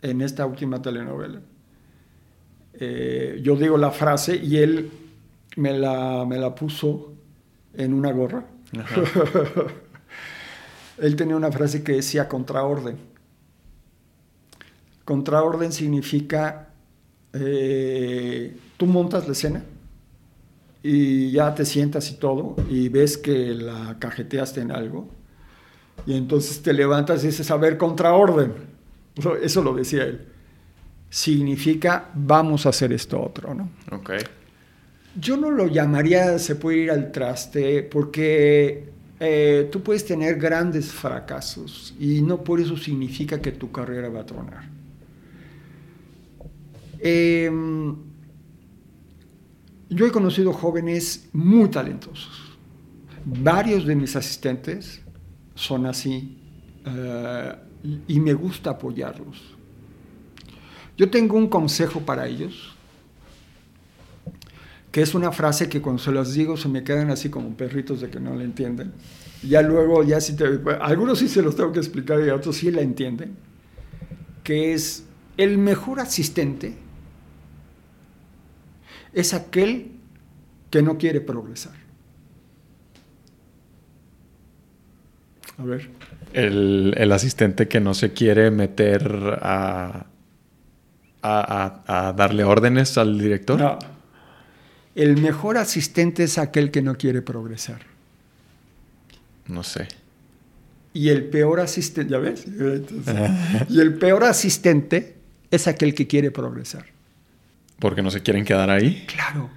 en 0.02 0.20
esta 0.20 0.46
última 0.46 0.80
telenovela, 0.80 1.40
eh, 2.74 3.40
yo 3.42 3.56
digo 3.56 3.76
la 3.76 3.90
frase 3.90 4.36
y 4.36 4.56
él 4.58 4.90
me 5.56 5.72
la, 5.72 6.24
me 6.26 6.38
la 6.38 6.54
puso 6.54 7.12
en 7.74 7.94
una 7.94 8.12
gorra. 8.12 8.44
él 10.98 11.16
tenía 11.16 11.36
una 11.36 11.52
frase 11.52 11.82
que 11.82 11.92
decía 11.92 12.28
contraorden. 12.28 12.96
Contraorden 15.04 15.72
significa, 15.72 16.70
eh, 17.32 18.56
tú 18.76 18.86
montas 18.86 19.26
la 19.26 19.32
escena 19.32 19.64
y 20.86 21.30
ya 21.30 21.54
te 21.54 21.64
sientas 21.64 22.10
y 22.10 22.16
todo 22.16 22.56
y 22.68 22.90
ves 22.90 23.16
que 23.16 23.54
la 23.54 23.96
cajeteaste 23.98 24.60
en 24.60 24.70
algo 24.70 25.08
y 26.06 26.14
entonces 26.14 26.60
te 26.60 26.74
levantas 26.74 27.24
y 27.24 27.28
dices, 27.28 27.50
a 27.50 27.56
ver, 27.56 27.78
contraorden. 27.78 28.52
Eso 29.42 29.62
lo 29.62 29.74
decía 29.74 30.04
él. 30.04 30.26
Significa, 31.08 32.10
vamos 32.14 32.66
a 32.66 32.68
hacer 32.68 32.92
esto 32.92 33.22
otro, 33.22 33.54
¿no? 33.54 33.70
Ok. 33.90 34.10
Yo 35.18 35.38
no 35.38 35.50
lo 35.50 35.68
llamaría, 35.68 36.38
se 36.38 36.56
puede 36.56 36.78
ir 36.78 36.90
al 36.90 37.12
traste, 37.12 37.82
porque 37.84 38.90
eh, 39.20 39.68
tú 39.72 39.82
puedes 39.82 40.04
tener 40.04 40.36
grandes 40.36 40.92
fracasos 40.92 41.94
y 41.98 42.20
no 42.20 42.44
por 42.44 42.60
eso 42.60 42.76
significa 42.76 43.40
que 43.40 43.52
tu 43.52 43.72
carrera 43.72 44.10
va 44.10 44.20
a 44.20 44.26
tronar. 44.26 44.68
Em, 46.98 47.96
yo 49.88 50.06
he 50.06 50.10
conocido 50.10 50.52
jóvenes 50.52 51.28
muy 51.32 51.68
talentosos. 51.68 52.56
Varios 53.24 53.86
de 53.86 53.96
mis 53.96 54.16
asistentes 54.16 55.00
son 55.54 55.86
así 55.86 56.36
eh, 56.84 57.54
y 58.08 58.20
me 58.20 58.34
gusta 58.34 58.70
apoyarlos. 58.70 59.54
Yo 60.96 61.10
tengo 61.10 61.36
un 61.36 61.48
consejo 61.48 62.00
para 62.00 62.26
ellos, 62.26 62.74
que 64.92 65.02
es 65.02 65.14
una 65.14 65.32
frase 65.32 65.68
que 65.68 65.82
cuando 65.82 66.00
se 66.00 66.12
las 66.12 66.34
digo 66.34 66.56
se 66.56 66.68
me 66.68 66.84
quedan 66.84 67.10
así 67.10 67.28
como 67.28 67.56
perritos 67.56 68.00
de 68.00 68.10
que 68.10 68.20
no 68.20 68.34
la 68.36 68.44
entienden. 68.44 68.92
Ya 69.42 69.60
luego, 69.60 70.02
ya 70.04 70.20
si 70.20 70.36
te, 70.36 70.44
algunos 70.80 71.18
sí 71.18 71.28
se 71.28 71.42
los 71.42 71.56
tengo 71.56 71.72
que 71.72 71.80
explicar 71.80 72.24
y 72.24 72.30
otros 72.30 72.56
sí 72.56 72.70
la 72.70 72.80
entienden, 72.80 73.36
que 74.42 74.72
es 74.72 75.04
el 75.36 75.58
mejor 75.58 76.00
asistente 76.00 76.83
es 79.14 79.34
aquel 79.34 79.92
que 80.70 80.82
no 80.82 80.98
quiere 80.98 81.20
progresar. 81.20 81.74
A 85.58 85.64
ver. 85.64 85.88
El, 86.32 87.12
asistente 87.12 87.68
que 87.68 87.80
no 87.80 87.94
se 87.94 88.12
quiere 88.12 88.50
meter 88.50 89.38
a, 89.40 90.06
a, 91.22 92.12
darle 92.16 92.42
órdenes 92.42 92.98
al 92.98 93.18
director. 93.18 93.60
No. 93.60 93.78
El 94.96 95.20
mejor 95.20 95.58
asistente 95.58 96.24
es 96.24 96.38
aquel 96.38 96.70
que 96.70 96.82
no 96.82 96.96
quiere 96.96 97.22
progresar. 97.22 97.82
No 99.46 99.62
sé. 99.62 99.88
Y 100.92 101.08
el 101.08 101.24
peor 101.24 101.60
asistente, 101.60 102.10
¿ya 102.10 102.18
ves? 102.18 102.44
y 103.68 103.80
el 103.80 103.94
peor 103.94 104.24
asistente 104.24 105.16
es 105.50 105.68
aquel 105.68 105.94
que 105.94 106.06
quiere 106.06 106.30
progresar. 106.30 106.93
¿Porque 107.78 108.02
no 108.02 108.10
se 108.10 108.22
quieren 108.22 108.44
quedar 108.44 108.70
ahí? 108.70 109.04
Claro. 109.06 109.50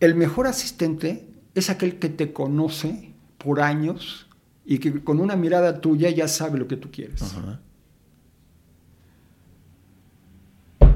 El 0.00 0.14
mejor 0.14 0.46
asistente 0.46 1.28
es 1.54 1.70
aquel 1.70 1.98
que 1.98 2.08
te 2.08 2.32
conoce 2.32 3.12
por 3.38 3.60
años 3.60 4.26
y 4.64 4.78
que 4.78 5.02
con 5.02 5.20
una 5.20 5.36
mirada 5.36 5.80
tuya 5.80 6.10
ya 6.10 6.28
sabe 6.28 6.58
lo 6.58 6.68
que 6.68 6.76
tú 6.76 6.90
quieres. 6.90 7.22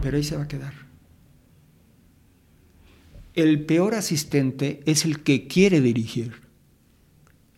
Pero 0.00 0.16
ahí 0.16 0.24
se 0.24 0.36
va 0.36 0.44
a 0.44 0.48
quedar. 0.48 0.72
El 3.34 3.64
peor 3.66 3.94
asistente 3.94 4.80
es 4.86 5.04
el 5.04 5.22
que 5.22 5.46
quiere 5.46 5.80
dirigir, 5.80 6.40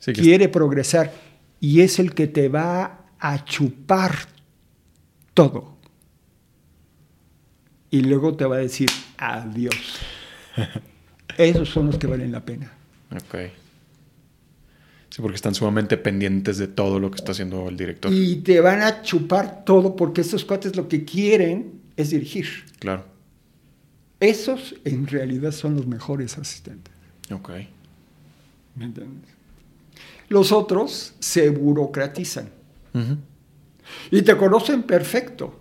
quiere 0.00 0.48
progresar 0.48 1.12
y 1.60 1.82
es 1.82 1.98
el 1.98 2.14
que 2.14 2.26
te 2.26 2.48
va 2.48 3.06
a 3.18 3.44
chupar 3.44 4.14
todo. 5.34 5.77
Y 7.90 8.02
luego 8.02 8.36
te 8.36 8.44
va 8.44 8.56
a 8.56 8.60
decir 8.60 8.88
adiós. 9.16 9.98
Esos 11.36 11.68
son 11.68 11.86
los 11.86 11.98
que 11.98 12.06
valen 12.06 12.32
la 12.32 12.44
pena. 12.44 12.72
Okay 13.26 13.52
porque 15.22 15.36
están 15.36 15.54
sumamente 15.54 15.96
pendientes 15.96 16.58
de 16.58 16.68
todo 16.68 17.00
lo 17.00 17.10
que 17.10 17.16
está 17.16 17.32
haciendo 17.32 17.68
el 17.68 17.76
director. 17.76 18.12
Y 18.12 18.36
te 18.36 18.60
van 18.60 18.82
a 18.82 19.02
chupar 19.02 19.64
todo 19.64 19.96
porque 19.96 20.20
estos 20.20 20.44
cuates 20.44 20.76
lo 20.76 20.88
que 20.88 21.04
quieren 21.04 21.80
es 21.96 22.10
dirigir. 22.10 22.46
Claro. 22.78 23.04
Esos 24.20 24.76
en 24.84 25.06
realidad 25.06 25.52
son 25.52 25.76
los 25.76 25.86
mejores 25.86 26.38
asistentes. 26.38 26.92
Ok. 27.32 27.50
¿Me 28.76 28.84
entiendes? 28.84 29.30
Los 30.28 30.52
otros 30.52 31.14
se 31.18 31.48
burocratizan. 31.50 32.50
Y 34.10 34.22
te 34.22 34.36
conocen 34.36 34.82
perfecto. 34.82 35.60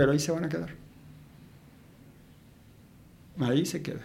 Pero 0.00 0.12
ahí 0.12 0.18
se 0.18 0.32
van 0.32 0.44
a 0.44 0.48
quedar. 0.48 0.70
Ahí 3.38 3.66
se 3.66 3.82
queda. 3.82 4.00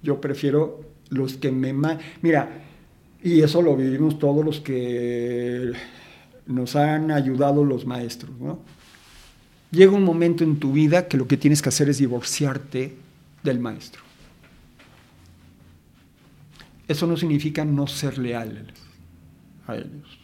Yo 0.00 0.20
prefiero 0.20 0.82
los 1.08 1.34
que 1.34 1.50
me... 1.50 1.72
Mira, 2.22 2.48
y 3.20 3.40
eso 3.40 3.62
lo 3.62 3.74
vivimos 3.74 4.20
todos 4.20 4.44
los 4.44 4.60
que 4.60 5.72
nos 6.46 6.76
han 6.76 7.10
ayudado 7.10 7.64
los 7.64 7.84
maestros, 7.84 8.30
¿no? 8.38 8.60
llega 9.72 9.90
un 9.90 10.04
momento 10.04 10.44
en 10.44 10.60
tu 10.60 10.72
vida 10.72 11.08
que 11.08 11.16
lo 11.16 11.26
que 11.26 11.36
tienes 11.36 11.62
que 11.62 11.70
hacer 11.70 11.88
es 11.88 11.98
divorciarte 11.98 12.94
del 13.42 13.58
maestro. 13.58 14.02
Eso 16.86 17.08
no 17.08 17.16
significa 17.16 17.64
no 17.64 17.88
ser 17.88 18.18
leal 18.18 18.72
a 19.66 19.74
ellos. 19.74 20.19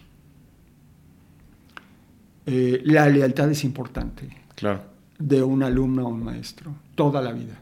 Eh, 2.46 2.80
la 2.84 3.08
lealtad 3.08 3.50
es 3.50 3.64
importante. 3.64 4.28
Claro. 4.54 4.82
De 5.18 5.42
un 5.42 5.62
alumno 5.62 6.06
a 6.06 6.08
un 6.08 6.22
maestro, 6.22 6.74
toda 6.94 7.20
la 7.20 7.32
vida. 7.32 7.58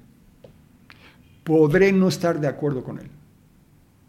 Podré 1.42 1.92
no 1.92 2.08
estar 2.08 2.40
de 2.40 2.48
acuerdo 2.48 2.84
con 2.84 2.98
él, 2.98 3.08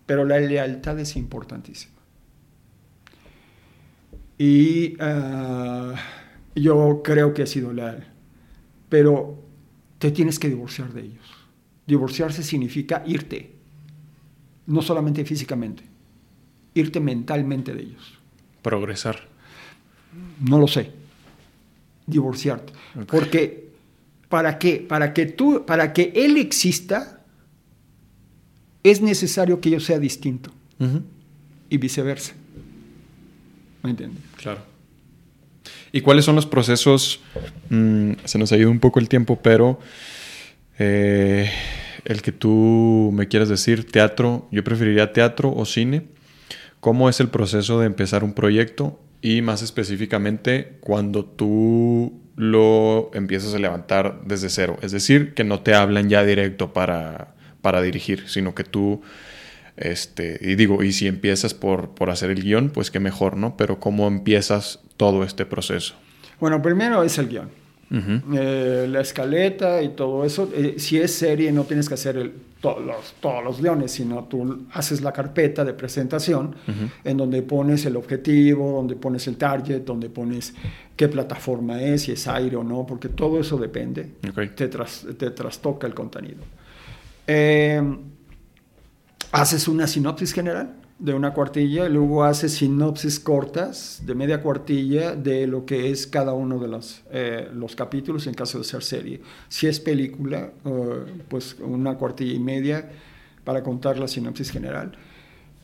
pero 0.05 0.25
la 0.25 0.39
lealtad 0.39 0.99
es 0.99 1.15
importantísima. 1.15 1.93
Y 4.37 4.95
uh, 5.01 5.93
yo 6.55 7.01
creo 7.03 7.33
que 7.33 7.43
he 7.43 7.47
sido 7.47 7.71
leal, 7.71 8.05
pero 8.89 9.41
te 9.97 10.11
tienes 10.11 10.39
que 10.39 10.49
divorciar 10.49 10.91
de 10.93 11.03
ellos. 11.03 11.25
Divorciarse 11.87 12.43
significa 12.43 13.03
irte, 13.05 13.53
no 14.65 14.81
solamente 14.81 15.23
físicamente, 15.23 15.83
irte 16.73 16.99
mentalmente 16.99 17.73
de 17.73 17.83
ellos. 17.83 18.19
Progresar. 18.61 19.34
No 20.39 20.59
lo 20.59 20.67
sé. 20.67 20.91
Divorciarte. 22.07 22.73
Okay. 22.93 23.05
Porque 23.05 23.69
para 24.29 24.57
que, 24.59 24.77
para 24.77 25.13
que 25.13 25.25
tú, 25.25 25.65
para 25.65 25.93
que 25.93 26.11
él 26.15 26.37
exista, 26.37 27.21
es 28.83 29.01
necesario 29.01 29.59
que 29.59 29.69
yo 29.69 29.79
sea 29.79 29.99
distinto. 29.99 30.51
Uh 30.79 30.85
-huh. 30.85 31.01
Y 31.69 31.77
viceversa. 31.77 32.33
¿Me 33.81 33.91
entiendes? 33.91 34.21
Claro. 34.37 34.61
¿Y 35.91 36.01
cuáles 36.01 36.25
son 36.25 36.35
los 36.35 36.45
procesos? 36.45 37.21
Mm, 37.69 38.13
se 38.25 38.37
nos 38.37 38.51
ha 38.51 38.57
ido 38.57 38.69
un 38.69 38.79
poco 38.79 38.99
el 38.99 39.07
tiempo, 39.07 39.39
pero 39.41 39.79
eh, 40.77 41.49
el 42.03 42.21
que 42.21 42.31
tú 42.31 43.11
me 43.13 43.27
quieras 43.27 43.49
decir, 43.49 43.89
teatro, 43.89 44.47
yo 44.51 44.63
preferiría 44.63 45.13
teatro 45.13 45.53
o 45.55 45.65
cine. 45.65 46.07
¿Cómo 46.79 47.09
es 47.09 47.19
el 47.19 47.29
proceso 47.29 47.79
de 47.79 47.87
empezar 47.87 48.23
un 48.23 48.33
proyecto? 48.33 48.99
Y 49.25 49.41
más 49.41 49.63
específicamente, 49.63 50.77
cuando 50.81 51.25
tú 51.25 52.21
lo 52.35 53.09
empiezas 53.15 53.55
a 53.55 53.57
levantar 53.57 54.21
desde 54.23 54.49
cero. 54.49 54.77
Es 54.83 54.91
decir, 54.91 55.33
que 55.33 55.43
no 55.43 55.61
te 55.61 55.73
hablan 55.73 56.09
ya 56.09 56.23
directo 56.23 56.73
para, 56.73 57.33
para 57.63 57.81
dirigir, 57.81 58.29
sino 58.29 58.53
que 58.53 58.63
tú 58.63 59.01
este, 59.77 60.37
y 60.41 60.53
digo, 60.53 60.83
y 60.83 60.91
si 60.91 61.07
empiezas 61.07 61.55
por, 61.55 61.95
por 61.95 62.11
hacer 62.11 62.29
el 62.29 62.43
guion, 62.43 62.69
pues 62.69 62.91
qué 62.91 62.99
mejor, 62.99 63.35
¿no? 63.35 63.57
Pero 63.57 63.79
¿cómo 63.79 64.07
empiezas 64.07 64.81
todo 64.95 65.23
este 65.23 65.47
proceso? 65.47 65.95
Bueno, 66.39 66.61
primero 66.61 67.01
es 67.01 67.17
el 67.17 67.27
guion. 67.27 67.49
Uh 67.91 67.95
-huh. 67.97 68.21
eh, 68.35 68.87
la 68.89 69.01
escaleta 69.01 69.81
y 69.83 69.89
todo 69.89 70.25
eso. 70.25 70.49
Eh, 70.55 70.75
si 70.77 70.97
es 70.97 71.13
serie, 71.13 71.51
no 71.51 71.65
tienes 71.65 71.87
que 71.87 71.93
hacer 71.93 72.17
el, 72.17 72.33
to 72.59 72.79
los, 72.79 73.13
todos 73.19 73.43
los 73.43 73.61
guiones, 73.61 73.91
sino 73.91 74.23
tú 74.23 74.65
haces 74.71 75.01
la 75.01 75.11
carpeta 75.11 75.63
de 75.63 75.73
presentación 75.73 76.55
uh 76.67 76.71
-huh. 76.71 76.89
en 77.03 77.17
donde 77.17 77.43
pones 77.43 77.85
el 77.85 77.95
objetivo, 77.95 78.71
donde 78.71 78.95
pones 78.95 79.27
el 79.27 79.37
target, 79.37 79.81
donde 79.81 80.09
pones 80.09 80.55
qué 80.95 81.07
plataforma 81.07 81.81
es, 81.81 82.03
si 82.03 82.11
es 82.13 82.27
aire 82.27 82.55
o 82.55 82.63
no, 82.63 82.85
porque 82.87 83.09
todo 83.09 83.39
eso 83.39 83.57
depende. 83.57 84.13
Okay. 84.31 84.49
Te, 84.49 84.67
tras, 84.67 85.05
te 85.17 85.29
trastoca 85.29 85.85
el 85.85 85.93
contenido. 85.93 86.43
Eh, 87.27 87.81
haces 89.31 89.67
una 89.67 89.85
sinopsis 89.85 90.33
general 90.33 90.84
de 90.97 91.13
una 91.13 91.33
cuartilla, 91.33 91.87
y 91.87 91.91
luego 91.91 92.23
haces 92.23 92.53
sinopsis 92.53 93.19
cortas 93.19 94.01
de 94.05 94.15
media 94.15 94.41
cuartilla 94.41 95.13
de 95.15 95.45
lo 95.45 95.65
que 95.65 95.91
es 95.91 96.07
cada 96.07 96.33
uno 96.33 96.57
de 96.57 96.67
los, 96.69 97.03
eh, 97.11 97.49
los 97.53 97.75
capítulos 97.75 98.27
en 98.27 98.33
caso 98.33 98.57
de 98.59 98.63
ser 98.63 98.81
serie. 98.81 99.21
Si 99.49 99.67
es 99.67 99.79
película, 99.81 100.51
uh, 100.63 101.05
pues 101.27 101.57
una 101.59 101.95
cuartilla 101.95 102.33
y 102.33 102.39
media 102.39 102.89
para 103.43 103.61
contar 103.61 103.99
la 103.99 104.07
sinopsis 104.07 104.51
general. 104.51 104.93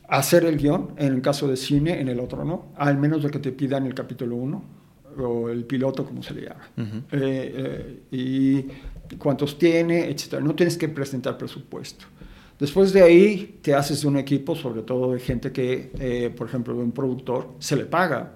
Hacer 0.09 0.43
el 0.43 0.57
guion, 0.57 0.95
en 0.97 1.13
el 1.13 1.21
caso 1.21 1.47
de 1.47 1.55
cine, 1.55 2.01
en 2.01 2.09
el 2.09 2.19
otro 2.19 2.43
no, 2.43 2.73
al 2.75 2.97
menos 2.97 3.23
lo 3.23 3.29
que 3.29 3.39
te 3.39 3.53
pidan 3.53 3.85
el 3.85 3.93
capítulo 3.93 4.35
1 4.35 4.63
o 5.17 5.49
el 5.49 5.63
piloto, 5.63 6.05
como 6.05 6.21
se 6.23 6.33
le 6.33 6.41
llama. 6.41 6.69
Uh 6.77 6.81
-huh. 6.81 7.03
eh, 7.11 8.03
y 8.11 9.15
cuántos 9.17 9.57
tiene, 9.57 10.09
etcétera. 10.09 10.41
No 10.41 10.53
tienes 10.55 10.77
que 10.77 10.89
presentar 10.89 11.37
presupuesto. 11.37 12.05
Después 12.61 12.93
de 12.93 13.01
ahí 13.01 13.57
te 13.63 13.73
haces 13.73 14.03
de 14.03 14.07
un 14.07 14.17
equipo, 14.17 14.55
sobre 14.55 14.83
todo 14.83 15.13
de 15.13 15.19
gente 15.19 15.51
que, 15.51 15.91
eh, 15.97 16.31
por 16.37 16.47
ejemplo, 16.47 16.75
de 16.75 16.83
un 16.83 16.91
productor, 16.91 17.47
se 17.57 17.75
le 17.75 17.85
paga. 17.85 18.33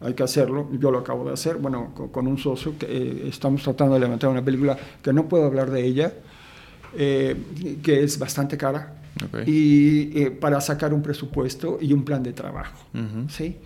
Hay 0.00 0.14
que 0.14 0.22
hacerlo, 0.22 0.68
yo 0.78 0.92
lo 0.92 0.98
acabo 0.98 1.24
de 1.24 1.32
hacer, 1.32 1.56
bueno, 1.56 1.92
con, 1.92 2.10
con 2.10 2.28
un 2.28 2.38
socio 2.38 2.78
que 2.78 2.86
eh, 2.86 3.28
estamos 3.28 3.64
tratando 3.64 3.94
de 3.94 4.00
levantar 4.00 4.30
una 4.30 4.44
película 4.44 4.78
que 5.02 5.12
no 5.12 5.28
puedo 5.28 5.46
hablar 5.46 5.72
de 5.72 5.84
ella, 5.84 6.12
eh, 6.96 7.34
que 7.82 8.04
es 8.04 8.16
bastante 8.16 8.56
cara, 8.56 9.02
okay. 9.26 9.42
y 9.44 10.30
para 10.30 10.60
sacar 10.60 10.94
un 10.94 11.02
presupuesto 11.02 11.78
y 11.80 11.92
un 11.92 12.04
plan 12.04 12.22
de 12.22 12.32
trabajo. 12.32 12.78
Uh 12.94 12.98
-huh. 12.98 13.28
¿sí? 13.28 13.56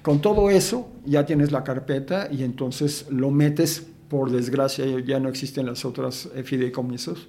Con 0.00 0.22
todo 0.22 0.48
eso 0.48 0.88
ya 1.04 1.26
tienes 1.26 1.52
la 1.52 1.62
carpeta 1.64 2.30
y 2.32 2.44
entonces 2.44 3.08
lo 3.10 3.30
metes, 3.30 3.86
por 4.08 4.30
desgracia 4.30 4.86
ya 5.04 5.20
no 5.20 5.28
existen 5.28 5.66
las 5.66 5.84
otras 5.84 6.30
fideicomisos, 6.44 7.28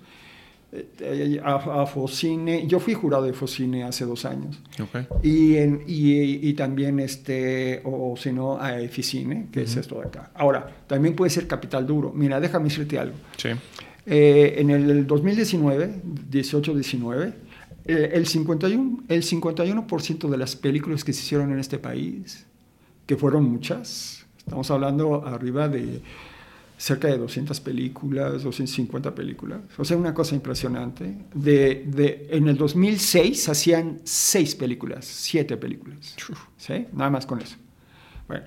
a, 1.44 1.82
a, 1.82 1.86
Focine, 1.86 2.68
yo 2.68 2.80
fui 2.80 2.94
jurado 2.94 3.24
de 3.24 3.34
Focine 3.34 3.84
hace 3.84 4.06
dos 4.06 4.26
años. 4.26 4.60
Okay. 4.80 5.08
Y, 5.24 5.56
en, 5.58 5.84
y, 5.88 6.48
y, 6.48 6.54
también, 6.54 7.00
este, 7.00 7.82
o, 7.84 8.12
o 8.12 8.18
si 8.18 8.32
no, 8.32 8.62
a 8.62 8.80
Eficine, 8.80 9.48
que 9.52 9.62
uh 9.62 9.64
-huh. 9.64 9.66
es 9.66 9.76
esto 9.78 10.00
de 10.00 10.08
acá. 10.08 10.32
Ahora, 10.36 10.84
también 10.88 11.16
puede 11.16 11.32
ser 11.32 11.48
capital 11.48 11.88
duro. 11.88 12.12
Mira, 12.14 12.40
déjame 12.40 12.66
decirte 12.66 13.00
algo. 13.00 13.16
Sí. 13.38 13.50
Eh, 14.06 14.56
en 14.58 14.70
el 14.72 15.06
2019, 15.06 16.02
18-19, 16.32 17.34
eh, 17.86 18.12
el 18.14 18.26
51%, 18.26 19.04
el 19.08 19.24
51 19.24 19.86
de 20.30 20.38
las 20.38 20.56
películas 20.56 21.04
que 21.04 21.14
se 21.14 21.22
hicieron 21.22 21.52
en 21.52 21.60
este 21.60 21.78
país, 21.78 22.46
que 23.06 23.16
fueron 23.18 23.44
muchas, 23.44 24.26
estamos 24.38 24.70
hablando 24.72 25.26
arriba 25.26 25.68
de 25.68 26.02
cerca 26.80 27.10
de 27.10 27.18
200 27.18 27.60
películas, 27.60 28.42
250 28.42 29.14
películas. 29.14 29.60
O 29.78 29.84
sea, 29.84 29.98
una 29.98 30.14
cosa 30.14 30.34
impresionante. 30.34 31.14
De, 31.34 31.84
de, 31.86 32.28
en 32.32 32.48
el 32.48 32.56
2006 32.56 33.50
hacían 33.50 34.00
seis 34.06 34.56
películas, 34.56 35.06
siete 35.06 35.58
películas. 35.58 36.16
¿Sí? 36.58 36.88
Nada 36.94 37.10
más 37.10 37.26
con 37.26 37.42
eso. 37.42 37.58
Bueno. 38.30 38.46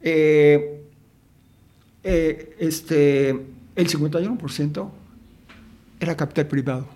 Eh, 0.00 0.82
eh, 2.02 2.56
este, 2.58 3.30
el 3.30 3.88
51% 3.88 4.90
era 6.00 6.16
capital 6.16 6.48
privado. 6.48 6.88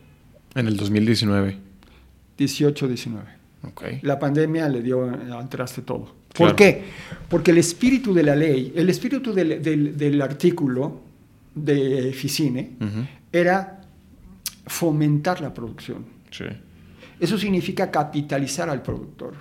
En 0.57 0.67
el 0.67 0.77
2019. 0.77 1.57
18-19. 2.37 3.21
Okay. 3.63 4.01
La 4.03 4.19
pandemia 4.19 4.69
le 4.69 4.83
dio 4.83 5.05
al 5.05 5.49
traste 5.49 5.83
todo. 5.83 6.17
¿Por 6.39 6.55
claro. 6.55 6.57
qué? 6.57 6.85
Porque 7.29 7.51
el 7.51 7.59
espíritu 7.59 8.15
de 8.15 8.23
la 8.23 8.35
ley, 8.35 8.73
el 8.75 8.89
espíritu 8.89 9.33
del, 9.35 9.61
del, 9.61 9.97
del 9.97 10.23
artículo 10.23 11.01
de 11.55 12.13
Ficine 12.13 12.77
uh 12.81 12.85
-huh. 12.85 13.09
era 13.33 13.83
fomentar 14.67 15.41
la 15.41 15.53
producción. 15.53 16.05
Sí. 16.31 16.45
Eso 17.21 17.37
significa 17.37 17.91
capitalizar 17.91 18.71
al 18.71 18.83
productor. 18.83 19.35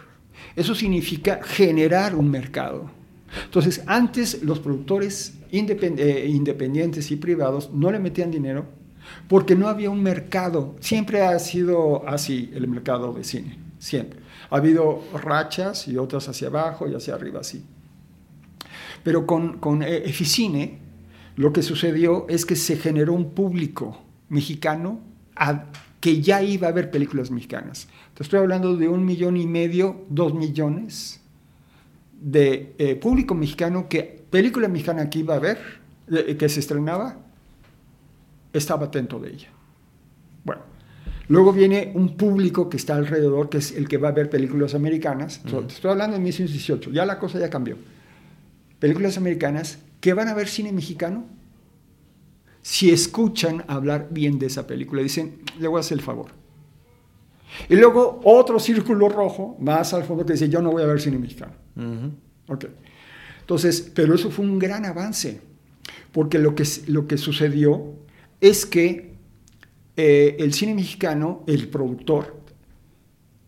Eso 0.56 0.74
significa 0.74 1.40
generar 1.44 2.16
un 2.16 2.30
mercado. 2.30 2.90
Entonces, 3.46 3.84
antes 3.86 4.42
los 4.44 4.60
productores 4.60 5.34
independ 5.52 6.00
eh, 6.00 6.28
independientes 6.28 7.12
y 7.12 7.16
privados 7.16 7.70
no 7.74 7.92
le 7.92 8.00
metían 8.00 8.32
dinero 8.32 8.66
porque 9.28 9.56
no 9.56 9.68
había 9.68 9.90
un 9.90 10.02
mercado. 10.02 10.76
Siempre 10.80 11.22
ha 11.22 11.38
sido 11.40 12.08
así 12.08 12.50
el 12.54 12.68
mercado 12.68 13.14
de 13.14 13.24
cine, 13.24 13.58
siempre. 13.80 14.17
Ha 14.50 14.58
habido 14.58 15.04
rachas 15.14 15.88
y 15.88 15.98
otras 15.98 16.28
hacia 16.30 16.48
abajo 16.48 16.88
y 16.88 16.96
hacia 16.96 17.16
arriba 17.16 17.42
así. 17.42 17.64
Pero 19.04 19.26
con, 19.26 19.58
con 19.60 19.84
Eficine 19.84 20.80
lo 21.36 21.54
que 21.54 21.62
sucedió 21.62 22.26
es 22.30 22.46
que 22.46 22.56
se 22.56 22.78
generó 22.78 23.14
un 23.14 23.32
público 23.32 24.02
mexicano 24.30 25.00
a, 25.36 25.66
que 26.00 26.22
ya 26.22 26.42
iba 26.42 26.68
a 26.68 26.72
ver 26.72 26.92
películas 26.92 27.32
mexicanas. 27.32 27.88
Te 28.16 28.24
estoy 28.24 28.40
hablando 28.40 28.76
de 28.76 28.88
un 28.88 29.06
millón 29.06 29.38
y 29.38 29.46
medio, 29.46 30.06
dos 30.10 30.34
millones 30.34 31.22
de 32.20 32.74
eh, 32.78 32.96
público 32.96 33.36
mexicano 33.36 33.88
que 33.88 34.26
película 34.30 34.68
mexicana 34.68 35.10
que 35.10 35.20
iba 35.20 35.36
a 35.36 35.40
ver, 35.40 35.60
que 36.08 36.50
se 36.50 36.60
estrenaba, 36.60 37.18
estaba 38.54 38.86
atento 38.86 39.20
de 39.20 39.30
ella. 39.30 39.50
Bueno, 40.44 40.62
Luego 41.30 41.52
viene 41.52 41.92
un 41.94 42.16
público 42.16 42.70
que 42.70 42.78
está 42.78 42.96
alrededor, 42.96 43.50
que 43.50 43.58
es 43.58 43.74
el 43.74 43.88
que 43.88 43.98
va 43.98 44.10
a 44.10 44.12
ver 44.12 44.30
películas 44.30 44.76
americanas. 44.76 45.42
Uh 45.46 45.50
-huh. 45.50 45.68
Estoy 45.68 45.92
hablando 45.92 46.16
de 46.16 46.20
1918, 46.22 46.92
ya 46.92 47.06
la 47.06 47.20
cosa 47.20 47.40
ya 47.40 47.50
cambió. 47.50 47.78
Películas 48.80 49.18
americanas 49.18 49.80
que 50.00 50.14
van 50.14 50.28
a 50.28 50.34
ver 50.34 50.48
cine 50.48 50.72
mexicano 50.72 51.26
si 52.62 52.92
escuchan 52.92 53.64
hablar 53.68 54.08
bien 54.12 54.40
de 54.40 54.46
esa 54.46 54.68
película. 54.68 55.02
Dicen, 55.02 55.40
le 55.60 55.68
voy 55.68 55.78
a 55.78 55.80
hacer 55.82 55.98
el 55.98 56.04
favor. 56.04 56.32
Y 57.70 57.76
luego 57.76 58.22
otro 58.24 58.60
círculo 58.60 59.10
rojo, 59.10 59.58
más 59.60 59.94
al 59.94 60.04
fondo, 60.04 60.26
que 60.26 60.34
dice, 60.34 60.50
yo 60.50 60.62
no 60.62 60.72
voy 60.72 60.84
a 60.84 60.86
ver 60.86 61.02
cine 61.02 61.18
mexicano. 61.18 61.54
Uh 61.76 61.82
-huh. 61.82 62.12
Ok. 62.48 62.66
Entonces, 63.42 63.92
pero 63.94 64.14
eso 64.16 64.30
fue 64.30 64.46
un 64.46 64.60
gran 64.60 64.86
avance, 64.86 65.42
porque 66.12 66.40
lo 66.40 66.56
que, 66.56 66.64
lo 66.88 67.08
que 67.08 67.18
sucedió 67.18 67.94
es 68.42 68.66
que 68.66 69.17
eh, 69.98 70.36
el 70.40 70.54
cine 70.54 70.76
mexicano, 70.76 71.44
el 71.48 71.68
productor, 71.68 72.38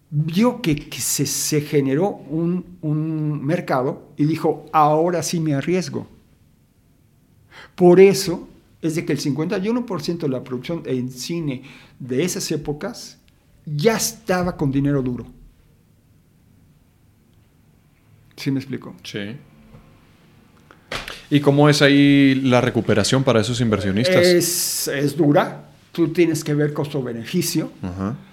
vio 0.10 0.62
que, 0.62 0.90
se, 0.98 1.26
se, 1.26 1.62
generó 1.62 2.10
un, 2.10 2.78
un 2.82 3.46
mercado 3.46 4.10
y 4.18 4.26
dijo, 4.26 4.66
ahora 4.74 5.22
sí 5.22 5.40
me 5.40 5.54
arriesgo. 5.54 6.08
Por 7.76 8.00
eso 8.00 8.50
es 8.82 8.96
de 8.96 9.06
que 9.06 9.14
el 9.14 9.20
51% 9.20 10.18
de 10.18 10.30
la 10.30 10.44
producción 10.44 10.84
en 10.86 11.12
cine 11.12 11.64
de 12.00 12.24
esas 12.24 12.52
épocas 12.52 13.20
ya 13.66 13.96
estaba 13.96 14.58
con 14.58 14.72
dinero 14.72 15.02
duro. 15.02 15.28
¿Sí 18.36 18.52
me 18.52 18.60
explico? 18.60 18.96
Sí. 19.04 19.36
¿Y 21.30 21.42
cómo 21.42 21.70
es 21.70 21.82
ahí 21.82 22.36
la 22.36 22.62
recuperación 22.62 23.24
para 23.24 23.42
esos 23.42 23.62
inversionistas? 23.62 24.26
Es, 24.26 24.88
es 24.88 25.16
dura. 25.16 25.69
Tú 26.00 26.14
tienes 26.14 26.46
que 26.46 26.54
ver 26.54 26.72
costo-beneficio. 26.72 27.72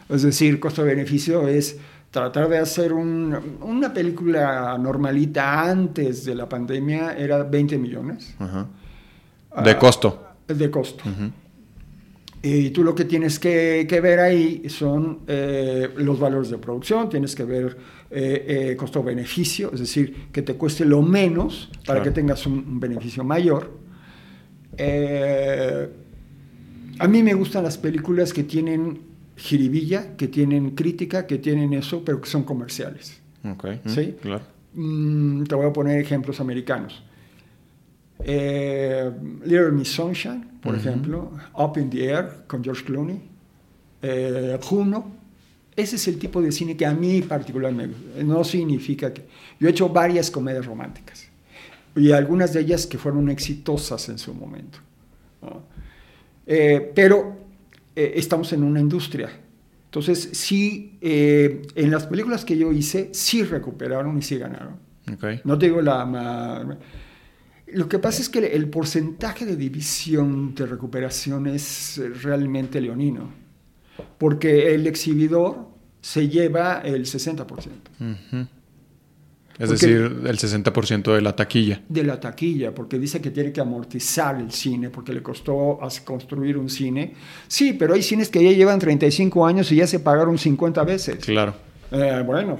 Es 0.08 0.22
decir, 0.22 0.60
costo-beneficio 0.60 1.48
es 1.48 1.76
tratar 2.12 2.48
de 2.48 2.58
hacer 2.58 2.92
un, 2.92 3.36
una 3.60 3.92
película 3.92 4.78
normalita 4.78 5.68
antes 5.68 6.24
de 6.24 6.36
la 6.36 6.48
pandemia 6.48 7.16
era 7.18 7.42
20 7.42 7.76
millones. 7.76 8.36
De 8.38 9.70
ah, 9.72 9.78
costo. 9.80 10.26
De 10.46 10.70
costo. 10.70 11.02
Y 12.40 12.70
tú 12.70 12.84
lo 12.84 12.94
que 12.94 13.04
tienes 13.04 13.40
que, 13.40 13.84
que 13.88 14.00
ver 14.00 14.20
ahí 14.20 14.68
son 14.68 15.22
eh, 15.26 15.88
los 15.96 16.20
valores 16.20 16.48
de 16.48 16.58
producción, 16.58 17.08
tienes 17.08 17.34
que 17.34 17.42
ver 17.42 17.76
eh, 18.12 18.70
eh, 18.70 18.76
costo-beneficio, 18.76 19.72
es 19.74 19.80
decir, 19.80 20.28
que 20.30 20.42
te 20.42 20.54
cueste 20.54 20.84
lo 20.84 21.02
menos 21.02 21.68
para 21.84 22.00
que 22.00 22.12
tengas 22.12 22.46
un, 22.46 22.78
beneficio 22.78 23.24
mayor. 23.24 23.72
A 26.98 27.08
mí 27.08 27.22
me 27.22 27.34
gustan 27.34 27.64
las 27.64 27.78
películas 27.78 28.32
que 28.32 28.44
tienen 28.44 29.00
jiribilla, 29.36 30.16
que 30.16 30.28
tienen 30.28 30.70
crítica, 30.70 31.26
que 31.26 31.38
tienen 31.38 31.72
eso, 31.74 32.02
pero 32.04 32.20
que 32.20 32.28
son 32.28 32.44
comerciales. 32.44 33.20
Okay. 33.44 33.80
¿Sí? 33.86 34.16
Claro. 34.20 34.44
Mm, 34.74 35.44
te 35.44 35.54
voy 35.54 35.66
a 35.66 35.72
poner 35.72 36.00
ejemplos 36.00 36.40
americanos. 36.40 37.02
Eh, 38.18 39.10
Little 39.44 39.72
Miss 39.72 39.88
Sunshine, 39.88 40.58
por 40.62 40.74
ejemplo, 40.74 41.32
Up 41.54 41.78
in 41.78 41.90
the 41.90 42.06
Air 42.06 42.44
con 42.46 42.64
George 42.64 42.84
Clooney, 42.84 43.20
eh, 44.02 44.58
Juno. 44.62 45.16
Ese 45.76 45.96
es 45.96 46.08
el 46.08 46.18
tipo 46.18 46.40
de 46.40 46.50
cine 46.50 46.76
que 46.76 46.86
a 46.86 46.94
mí 46.94 47.20
particularmente 47.20 48.24
no 48.24 48.42
significa 48.44 49.12
que... 49.12 49.26
Yo 49.60 49.68
he 49.68 49.70
hecho 49.70 49.90
varias 49.90 50.30
comedias 50.30 50.64
románticas 50.64 51.28
y 51.94 52.12
algunas 52.12 52.52
de 52.54 52.60
ellas 52.60 52.86
que 52.86 52.96
fueron 52.96 53.28
exitosas 53.28 54.08
en 54.08 54.18
su 54.18 54.32
momento. 54.32 54.78
Eh, 56.46 56.92
pero 56.94 57.36
estamos 57.94 58.52
en 58.52 58.62
una 58.62 58.80
industria. 58.80 59.30
Entonces, 59.86 60.30
sí, 60.32 60.98
en 61.00 61.90
las 61.90 62.06
películas 62.06 62.44
que 62.44 62.56
yo 62.58 62.72
hice, 62.72 63.08
sí 63.12 63.42
recuperaron 63.42 64.18
y 64.18 64.22
sí 64.22 64.36
ganaron. 64.36 64.76
No 65.44 65.58
te 65.58 65.66
digo 65.66 65.80
la... 65.80 66.78
Lo 67.68 67.88
que 67.88 67.98
pasa 67.98 68.22
es 68.22 68.28
que 68.28 68.38
el 68.46 68.68
porcentaje 68.68 69.44
de 69.44 69.56
división 69.56 70.54
de 70.54 70.66
recuperación 70.66 71.46
es 71.48 72.00
realmente 72.22 72.80
leonino, 72.80 73.30
porque 74.18 74.74
el 74.74 74.86
exhibidor 74.86 75.68
se 76.00 76.28
lleva 76.28 76.82
el 76.84 77.06
60%. 77.06 78.48
Es 79.58 79.70
decir, 79.70 80.22
el 80.24 80.38
60% 80.38 81.14
de 81.14 81.22
la 81.22 81.34
taquilla. 81.34 81.80
De 81.88 82.04
la 82.04 82.20
taquilla, 82.20 82.74
porque 82.74 82.98
dice 82.98 83.20
que 83.20 83.30
tiene 83.30 83.52
que 83.52 83.60
amortizar 83.60 84.38
el 84.38 84.52
cine, 84.52 84.90
porque 84.90 85.12
le 85.12 85.22
costó 85.22 85.78
construir 86.04 86.58
un 86.58 86.68
cine. 86.68 87.14
Sí, 87.48 87.72
pero 87.72 87.94
hay 87.94 88.02
cines 88.02 88.28
que 88.28 88.42
ya 88.42 88.52
llevan 88.52 88.78
35 88.78 89.46
años 89.46 89.72
y 89.72 89.76
ya 89.76 89.86
se 89.86 90.00
pagaron 90.00 90.36
50 90.36 90.84
veces. 90.84 91.24
Claro. 91.24 91.54
Eh, 91.90 92.22
bueno, 92.26 92.58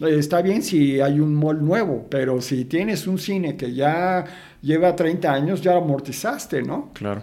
Está 0.00 0.40
bien 0.40 0.62
si 0.62 0.98
hay 1.00 1.20
un 1.20 1.34
mall 1.34 1.62
nuevo, 1.62 2.06
pero 2.08 2.40
si 2.40 2.64
tienes 2.64 3.06
un 3.06 3.18
cine 3.18 3.56
que 3.56 3.74
ya 3.74 4.24
lleva 4.62 4.96
30 4.96 5.30
años, 5.30 5.60
ya 5.60 5.76
amortizaste, 5.76 6.62
¿no? 6.62 6.90
Claro. 6.94 7.22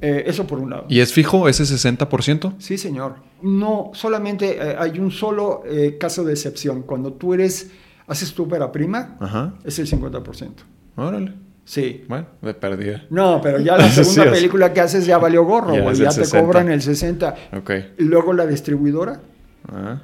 Eh, 0.00 0.24
eso 0.26 0.46
por 0.46 0.58
un 0.58 0.70
lado. 0.70 0.86
¿Y 0.88 1.00
es 1.00 1.12
fijo 1.12 1.48
ese 1.48 1.64
60%? 1.64 2.54
Sí, 2.58 2.78
señor. 2.78 3.16
No, 3.42 3.90
solamente 3.94 4.56
eh, 4.56 4.76
hay 4.78 4.98
un 4.98 5.10
solo 5.10 5.62
eh, 5.66 5.96
caso 5.98 6.24
de 6.24 6.32
excepción. 6.32 6.82
Cuando 6.82 7.12
tú 7.12 7.34
eres, 7.34 7.70
haces 8.06 8.34
tu 8.34 8.44
ópera 8.44 8.72
prima, 8.72 9.16
es 9.64 9.78
el 9.78 9.88
50%. 9.88 10.50
Órale. 10.96 11.32
Sí. 11.64 12.04
Bueno, 12.08 12.26
de 12.42 12.54
perdida. 12.54 13.04
No, 13.08 13.40
pero 13.42 13.58
ya 13.58 13.76
la 13.78 13.88
segunda 13.88 14.30
película 14.30 14.72
que 14.72 14.80
haces 14.80 15.06
ya 15.06 15.18
valió 15.18 15.44
gorro, 15.44 15.74
ya, 15.92 16.10
ya 16.10 16.22
te 16.22 16.28
cobran 16.28 16.70
el 16.70 16.82
60. 16.82 17.34
Ok. 17.56 17.70
Y 17.98 18.04
luego 18.04 18.32
la 18.32 18.46
distribuidora. 18.46 19.20
Ajá. 19.66 20.02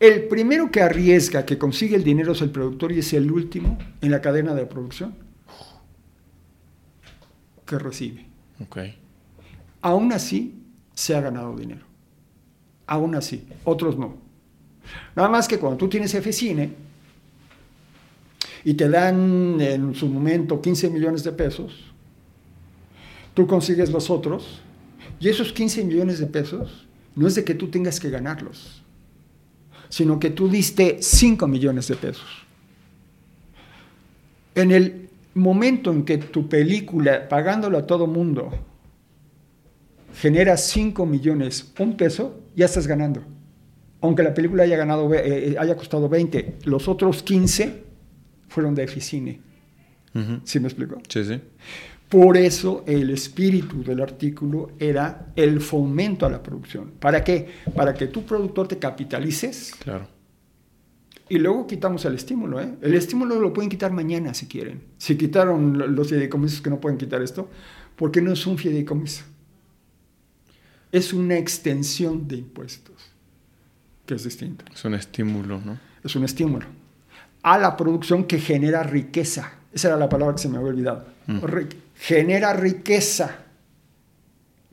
El 0.00 0.28
primero 0.28 0.70
que 0.70 0.80
arriesga, 0.80 1.44
que 1.44 1.58
consigue 1.58 1.94
el 1.94 2.02
dinero 2.02 2.32
es 2.32 2.40
el 2.40 2.48
productor 2.48 2.90
y 2.90 3.00
es 3.00 3.12
el 3.12 3.30
último 3.30 3.78
en 4.00 4.10
la 4.10 4.22
cadena 4.22 4.54
de 4.54 4.64
producción 4.64 5.14
que 7.66 7.78
recibe. 7.78 8.29
Okay. 8.62 8.96
Aún 9.80 10.12
así, 10.12 10.54
se 10.94 11.14
ha 11.14 11.20
ganado 11.20 11.56
dinero. 11.56 11.84
Aún 12.86 13.14
así, 13.14 13.46
otros 13.64 13.96
no. 13.96 14.16
Nada 15.14 15.28
más 15.28 15.48
que 15.48 15.58
cuando 15.58 15.78
tú 15.78 15.88
tienes 15.88 16.12
F-Cine 16.14 16.72
y 18.64 18.74
te 18.74 18.88
dan 18.88 19.60
en 19.60 19.94
su 19.94 20.08
momento 20.08 20.60
15 20.60 20.90
millones 20.90 21.24
de 21.24 21.32
pesos, 21.32 21.84
tú 23.34 23.46
consigues 23.46 23.90
los 23.90 24.10
otros 24.10 24.60
y 25.18 25.28
esos 25.28 25.52
15 25.52 25.84
millones 25.84 26.18
de 26.18 26.26
pesos 26.26 26.86
no 27.14 27.26
es 27.26 27.34
de 27.34 27.44
que 27.44 27.54
tú 27.54 27.68
tengas 27.68 28.00
que 28.00 28.10
ganarlos 28.10 28.80
sino 29.90 30.20
que 30.20 30.30
tú 30.30 30.48
diste 30.48 30.98
5 31.02 31.46
millones 31.46 31.88
de 31.88 31.96
pesos. 31.96 32.28
En 34.54 34.70
el 34.70 35.09
momento 35.34 35.92
en 35.92 36.04
que 36.04 36.18
tu 36.18 36.48
película, 36.48 37.28
pagándolo 37.28 37.78
a 37.78 37.86
todo 37.86 38.06
mundo, 38.06 38.50
genera 40.14 40.56
5 40.56 41.06
millones, 41.06 41.72
un 41.78 41.96
peso, 41.96 42.40
ya 42.54 42.66
estás 42.66 42.86
ganando. 42.86 43.22
Aunque 44.00 44.22
la 44.22 44.34
película 44.34 44.62
haya, 44.62 44.76
ganado, 44.76 45.12
eh, 45.14 45.50
eh, 45.50 45.56
haya 45.58 45.76
costado 45.76 46.08
20, 46.08 46.58
los 46.64 46.88
otros 46.88 47.22
15 47.22 47.84
fueron 48.48 48.74
de 48.74 48.84
Eficine. 48.84 49.40
¿Sí 50.42 50.58
me 50.58 50.66
explico? 50.66 51.00
Sí, 51.08 51.24
sí. 51.24 51.40
Por 52.08 52.36
eso 52.36 52.82
el 52.88 53.10
espíritu 53.10 53.84
del 53.84 54.00
artículo 54.00 54.72
era 54.80 55.32
el 55.36 55.60
fomento 55.60 56.26
a 56.26 56.30
la 56.30 56.42
producción. 56.42 56.94
¿Para 56.98 57.22
qué? 57.22 57.48
Para 57.76 57.94
que 57.94 58.08
tu 58.08 58.24
productor 58.24 58.66
te 58.66 58.78
capitalices. 58.78 59.72
Claro. 59.78 60.08
Y 61.30 61.38
luego 61.38 61.66
quitamos 61.66 62.04
el 62.04 62.14
estímulo. 62.14 62.60
¿eh? 62.60 62.74
El 62.82 62.92
estímulo 62.94 63.40
lo 63.40 63.52
pueden 63.52 63.70
quitar 63.70 63.92
mañana 63.92 64.34
si 64.34 64.46
quieren. 64.46 64.82
Si 64.98 65.16
quitaron 65.16 65.94
los 65.94 66.08
fideicomisos 66.08 66.60
que 66.60 66.68
no 66.68 66.78
pueden 66.80 66.98
quitar 66.98 67.22
esto, 67.22 67.48
porque 67.96 68.20
no 68.20 68.32
es 68.32 68.46
un 68.46 68.58
fideicomiso. 68.58 69.24
Es 70.92 71.12
una 71.14 71.38
extensión 71.38 72.28
de 72.28 72.36
impuestos, 72.36 72.96
que 74.04 74.14
es 74.14 74.24
distinto. 74.24 74.64
Es 74.74 74.84
un 74.84 74.94
estímulo, 74.94 75.62
¿no? 75.64 75.78
Es 76.04 76.14
un 76.16 76.24
estímulo. 76.24 76.66
A 77.42 77.56
la 77.56 77.76
producción 77.76 78.24
que 78.24 78.38
genera 78.38 78.82
riqueza. 78.82 79.52
Esa 79.72 79.88
era 79.88 79.96
la 79.96 80.08
palabra 80.08 80.34
que 80.34 80.42
se 80.42 80.48
me 80.48 80.58
había 80.58 80.70
olvidado. 80.70 81.06
Mm 81.26 81.38
genera 82.00 82.54
riqueza. 82.54 83.36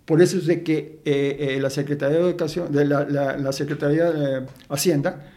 Por 0.05 0.21
eso 0.21 0.37
es 0.37 0.45
de 0.45 0.63
que 0.63 1.01
eh, 1.03 1.37
eh, 1.39 1.59
la 1.59 1.69
Secretaría 1.69 2.17
de 2.17 2.23
Educación, 2.23 2.71
de 2.71 2.85
la, 2.85 3.51
Secretaría 3.51 4.09
de 4.09 4.47
Hacienda, 4.69 5.33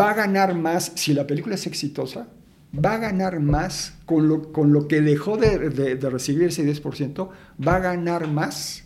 va 0.00 0.10
a 0.10 0.14
ganar 0.14 0.54
más, 0.54 0.92
si 0.94 1.14
la 1.14 1.26
película 1.26 1.54
es 1.54 1.66
exitosa, 1.66 2.28
va 2.74 2.94
a 2.94 2.98
ganar 2.98 3.40
más 3.40 3.94
con 4.06 4.28
lo, 4.28 4.52
con 4.52 4.72
lo 4.72 4.88
que 4.88 5.00
dejó 5.00 5.36
de, 5.36 5.70
de, 5.70 6.10
recibir 6.10 6.44
ese 6.44 6.64
10%, 6.64 7.28
va 7.66 7.76
a 7.76 7.80
ganar 7.80 8.28
más 8.28 8.84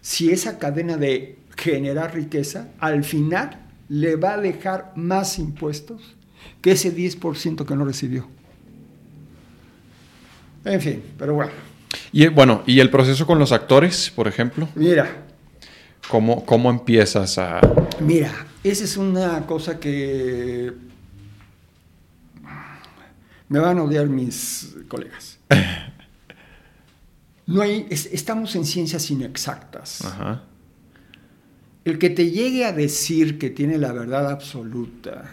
si 0.00 0.30
esa 0.30 0.58
cadena 0.58 0.96
de 0.96 1.38
generar 1.56 2.14
riqueza 2.14 2.68
al 2.78 3.04
final 3.04 3.60
le 3.88 4.16
va 4.16 4.34
a 4.34 4.38
dejar 4.38 4.92
más 4.96 5.38
impuestos 5.38 6.16
que 6.60 6.72
ese 6.72 6.94
10% 6.94 7.64
que 7.64 7.76
no 7.76 7.84
recibió. 7.84 8.28
En 10.64 10.80
fin, 10.80 11.02
pero 11.18 11.34
bueno. 11.34 11.52
Y 12.12 12.26
bueno, 12.28 12.62
¿y 12.66 12.80
el 12.80 12.90
proceso 12.90 13.26
con 13.26 13.38
los 13.38 13.52
actores, 13.52 14.10
por 14.14 14.28
ejemplo? 14.28 14.68
Mira. 14.74 15.24
¿Cómo, 16.08 16.44
cómo 16.44 16.70
empiezas 16.70 17.38
a...? 17.38 17.60
Mira, 18.00 18.32
esa 18.70 18.84
es 18.84 18.96
una 18.96 19.44
cosa 19.46 19.80
que 19.80 20.72
me 23.48 23.58
van 23.58 23.78
a 23.78 23.82
odiar 23.82 24.08
mis 24.08 24.76
colegas. 24.88 25.38
No 27.44 27.60
hay, 27.60 27.86
estamos 27.90 28.54
en 28.54 28.64
ciencias 28.64 29.10
inexactas. 29.10 30.04
Ajá. 30.04 30.44
El 31.84 31.98
que 31.98 32.08
te 32.08 32.30
llegue 32.30 32.64
a 32.64 32.72
decir 32.72 33.38
que 33.38 33.50
tiene 33.50 33.78
la 33.78 33.92
verdad 33.92 34.30
absoluta 34.30 35.24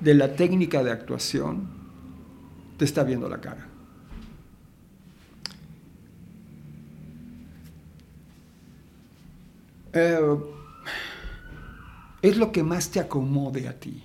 de 0.00 0.14
la 0.14 0.34
técnica 0.34 0.82
de 0.82 0.90
actuación 0.90 1.68
te 2.76 2.84
está 2.84 3.04
viendo 3.04 3.28
la 3.28 3.40
cara. 3.40 3.68
Eh, 9.92 10.18
es 12.28 12.36
lo 12.36 12.52
que 12.52 12.62
más 12.62 12.90
te 12.90 13.00
acomode 13.00 13.68
a 13.68 13.72
ti. 13.72 14.02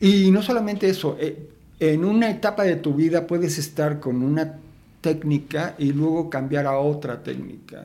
Y 0.00 0.30
no 0.30 0.42
solamente 0.42 0.88
eso, 0.88 1.16
eh, 1.20 1.48
en 1.78 2.04
una 2.04 2.30
etapa 2.30 2.64
de 2.64 2.76
tu 2.76 2.94
vida 2.94 3.26
puedes 3.26 3.58
estar 3.58 4.00
con 4.00 4.22
una 4.22 4.54
técnica 5.00 5.74
y 5.78 5.92
luego 5.92 6.30
cambiar 6.30 6.66
a 6.66 6.78
otra 6.78 7.22
técnica. 7.22 7.84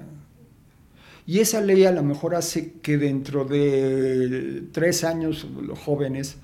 Y 1.27 1.39
esa 1.39 1.61
ley 1.61 1.83
a 1.85 1.91
lo 1.91 2.03
mejor 2.03 2.35
hace 2.35 2.73
que 2.81 2.97
dentro 2.97 3.43
de 3.43 4.63
tres 4.71 5.03
años 5.03 5.45
los 5.61 5.77
jóvenes 5.77 6.37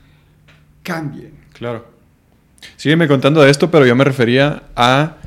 cambien. 0.84 1.32
Claro. 1.54 1.86
Sígueme 2.76 3.08
contando 3.08 3.42
de 3.42 3.50
esto, 3.50 3.72
pero 3.72 3.86
yo 3.86 3.96
me 3.96 4.04
refería 4.04 4.64
a 4.76 5.18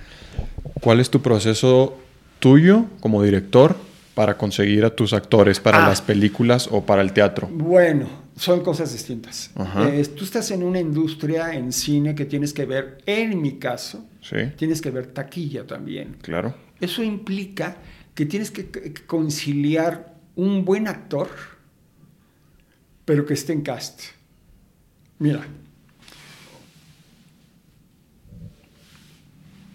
cuál 0.81 1.01
es 1.01 1.11
tu 1.11 1.23
proceso 1.23 1.97
tuyo 2.39 2.85
como 3.01 3.23
director 3.23 3.77
para 4.17 4.39
conseguir 4.39 4.83
a 4.87 4.97
tus 4.97 5.13
actores 5.13 5.61
para 5.61 5.85
Ah. 5.85 5.89
las 5.91 6.01
películas 6.01 6.69
o 6.73 6.87
para 6.87 7.03
el 7.03 7.13
teatro. 7.13 7.49
Bueno, 7.53 8.09
son 8.35 8.63
cosas 8.63 8.91
distintas. 8.91 9.51
Eh, 9.79 10.07
tú 10.17 10.25
estás 10.25 10.51
en 10.53 10.63
una 10.63 10.81
industria 10.81 11.53
en 11.53 11.71
cine 11.71 12.15
que 12.15 12.25
tienes 12.25 12.55
que 12.55 12.65
ver, 12.65 12.97
en 13.05 13.43
mi 13.43 13.59
caso, 13.59 14.07
Sí, 14.23 14.37
tienes 14.57 14.81
que 14.81 14.91
ver 14.91 15.09
taquilla 15.09 15.67
también. 15.67 16.17
claro. 16.23 16.55
Eso 16.81 17.03
implica 17.03 17.77
que 18.15 18.25
tienes 18.25 18.51
que 18.51 18.71
que 18.71 18.95
conciliar 19.07 20.15
un 20.35 20.65
buen 20.65 20.89
actor, 20.89 21.29
pero 23.05 23.27
que 23.27 23.35
esté 23.35 23.53
en 23.53 23.61
cast. 23.61 24.01
Mira. 25.19 25.47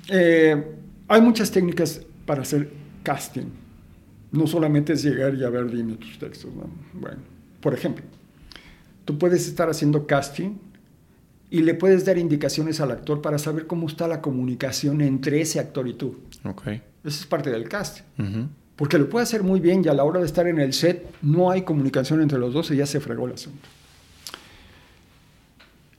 Eh, 0.10 0.64
hay 1.08 1.22
muchas 1.22 1.52
técnicas 1.52 2.02
para 2.26 2.42
hacer 2.42 2.72
casting. 3.04 3.61
No 4.32 4.48
solamente 4.48 4.94
es 4.94 5.04
llegar 5.04 5.36
y 5.36 5.44
a 5.44 5.50
ver, 5.50 5.70
dime 5.70 5.96
tus 5.96 6.18
textos. 6.18 6.54
¿no? 6.54 6.70
Bueno, 6.94 7.18
por 7.60 7.74
ejemplo, 7.74 8.06
tú 9.06 9.18
puedes 9.18 9.48
estar 9.48 9.70
haciendo 9.70 10.08
casting 10.08 10.52
y 11.50 11.62
le 11.62 11.74
puedes 11.74 12.06
dar 12.06 12.18
indicaciones 12.18 12.80
al 12.80 12.92
actor 12.92 13.22
para 13.22 13.38
saber 13.38 13.68
cómo 13.68 13.88
está 13.88 14.08
la 14.08 14.22
comunicación 14.22 15.02
entre 15.02 15.42
ese 15.42 15.60
actor 15.60 15.88
y 15.88 15.94
tú. 15.94 16.18
Ok. 16.46 16.68
Eso 16.68 16.82
es 17.04 17.26
parte 17.26 17.50
del 17.50 17.68
casting. 17.68 18.04
Porque 18.78 18.98
lo 18.98 19.10
puede 19.10 19.24
hacer 19.24 19.44
muy 19.44 19.60
bien 19.60 19.84
y 19.84 19.90
a 19.90 19.94
la 19.94 20.06
hora 20.06 20.22
de 20.22 20.26
estar 20.26 20.48
en 20.48 20.60
el 20.60 20.74
set 20.74 21.14
no 21.22 21.52
hay 21.52 21.64
comunicación 21.64 22.22
entre 22.22 22.40
los 22.40 22.54
dos 22.54 22.72
y 22.72 22.78
ya 22.78 22.86
se 22.86 23.00
fregó 23.00 23.28
el 23.28 23.34
asunto. 23.34 23.68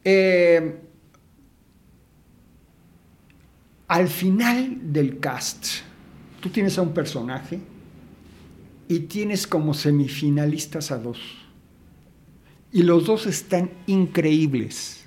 Eh, 0.04 0.80
al 3.88 4.08
final 4.08 4.78
del 4.92 5.20
cast, 5.20 5.66
tú 6.40 6.48
tienes 6.48 6.78
a 6.78 6.82
un 6.82 6.94
personaje 6.94 7.60
y 8.92 9.00
tienes 9.00 9.46
como 9.46 9.72
semifinalistas 9.72 10.90
a 10.90 10.98
dos. 10.98 11.18
Y 12.70 12.82
los 12.82 13.06
dos 13.06 13.24
están 13.24 13.70
increíbles 13.86 15.06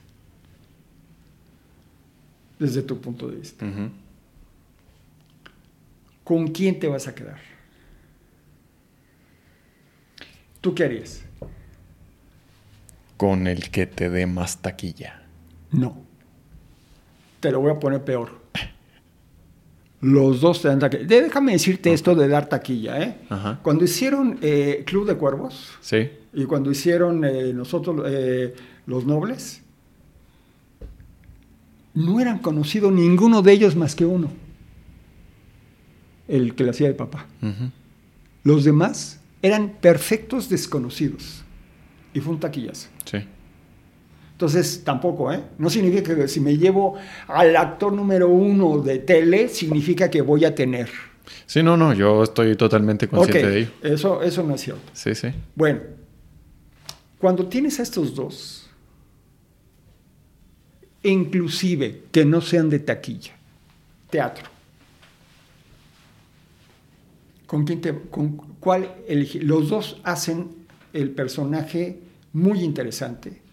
desde 2.57 2.81
tu 2.81 2.99
punto 2.99 3.27
de 3.27 3.37
vista. 3.37 3.63
¿Con 6.23 6.47
quién 6.47 6.79
te 6.79 6.87
vas 6.87 7.07
a 7.07 7.13
quedar? 7.13 7.39
¿Tú 10.61 10.73
qué 10.73 10.85
harías? 10.85 11.23
Con 13.17 13.45
el 13.45 13.69
que 13.69 13.85
te 13.85 14.09
dé 14.09 14.25
más 14.25 14.63
taquilla. 14.63 15.21
No. 15.71 15.95
Te 17.39 17.51
lo 17.51 17.59
voy 17.59 17.71
a 17.71 17.79
poner 17.79 18.03
peor. 18.03 18.44
Los 20.05 20.39
dos 20.39 20.61
te 20.61 20.67
dan 20.67 20.77
taquilla. 20.77 21.03
Déjame 21.05 21.53
decirte 21.53 21.91
esto 21.91 22.13
de 22.13 22.27
dar 22.27 22.47
taquilla. 22.47 23.01
¿eh? 23.01 23.17
Ajá. 23.27 23.59
Cuando 23.63 23.85
hicieron 23.85 24.37
eh, 24.43 24.83
Club 24.85 25.07
de 25.07 25.15
Cuervos 25.15 25.71
Sí. 25.81 26.09
y 26.31 26.43
cuando 26.45 26.69
hicieron 26.69 27.25
eh, 27.25 27.51
nosotros 27.53 28.03
eh, 28.07 28.53
Los 28.85 29.05
Nobles, 29.07 29.63
no 31.95 32.19
eran 32.19 32.37
conocidos 32.37 32.93
ninguno 32.93 33.41
de 33.41 33.53
ellos 33.53 33.75
más 33.75 33.95
que 33.95 34.05
uno. 34.05 34.29
El 36.27 36.53
que 36.53 36.63
le 36.65 36.69
hacía 36.69 36.87
de 36.87 36.93
papá. 36.93 37.25
Los 38.43 38.63
demás 38.63 39.19
eran 39.41 39.69
perfectos 39.81 40.49
desconocidos. 40.49 41.43
Y 42.13 42.19
fue 42.19 42.33
un 42.33 42.39
taquillazo. 42.39 42.89
Sí. 43.05 43.17
Entonces, 44.35 44.83
tampoco, 44.83 45.31
¿eh? 45.31 45.41
No 45.57 45.69
significa 45.69 46.13
que 46.13 46.27
si 46.27 46.41
me 46.41 46.57
llevo 46.57 46.95
al 47.29 47.55
actor 47.55 47.93
número 47.93 48.27
uno 48.27 48.79
de 48.79 48.99
tele, 48.99 49.47
significa 49.47 50.09
que 50.09 50.19
voy 50.19 50.43
a 50.43 50.53
tener. 50.53 50.89
Sí, 51.45 51.63
no, 51.63 51.77
no, 51.77 51.93
yo 51.93 52.23
estoy 52.23 52.57
totalmente 52.57 53.07
consciente 53.07 53.49
de 53.49 53.59
ello. 53.59 53.69
Eso, 53.81 54.21
eso 54.21 54.43
no 54.43 54.55
es 54.55 54.59
cierto. 54.59 54.91
Sí, 54.91 55.15
sí. 55.15 55.29
Bueno, 55.55 55.79
cuando 57.17 57.45
tienes 57.45 57.79
a 57.79 57.83
estos 57.83 58.13
dos, 58.13 58.69
inclusive 61.03 62.03
que 62.11 62.25
no 62.25 62.41
sean 62.41 62.69
de 62.69 62.79
taquilla, 62.79 63.31
teatro, 64.09 64.43
¿con 67.47 67.63
quién 67.63 67.79
te, 67.79 67.97
con 68.09 68.35
cuál 68.59 68.95
elegir? 69.07 69.45
Los 69.45 69.69
dos 69.69 70.01
hacen 70.03 70.49
el 70.91 71.11
personaje 71.11 71.99
muy 72.33 72.59
interesante. 72.59 73.44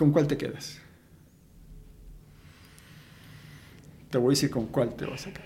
¿Con 0.00 0.12
cuál 0.12 0.26
te 0.26 0.38
quedas? 0.38 0.78
Te 4.08 4.16
voy 4.16 4.28
a 4.28 4.30
decir 4.30 4.48
con 4.48 4.64
cuál 4.68 4.94
te 4.94 5.04
vas 5.04 5.26
a 5.26 5.30
quedar. 5.30 5.44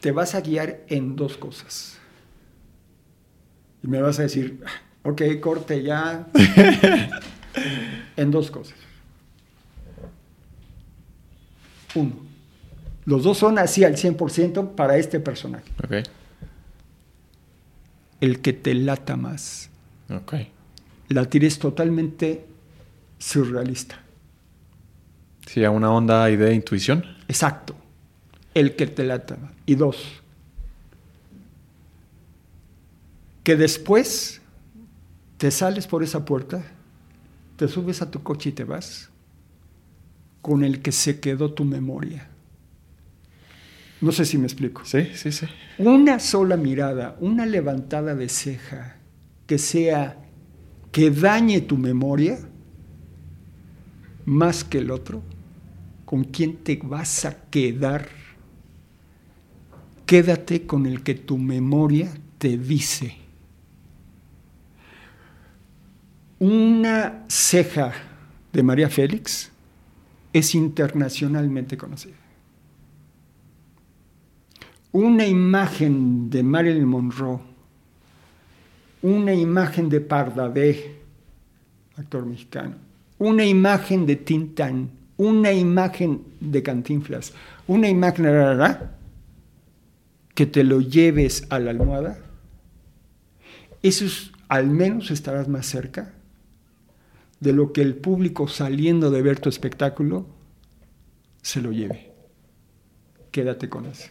Te 0.00 0.10
vas 0.10 0.34
a 0.34 0.40
guiar 0.40 0.80
en 0.88 1.14
dos 1.14 1.36
cosas. 1.36 1.96
Y 3.84 3.86
me 3.86 4.02
vas 4.02 4.18
a 4.18 4.22
decir, 4.22 4.60
"Ah, 4.66 5.08
ok, 5.10 5.22
corte 5.40 5.80
ya. 5.84 6.26
en 8.16 8.32
dos 8.32 8.50
cosas. 8.50 8.78
Uno, 11.94 12.16
los 13.04 13.22
dos 13.22 13.38
son 13.38 13.60
así 13.60 13.84
al 13.84 13.96
100% 13.96 14.74
para 14.74 14.96
este 14.96 15.20
personaje. 15.20 15.70
Ok. 15.84 16.08
El 18.20 18.40
que 18.40 18.52
te 18.52 18.74
lata 18.74 19.16
más. 19.16 19.70
Ok. 20.10 20.34
La 21.08 21.24
tires 21.26 21.58
totalmente 21.58 22.46
surrealista. 23.18 24.00
Sí, 25.46 25.64
a 25.64 25.70
una 25.70 25.92
onda 25.92 26.24
ahí 26.24 26.36
de 26.36 26.54
intuición. 26.54 27.04
Exacto. 27.28 27.74
El 28.54 28.76
que 28.76 28.86
te 28.86 29.04
lata. 29.04 29.36
Y 29.66 29.74
dos, 29.74 30.22
que 33.44 33.56
después 33.56 34.40
te 35.36 35.50
sales 35.50 35.86
por 35.86 36.02
esa 36.02 36.24
puerta, 36.24 36.64
te 37.56 37.68
subes 37.68 38.02
a 38.02 38.10
tu 38.10 38.22
coche 38.22 38.50
y 38.50 38.52
te 38.52 38.64
vas 38.64 39.10
con 40.40 40.64
el 40.64 40.80
que 40.80 40.92
se 40.92 41.20
quedó 41.20 41.52
tu 41.52 41.64
memoria. 41.64 42.28
No 44.00 44.12
sé 44.12 44.24
si 44.24 44.38
me 44.38 44.44
explico. 44.44 44.84
Sí, 44.84 45.10
sí, 45.14 45.30
sí. 45.30 45.46
Una 45.78 46.18
sola 46.18 46.56
mirada, 46.56 47.16
una 47.20 47.46
levantada 47.46 48.14
de 48.14 48.28
ceja 48.28 48.96
que 49.46 49.58
sea 49.58 50.23
que 50.94 51.10
dañe 51.10 51.60
tu 51.60 51.76
memoria 51.76 52.38
más 54.26 54.62
que 54.62 54.78
el 54.78 54.92
otro, 54.92 55.24
¿con 56.04 56.22
quién 56.22 56.58
te 56.58 56.80
vas 56.84 57.24
a 57.24 57.50
quedar? 57.50 58.06
Quédate 60.06 60.68
con 60.68 60.86
el 60.86 61.02
que 61.02 61.16
tu 61.16 61.36
memoria 61.36 62.14
te 62.38 62.56
dice. 62.56 63.16
Una 66.38 67.24
ceja 67.26 67.92
de 68.52 68.62
María 68.62 68.88
Félix 68.88 69.50
es 70.32 70.54
internacionalmente 70.54 71.76
conocida. 71.76 72.14
Una 74.92 75.26
imagen 75.26 76.30
de 76.30 76.44
Marilyn 76.44 76.86
Monroe, 76.86 77.40
una 79.04 79.34
imagen 79.34 79.90
de 79.90 80.00
Pardavé, 80.00 80.94
actor 81.94 82.24
mexicano, 82.24 82.76
una 83.18 83.44
imagen 83.44 84.06
de 84.06 84.16
Tintán, 84.16 84.88
una 85.18 85.52
imagen 85.52 86.22
de 86.40 86.62
Cantinflas, 86.62 87.34
una 87.66 87.86
imagen 87.90 88.24
que 90.34 90.46
te 90.46 90.64
lo 90.64 90.80
lleves 90.80 91.46
a 91.50 91.58
la 91.58 91.72
almohada, 91.72 92.18
eso 93.82 94.06
es- 94.06 94.32
al 94.48 94.68
menos 94.68 95.10
estarás 95.10 95.48
más 95.48 95.66
cerca 95.66 96.14
de 97.40 97.52
lo 97.52 97.74
que 97.74 97.82
el 97.82 97.96
público 97.96 98.48
saliendo 98.48 99.10
de 99.10 99.20
ver 99.20 99.38
tu 99.38 99.50
espectáculo 99.50 100.24
se 101.42 101.60
lo 101.60 101.72
lleve. 101.72 102.10
Quédate 103.30 103.68
con 103.68 103.84
eso. 103.84 104.08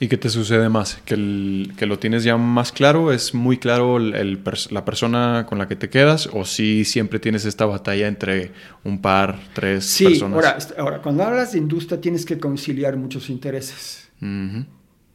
¿Y 0.00 0.08
qué 0.08 0.16
te 0.16 0.28
sucede 0.28 0.68
más? 0.68 1.00
¿Que, 1.04 1.14
el- 1.14 1.72
que 1.76 1.86
lo 1.86 1.98
tienes 1.98 2.24
ya 2.24 2.36
más 2.36 2.72
claro? 2.72 3.12
¿Es 3.12 3.34
muy 3.34 3.58
claro 3.58 3.96
el- 3.98 4.14
el 4.14 4.40
la 4.70 4.84
persona 4.84 5.46
con 5.48 5.58
la 5.58 5.68
que 5.68 5.76
te 5.76 5.88
quedas? 5.90 6.28
¿O 6.32 6.44
si 6.44 6.84
siempre 6.84 7.18
tienes 7.20 7.44
esta 7.44 7.66
batalla 7.66 8.08
entre 8.08 8.52
un 8.84 9.00
par, 9.00 9.38
tres 9.54 9.84
Sí, 9.86 10.04
personas? 10.04 10.34
ahora, 10.34 10.58
ahora, 10.78 11.02
cuando 11.02 11.22
hablas 11.24 11.52
de 11.52 11.58
industria 11.58 12.00
tienes 12.00 12.24
que 12.26 12.38
conciliar 12.38 12.96
muchos 12.96 13.30
intereses. 13.30 14.08
Ujú. 14.20 14.64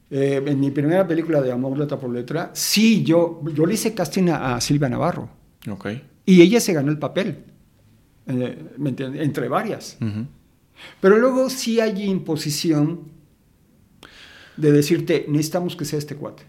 Eh, 0.10 0.42
en 0.46 0.60
mi 0.60 0.72
primera 0.72 1.06
película 1.06 1.42
de 1.42 1.52
Amor 1.52 1.78
Letra 1.78 1.98
por 2.00 2.10
Letra, 2.10 2.52
sí, 2.54 3.04
yo, 3.04 3.42
yo 3.54 3.66
le 3.66 3.74
hice 3.74 3.94
casting 3.94 4.30
a, 4.30 4.56
a 4.56 4.62
Silvia 4.62 4.88
Navarro 4.88 5.30
Ok. 5.70 5.88
y 6.26 6.42
ella 6.42 6.62
se 6.62 6.72
ganó 6.72 6.92
el 6.92 6.98
papel, 6.98 7.40
eh, 8.28 8.58
¿me 8.78 8.90
entiendes? 8.90 9.22
entre 9.22 9.50
varias. 9.50 9.98
Ujú. 10.02 10.26
Pero 11.02 11.18
luego 11.18 11.50
sí 11.50 11.82
hay 11.82 12.04
imposición 12.04 13.02
de 14.58 14.72
decirte, 14.72 15.26
necesitamos 15.30 15.76
que 15.76 15.86
sea 15.86 16.00
este 16.00 16.16
cuate. 16.16 16.44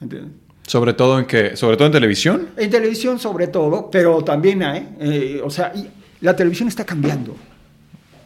¿me 0.00 0.04
entiendes? 0.06 0.32
¿Sobre 0.66 0.92
todo 0.94 1.18
en 1.18 1.26
que, 1.26 1.56
sobre 1.56 1.76
todo 1.76 1.86
en 1.86 1.92
televisión? 1.92 2.48
En 2.56 2.70
televisión 2.70 3.18
sobre 3.18 3.48
todo, 3.48 3.90
pero 3.90 4.22
también 4.24 4.62
hay, 4.62 4.96
eh, 5.00 5.40
o 5.44 5.50
sea, 5.50 5.72
y 5.74 5.88
la 6.24 6.34
televisión 6.36 6.68
está 6.68 6.84
cambiando. 6.84 7.32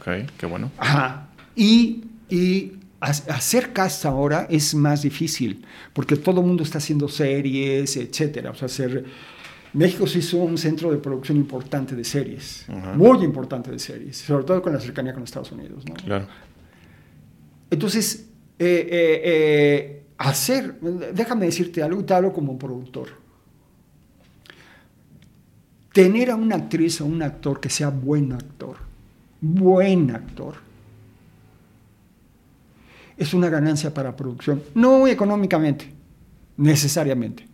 Ok, 0.01 0.09
qué 0.39 0.47
bueno. 0.47 0.71
Ajá. 0.79 1.29
Y, 1.55 2.05
y 2.29 2.73
ha- 3.01 3.09
hacer 3.11 3.73
cast 3.73 4.05
ahora 4.05 4.47
es 4.51 4.75
más 4.75 5.03
difícil, 5.03 5.65
porque 5.93 6.17
todo 6.17 6.41
el 6.43 6.47
mundo 6.47 6.63
está 6.63 6.79
haciendo 6.79 7.09
series, 7.09 7.97
etcétera. 7.97 8.51
O 8.51 8.55
sea, 8.55 8.67
hacer... 8.67 9.05
México 9.73 10.07
se 10.07 10.21
hizo 10.21 10.39
un 10.39 10.57
centro 10.57 10.91
de 10.91 10.97
producción 10.99 11.37
importante 11.37 11.95
de 11.95 12.03
series, 12.05 12.65
muy 12.95 13.23
importante 13.25 13.71
de 13.71 13.79
series, 13.79 14.17
sobre 14.17 14.45
todo 14.45 14.63
con 14.63 14.73
la 14.73 14.81
cercanía 14.81 15.13
con 15.13 15.23
Estados 15.23 15.53
Unidos. 15.53 15.85
¿no? 15.87 15.95
Claro. 15.97 16.27
Entonces, 17.71 18.27
eh, 18.59 18.89
eh, 18.91 19.21
eh, 19.25 20.03
hacer, 20.17 20.81
déjame 20.81 21.47
decirte 21.47 21.83
algo, 21.83 22.05
te 22.05 22.15
hablo 22.15 22.33
como 22.33 22.59
productor. 22.59 23.09
Tener 25.93 26.31
a 26.31 26.37
una 26.37 26.57
actriz 26.57 27.01
o 27.01 27.07
un 27.07 27.23
actor 27.23 27.61
que 27.61 27.69
sea 27.69 27.91
buen 27.91 28.33
actor, 28.33 28.77
buen 29.41 30.11
actor, 30.11 30.55
es 33.17 33.33
una 33.35 33.49
ganancia 33.49 33.93
para 33.93 34.15
producción, 34.15 34.63
no 34.75 35.07
económicamente, 35.07 35.93
necesariamente. 36.57 37.47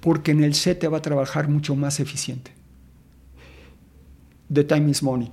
Porque 0.00 0.30
en 0.30 0.42
el 0.42 0.54
set 0.54 0.80
te 0.80 0.88
va 0.88 0.98
a 0.98 1.02
trabajar 1.02 1.48
mucho 1.48 1.76
más 1.76 2.00
eficiente. 2.00 2.52
The 4.52 4.64
time 4.64 4.90
is 4.90 5.02
money. 5.02 5.30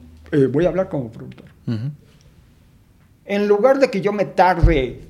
Voy 0.51 0.65
a 0.65 0.69
hablar 0.69 0.89
como 0.89 1.11
productor. 1.11 1.45
Ujú. 1.65 1.91
En 3.27 3.47
lugar 3.47 3.77
de 3.77 3.91
que 3.91 3.99
yo 3.99 4.13
me 4.13 4.23
tarde 4.23 5.01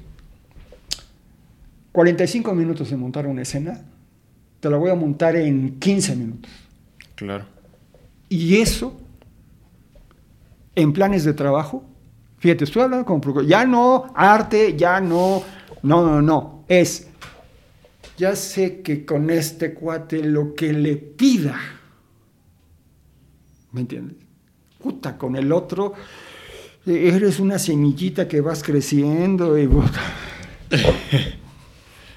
45 1.91 2.53
minutos 2.53 2.91
en 2.91 2.99
montar 2.99 3.27
una 3.27 3.43
escena, 3.43 3.79
te 4.59 4.69
la 4.69 4.77
voy 4.77 4.89
a 4.89 4.95
montar 4.95 5.35
en 5.35 5.79
15 5.79 6.15
minutos. 6.15 6.51
Claro. 7.15 7.45
Y 8.27 8.57
eso, 8.59 8.99
en 10.75 10.93
planes 10.93 11.23
de 11.23 11.33
trabajo, 11.33 11.83
fíjate, 12.39 12.63
estoy 12.63 12.81
hablando 12.81 13.05
como 13.05 13.41
ya 13.43 13.65
no 13.65 14.11
arte, 14.15 14.75
ya 14.75 14.99
no, 14.99 15.43
no, 15.83 16.03
no, 16.03 16.21
no, 16.21 16.63
es, 16.67 17.07
ya 18.17 18.35
sé 18.35 18.81
que 18.81 19.05
con 19.05 19.29
este 19.29 19.75
cuate 19.75 20.23
lo 20.23 20.55
que 20.55 20.73
le 20.73 20.97
pida, 20.97 21.59
¿me 23.71 23.81
entiendes? 23.81 24.17
Puta, 24.79 25.17
con 25.17 25.35
el 25.35 25.51
otro, 25.51 25.93
eres 26.87 27.39
una 27.39 27.59
semillita 27.59 28.27
que 28.27 28.41
vas 28.41 28.63
creciendo 28.63 29.57
y... 29.57 29.69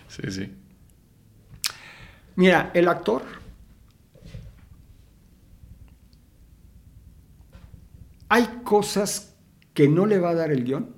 Sí, 0.09 0.31
sí. 0.33 0.53
Mira, 2.35 2.73
el 2.75 2.89
actor 2.89 3.23
hay 8.31 8.47
cosas 8.65 9.35
que 9.75 9.89
no 9.89 10.07
le 10.07 10.19
va 10.19 10.31
a 10.31 10.35
dar 10.35 10.53
el 10.53 10.65
guion, 10.65 10.95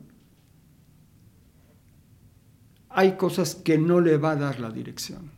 hay 2.91 3.17
cosas 3.17 3.55
que 3.55 3.79
no 3.79 4.01
le 4.01 4.19
va 4.19 4.33
a 4.33 4.37
dar 4.37 4.61
la 4.61 4.71
dirección, 4.71 5.31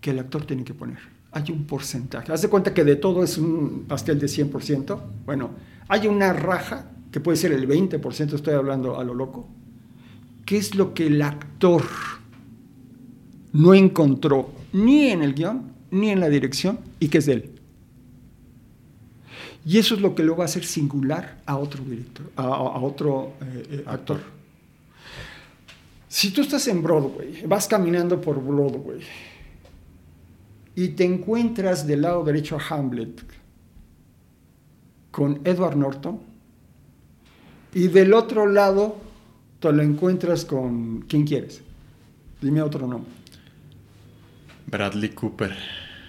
que 0.00 0.10
el 0.10 0.20
actor 0.20 0.46
tiene 0.46 0.64
que 0.64 0.72
poner. 0.72 1.11
Hay 1.32 1.44
un 1.50 1.64
porcentaje. 1.64 2.30
Haz 2.30 2.42
de 2.42 2.48
cuenta 2.48 2.74
que 2.74 2.84
de 2.84 2.96
todo 2.96 3.24
es 3.24 3.38
un 3.38 3.86
pastel 3.88 4.18
de 4.18 4.26
100%. 4.26 5.00
Bueno, 5.24 5.50
hay 5.88 6.06
una 6.06 6.32
raja, 6.32 6.90
que 7.10 7.20
puede 7.20 7.36
ser 7.36 7.52
el 7.52 7.68
20%, 7.68 8.34
estoy 8.34 8.54
hablando 8.54 8.98
a 8.98 9.04
lo 9.04 9.14
loco, 9.14 9.48
qué 10.44 10.56
es 10.56 10.74
lo 10.74 10.94
que 10.94 11.06
el 11.06 11.20
actor 11.22 11.82
no 13.52 13.74
encontró 13.74 14.50
ni 14.72 15.08
en 15.08 15.22
el 15.22 15.34
guion 15.34 15.72
ni 15.90 16.08
en 16.08 16.20
la 16.20 16.28
dirección 16.28 16.78
y 16.98 17.08
que 17.08 17.18
es 17.18 17.26
de 17.26 17.32
él. 17.34 17.50
Y 19.64 19.78
eso 19.78 19.94
es 19.94 20.00
lo 20.00 20.14
que 20.14 20.24
lo 20.24 20.36
va 20.36 20.44
a 20.44 20.46
hacer 20.46 20.64
singular 20.64 21.40
a 21.46 21.56
otro 21.56 21.84
director, 21.84 22.32
a, 22.34 22.80
otro 22.80 23.34
eh, 23.40 23.66
eh, 23.70 23.84
actor. 23.86 24.20
Si 26.08 26.30
tú 26.30 26.40
estás 26.40 26.66
en 26.68 26.82
Broadway, 26.82 27.44
vas 27.46 27.68
caminando 27.68 28.20
por 28.20 28.42
Broadway 28.42 29.00
y 30.74 30.88
te 30.88 31.04
encuentras 31.04 31.86
del 31.86 32.02
lado 32.02 32.24
derecho 32.24 32.56
a 32.56 32.74
Hamlet 32.74 33.22
con 35.10 35.40
Edward 35.44 35.76
Norton 35.76 36.20
y 37.74 37.88
del 37.88 38.14
otro 38.14 38.46
lado 38.46 38.96
te 39.60 39.72
lo 39.72 39.82
encuentras 39.82 40.44
con 40.44 41.02
¿quién 41.02 41.24
quieres? 41.24 41.62
Dime 42.40 42.62
otro 42.62 42.86
nombre. 42.86 43.10
Bradley 44.66 45.10
Cooper. 45.10 45.54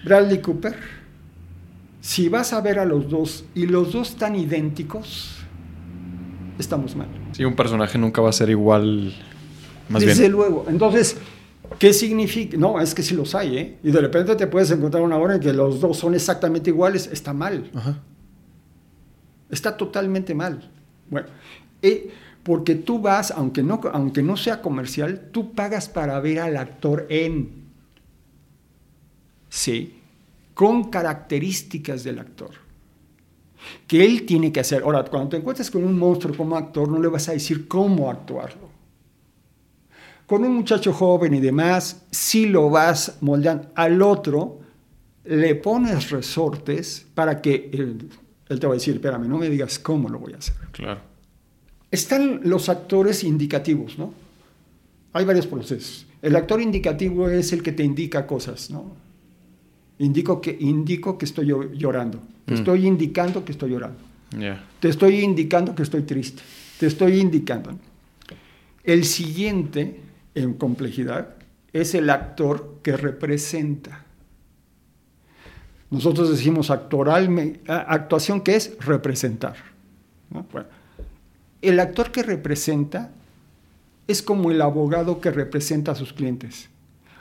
Bradley 0.04 0.40
Cooper. 0.40 0.74
Si 2.00 2.28
vas 2.28 2.52
a 2.52 2.60
ver 2.60 2.78
a 2.78 2.84
los 2.84 3.08
dos 3.08 3.44
y 3.54 3.66
los 3.66 3.92
dos 3.92 4.10
están 4.10 4.36
idénticos, 4.36 5.36
estamos 6.58 6.96
mal. 6.96 7.08
Sí, 7.32 7.44
un 7.44 7.54
personaje 7.54 7.96
nunca 7.98 8.20
va 8.20 8.30
a 8.30 8.32
ser 8.32 8.50
igual. 8.50 9.14
Más 9.88 10.02
Desde 10.02 10.22
bien. 10.22 10.32
luego. 10.32 10.66
Entonces, 10.68 11.16
¿qué 11.78 11.92
significa? 11.92 12.56
No, 12.56 12.80
es 12.80 12.94
que 12.94 13.02
sí 13.02 13.14
los 13.14 13.34
hay, 13.34 13.58
¿eh? 13.58 13.78
Y 13.82 13.90
de 13.90 14.00
repente 14.00 14.34
te 14.36 14.46
puedes 14.46 14.70
encontrar 14.70 15.02
una 15.02 15.16
hora 15.16 15.34
en 15.34 15.40
que 15.40 15.52
los 15.52 15.80
dos 15.80 15.98
son 15.98 16.14
exactamente 16.14 16.70
iguales. 16.70 17.08
Está 17.12 17.32
mal. 17.32 17.70
Ajá. 17.74 18.00
Está 19.50 19.76
totalmente 19.76 20.34
mal. 20.34 20.70
Bueno, 21.08 21.28
eh, 21.82 22.10
porque 22.42 22.74
tú 22.74 22.98
vas, 23.00 23.30
aunque 23.30 23.62
no, 23.62 23.80
aunque 23.92 24.22
no 24.22 24.36
sea 24.36 24.60
comercial, 24.60 25.28
tú 25.32 25.52
pagas 25.52 25.88
para 25.88 26.18
ver 26.20 26.40
al 26.40 26.56
actor 26.56 27.06
en. 27.08 27.64
Sí, 29.48 30.00
con 30.54 30.90
características 30.90 32.04
del 32.04 32.18
actor. 32.18 32.50
Que 33.86 34.04
él 34.04 34.26
tiene 34.26 34.52
que 34.52 34.60
hacer. 34.60 34.82
Ahora, 34.82 35.04
cuando 35.04 35.30
te 35.30 35.36
encuentres 35.36 35.70
con 35.70 35.84
un 35.84 35.98
monstruo 35.98 36.36
como 36.36 36.56
actor, 36.56 36.88
no 36.88 37.00
le 37.00 37.08
vas 37.08 37.28
a 37.28 37.32
decir 37.32 37.68
cómo 37.68 38.10
actuarlo. 38.10 38.63
Con 40.26 40.42
un 40.44 40.54
muchacho 40.54 40.92
joven 40.92 41.34
y 41.34 41.40
demás, 41.40 42.02
sí 42.10 42.46
lo 42.46 42.70
vas 42.70 43.18
moldeando. 43.20 43.68
Al 43.74 44.00
otro, 44.02 44.60
le 45.24 45.54
pones 45.54 46.10
resortes 46.10 47.06
para 47.14 47.40
que 47.42 47.70
él, 47.72 48.08
él 48.48 48.60
te 48.60 48.66
va 48.66 48.72
a 48.72 48.76
decir, 48.76 48.94
espérame, 48.94 49.28
no 49.28 49.38
me 49.38 49.50
digas 49.50 49.78
cómo 49.78 50.08
lo 50.08 50.18
voy 50.18 50.32
a 50.34 50.38
hacer. 50.38 50.54
Claro. 50.72 51.00
Están 51.90 52.40
los 52.44 52.68
actores 52.68 53.22
indicativos, 53.22 53.98
¿no? 53.98 54.12
Hay 55.12 55.24
varios 55.24 55.46
procesos. 55.46 56.06
El 56.22 56.34
actor 56.36 56.60
indicativo 56.60 57.28
es 57.28 57.52
el 57.52 57.62
que 57.62 57.72
te 57.72 57.84
indica 57.84 58.26
cosas, 58.26 58.70
¿no? 58.70 58.96
Indico 59.98 60.40
que, 60.40 60.56
indico 60.58 61.16
que 61.18 61.24
estoy 61.26 61.46
llo- 61.46 61.70
llorando. 61.72 62.20
Te 62.46 62.54
Mm. 62.54 62.56
estoy 62.56 62.86
indicando 62.86 63.44
que 63.44 63.52
estoy 63.52 63.70
llorando. 63.70 63.98
Ya. 64.36 64.64
Te 64.80 64.88
estoy 64.88 65.20
indicando 65.20 65.74
que 65.74 65.82
estoy 65.84 66.02
triste. 66.02 66.42
Te 66.80 66.86
estoy 66.86 67.20
indicando. 67.20 67.78
El 68.82 69.04
siguiente 69.04 70.00
en 70.34 70.54
complejidad 70.54 71.34
es 71.72 71.94
el 71.94 72.08
actor 72.10 72.78
que 72.82 72.96
representa. 72.96 74.04
Nosotros 75.90 76.30
decimos 76.30 76.70
actoral, 76.70 77.60
actuación 77.66 78.40
que 78.40 78.56
es 78.56 78.76
representar. 78.80 79.56
¿no? 80.30 80.46
Bueno, 80.50 80.68
el 81.62 81.80
actor 81.80 82.10
que 82.10 82.22
representa 82.22 83.10
es 84.06 84.22
como 84.22 84.50
el 84.50 84.60
abogado 84.60 85.20
que 85.20 85.30
representa 85.30 85.92
a 85.92 85.94
sus 85.94 86.12
clientes. 86.12 86.68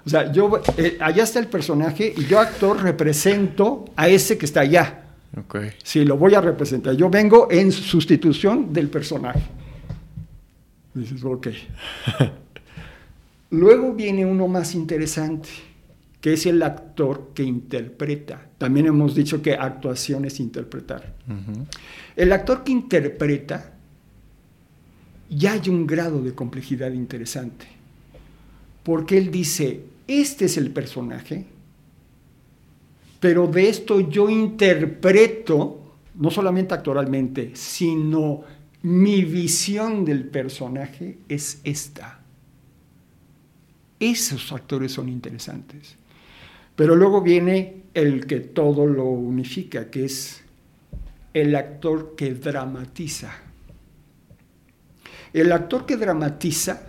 O 0.06 0.10
sea, 0.10 0.32
yo, 0.32 0.62
eh, 0.78 0.98
allá 1.00 1.24
está 1.24 1.40
el 1.40 1.48
personaje 1.48 2.14
y 2.16 2.26
yo 2.26 2.40
actor 2.40 2.82
represento 2.82 3.86
a 3.96 4.10
ese 4.10 4.38
que 4.38 4.46
está 4.46 4.62
allá. 4.62 5.06
Ok. 5.38 5.58
Sí, 5.82 6.04
lo 6.04 6.18
voy 6.18 6.36
a 6.36 6.42
representar. 6.42 6.96
Yo 6.96 7.10
vengo 7.10 7.48
en 7.50 7.72
sustitución 7.72 8.74
del 8.74 8.90
personaje. 8.90 9.42
Dices, 10.94 11.24
ok. 11.24 11.48
Luego 13.54 13.94
viene 13.94 14.26
uno 14.26 14.48
más 14.48 14.74
interesante, 14.74 15.48
que 16.20 16.34
es 16.34 16.48
el 16.48 16.64
actor 16.64 17.34
que 17.36 17.44
interpreta. 17.44 18.50
También 18.58 18.88
hemos 18.88 19.14
dicho 19.14 19.44
que 19.44 19.54
actuación 19.54 20.26
es 20.26 20.40
interpretar. 20.40 21.14
El 22.16 22.32
actor 22.32 22.64
que 22.64 22.72
interpreta 22.72 23.74
ya 25.30 25.52
hay 25.52 25.70
un 25.70 25.86
grado 25.86 26.24
de 26.24 26.34
complejidad 26.34 26.94
interesante. 26.94 27.68
Porque 28.82 29.20
él 29.20 29.30
dice, 29.30 29.82
este 30.08 30.46
es 30.46 30.58
el 30.58 30.72
personaje, 30.72 31.46
pero 33.20 33.46
de 33.46 33.70
esto 33.70 34.00
yo 34.00 34.32
interpreto, 34.32 35.94
no 36.16 36.32
solamente 36.32 36.74
actoralmente, 36.74 37.52
sino 37.54 38.42
mi 38.82 39.24
visión 39.24 40.04
del 40.04 40.26
personaje 40.26 41.20
es 41.30 41.62
esta. 41.64 42.23
Esos 44.04 44.52
actores 44.52 44.92
son 44.92 45.08
interesantes. 45.08 45.96
Pero 46.76 46.94
luego 46.96 47.22
viene 47.22 47.84
el 47.94 48.26
que 48.26 48.42
todo 48.42 48.86
lo 48.86 49.06
unifica, 49.06 49.90
que 49.90 50.04
es 50.04 50.44
el 51.34 51.56
actor 51.56 52.14
que 52.18 52.34
dramatiza. 52.34 53.32
El 55.32 55.54
actor 55.54 55.86
que 55.86 55.96
dramatiza 55.96 56.82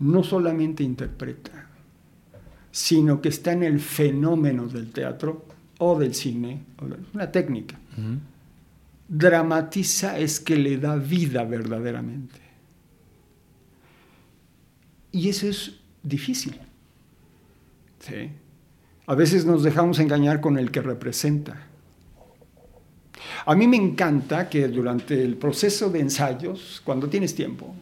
no 0.00 0.22
solamente 0.22 0.82
interpreta, 0.82 1.68
sino 2.70 3.22
que 3.22 3.30
está 3.30 3.52
en 3.52 3.62
el 3.62 3.80
fenómeno 3.80 4.66
del 4.66 4.92
teatro 4.92 5.46
o 5.78 5.98
del 5.98 6.14
cine, 6.14 6.64
una 7.14 7.32
técnica. 7.32 7.78
Dramatiza 9.08 10.18
es 10.18 10.38
que 10.38 10.56
le 10.56 10.76
da 10.76 10.96
vida 10.96 11.44
verdaderamente. 11.44 12.39
Y 15.12 15.28
eso 15.28 15.48
es 15.48 15.72
difícil. 16.02 16.58
¿sí? 18.00 18.30
A 19.06 19.14
veces 19.14 19.44
nos 19.44 19.62
dejamos 19.62 19.98
engañar 19.98 20.40
con 20.40 20.58
el 20.58 20.70
que 20.70 20.80
representa. 20.80 21.66
A 23.44 23.54
mí 23.54 23.66
me 23.66 23.76
encanta 23.76 24.48
que 24.48 24.68
durante 24.68 25.22
el 25.22 25.36
proceso 25.36 25.90
de 25.90 26.00
ensayos, 26.00 26.80
cuando 26.84 27.08
tienes 27.08 27.34
tiempo, 27.34 27.74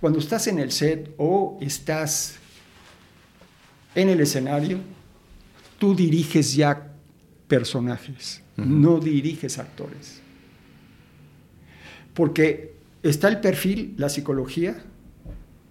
cuando 0.00 0.18
estás 0.18 0.46
en 0.46 0.58
el 0.58 0.70
set 0.72 1.14
o 1.16 1.58
estás 1.60 2.36
en 3.94 4.08
el 4.10 4.20
escenario, 4.20 4.78
tú 5.78 5.94
diriges 5.94 6.54
ya 6.54 6.92
personajes, 7.48 8.42
no 8.56 9.00
diriges 9.00 9.58
actores. 9.58 10.20
Porque 12.12 12.74
está 13.02 13.28
el 13.28 13.40
perfil, 13.40 13.94
la 13.96 14.08
psicología, 14.08 14.82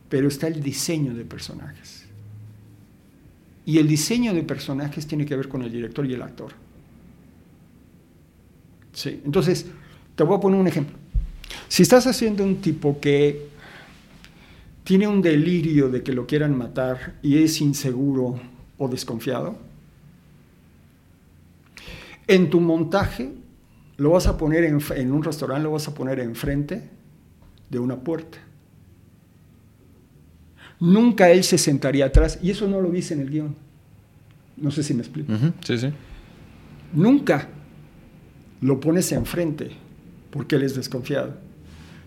pero 0.10 0.28
está 0.28 0.48
el 0.48 0.62
diseño 0.62 1.14
de 1.14 1.26
personajes. 1.26 2.06
Y 3.66 3.80
el 3.80 3.88
diseño 3.88 4.34
de 4.34 4.44
personajes 4.44 5.08
tiene 5.08 5.26
que 5.26 5.36
ver 5.36 5.48
con 5.48 5.64
el 5.64 5.72
director 5.72 6.06
y 6.06 6.14
el 6.14 6.22
actor. 6.22 6.52
Sí. 8.94 9.22
Entonces, 9.26 9.66
te 10.16 10.24
voy 10.24 10.38
a 10.38 10.40
poner 10.40 10.60
un 10.60 10.68
ejemplo. 10.68 10.96
Si 11.68 11.84
estás 11.84 12.06
haciendo 12.08 12.44
un 12.44 12.62
tipo 12.62 13.00
que 13.00 13.48
tiene 14.84 15.08
un 15.08 15.22
delirio 15.22 15.90
de 15.90 16.04
que 16.04 16.14
lo 16.14 16.28
quieran 16.28 16.56
matar 16.56 17.16
y 17.22 17.40
es 17.40 17.60
inseguro 17.60 18.40
o 18.78 18.88
desconfiado, 18.88 19.58
en 22.28 22.50
tu 22.50 22.62
montaje 22.62 23.34
lo 23.98 24.12
vas 24.12 24.28
a 24.28 24.38
poner 24.38 24.64
en, 24.64 24.80
en 24.96 25.12
un 25.12 25.24
restaurante, 25.24 25.64
lo 25.64 25.72
vas 25.72 25.88
a 25.88 25.94
poner 25.94 26.20
enfrente 26.20 26.90
de 27.70 27.80
una 27.80 27.98
puerta. 27.98 28.38
Nunca 30.80 31.30
él 31.32 31.44
se 31.44 31.58
sentaría 31.58 32.06
atrás, 32.06 32.40
y 32.42 32.52
eso 32.52 32.68
no 32.68 32.82
lo 32.82 32.90
dice 32.90 33.14
en 33.14 33.22
el 33.22 33.30
guion. 33.30 33.56
No 34.58 34.72
sé 34.72 34.84
si 34.84 34.94
me 34.94 35.02
explico. 35.02 35.34
Sí, 35.64 35.78
sí. 35.78 35.90
Nunca 36.94 37.50
lo 38.62 38.80
pones 38.80 39.12
enfrente, 39.12 39.72
porque 40.32 40.56
él 40.56 40.64
es 40.64 40.76
desconfiado. 40.76 41.34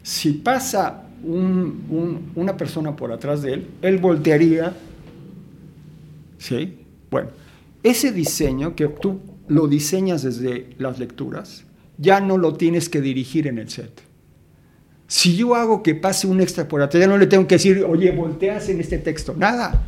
Si 0.03 0.33
pasa 0.33 1.05
una 1.25 2.57
persona 2.57 2.95
por 2.95 3.13
atrás 3.13 3.43
de 3.43 3.55
él, 3.55 3.67
él 3.83 3.99
voltearía. 3.99 4.75
¿Sí? 6.39 6.79
Bueno, 7.11 7.31
ese 7.83 8.13
diseño 8.13 8.77
que 8.77 8.89
tú 8.89 9.21
lo 9.49 9.67
diseñas 9.67 10.23
desde 10.23 10.75
las 10.79 10.99
lecturas, 10.99 11.65
ya 11.97 12.21
no 12.21 12.39
lo 12.39 12.55
tienes 12.55 12.89
que 12.89 13.01
dirigir 13.01 13.47
en 13.47 13.59
el 13.59 13.69
set. 13.69 14.08
Si 15.09 15.37
yo 15.37 15.55
hago 15.55 15.83
que 15.83 15.95
pase 15.95 16.27
un 16.27 16.41
extra 16.41 16.69
por 16.69 16.83
atrás, 16.83 17.01
ya 17.01 17.09
no 17.09 17.17
le 17.17 17.27
tengo 17.27 17.49
que 17.49 17.55
decir, 17.55 17.83
oye, 17.83 18.13
volteas 18.13 18.69
en 18.69 18.79
este 18.79 18.99
texto. 18.99 19.35
Nada. 19.37 19.87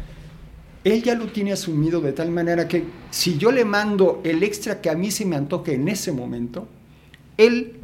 Él 0.83 1.03
ya 1.03 1.15
lo 1.15 1.27
tiene 1.27 1.53
asumido 1.53 2.01
de 2.01 2.13
tal 2.13 2.31
manera 2.31 2.67
que 2.67 2.85
si 3.11 3.37
yo 3.37 3.53
le 3.53 3.67
mando 3.67 4.23
el 4.25 4.43
extra 4.43 4.81
que 4.81 4.89
a 4.89 4.95
mí 4.95 5.11
se 5.11 5.27
me 5.27 5.37
antoje 5.37 5.75
en 5.75 5.89
ese 5.89 6.11
momento, 6.11 6.67
él 7.37 7.75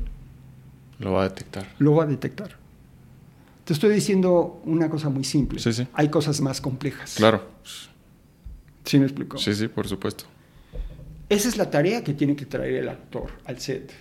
lo 0.98 1.12
va 1.12 1.24
a 1.24 1.28
detectar. 1.28 1.74
Lo 1.78 1.94
va 1.94 2.04
a 2.04 2.06
detectar. 2.06 2.56
Te 3.64 3.74
estoy 3.74 3.92
diciendo 3.92 4.62
una 4.64 4.88
cosa 4.88 5.10
muy 5.10 5.24
simple. 5.24 5.58
Sí, 5.58 5.74
sí. 5.74 5.86
Hay 5.92 6.08
cosas 6.08 6.40
más 6.40 6.62
complejas. 6.62 7.16
Claro. 7.16 7.42
¿Sí 8.84 8.98
me 8.98 9.04
explico? 9.04 9.36
Sí, 9.36 9.54
sí, 9.54 9.68
por 9.68 9.86
supuesto. 9.86 10.24
Esa 11.28 11.48
es 11.50 11.58
la 11.58 11.68
tarea 11.68 12.02
que 12.02 12.14
tiene 12.14 12.34
que 12.34 12.46
traer 12.46 12.76
el 12.76 12.88
actor 12.88 13.26
al 13.44 13.60
set. 13.60 13.92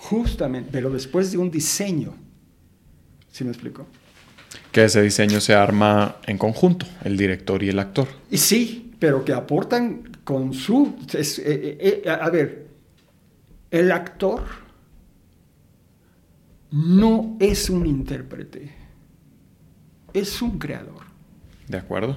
Justamente, 0.00 0.70
pero 0.72 0.90
después 0.90 1.30
de 1.30 1.38
un 1.38 1.50
diseño. 1.50 2.14
¿Sí 3.30 3.44
me 3.44 3.50
explico? 3.50 3.86
Que 4.72 4.84
ese 4.84 5.02
diseño 5.02 5.40
se 5.40 5.54
arma 5.54 6.16
en 6.26 6.38
conjunto, 6.38 6.86
el 7.04 7.16
director 7.16 7.62
y 7.62 7.68
el 7.68 7.78
actor. 7.78 8.08
Y 8.30 8.38
sí, 8.38 8.92
pero 8.98 9.24
que 9.24 9.32
aportan 9.32 10.10
con 10.24 10.54
su... 10.54 10.96
Eh, 11.12 11.22
eh, 11.44 12.02
eh, 12.04 12.10
a 12.10 12.30
ver, 12.30 12.66
el 13.70 13.92
actor 13.92 14.42
no 16.70 17.36
es 17.38 17.68
un 17.68 17.86
intérprete, 17.86 18.70
es 20.14 20.40
un 20.40 20.58
creador. 20.58 21.04
De 21.68 21.76
acuerdo. 21.76 22.16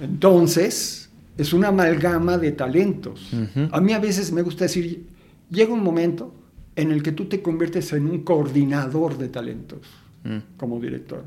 Entonces, 0.00 1.10
es 1.36 1.52
una 1.52 1.68
amalgama 1.68 2.38
de 2.38 2.52
talentos. 2.52 3.30
A 3.70 3.80
mí 3.80 3.92
a 3.92 3.98
veces 3.98 4.30
me 4.30 4.42
gusta 4.42 4.64
decir, 4.64 5.11
llega 5.52 5.72
un 5.72 5.82
momento 5.82 6.34
en 6.74 6.90
el 6.90 7.02
que 7.02 7.12
tú 7.12 7.26
te 7.26 7.42
conviertes 7.42 7.92
en 7.92 8.06
un 8.06 8.22
coordinador 8.22 9.18
de 9.18 9.28
talentos 9.28 9.80
mm. 10.24 10.56
como 10.56 10.80
director. 10.80 11.24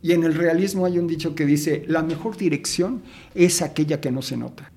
Y 0.00 0.12
en 0.12 0.24
el 0.24 0.34
realismo 0.34 0.84
hay 0.84 0.98
un 0.98 1.06
dicho 1.06 1.34
que 1.34 1.46
dice, 1.46 1.84
la 1.86 2.02
mejor 2.02 2.36
dirección 2.36 3.02
es 3.34 3.62
aquella 3.62 4.00
que 4.00 4.10
no 4.10 4.20
se 4.20 4.36
nota, 4.36 4.72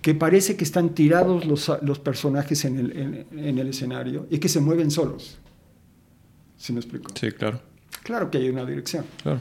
que 0.00 0.14
parece 0.14 0.56
que 0.56 0.62
están 0.62 0.90
tirados 0.90 1.44
los, 1.44 1.72
los 1.82 1.98
personajes 1.98 2.64
en 2.64 2.78
el, 2.78 3.26
en, 3.32 3.58
el, 3.58 3.68
escenario 3.68 4.28
y 4.30 4.38
que 4.38 4.48
se 4.48 4.60
mueven 4.60 4.92
solos. 4.92 5.38
¿Sí 6.56 6.72
me 6.72 6.78
explico? 6.78 7.10
Sí, 7.18 7.32
claro. 7.32 7.60
Claro 8.04 8.30
que 8.30 8.38
hay 8.38 8.48
una 8.48 8.64
dirección. 8.64 9.04
Claro. 9.22 9.40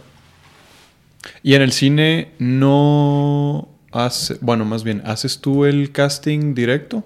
Y 1.44 1.54
en 1.54 1.62
el 1.62 1.72
cine 1.74 2.32
no 2.40 3.70
hace, 3.91 4.38
bueno, 4.41 4.66
más 4.66 4.84
bien, 4.84 5.04
¿haces 5.06 5.40
tú 5.40 5.66
el 5.66 5.91
casting 5.91 6.56
directo? 6.56 7.04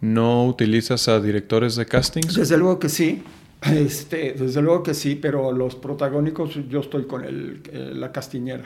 ¿No 0.00 0.46
utilizas 0.46 1.08
a 1.08 1.20
directores 1.20 1.76
de 1.76 1.86
castings? 1.86 2.34
Desde 2.34 2.56
luego 2.56 2.78
que 2.78 2.88
sí. 2.88 3.22
Este, 3.62 4.34
desde 4.38 4.62
luego 4.62 4.82
que 4.82 4.94
sí, 4.94 5.16
pero 5.16 5.50
los 5.50 5.74
protagónicos 5.74 6.58
yo 6.68 6.80
estoy 6.80 7.06
con 7.06 7.24
el, 7.24 7.62
eh, 7.72 7.92
la 7.94 8.12
castiñera. 8.12 8.64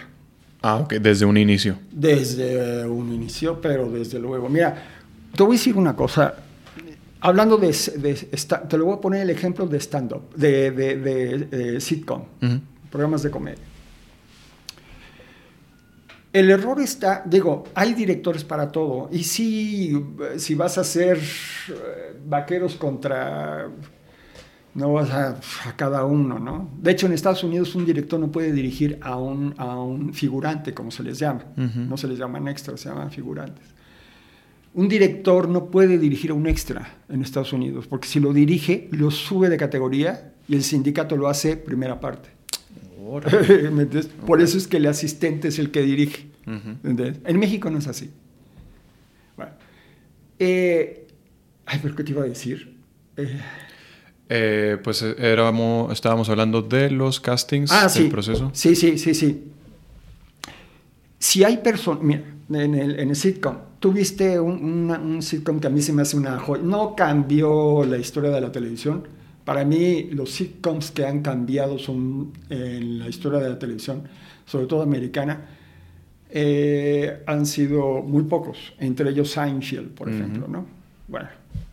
Ah, 0.62 0.76
ok, 0.76 0.94
desde 0.94 1.24
un 1.24 1.36
inicio. 1.36 1.78
Desde 1.90 2.86
un 2.86 3.12
inicio, 3.12 3.60
pero 3.60 3.88
desde 3.88 4.18
luego. 4.18 4.48
Mira, 4.48 4.82
te 5.34 5.42
voy 5.42 5.56
a 5.56 5.58
decir 5.58 5.76
una 5.76 5.96
cosa. 5.96 6.34
Hablando 7.20 7.56
de, 7.56 7.72
te 8.68 8.78
lo 8.78 8.86
voy 8.86 8.94
a 8.94 9.00
poner 9.00 9.22
el 9.22 9.30
ejemplo 9.30 9.66
de 9.66 9.78
stand-up, 9.78 10.34
de, 10.34 10.70
de, 10.70 11.80
sitcom, 11.80 12.24
programas 12.90 13.22
de 13.22 13.30
comedia. 13.30 13.69
El 16.32 16.48
error 16.50 16.80
está, 16.80 17.22
digo, 17.26 17.64
hay 17.74 17.92
directores 17.94 18.44
para 18.44 18.70
todo. 18.70 19.08
Y 19.10 19.24
si, 19.24 20.00
si 20.36 20.54
vas 20.54 20.78
a 20.78 20.82
hacer 20.82 21.18
eh, 21.18 22.20
vaqueros 22.24 22.76
contra, 22.76 23.68
no 24.74 24.92
vas 24.92 25.10
a, 25.10 25.40
cada 25.76 26.04
uno, 26.04 26.38
¿no? 26.38 26.70
De 26.80 26.92
hecho, 26.92 27.06
en 27.06 27.14
Estados 27.14 27.42
Unidos 27.42 27.74
un 27.74 27.84
director 27.84 28.20
no 28.20 28.30
puede 28.30 28.52
dirigir 28.52 28.98
a 29.00 29.16
un, 29.16 29.54
a 29.58 29.80
un 29.80 30.14
figurante, 30.14 30.72
como 30.72 30.92
se 30.92 31.02
les 31.02 31.18
llama. 31.18 31.44
No 31.56 31.96
se 31.96 32.06
les 32.06 32.18
llaman 32.18 32.46
extras, 32.46 32.80
se 32.80 32.88
llaman 32.88 33.10
figurantes. 33.10 33.66
Un 34.72 34.88
director 34.88 35.48
no 35.48 35.66
puede 35.66 35.98
dirigir 35.98 36.30
a 36.30 36.34
un 36.34 36.46
extra 36.46 36.98
en 37.08 37.22
Estados 37.22 37.52
Unidos, 37.52 37.88
porque 37.88 38.06
si 38.06 38.20
lo 38.20 38.32
dirige, 38.32 38.88
lo 38.92 39.10
sube 39.10 39.48
de 39.48 39.56
categoría 39.56 40.32
y 40.46 40.54
el 40.54 40.62
sindicato 40.62 41.16
lo 41.16 41.28
hace 41.28 41.56
primera 41.56 41.98
parte. 41.98 42.39
Por 44.26 44.40
eso 44.40 44.56
es 44.58 44.68
que 44.68 44.76
el 44.76 44.86
asistente 44.86 45.48
es 45.48 45.58
el 45.58 45.70
que 45.70 45.82
dirige. 45.82 46.26
En 46.46 47.38
México 47.38 47.70
no 47.70 47.78
es 47.78 47.86
así. 47.86 48.10
Bueno. 49.36 49.52
Eh, 50.38 51.06
ay, 51.66 51.78
pero 51.82 51.94
¿qué 51.96 52.04
te 52.04 52.10
iba 52.12 52.22
a 52.22 52.26
decir? 52.26 52.76
Eh, 53.16 53.40
eh, 54.28 54.78
pues 54.82 55.02
éramos, 55.02 55.92
estábamos 55.92 56.28
hablando 56.28 56.62
de 56.62 56.90
los 56.90 57.20
castings 57.20 57.70
ah, 57.72 57.88
del 57.88 58.08
proceso. 58.08 58.50
Sí, 58.54 58.74
sí, 58.76 58.96
sí, 58.98 59.14
sí. 59.14 59.44
Si 61.18 61.44
hay 61.44 61.58
personas, 61.58 62.02
mira, 62.02 62.22
en 62.50 62.74
el, 62.74 62.98
en 62.98 63.10
el 63.10 63.16
sitcom, 63.16 63.56
tuviste 63.78 64.40
un, 64.40 64.64
una- 64.64 64.98
un 64.98 65.22
sitcom 65.22 65.60
que 65.60 65.66
a 65.66 65.70
mí 65.70 65.82
se 65.82 65.92
me 65.92 66.02
hace 66.02 66.16
una 66.16 66.38
joya. 66.38 66.62
No 66.62 66.94
cambió 66.96 67.84
la 67.84 67.98
historia 67.98 68.30
de 68.30 68.40
la 68.40 68.50
televisión. 68.52 69.06
Para 69.44 69.64
mí, 69.64 70.08
los 70.12 70.30
sitcoms 70.30 70.90
que 70.90 71.04
han 71.06 71.22
cambiado 71.22 71.78
son 71.78 72.32
en 72.48 72.98
la 72.98 73.08
historia 73.08 73.40
de 73.40 73.48
la 73.50 73.58
televisión, 73.58 74.02
sobre 74.44 74.66
todo 74.66 74.82
americana, 74.82 75.46
eh, 76.30 77.22
han 77.26 77.46
sido 77.46 78.02
muy 78.02 78.24
pocos. 78.24 78.74
Entre 78.78 79.10
ellos 79.10 79.30
Seinfeld, 79.30 79.90
por 79.90 80.08
Ujú. 80.08 80.16
ejemplo, 80.16 80.46
¿no? 80.48 80.66
Bueno, 81.08 81.28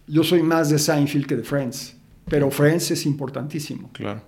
yo 0.07 0.23
soy 0.23 0.41
más 0.41 0.69
de 0.69 0.80
Seinfeld 0.80 1.26
que 1.27 1.35
de 1.35 1.44
Friends, 1.44 1.95
pero 2.27 2.49
Friends 2.49 2.91
es 2.91 3.06
importantísimo. 3.06 3.89
Claro. 3.94 4.22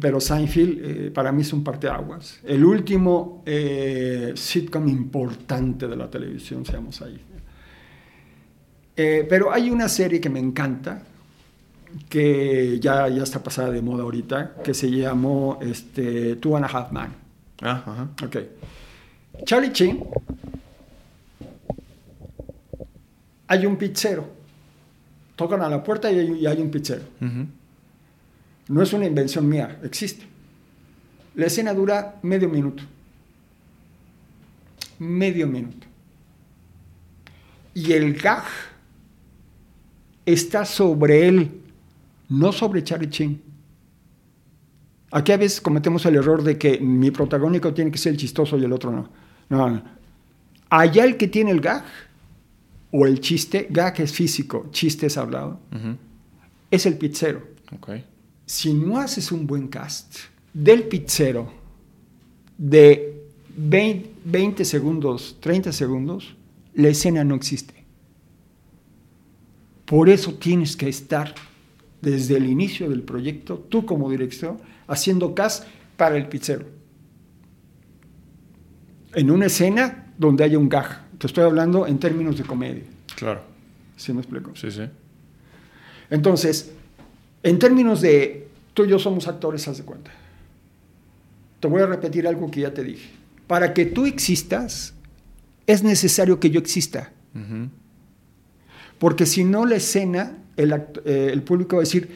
Pero 0.00 0.20
Seinfeld 0.20 0.78
eh, 0.82 1.10
para 1.12 1.30
mí 1.30 1.42
es 1.42 1.52
un 1.52 1.62
parteaguas. 1.62 2.40
El 2.44 2.64
último 2.64 3.44
eh, 3.46 4.32
sitcom 4.34 4.88
importante 4.88 5.86
de 5.86 5.96
la 5.96 6.10
televisión, 6.10 6.64
seamos 6.66 7.00
ahí. 7.02 7.20
Eh, 8.96 9.26
pero 9.28 9.52
hay 9.52 9.70
una 9.70 9.88
serie 9.88 10.20
que 10.20 10.28
me 10.30 10.40
encanta, 10.40 11.02
que 12.08 12.78
ya, 12.80 13.08
ya 13.08 13.22
está 13.22 13.42
pasada 13.42 13.70
de 13.70 13.82
moda 13.82 14.02
ahorita, 14.02 14.56
que 14.62 14.74
se 14.74 14.90
llamó 14.90 15.58
este, 15.60 16.36
Two 16.36 16.56
and 16.56 16.64
a 16.64 16.68
Half 16.68 16.92
Man. 16.92 17.14
Ah, 17.62 17.82
ajá. 17.86 18.08
Ok. 18.24 18.36
Charlie 19.44 19.72
Chin, 19.72 20.04
hay 23.46 23.66
un 23.66 23.76
pizzero. 23.76 24.28
Tocan 25.36 25.60
a 25.62 25.68
la 25.68 25.82
puerta 25.82 26.10
y 26.10 26.18
hay, 26.18 26.32
y 26.40 26.46
hay 26.46 26.60
un 26.60 26.70
pizzero. 26.70 27.02
No 28.68 28.82
es 28.82 28.92
una 28.92 29.06
invención 29.06 29.48
mía, 29.48 29.78
existe. 29.82 30.24
La 31.34 31.46
escena 31.46 31.74
dura 31.74 32.16
medio 32.22 32.48
minuto. 32.48 32.82
Medio 34.98 35.46
minuto. 35.46 35.86
Y 37.74 37.92
el 37.92 38.14
gag 38.14 38.44
está 40.24 40.64
sobre 40.64 41.28
él, 41.28 41.60
no 42.28 42.52
sobre 42.52 42.82
Charlie 42.82 43.10
Chin. 43.10 43.42
Aquí 45.12 45.32
a 45.32 45.36
veces 45.36 45.60
cometemos 45.60 46.04
el 46.06 46.16
error 46.16 46.42
de 46.42 46.58
que 46.58 46.78
mi 46.78 47.10
protagónico 47.10 47.72
tiene 47.72 47.90
que 47.90 47.98
ser 47.98 48.12
el 48.12 48.18
chistoso 48.18 48.58
y 48.58 48.64
el 48.64 48.72
otro 48.72 48.90
no. 48.90 49.08
No, 49.48 49.70
no. 49.70 49.82
Allá 50.68 51.04
el 51.04 51.16
que 51.16 51.28
tiene 51.28 51.52
el 51.52 51.60
gag 51.60 51.84
o 52.90 53.06
el 53.06 53.20
chiste, 53.20 53.68
gag 53.70 54.00
es 54.00 54.12
físico, 54.12 54.66
chiste 54.70 55.06
es 55.06 55.16
hablado, 55.16 55.60
es 56.70 56.86
el 56.86 56.98
pizzero 56.98 57.56
si 58.46 58.72
no 58.72 58.98
haces 58.98 59.32
un 59.32 59.46
buen 59.46 59.66
cast 59.66 60.16
del 60.54 60.84
pizzero 60.84 61.52
de 62.56 63.24
20, 63.56 64.10
20 64.24 64.64
segundos, 64.64 65.36
30 65.40 65.72
segundos, 65.72 66.36
la 66.74 66.88
escena 66.88 67.24
no 67.24 67.34
existe. 67.34 67.74
Por 69.84 70.08
eso 70.08 70.34
tienes 70.34 70.76
que 70.76 70.88
estar 70.88 71.34
desde 72.10 72.36
el 72.36 72.46
inicio 72.46 72.88
del 72.88 73.02
proyecto, 73.02 73.58
tú 73.68 73.84
como 73.84 74.08
director, 74.08 74.56
haciendo 74.86 75.34
cast 75.34 75.64
para 75.96 76.16
el 76.16 76.28
pizzero. 76.28 76.64
En 79.12 79.28
una 79.28 79.46
escena 79.46 80.12
donde 80.16 80.44
haya 80.44 80.56
un 80.56 80.68
gag. 80.68 81.04
Te 81.18 81.26
estoy 81.26 81.42
hablando 81.42 81.84
en 81.84 81.98
términos 81.98 82.38
de 82.38 82.44
comedia. 82.44 82.84
Claro. 83.16 83.40
¿Sí 83.96 84.12
me 84.12 84.20
explico? 84.20 84.54
Sí, 84.54 84.70
sí. 84.70 84.82
Entonces, 86.08 86.72
en 87.42 87.58
términos 87.58 88.00
de 88.02 88.46
tú 88.72 88.84
y 88.84 88.88
yo 88.88 89.00
somos 89.00 89.26
actores, 89.26 89.66
haz 89.66 89.78
de 89.78 89.84
cuenta. 89.84 90.12
Te 91.58 91.66
voy 91.66 91.82
a 91.82 91.86
repetir 91.86 92.28
algo 92.28 92.48
que 92.52 92.60
ya 92.60 92.72
te 92.72 92.84
dije. 92.84 93.10
Para 93.48 93.74
que 93.74 93.84
tú 93.84 94.06
existas, 94.06 94.94
es 95.66 95.82
necesario 95.82 96.38
que 96.38 96.50
yo 96.50 96.60
exista. 96.60 97.10
Ujú. 97.34 97.68
Porque 99.00 99.26
si 99.26 99.42
no, 99.42 99.66
la 99.66 99.74
escena, 99.74 100.38
el, 100.56 100.72
eh, 101.04 101.30
el 101.32 101.42
público 101.42 101.76
va 101.76 101.82
a 101.82 101.84
decir, 101.84 102.08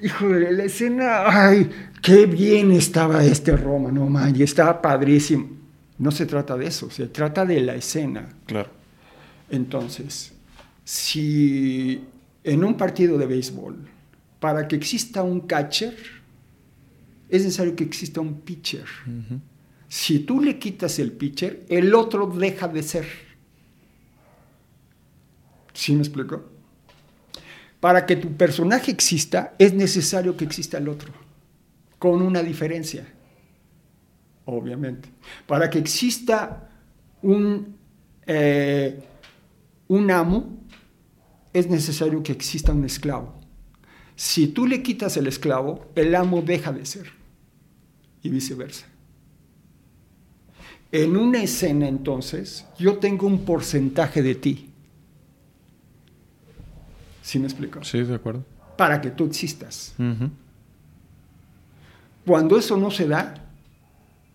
híjole, 0.00 0.52
la 0.52 0.64
escena, 0.64 1.24
ay, 1.26 1.68
qué 2.02 2.26
bien 2.26 2.72
estaba 2.72 3.24
este 3.24 3.56
Roma, 3.56 3.90
no 3.90 4.06
man, 4.08 4.34
y 4.34 4.42
estaba 4.42 4.80
padrísimo. 4.80 5.56
No 5.98 6.10
se 6.10 6.26
trata 6.26 6.56
de 6.56 6.66
eso, 6.66 6.90
se 6.90 7.08
trata 7.08 7.44
de 7.44 7.60
la 7.60 7.74
escena. 7.74 8.28
Claro. 8.46 8.70
Entonces, 9.50 10.32
si 10.84 12.00
en 12.44 12.64
un 12.64 12.76
partido 12.76 13.18
de 13.18 13.26
béisbol, 13.26 13.76
para 14.38 14.68
que 14.68 14.76
exista 14.76 15.22
un 15.22 15.40
catcher, 15.40 15.96
es 17.28 17.44
necesario 17.44 17.74
que 17.74 17.84
exista 17.84 18.20
un 18.20 18.40
pitcher. 18.40 18.86
Si 19.88 20.20
tú 20.20 20.40
le 20.40 20.58
quitas 20.58 20.98
el 20.98 21.12
pitcher, 21.12 21.64
el 21.68 21.94
otro 21.94 22.26
deja 22.26 22.68
de 22.68 22.82
ser. 22.82 23.06
¿Sí 25.72 25.94
me 25.94 26.00
explico? 26.00 26.57
Para 27.80 28.06
que 28.06 28.16
tu 28.16 28.36
personaje 28.36 28.90
exista, 28.90 29.54
es 29.58 29.72
necesario 29.74 30.36
que 30.36 30.44
exista 30.44 30.78
el 30.78 30.88
otro, 30.88 31.12
con 31.98 32.22
una 32.22 32.42
diferencia, 32.42 33.06
obviamente. 34.44 35.08
Para 35.46 35.70
que 35.70 35.78
exista 35.78 36.68
un, 37.22 37.76
eh, 38.26 39.00
un 39.88 40.10
amo, 40.10 40.58
es 41.52 41.68
necesario 41.68 42.22
que 42.22 42.32
exista 42.32 42.72
un 42.72 42.84
esclavo. 42.84 43.34
Si 44.16 44.48
tú 44.48 44.66
le 44.66 44.82
quitas 44.82 45.16
el 45.16 45.28
esclavo, 45.28 45.86
el 45.94 46.14
amo 46.14 46.42
deja 46.42 46.72
de 46.72 46.84
ser, 46.84 47.12
y 48.22 48.28
viceversa. 48.28 48.86
En 50.90 51.16
una 51.16 51.42
escena, 51.42 51.86
entonces, 51.86 52.66
yo 52.78 52.98
tengo 52.98 53.26
un 53.26 53.44
porcentaje 53.44 54.22
de 54.22 54.34
ti. 54.34 54.67
¿Sí 57.28 57.38
me 57.38 57.44
explico? 57.44 57.84
Sí, 57.84 58.02
de 58.02 58.14
acuerdo. 58.14 58.42
Para 58.78 59.02
que 59.02 59.10
tú 59.10 59.26
existas. 59.26 59.94
Ujú. 59.98 60.30
Cuando 62.24 62.56
eso 62.56 62.78
no 62.78 62.90
se 62.90 63.06
da, 63.06 63.34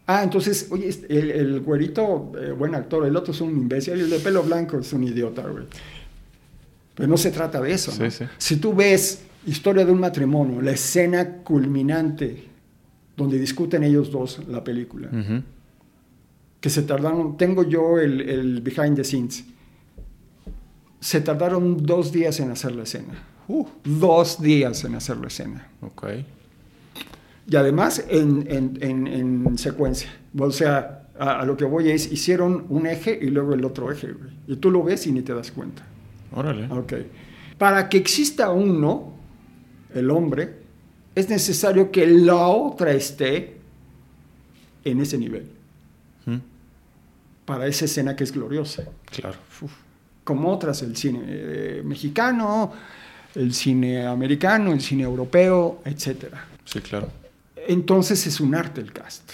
ah, 0.06 0.22
entonces, 0.22 0.68
oye, 0.70 0.90
el, 1.10 1.32
el 1.32 1.60
güerito, 1.62 2.34
eh, 2.40 2.52
buen 2.52 2.76
actor, 2.76 3.04
el 3.08 3.16
otro 3.16 3.34
es 3.34 3.42
un 3.42 3.50
imbécil, 3.50 3.94
el 3.94 4.12
de 4.12 4.20
pelo 4.20 4.44
blanco 4.44 4.78
es 4.78 4.94
un 4.94 5.06
idiota, 5.06 5.42
güey. 5.42 5.66
Pero 6.94 7.10
no 7.10 7.18
se 7.18 7.32
trata 7.32 7.60
de 7.60 7.74
eso. 7.74 7.92
¿no? 7.98 8.12
Sí, 8.12 8.16
sí. 8.16 8.26
Si 8.38 8.58
tú 8.58 8.76
ves 8.76 9.24
Historia 9.48 9.86
de 9.86 9.92
un 9.92 10.00
matrimonio, 10.00 10.62
la 10.62 10.72
escena 10.72 11.38
culminante 11.44 12.44
donde 13.18 13.40
discuten 13.40 13.84
ellos 13.84 14.12
dos 14.12 14.40
la 14.48 14.64
película, 14.64 15.10
que 16.62 16.70
se 16.70 16.84
tardaron, 16.84 17.38
tengo 17.38 17.64
yo 17.64 18.00
el, 18.00 18.22
el 18.22 18.62
behind 18.62 18.96
the 18.96 19.04
scenes, 19.04 19.44
se 21.04 21.22
tardaron 21.22 21.86
dos 21.86 22.12
días 22.12 22.40
en 22.40 22.52
hacer 22.52 22.74
la 22.74 22.84
escena. 22.84 23.14
Uh. 23.48 23.68
Dos 23.84 24.42
días 24.42 24.84
en 24.86 24.96
hacer 24.96 25.18
la 25.18 25.28
escena. 25.28 25.68
Ok. 25.82 26.06
Y 27.48 27.56
además 27.58 28.06
en, 28.08 28.46
en- 28.50 28.78
en- 28.82 29.08
en 29.08 29.58
secuencia. 29.58 30.10
O 30.40 30.50
sea, 30.52 31.10
a, 31.20 31.42
a 31.42 31.46
lo 31.46 31.58
que 31.58 31.66
voy 31.66 31.90
es, 31.92 32.10
hicieron 32.12 32.66
un 32.70 32.88
eje 32.88 33.20
y 33.22 33.28
luego 33.28 33.54
el 33.54 33.66
otro 33.66 33.92
eje. 33.92 34.14
güey. 34.14 34.32
Y 34.48 34.56
tú 34.56 34.72
lo 34.72 34.82
ves 34.82 35.06
y 35.08 35.12
ni 35.12 35.22
te 35.22 35.34
das 35.34 35.52
cuenta. 35.52 35.84
Órale. 36.32 36.68
Ok. 36.72 36.94
Para 37.58 37.90
que 37.90 37.98
exista 37.98 38.50
uno, 38.52 39.14
el 39.94 40.10
hombre, 40.10 40.56
es 41.16 41.30
necesario 41.30 41.92
que 41.92 42.08
la 42.08 42.48
otra 42.48 42.92
esté 42.94 43.58
en 44.86 45.02
ese 45.02 45.18
nivel. 45.18 45.48
Para 47.46 47.68
esa 47.68 47.84
escena 47.86 48.16
que 48.16 48.24
es 48.24 48.32
gloriosa. 48.32 48.86
Claro. 49.12 49.38
Uf. 49.62 49.74
Como 50.24 50.52
otras, 50.52 50.82
el 50.82 50.96
cine 50.96 51.22
eh, 51.26 51.82
mexicano, 51.84 52.72
el 53.36 53.54
cine 53.54 54.06
americano, 54.06 54.74
el 54.74 54.82
cine 54.82 55.04
europeo, 55.04 55.82
etc. 55.86 56.26
Sí, 56.66 56.80
claro. 56.82 57.10
Entonces 57.68 58.26
es 58.28 58.40
un 58.40 58.56
arte 58.56 58.82
el 58.82 58.92
cast. 58.92 59.32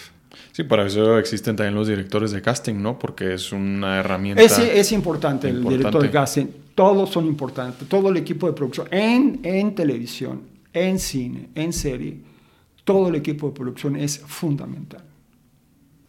Sí, 0.52 0.64
para 0.64 0.86
eso 0.86 1.18
existen 1.18 1.56
también 1.56 1.76
los 1.76 1.88
directores 1.88 2.32
de 2.32 2.41
casting, 2.41 2.76
¿no? 2.76 2.99
Porque 2.99 3.34
es 3.34 3.52
una 3.52 3.99
herramienta. 3.99 4.41
Es, 4.44 4.57
es 4.57 4.91
importante, 4.91 5.48
el 5.48 5.57
Importante. 5.57 5.78
director 5.78 6.02
de 6.03 6.11
casting, 6.11 6.45
todos 6.76 7.10
son 7.10 7.26
importantes, 7.28 7.88
todo 7.88 8.10
el 8.10 8.18
equipo 8.18 8.48
de 8.48 8.53
producción, 8.53 8.88
en, 8.91 9.40
en 9.44 9.76
televisión, 9.76 10.41
en 10.74 10.99
cine, 10.99 11.49
en 11.56 11.74
serie, 11.74 12.18
todo 12.84 13.10
el 13.10 13.16
equipo 13.16 13.48
de 13.49 13.53
producción 13.53 13.95
es 13.95 14.20
fundamental. 14.20 15.03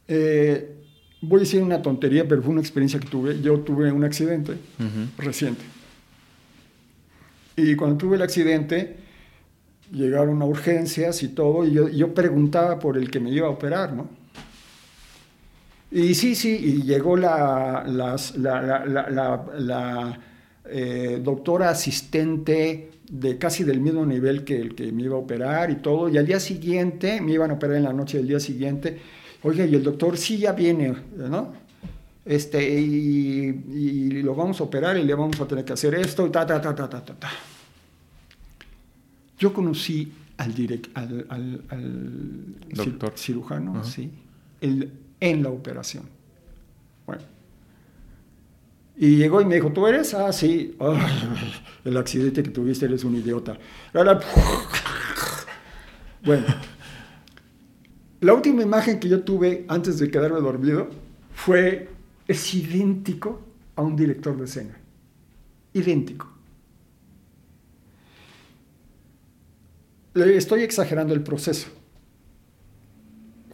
Eh, 0.09 0.80
voy 1.23 1.39
a 1.39 1.41
decir 1.41 1.63
una 1.63 1.83
tontería, 1.83 2.27
pero 2.29 2.43
fue 2.43 2.53
una 2.53 2.61
experiencia 2.61 2.99
que 3.01 3.09
tuve. 3.09 3.41
Yo 3.41 3.61
tuve 3.61 3.91
un 3.93 4.05
accidente 4.05 4.55
reciente. 5.19 5.63
Y 7.57 7.75
cuando 7.77 7.97
tuve 7.99 8.17
el 8.17 8.23
accidente, 8.23 8.97
llegaron 9.93 10.41
a 10.41 10.45
urgencias 10.47 11.23
y 11.23 11.29
todo, 11.29 11.67
y 11.67 11.73
yo, 11.73 11.89
yo 11.89 12.15
preguntaba 12.15 12.79
por 12.79 12.97
el 12.97 13.11
que 13.11 13.21
me 13.21 13.31
iba 13.31 13.49
a 13.49 13.51
operar, 13.51 13.93
¿no? 13.93 14.09
Y 15.93 16.15
sí, 16.15 16.35
sí, 16.37 16.57
y 16.57 16.83
llegó 16.85 17.17
la, 17.17 17.85
las- 17.87 18.37
la, 18.37 18.63
la- 18.63 18.87
la- 18.87 19.11
la- 19.11 19.45
la, 19.59 20.21
eh, 20.67 21.21
doctora 21.23 21.71
asistente 21.71 22.91
de 23.11 23.39
casi 23.39 23.65
del 23.65 23.81
mismo 23.81 24.07
nivel 24.07 24.45
que 24.45 24.61
el 24.61 24.77
que 24.77 24.93
me 24.93 25.03
iba 25.03 25.17
a 25.17 25.19
operar 25.19 25.71
y 25.73 25.77
todo, 25.77 26.09
y 26.09 26.17
al 26.17 26.27
día 26.27 26.39
siguiente, 26.39 27.21
me 27.21 27.33
iban 27.33 27.51
a 27.51 27.55
operar 27.55 27.77
en 27.77 27.83
la 27.83 27.93
noche 27.93 28.19
del 28.19 28.29
día 28.29 28.39
siguiente, 28.39 28.99
oiga, 29.43 29.65
y 29.67 29.75
el 29.75 29.83
doctor 29.83 30.17
sí 30.17 30.39
ya 30.39 30.53
viene, 30.53 30.95
¿no? 31.17 31.53
este, 32.25 32.79
y, 32.81 33.47
y 33.73 34.23
lo 34.23 34.35
vamos 34.35 34.61
a 34.61 34.65
operar 34.65 34.97
y 34.99 35.05
le 35.05 35.15
vamos 35.15 35.41
a 35.41 35.47
tener 35.49 35.65
que 35.65 35.73
hacer 35.73 35.95
esto, 35.95 36.27
y 36.27 36.31
ta, 36.31 36.47
ta, 36.47 36.61
ta, 36.61 36.75
ta, 36.75 36.89
ta, 36.89 37.05
ta, 37.05 37.15
ta. 37.15 37.31
Yo 39.39 39.53
conocí 39.53 40.13
al, 40.37 40.55
direct, 40.55 40.97
al, 40.97 41.27
al, 41.31 41.63
al 41.71 42.55
Doctor. 42.75 43.15
cir- 43.15 43.19
cirujano, 43.19 43.83
sí, 43.85 44.11
el- 44.61 44.93
en 45.21 45.43
la 45.43 45.49
operación. 45.51 46.05
Bueno. 47.07 47.23
Y 48.97 49.17
llegó 49.17 49.41
y 49.41 49.47
me 49.47 49.55
dijo, 49.55 49.73
¿tú 49.73 49.87
eres? 49.87 50.13
Ah, 50.13 50.31
sí. 50.33 50.77
El 51.87 51.97
accidente 51.97 52.43
que 52.43 52.51
tuviste, 52.51 52.85
eres 52.85 53.03
un 53.05 53.17
idiota. 53.17 53.57
Bueno. 56.23 56.47
La 58.21 58.35
última 58.35 58.63
imagen 58.63 59.01
que 59.01 59.09
yo 59.09 59.23
tuve 59.23 59.65
antes 59.69 59.99
de 59.99 60.11
quedarme 60.11 60.41
dormido 60.41 60.89
fue, 61.33 61.89
es 62.29 62.55
idéntico 62.55 63.41
a 63.77 63.83
un 63.83 63.97
director 63.97 64.37
de 64.37 64.45
escena. 64.45 64.77
Idéntico. 65.73 66.29
Le 70.15 70.37
Estoy 70.37 70.63
exagerando 70.63 71.15
el 71.15 71.23
proceso. 71.23 71.69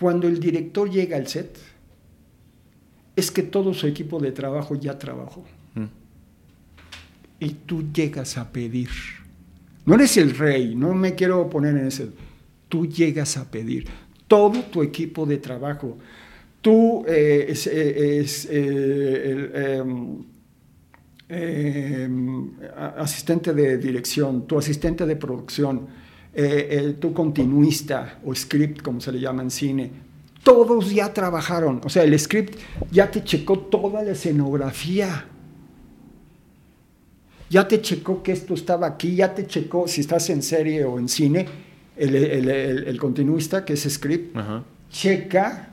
Cuando 0.00 0.26
el 0.26 0.40
director 0.40 0.90
llega 0.90 1.16
al 1.16 1.28
set, 1.28 1.58
es 3.14 3.30
que 3.30 3.42
todo 3.42 3.72
su 3.72 3.86
equipo 3.86 4.18
de 4.18 4.32
trabajo 4.32 4.74
ya 4.74 4.98
trabajó. 4.98 5.44
Mm. 5.74 5.84
Y 7.38 7.50
tú 7.50 7.92
llegas 7.92 8.36
a 8.36 8.50
pedir. 8.50 8.90
No 9.84 9.94
eres 9.94 10.16
el 10.16 10.36
rey, 10.36 10.74
no 10.74 10.92
me 10.94 11.14
quiero 11.14 11.48
poner 11.48 11.76
en 11.76 11.86
ese. 11.86 12.10
Tú 12.68 12.86
llegas 12.86 13.36
a 13.36 13.50
pedir. 13.50 13.86
Todo 14.28 14.62
tu 14.64 14.82
equipo 14.82 15.24
de 15.26 15.38
trabajo. 15.38 15.98
Tú 16.60 17.04
eh, 17.06 17.46
es, 17.48 17.66
eh, 17.66 18.26
eh, 18.50 19.78
em, 19.78 20.24
em, 21.28 22.50
asistente 22.96 23.54
de 23.54 23.78
dirección, 23.78 24.46
tu 24.46 24.58
asistente 24.58 25.06
de 25.06 25.14
producción, 25.14 25.86
tu 27.00 27.14
continuista 27.14 28.18
o 28.24 28.34
script, 28.34 28.82
como 28.82 29.00
se 29.00 29.12
le 29.12 29.20
llama 29.20 29.42
en 29.42 29.50
cine, 29.50 29.90
todos 30.42 30.92
ya 30.92 31.12
trabajaron. 31.12 31.80
O 31.84 31.88
sea, 31.88 32.02
el 32.02 32.18
script 32.18 32.58
ya 32.90 33.10
te 33.10 33.24
checó 33.24 33.58
toda 33.58 34.02
la 34.02 34.10
escenografía. 34.10 35.26
Ya 37.48 37.66
te 37.66 37.80
checó 37.80 38.22
que 38.22 38.32
esto 38.32 38.54
estaba 38.54 38.86
aquí, 38.86 39.14
ya 39.14 39.34
te 39.34 39.46
checó, 39.46 39.86
si 39.86 40.00
estás 40.00 40.28
en 40.30 40.42
serie 40.42 40.84
o 40.84 40.98
en 40.98 41.08
cine, 41.08 41.46
el, 41.96 42.14
el- 42.14 42.48
el- 42.50 42.84
el 42.88 42.98
continuista, 42.98 43.64
que 43.64 43.72
es 43.74 43.82
script, 43.88 44.36
Ajá. 44.36 44.62
checa 44.90 45.70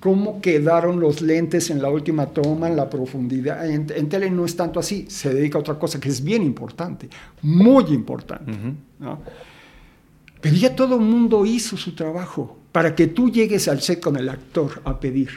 cómo 0.00 0.40
quedaron 0.40 1.00
los 1.00 1.20
lentes 1.20 1.70
en 1.70 1.82
la 1.82 1.88
última 1.90 2.26
toma, 2.26 2.68
en 2.68 2.76
la 2.76 2.88
profundidad. 2.88 3.68
En, 3.68 3.86
en 3.94 4.08
tele 4.08 4.30
no 4.30 4.44
es 4.44 4.54
tanto 4.54 4.78
así, 4.78 5.06
se 5.08 5.32
dedica 5.34 5.58
a 5.58 5.62
otra 5.62 5.78
cosa 5.78 5.98
que 5.98 6.08
es 6.08 6.22
bien 6.22 6.42
importante, 6.42 7.08
muy 7.42 7.84
importante. 7.86 8.52
¿no? 9.00 9.20
Pero 10.40 10.54
ya 10.54 10.76
todo 10.76 10.94
el 10.96 11.00
mundo 11.00 11.44
hizo 11.44 11.76
su 11.76 11.94
trabajo 11.94 12.56
para 12.70 12.94
que 12.94 13.06
tú 13.08 13.30
llegues 13.30 13.66
al 13.68 13.80
set 13.80 13.98
con 14.00 14.16
el 14.16 14.28
actor 14.28 14.80
a 14.84 15.00
pedir, 15.00 15.30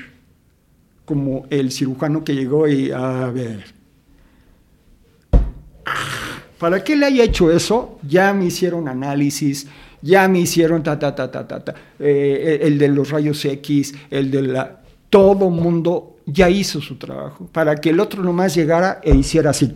como 1.05 1.47
el 1.49 1.71
cirujano 1.71 2.23
que 2.23 2.35
llegó 2.35 2.67
y 2.67 2.91
a 2.91 3.27
ver. 3.31 3.63
Para 6.59 6.83
que 6.83 6.93
él 6.93 7.03
haya 7.03 7.23
hecho 7.23 7.51
eso, 7.51 7.97
ya 8.07 8.33
me 8.33 8.45
hicieron 8.45 8.87
análisis, 8.89 9.67
ya 10.01 10.27
me 10.27 10.39
hicieron 10.39 10.81
ta, 10.83 10.97
ta, 10.97 11.13
ta, 11.15 11.29
ta, 11.31 11.47
ta, 11.47 11.63
ta. 11.63 11.75
Eh, 11.99 12.59
el 12.61 12.77
de 12.77 12.87
los 12.89 13.09
rayos 13.09 13.43
X, 13.45 13.93
el 14.09 14.31
de 14.31 14.41
la... 14.43 14.81
Todo 15.09 15.49
mundo 15.49 16.17
ya 16.25 16.49
hizo 16.49 16.79
su 16.81 16.97
trabajo, 16.97 17.47
para 17.51 17.75
que 17.75 17.89
el 17.89 17.99
otro 17.99 18.21
nomás 18.23 18.53
llegara 18.55 18.99
e 19.03 19.15
hiciera 19.15 19.49
así, 19.49 19.73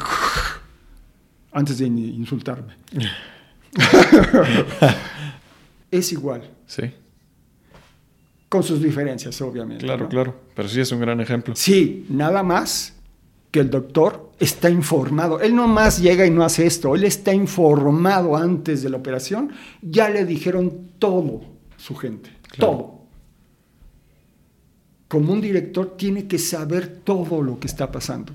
antes 1.51 1.79
de 1.79 1.87
insultarme. 1.87 2.75
es 5.91 6.11
igual, 6.11 6.43
Sí, 6.67 6.83
con 8.49 8.61
sus 8.63 8.81
diferencias, 8.81 9.39
obviamente. 9.41 9.83
claro, 9.85 10.03
¿no? 10.03 10.09
claro. 10.09 10.35
Pero 10.55 10.69
sí 10.69 10.79
es 10.79 10.91
un 10.91 10.99
gran 10.99 11.19
ejemplo. 11.19 11.55
Sí, 11.55 12.05
nada 12.09 12.43
más 12.43 12.93
que 13.49 13.59
el 13.61 13.69
doctor 13.71 14.31
está 14.43 14.69
informado. 14.69 15.39
Él 15.41 15.55
no 15.55 15.67
más 15.67 15.99
llega 16.01 16.25
y 16.25 16.29
no 16.29 16.43
hace 16.43 16.65
esto, 16.65 16.95
él 16.95 17.03
está 17.03 17.33
informado 17.33 18.35
antes 18.35 18.83
de 18.83 18.89
la 18.89 18.97
operación. 18.97 19.51
Ya 19.81 20.09
le 20.09 20.25
dijeron 20.25 20.91
todo 20.99 21.41
su 21.77 21.95
gente, 21.95 22.29
Claro. 22.49 22.71
todo. 22.71 23.03
Como 25.07 25.33
un 25.33 25.41
director 25.41 25.95
tiene 25.95 26.27
que 26.27 26.39
saber 26.39 27.01
todo 27.03 27.41
lo 27.41 27.59
que 27.59 27.67
está 27.67 27.91
pasando. 27.91 28.33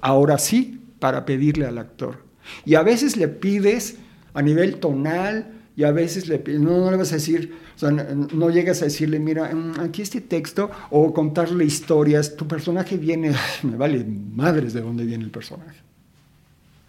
Ahora 0.00 0.38
sí, 0.38 0.80
para 0.98 1.24
pedirle 1.24 1.66
al 1.66 1.78
actor. 1.78 2.24
Y 2.64 2.74
a 2.74 2.82
veces 2.82 3.16
le 3.16 3.28
pides 3.28 3.96
a 4.34 4.42
nivel 4.42 4.76
tonal 4.80 5.52
y 5.76 5.84
a 5.84 5.92
veces 5.92 6.28
le 6.28 6.38
pides, 6.38 6.60
no, 6.60 6.78
no 6.78 6.90
le 6.90 6.96
vas 6.96 7.12
a 7.12 7.16
decir, 7.16 7.54
sea, 7.88 7.90
no, 7.92 8.50
llegas 8.50 8.82
a 8.82 8.86
decirle, 8.86 9.18
mira, 9.18 9.54
mm, 9.54 9.80
aquí 9.80 10.02
este 10.02 10.20
texto, 10.20 10.70
o 10.90 11.12
contarle 11.12 11.64
historias, 11.64 12.36
tu 12.36 12.46
personaje 12.48 12.96
viene, 12.96 13.32
me 13.62 13.76
vale 13.76 14.04
madres 14.04 14.72
de 14.72 14.80
dónde 14.80 15.04
viene 15.04 15.24
el 15.24 15.30
personaje. 15.30 15.78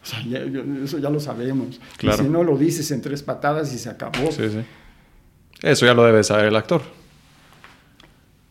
O 0.01 0.05
sea, 0.05 0.21
ya- 0.25 0.39
eso 0.83 0.97
ya 0.99 1.09
lo 1.09 1.19
sabemos. 1.19 1.79
Y 2.01 2.11
si 2.11 2.23
no 2.23 2.43
lo 2.43 2.57
dices 2.57 2.91
en 2.91 3.01
tres 3.01 3.23
patadas 3.23 3.73
y 3.73 3.77
se 3.77 3.89
acabó. 3.89 4.31
Sí, 4.31 4.49
sí. 4.49 4.59
Eso 5.61 5.85
ya 5.85 5.93
lo 5.93 6.03
debe 6.03 6.23
saber 6.23 6.45
el 6.47 6.55
actor. 6.57 6.81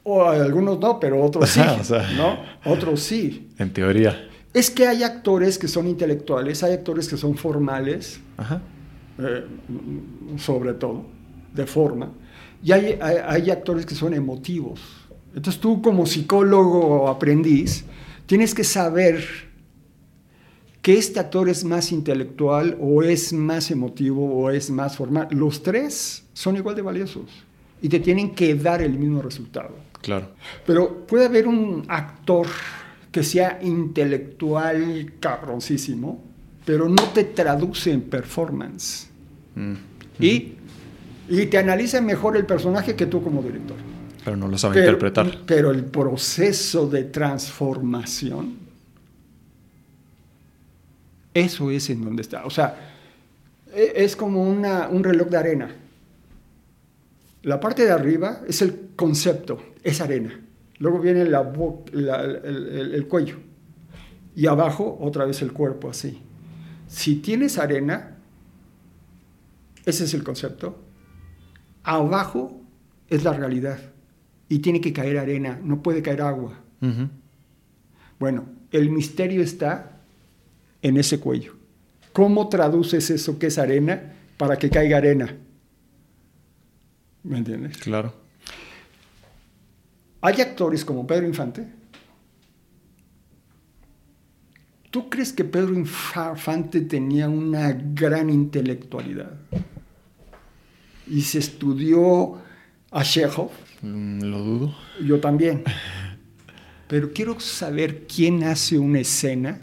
O 0.04 0.24
algunos 0.28 0.78
no, 0.80 0.98
pero 0.98 1.22
otros 1.22 1.48
sí. 1.50 1.60
Ajá, 1.60 1.76
o 1.80 1.84
sea. 1.84 2.10
¿no? 2.12 2.38
Otros 2.64 3.00
sí. 3.02 3.50
En 3.58 3.72
teoría. 3.72 4.28
Es 4.54 4.70
que 4.70 4.86
hay 4.86 5.02
actores 5.02 5.58
que 5.58 5.68
son 5.68 5.86
intelectuales, 5.86 6.62
hay 6.62 6.72
actores 6.74 7.08
que 7.08 7.16
son 7.16 7.36
formales, 7.36 8.20
Ajá. 8.36 8.60
eh, 9.18 9.46
sobre 10.38 10.74
todo, 10.74 11.06
de 11.54 11.66
forma, 11.66 12.10
y 12.62 12.72
hay, 12.72 12.98
hay- 13.00 13.16
hay 13.26 13.50
actores 13.50 13.86
que 13.86 13.94
son 13.94 14.14
emotivos. 14.14 14.80
Entonces 15.34 15.60
tú 15.60 15.80
como 15.82 16.06
psicólogo 16.06 16.78
o 17.02 17.08
aprendiz 17.08 17.84
tienes 18.26 18.54
que 18.54 18.64
saber 18.64 19.24
que 20.82 20.98
este 20.98 21.20
actor 21.20 21.48
es 21.48 21.64
más 21.64 21.92
intelectual 21.92 22.76
o 22.80 23.02
es 23.02 23.32
más 23.32 23.70
emotivo 23.70 24.26
o 24.34 24.50
es 24.50 24.70
más 24.70 24.96
formal. 24.96 25.28
Los 25.30 25.62
tres 25.62 26.24
son 26.32 26.56
igual 26.56 26.74
de 26.74 26.82
valiosos 26.82 27.30
y 27.80 27.88
te 27.88 28.00
tienen 28.00 28.34
que 28.34 28.54
dar 28.54 28.82
el 28.82 28.98
mismo 28.98 29.22
resultado. 29.22 29.70
Claro. 30.00 30.28
Pero 30.66 31.06
puede 31.06 31.26
haber 31.26 31.46
un 31.46 31.84
actor 31.88 32.46
que 33.12 33.22
sea 33.22 33.60
intelectual 33.62 35.12
cabroncísimo, 35.20 36.22
pero 36.64 36.88
no 36.88 37.02
te 37.14 37.24
traduce 37.24 37.92
en 37.92 38.02
performance. 38.02 39.08
Mm. 39.54 39.74
Y, 40.20 40.52
y 41.40 41.46
te 41.46 41.58
analiza 41.58 42.00
mejor 42.00 42.36
el 42.36 42.44
personaje 42.46 42.94
que 42.94 43.06
tú 43.06 43.22
como 43.22 43.42
director. 43.42 43.76
Pero 44.24 44.36
no 44.36 44.48
lo 44.48 44.56
sabe 44.58 44.74
Pero, 44.74 44.86
interpretar. 44.92 45.38
pero 45.46 45.70
el 45.70 45.84
proceso 45.84 46.88
de 46.88 47.04
transformación, 47.04 48.56
eso 51.34 51.70
es 51.70 51.88
en 51.90 52.04
donde 52.04 52.22
está. 52.22 52.44
O 52.44 52.50
sea, 52.50 52.76
e- 53.74 53.92
es 53.96 54.14
como 54.16 54.42
una- 54.42 54.88
un 54.88 55.02
reloj 55.02 55.28
de 55.28 55.36
arena. 55.36 55.74
La 57.42 57.58
parte 57.58 57.84
de 57.84 57.90
arriba 57.90 58.42
es 58.46 58.62
el 58.62 58.90
concepto, 58.94 59.60
es 59.82 60.00
arena. 60.00 60.38
Luego 60.78 61.00
viene 61.00 61.24
la 61.24 61.40
bo- 61.40 61.84
la- 61.92 62.22
el, 62.22 62.36
el- 62.44 62.94
el 62.94 63.06
cuello. 63.08 63.36
Y 64.36 64.46
abajo 64.46 64.98
otra 65.00 65.24
vez 65.24 65.42
el 65.42 65.52
cuerpo 65.52 65.90
así. 65.90 66.20
Si 66.88 67.16
tienes 67.16 67.58
arena, 67.58 68.16
ese 69.84 70.04
es 70.04 70.14
el 70.14 70.22
concepto. 70.22 70.78
Abajo 71.82 72.60
es 73.08 73.24
la 73.24 73.32
realidad. 73.32 73.78
Y 74.48 74.58
tiene 74.58 74.80
que 74.80 74.92
caer 74.92 75.18
arena, 75.18 75.58
no 75.62 75.82
puede 75.82 76.02
caer 76.02 76.22
agua. 76.22 76.58
Bueno, 78.18 78.44
el 78.70 78.90
misterio 78.90 79.42
está 79.42 80.00
en 80.82 80.96
ese 80.96 81.20
cuello. 81.20 81.54
¿Cómo 82.12 82.48
traduces 82.48 83.08
eso 83.10 83.38
que 83.38 83.46
es 83.46 83.58
arena 83.58 84.12
para 84.36 84.56
que 84.56 84.68
caiga 84.68 84.98
arena? 84.98 85.34
¿Me 87.22 87.38
entiendes? 87.38 87.78
Claro. 87.78 88.12
Hay 90.20 90.40
actores 90.40 90.84
como 90.84 91.06
Pedro 91.06 91.26
Infante. 91.26 91.66
¿Tú 94.90 95.08
crees 95.08 95.32
que 95.32 95.44
Pedro 95.44 95.74
Infante 95.74 96.82
tenía 96.82 97.28
una 97.28 97.72
gran 97.72 98.28
intelectualidad? 98.28 99.32
Y 101.06 101.22
se 101.22 101.38
estudió 101.38 102.38
a 102.90 103.02
Chekhov, 103.04 103.50
Mm, 103.82 104.22
lo 104.22 104.38
dudo. 104.38 104.74
yo 105.04 105.18
también. 105.20 105.64
Pero 106.88 107.12
quiero 107.12 107.40
saber 107.40 108.06
quién 108.06 108.44
hace 108.44 108.78
una 108.78 109.00
escena 109.00 109.60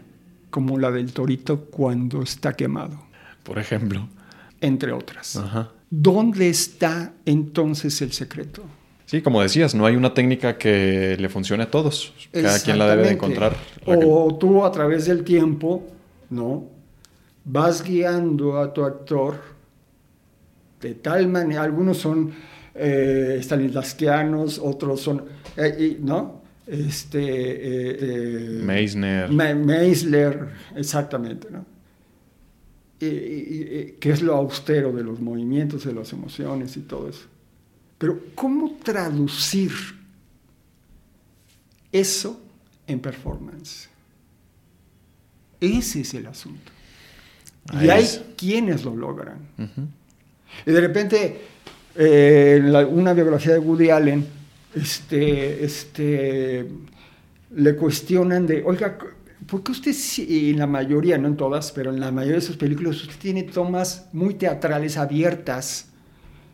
como 0.50 0.78
la 0.78 0.90
del 0.90 1.12
torito 1.12 1.64
cuando 1.66 2.22
está 2.22 2.52
quemado, 2.54 3.00
Por 3.44 3.58
ejemplo. 3.58 4.08
entre 4.60 4.92
otras. 4.92 5.36
Ajá. 5.36 5.70
¿Dónde 5.88 6.48
está 6.50 7.12
entonces 7.24 8.02
el 8.02 8.12
secreto? 8.12 8.62
Sí, 9.06 9.22
como 9.22 9.40
decías, 9.42 9.74
no 9.74 9.86
hay 9.86 9.96
una 9.96 10.12
técnica 10.14 10.56
que 10.58 11.16
le 11.18 11.28
funcione 11.28 11.62
a 11.64 11.70
todos. 11.70 12.12
Cada 12.32 12.60
quien 12.60 12.78
la 12.78 12.88
debe 12.90 13.04
de 13.04 13.12
encontrar. 13.12 13.56
O 13.86 14.36
tú 14.38 14.64
a 14.64 14.70
través 14.70 15.06
del 15.06 15.24
tiempo, 15.24 15.84
¿no? 16.30 16.64
Vas 17.44 17.82
guiando 17.82 18.58
a 18.60 18.72
tu 18.72 18.84
actor 18.84 19.40
de 20.80 20.94
tal 20.94 21.28
manera, 21.28 21.62
algunos 21.62 21.98
son 21.98 22.32
eh, 22.74 23.38
stanislavskianos, 23.42 24.58
otros 24.58 25.00
son, 25.00 25.24
eh, 25.56 25.98
¿no? 26.00 26.40
Este, 26.66 27.20
eh, 27.20 27.98
eh 28.00 28.62
Meisner. 28.62 29.30
Meisler, 29.30 30.48
exactamente, 30.76 31.48
¿no? 31.50 31.66
que 32.98 33.96
es 34.02 34.20
lo 34.20 34.34
austero 34.34 34.92
de 34.92 35.02
los 35.02 35.20
movimientos, 35.20 35.84
de 35.84 35.94
las 35.94 36.12
emociones 36.12 36.76
y 36.76 36.80
todo 36.80 37.08
eso. 37.08 37.22
Pero 37.96 38.20
¿cómo 38.34 38.76
traducir 38.82 39.72
eso 41.90 42.38
en 42.86 43.00
performance? 43.00 43.88
Ese 45.60 46.02
es 46.02 46.12
el 46.12 46.26
asunto. 46.26 46.72
y 47.72 47.88
hay 47.88 48.06
quienes 48.36 48.84
lo 48.84 48.94
logran. 48.94 49.38
Y 50.66 50.70
de 50.70 50.80
repente, 50.80 51.40
eh, 51.96 52.62
en 52.62 52.74
una 52.74 53.12
biografía 53.12 53.52
de 53.52 53.58
Woody 53.58 53.90
Allen, 53.90 54.26
este, 54.74 55.64
este, 55.64 56.68
le 57.56 57.76
cuestionan 57.76 58.46
de, 58.46 58.62
oiga, 58.64 58.96
¿por 59.46 59.62
qué 59.62 59.72
usted, 59.72 59.94
en 60.18 60.58
la 60.58 60.66
mayoría, 60.66 61.18
no 61.18 61.28
en 61.28 61.36
todas, 61.36 61.72
pero 61.72 61.92
en 61.92 62.00
la 62.00 62.12
mayoría 62.12 62.36
de 62.36 62.46
sus 62.46 62.56
películas, 62.56 62.96
usted 63.02 63.18
tiene 63.18 63.42
tomas 63.42 64.08
muy 64.12 64.34
teatrales 64.34 64.96
abiertas, 64.96 65.88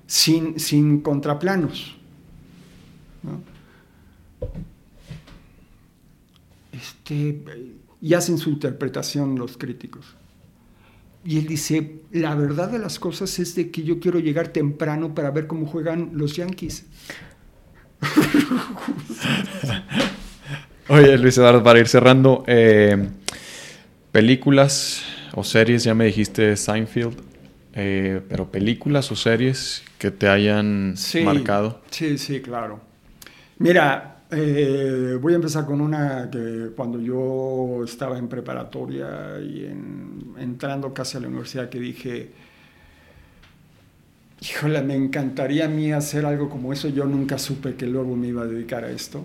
sin, 0.07 0.59
sin 0.59 1.01
contraplanos? 1.01 1.97
Este, 6.73 7.43
y 8.01 8.15
hacen 8.15 8.39
su 8.39 8.51
interpretación 8.51 9.39
los 9.39 9.57
críticos. 9.57 10.07
Y 11.27 11.39
él 11.39 11.47
dice, 11.49 12.03
la 12.13 12.37
verdad 12.37 12.71
de 12.71 12.79
las 12.79 13.01
cosas 13.01 13.41
es 13.41 13.57
de 13.57 13.73
que 13.73 13.83
yo 13.83 13.99
quiero 13.99 14.21
llegar 14.21 14.49
temprano 14.49 15.13
para 15.13 15.33
ver 15.33 15.49
cómo 15.49 15.67
juegan 15.67 16.11
los 16.15 16.37
Yankees. 16.37 16.87
Oye, 20.89 21.19
Luis 21.19 21.37
Eduardo, 21.37 21.65
para 21.65 21.81
ir 21.81 21.89
cerrando, 21.89 22.45
eh, 22.47 23.09
películas 24.13 25.03
o 25.35 25.43
series, 25.43 25.83
ya 25.83 25.95
me 25.95 26.05
dijiste 26.05 26.57
Seinfeld, 26.57 27.17
eh, 27.75 28.21
pero 28.29 28.53
películas 28.53 29.11
o 29.11 29.17
series 29.17 29.83
que 29.99 30.13
te 30.13 30.29
hayan 30.29 30.95
marcado. 31.25 31.83
Sí, 31.91 32.19
sí, 32.19 32.41
claro. 32.41 32.81
Mira, 33.59 34.16
eh, 34.31 35.19
voy 35.21 35.33
a 35.33 35.37
empezar 35.37 35.65
con 35.67 35.81
una 35.81 36.29
que 36.31 36.71
cuando 36.75 37.01
yo 37.01 37.85
estaba 37.85 38.19
en 38.19 38.29
preparatoria 38.29 39.41
y 39.41 39.65
entrando 40.39 40.93
casi 40.93 41.17
a 41.17 41.21
la 41.21 41.29
universidad 41.29 41.69
que 41.69 41.79
dije, 41.79 42.31
híjole, 44.41 44.83
me 44.83 44.95
encantaría 44.95 45.67
a 45.67 45.69
mí 45.69 45.93
hacer 45.93 46.27
algo 46.27 46.49
como 46.49 46.73
eso, 46.73 46.89
yo 46.89 47.05
nunca 47.05 47.39
supe 47.39 47.75
que 47.75 47.87
luego 47.87 48.17
me 48.17 48.29
iba 48.29 48.43
a 48.43 48.47
dedicar 48.47 48.85
a 48.85 48.91
esto. 48.91 49.25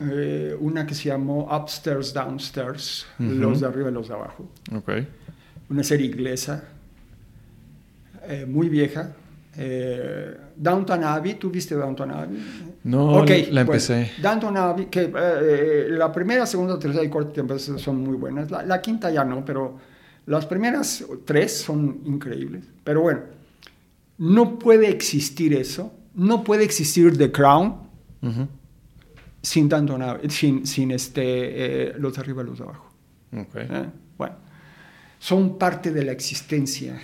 Eh, 0.00 0.56
una 0.60 0.86
que 0.86 0.94
se 0.94 1.08
llamó 1.08 1.48
Upstairs, 1.54 2.14
Downstairs, 2.14 3.06
los 3.18 3.60
de 3.60 3.66
arriba 3.66 3.90
y 3.90 3.92
los 3.92 4.08
de 4.08 4.14
abajo. 4.14 4.48
Okay. 4.72 5.08
Una 5.68 5.82
serie 5.82 6.06
inglesa, 6.06 6.64
eh, 8.22 8.46
muy 8.46 8.68
vieja, 8.68 9.16
eh, 9.56 10.36
Downton 10.58 11.04
Abbey, 11.04 11.34
¿tú 11.34 11.50
viste 11.50 11.74
Downton 11.74 12.10
Abbey? 12.10 12.38
No, 12.84 13.24
la 13.24 13.60
empecé. 13.60 14.12
Downton 14.20 14.56
Abbey, 14.56 14.86
que 14.86 15.12
eh, 15.14 15.86
la 15.90 16.10
primera, 16.10 16.46
segunda, 16.46 16.78
tercera 16.78 17.04
y 17.04 17.08
cuarta 17.08 17.32
temporada 17.32 17.78
son 17.78 18.02
muy 18.02 18.16
buenas. 18.16 18.50
La, 18.50 18.80
quinta 18.80 19.10
ya 19.10 19.24
no, 19.24 19.44
pero 19.44 19.78
las 20.26 20.46
primeras 20.46 21.04
tres 21.24 21.58
son 21.58 22.00
increíbles. 22.04 22.64
Pero 22.82 23.02
bueno, 23.02 23.20
no 24.18 24.58
puede 24.58 24.88
existir 24.88 25.54
eso. 25.54 25.92
No 26.14 26.42
puede 26.42 26.64
existir 26.64 27.16
The 27.16 27.30
Crown 27.30 27.76
sin 29.40 29.68
Downton 29.68 30.02
Abbey, 30.02 30.30
sin, 30.30 30.66
sin 30.66 30.90
este, 30.90 31.22
eh, 31.90 31.94
los 31.98 32.14
de 32.14 32.20
arriba 32.20 32.42
y 32.42 32.46
los 32.46 32.58
de 32.58 32.64
abajo. 32.64 32.90
Okay. 33.32 33.68
Bueno, 34.16 34.34
son 35.20 35.58
parte 35.58 35.92
de 35.92 36.04
la 36.04 36.12
existencia 36.12 36.98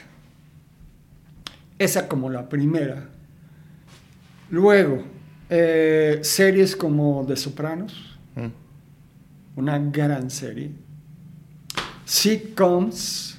esa 1.78 2.08
como 2.08 2.30
la 2.30 2.48
primera. 2.48 3.10
Luego, 4.50 5.02
eh, 5.48 6.20
series 6.22 6.76
como 6.76 7.24
The 7.26 7.36
Sopranos, 7.36 8.18
mm. 8.34 9.58
una 9.58 9.78
gran 9.78 10.30
serie. 10.30 10.70
Sitcoms, 12.04 13.38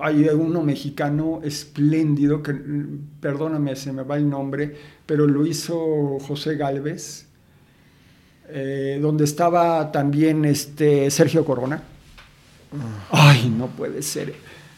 hay 0.00 0.28
uno 0.28 0.62
mexicano 0.62 1.40
espléndido, 1.42 2.42
que 2.42 2.54
perdóname, 3.20 3.74
se 3.76 3.92
me 3.92 4.02
va 4.02 4.16
el 4.16 4.28
nombre, 4.28 4.76
pero 5.06 5.26
lo 5.26 5.46
hizo 5.46 6.18
José 6.20 6.56
Galvez, 6.56 7.26
eh, 8.48 8.98
donde 9.00 9.24
estaba 9.24 9.90
también 9.90 10.44
este 10.44 11.10
Sergio 11.10 11.44
Corona. 11.44 11.82
Ah. 13.10 13.30
Ay, 13.30 13.48
no 13.56 13.68
puede 13.68 14.02
ser. 14.02 14.34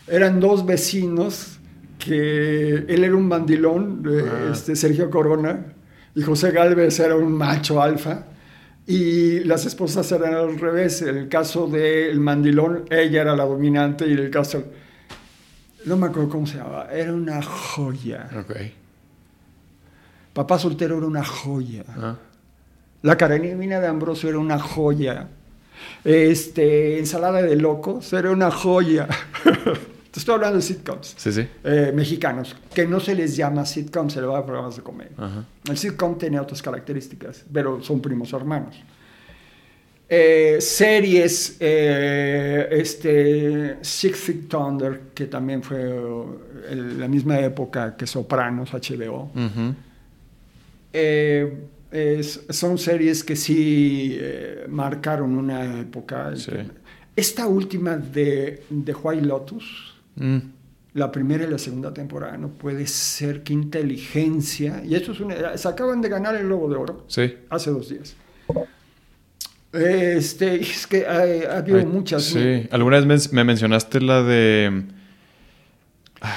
Eran 0.06 0.40
dos 0.40 0.64
vecinos 0.64 1.57
que 1.98 2.84
él 2.88 3.04
era 3.04 3.14
un 3.14 3.28
mandilón, 3.28 4.02
ah. 4.06 4.50
este, 4.52 4.76
Sergio 4.76 5.10
Corona, 5.10 5.66
y 6.14 6.22
José 6.22 6.50
Galvez 6.52 6.98
era 7.00 7.16
un 7.16 7.32
macho 7.32 7.82
alfa, 7.82 8.24
y 8.86 9.40
las 9.40 9.66
esposas 9.66 10.10
eran 10.12 10.34
al 10.34 10.58
revés. 10.58 11.02
En 11.02 11.16
el 11.16 11.28
caso 11.28 11.66
del 11.66 12.18
mandilón, 12.20 12.84
ella 12.90 13.22
era 13.22 13.36
la 13.36 13.44
dominante, 13.44 14.06
y 14.06 14.12
en 14.12 14.18
el 14.20 14.30
caso, 14.30 14.64
no 15.84 15.96
me 15.96 16.06
acuerdo 16.06 16.30
cómo 16.30 16.46
se 16.46 16.56
llamaba, 16.56 16.88
era 16.92 17.12
una 17.12 17.42
joya. 17.42 18.30
Okay. 18.44 18.72
Papá 20.32 20.58
soltero 20.58 20.98
era 20.98 21.06
una 21.06 21.24
joya. 21.24 21.84
Ah. 21.88 22.16
La 23.02 23.16
Karenina 23.16 23.80
de 23.80 23.86
Ambrosio 23.86 24.28
era 24.28 24.38
una 24.38 24.58
joya. 24.58 25.28
Este, 26.04 26.98
ensalada 26.98 27.42
de 27.42 27.56
locos 27.56 28.12
era 28.12 28.30
una 28.30 28.50
joya. 28.50 29.08
estoy 30.16 30.34
hablando 30.34 30.56
de 30.56 30.62
sitcoms 30.62 31.16
eh, 31.64 31.92
mexicanos, 31.94 32.56
que 32.74 32.86
no 32.86 33.00
se 33.00 33.14
les 33.14 33.36
llama 33.36 33.64
sitcoms, 33.66 34.12
se 34.12 34.20
les 34.20 34.28
va 34.28 34.38
a 34.38 34.46
programas 34.46 34.76
de 34.76 34.82
comedia. 34.82 35.44
El 35.68 35.76
sitcom 35.76 36.16
tiene 36.16 36.40
otras 36.40 36.62
características, 36.62 37.44
pero 37.52 37.82
son 37.82 38.00
primos 38.00 38.32
hermanos. 38.32 38.76
Eh, 40.10 40.56
series, 40.60 41.58
eh, 41.60 42.66
este, 42.70 43.76
Six 43.82 44.16
Feet 44.16 44.48
Thunder, 44.48 45.00
que 45.14 45.26
también 45.26 45.62
fue 45.62 45.94
la 46.70 47.06
misma 47.08 47.38
época 47.40 47.94
que 47.94 48.06
Sopranos, 48.06 48.70
HBO. 48.72 49.30
son 52.50 52.78
series 52.78 53.22
que 53.22 53.36
sí 53.36 54.18
marcaron 54.68 55.36
una 55.36 55.80
época. 55.80 56.32
Esta 57.14 57.46
última 57.46 57.96
de, 57.96 58.62
de 58.70 58.94
White 58.94 59.26
Lotus, 59.26 59.97
Mm. 60.18 60.38
La 60.94 61.12
primera 61.12 61.44
y 61.44 61.50
la 61.50 61.58
segunda 61.58 61.92
temporada, 61.94 62.36
no 62.36 62.48
puede 62.48 62.86
ser, 62.86 63.42
qué 63.42 63.52
inteligencia. 63.52 64.82
Y 64.84 64.94
esto 64.94 65.12
es 65.12 65.20
una, 65.20 65.56
se 65.56 65.68
acaban 65.68 66.00
de 66.00 66.08
ganar 66.08 66.34
el 66.34 66.46
Globo 66.46 66.68
de 66.68 66.76
Oro 66.76 67.04
sí. 67.08 67.34
hace 67.50 67.70
dos 67.70 67.88
días. 67.88 68.16
Este, 69.72 70.56
es 70.60 70.86
que 70.86 71.06
ha, 71.06 71.58
habido 71.58 71.84
muchas. 71.86 72.24
Sí, 72.24 72.66
alguna 72.70 73.00
vez 73.00 73.32
me 73.32 73.44
mencionaste 73.44 74.00
la 74.00 74.22
de. 74.22 74.84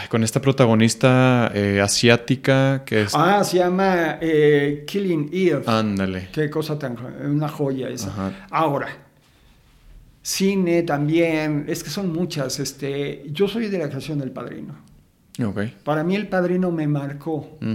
con 0.10 0.24
esta 0.24 0.42
protagonista 0.42 1.52
eh, 1.54 1.82
asiática 1.82 2.84
que 2.86 3.04
es. 3.04 3.16
Ah, 3.16 3.44
se 3.44 3.58
llama 3.58 4.18
eh, 4.22 4.84
Killing 4.86 5.30
Eve. 5.32 5.64
Ándale. 5.66 6.30
Qué 6.32 6.50
cosa 6.50 6.78
tan. 6.78 6.98
Una 7.24 7.48
joya 7.48 7.90
esa. 7.90 8.46
Ahora, 8.50 8.90
cine 10.22 10.84
también, 10.84 11.66
es 11.68 11.84
que 11.84 11.90
son 11.90 12.12
muchas. 12.12 12.60
Este, 12.60 13.26
yo 13.32 13.48
soy 13.48 13.68
de 13.68 13.78
la 13.78 13.88
creación 13.88 14.20
del 14.20 14.32
Padrino. 14.32 14.76
Okay. 15.44 15.76
Para 15.84 16.04
mí 16.04 16.16
el 16.16 16.28
Padrino 16.28 16.72
me 16.72 16.88
marcó. 16.88 17.58
Mm. 17.62 17.74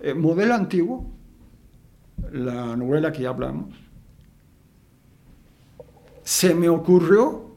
Eh, 0.00 0.14
modelo 0.14 0.54
antiguo, 0.54 1.10
la 2.32 2.76
novela 2.76 3.12
que 3.12 3.22
ya 3.22 3.30
hablamos, 3.30 3.74
se 6.22 6.54
me 6.54 6.68
ocurrió 6.68 7.54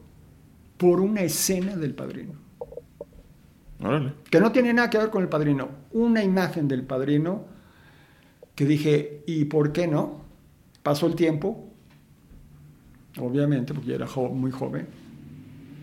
por 0.76 1.00
una 1.00 1.22
escena 1.22 1.76
del 1.76 1.94
Padrino. 1.94 2.34
Órale. 3.80 4.14
Que 4.30 4.40
no 4.40 4.52
tiene 4.52 4.72
nada 4.72 4.88
que 4.88 4.98
ver 4.98 5.10
con 5.10 5.22
el 5.22 5.28
Padrino. 5.28 5.68
Una 5.92 6.22
imagen 6.22 6.66
del 6.66 6.82
Padrino 6.82 7.44
que 8.54 8.64
dije, 8.64 9.22
¿y 9.26 9.44
por 9.44 9.72
qué 9.72 9.86
no? 9.86 10.24
Pasó 10.82 11.06
el 11.06 11.14
tiempo, 11.14 11.65
obviamente, 13.18 13.74
porque 13.74 13.88
yo 13.90 13.94
era 13.96 14.06
muy 14.32 14.50
joven, 14.50 14.86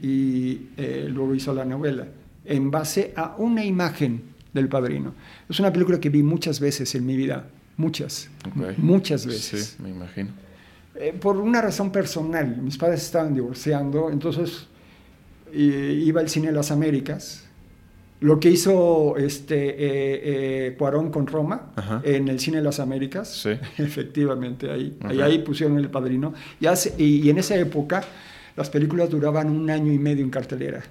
y 0.01 0.67
eh, 0.77 1.07
luego 1.09 1.33
hizo 1.33 1.53
la 1.53 1.65
novela, 1.65 2.07
en 2.45 2.69
base 2.69 3.13
a 3.15 3.35
una 3.37 3.63
imagen 3.63 4.21
del 4.53 4.67
padrino. 4.67 5.13
Es 5.49 5.59
una 5.59 5.71
película 5.71 5.99
que 5.99 6.09
vi 6.09 6.23
muchas 6.23 6.59
veces 6.59 6.93
en 6.95 7.05
mi 7.05 7.15
vida, 7.15 7.47
muchas, 7.77 8.29
Ok. 8.47 8.77
muchas 8.77 9.25
veces. 9.25 9.75
Sí, 9.77 9.83
me 9.83 9.89
imagino. 9.89 10.29
Eh, 10.95 11.13
por 11.19 11.37
una 11.37 11.61
razón 11.61 11.91
personal, 11.91 12.57
mis 12.61 12.77
padres 12.77 13.01
estaban 13.01 13.33
divorciando, 13.33 14.11
entonces 14.11 14.67
eh, 15.51 16.01
iba 16.05 16.21
al 16.21 16.29
cine 16.29 16.47
de 16.47 16.53
las 16.53 16.69
Américas. 16.69 17.47
Lo 18.23 18.39
que 18.39 18.49
hizo 18.49 19.15
este 19.17 19.69
eh, 19.69 19.77
eh, 20.67 20.75
Cuarón 20.77 21.11
con 21.11 21.27
Roma 21.27 21.71
Ajá. 21.75 22.01
en 22.03 22.27
el 22.29 22.39
cine 22.39 22.57
de 22.57 22.63
las 22.63 22.79
Américas, 22.79 23.27
Sí. 23.43 23.49
efectivamente, 23.77 24.71
ahí, 24.71 24.97
ahí, 25.01 25.21
ahí 25.21 25.39
pusieron 25.39 25.77
el 25.77 25.89
padrino. 25.89 26.33
Y, 26.59 26.65
hace- 26.67 26.93
y, 26.97 27.17
y 27.25 27.29
en 27.29 27.37
esa 27.37 27.55
época 27.57 28.03
las 28.55 28.69
películas 28.69 29.09
duraban 29.09 29.49
un 29.49 29.69
año 29.69 29.91
y 29.91 29.97
medio 29.99 30.23
en 30.23 30.29
cartelera. 30.29 30.81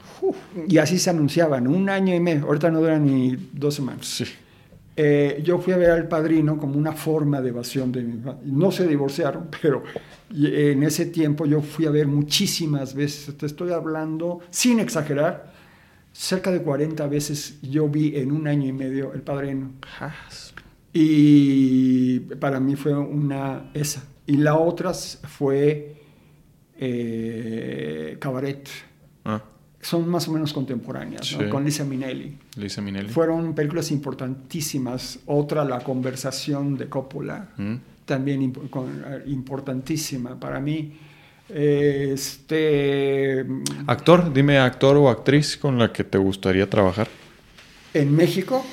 Y 0.68 0.78
así 0.78 0.98
se 0.98 1.10
anunciaban, 1.10 1.66
un 1.68 1.88
año 1.88 2.14
y 2.14 2.20
medio. 2.20 2.44
Ahorita 2.46 2.70
no 2.70 2.80
duran 2.80 3.06
ni 3.06 3.36
dos 3.52 3.74
semanas. 3.76 4.04
Sí. 4.06 4.24
Eh, 4.94 5.40
yo 5.42 5.58
fui 5.58 5.72
a 5.72 5.78
ver 5.78 5.90
al 5.90 6.06
padrino 6.08 6.58
como 6.58 6.76
una 6.76 6.92
forma 6.92 7.40
de 7.40 7.48
evasión 7.48 7.90
de 7.92 8.02
mi 8.02 8.20
No 8.44 8.70
se 8.72 8.86
divorciaron, 8.86 9.46
pero 9.62 9.82
en 10.34 10.82
ese 10.82 11.06
tiempo 11.06 11.46
yo 11.46 11.62
fui 11.62 11.86
a 11.86 11.90
ver 11.90 12.06
muchísimas 12.08 12.94
veces. 12.94 13.34
Te 13.38 13.46
estoy 13.46 13.70
hablando, 13.72 14.40
sin 14.50 14.80
exagerar, 14.80 15.51
cerca 16.12 16.50
de 16.50 16.62
40 16.62 17.06
veces 17.08 17.58
yo 17.62 17.88
vi 17.88 18.16
en 18.16 18.32
un 18.32 18.46
año 18.46 18.68
y 18.68 18.72
medio 18.72 19.12
el 19.14 19.22
padrino. 19.22 19.72
Y 20.92 22.20
para 22.38 22.60
mí 22.60 22.76
fue 22.76 22.94
una 22.94 23.70
esa. 23.74 24.04
Y 24.26 24.36
la 24.36 24.56
otra 24.56 24.92
fue 24.94 25.96
eh, 26.78 28.16
Cabaret. 28.20 28.68
Ah, 29.24 29.42
Son 29.80 30.08
más 30.08 30.28
o 30.28 30.32
menos 30.32 30.52
contemporáneas, 30.52 31.36
con 31.50 31.64
Lisa 31.64 31.84
Minnelli. 31.84 32.36
Lisa 32.56 32.80
Minnelli. 32.82 33.08
Fueron 33.08 33.54
películas 33.54 33.90
importantísimas. 33.90 35.18
Otra, 35.26 35.64
La 35.64 35.80
conversación 35.80 36.76
de 36.76 36.88
Coppola, 36.88 37.48
Mm. 37.56 37.74
también 38.04 38.52
imp- 38.52 38.68
eh, 39.06 39.22
importantísima 39.26 40.38
para 40.38 40.60
mí. 40.60 40.92
Este, 41.48 43.44
Actor, 43.86 44.32
dime 44.32 44.58
actor 44.58 44.96
o 44.96 45.08
actriz 45.08 45.56
con 45.56 45.78
la 45.78 45.92
que 45.92 46.04
te 46.04 46.18
gustaría 46.18 46.68
trabajar. 46.68 47.08
en 47.94 48.14
México, 48.16 48.64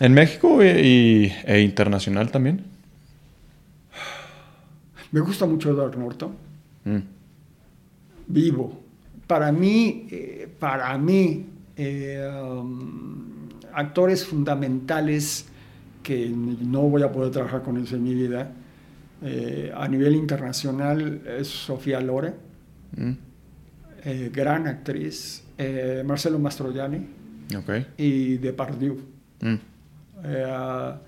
En 0.00 0.12
México 0.14 0.62
e, 0.62 0.80
y- 0.82 1.32
e 1.44 1.60
internacional 1.60 2.30
también. 2.30 2.64
me 5.12 5.20
gusta 5.20 5.46
mucho 5.46 5.70
Edward 5.70 5.96
Norton, 5.98 6.32
Mm. 6.84 6.98
vivo. 8.28 8.80
Para 9.26 9.52
mí, 9.52 10.06
eh, 10.10 10.48
para 10.58 10.96
mí, 10.98 11.46
eh, 11.76 12.28
um, 12.42 13.48
actores 13.72 14.24
fundamentales 14.24 15.46
que 16.02 16.28
no 16.28 16.82
voy 16.82 17.02
a 17.02 17.10
poder 17.12 17.30
trabajar 17.32 17.62
con 17.62 17.76
ellos 17.76 17.92
en 17.92 18.02
mi 18.04 18.14
vida, 18.14 18.50
eh, 19.24 19.72
a 19.74 19.88
nivel 19.88 20.14
internacional 20.14 21.22
es 21.38 21.48
Sofía 21.48 22.00
Lore, 22.00 22.34
Mm. 22.96 23.12
eh, 24.04 24.30
gran 24.32 24.66
actriz, 24.68 25.42
eh, 25.58 26.02
Marcelo 26.06 26.38
Mastroianni 26.38 27.06
y 27.98 28.36
Depardieu. 28.36 28.96
Mm. 29.40 29.54
A, 30.46 31.00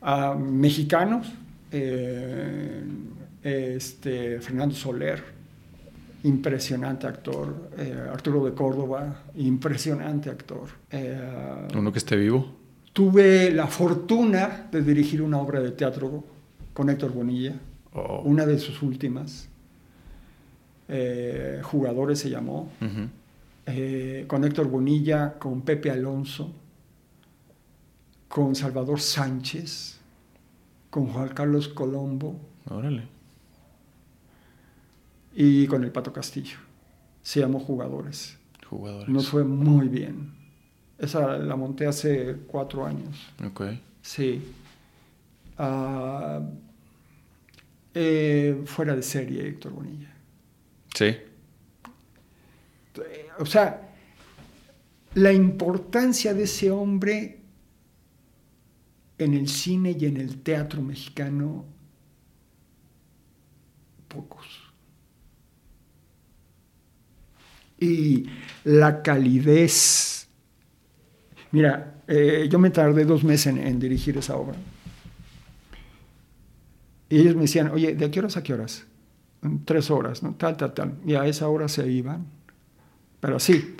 a 0.00 0.34
mexicanos, 0.34 1.32
este, 3.42 4.40
Fernando 4.40 4.74
Soler, 4.74 5.22
impresionante 6.24 7.06
actor, 7.06 7.70
Arturo 8.12 8.44
de 8.44 8.52
Córdoba, 8.52 9.22
impresionante 9.36 10.30
actor. 10.30 10.68
Uno 11.76 11.92
que 11.92 11.98
esté 11.98 12.16
vivo. 12.16 12.58
tuve 12.92 13.50
la 13.52 13.66
fortuna 13.68 14.68
de 14.70 14.82
dirigir 14.82 15.22
una 15.22 15.38
obra 15.38 15.60
de 15.60 15.70
teatro 15.70 16.24
con 16.74 16.90
Héctor 16.90 17.12
Bonilla, 17.12 17.54
Oh. 17.94 18.22
una 18.24 18.46
de 18.46 18.58
sus 18.58 18.80
últimas. 18.82 19.48
Eh, 20.88 21.60
Jugadores 21.62 22.18
se 22.20 22.30
llamó. 22.30 22.70
Eh, 23.66 24.24
con 24.26 24.44
Héctor 24.44 24.68
Bonilla, 24.68 25.38
con 25.38 25.60
Pepe 25.62 25.90
Alonso, 25.90 26.50
con 28.28 28.54
Salvador 28.56 29.00
Sánchez, 29.00 29.98
con 30.90 31.06
Juan 31.08 31.28
Carlos 31.28 31.68
Colombo 31.68 32.40
Órale. 32.68 33.02
y 35.34 35.66
con 35.66 35.84
el 35.84 35.92
Pato 35.92 36.12
Castillo. 36.12 36.56
Se 37.22 37.40
llamó 37.40 37.60
Jugadores. 37.60 38.36
Jugadores. 38.68 39.08
Nos 39.08 39.28
fue 39.28 39.44
muy 39.44 39.88
bien. 39.88 40.32
Esa 40.98 41.36
la 41.38 41.56
monté 41.56 41.86
hace 41.86 42.36
cuatro 42.46 42.84
años. 42.86 43.28
Ok. 43.44 43.62
Sí. 44.02 44.42
Ah, 45.64 46.40
eh, 47.94 48.62
fuera 48.64 48.96
de 48.96 49.02
serie, 49.02 49.46
Héctor 49.46 49.72
Bonilla. 49.74 50.12
Sí. 50.92 51.16
O 53.38 53.46
sea, 53.46 53.94
la 55.14 55.32
importancia 55.32 56.34
de 56.34 56.42
ese 56.42 56.72
hombre 56.72 57.38
en 59.18 59.34
el 59.34 59.48
cine 59.48 59.96
y 59.96 60.06
en 60.06 60.16
el 60.16 60.42
teatro 60.42 60.82
mexicano, 60.82 61.64
pocos. 64.08 64.72
Y 67.78 68.26
la 68.64 69.00
calidez. 69.00 70.26
Mira, 71.52 72.02
eh, 72.08 72.48
yo 72.50 72.58
me 72.58 72.70
tardé 72.70 73.04
dos 73.04 73.22
meses 73.22 73.46
en, 73.46 73.58
en 73.58 73.78
dirigir 73.78 74.18
esa 74.18 74.34
obra. 74.34 74.56
Y 77.12 77.18
ellos 77.20 77.34
me 77.34 77.42
decían, 77.42 77.68
oye, 77.68 77.94
¿de 77.94 78.10
qué 78.10 78.20
horas 78.20 78.38
a 78.38 78.42
qué 78.42 78.54
horas? 78.54 78.86
"En 79.42 79.66
Tres 79.66 79.90
horas, 79.90 80.22
¿no? 80.22 80.32
Tal, 80.32 80.56
tal, 80.56 80.72
tal. 80.72 80.94
Y 81.04 81.12
a 81.14 81.26
esa 81.26 81.46
hora 81.46 81.68
se 81.68 81.86
iban. 81.92 82.24
Pero 83.20 83.38
sí. 83.38 83.76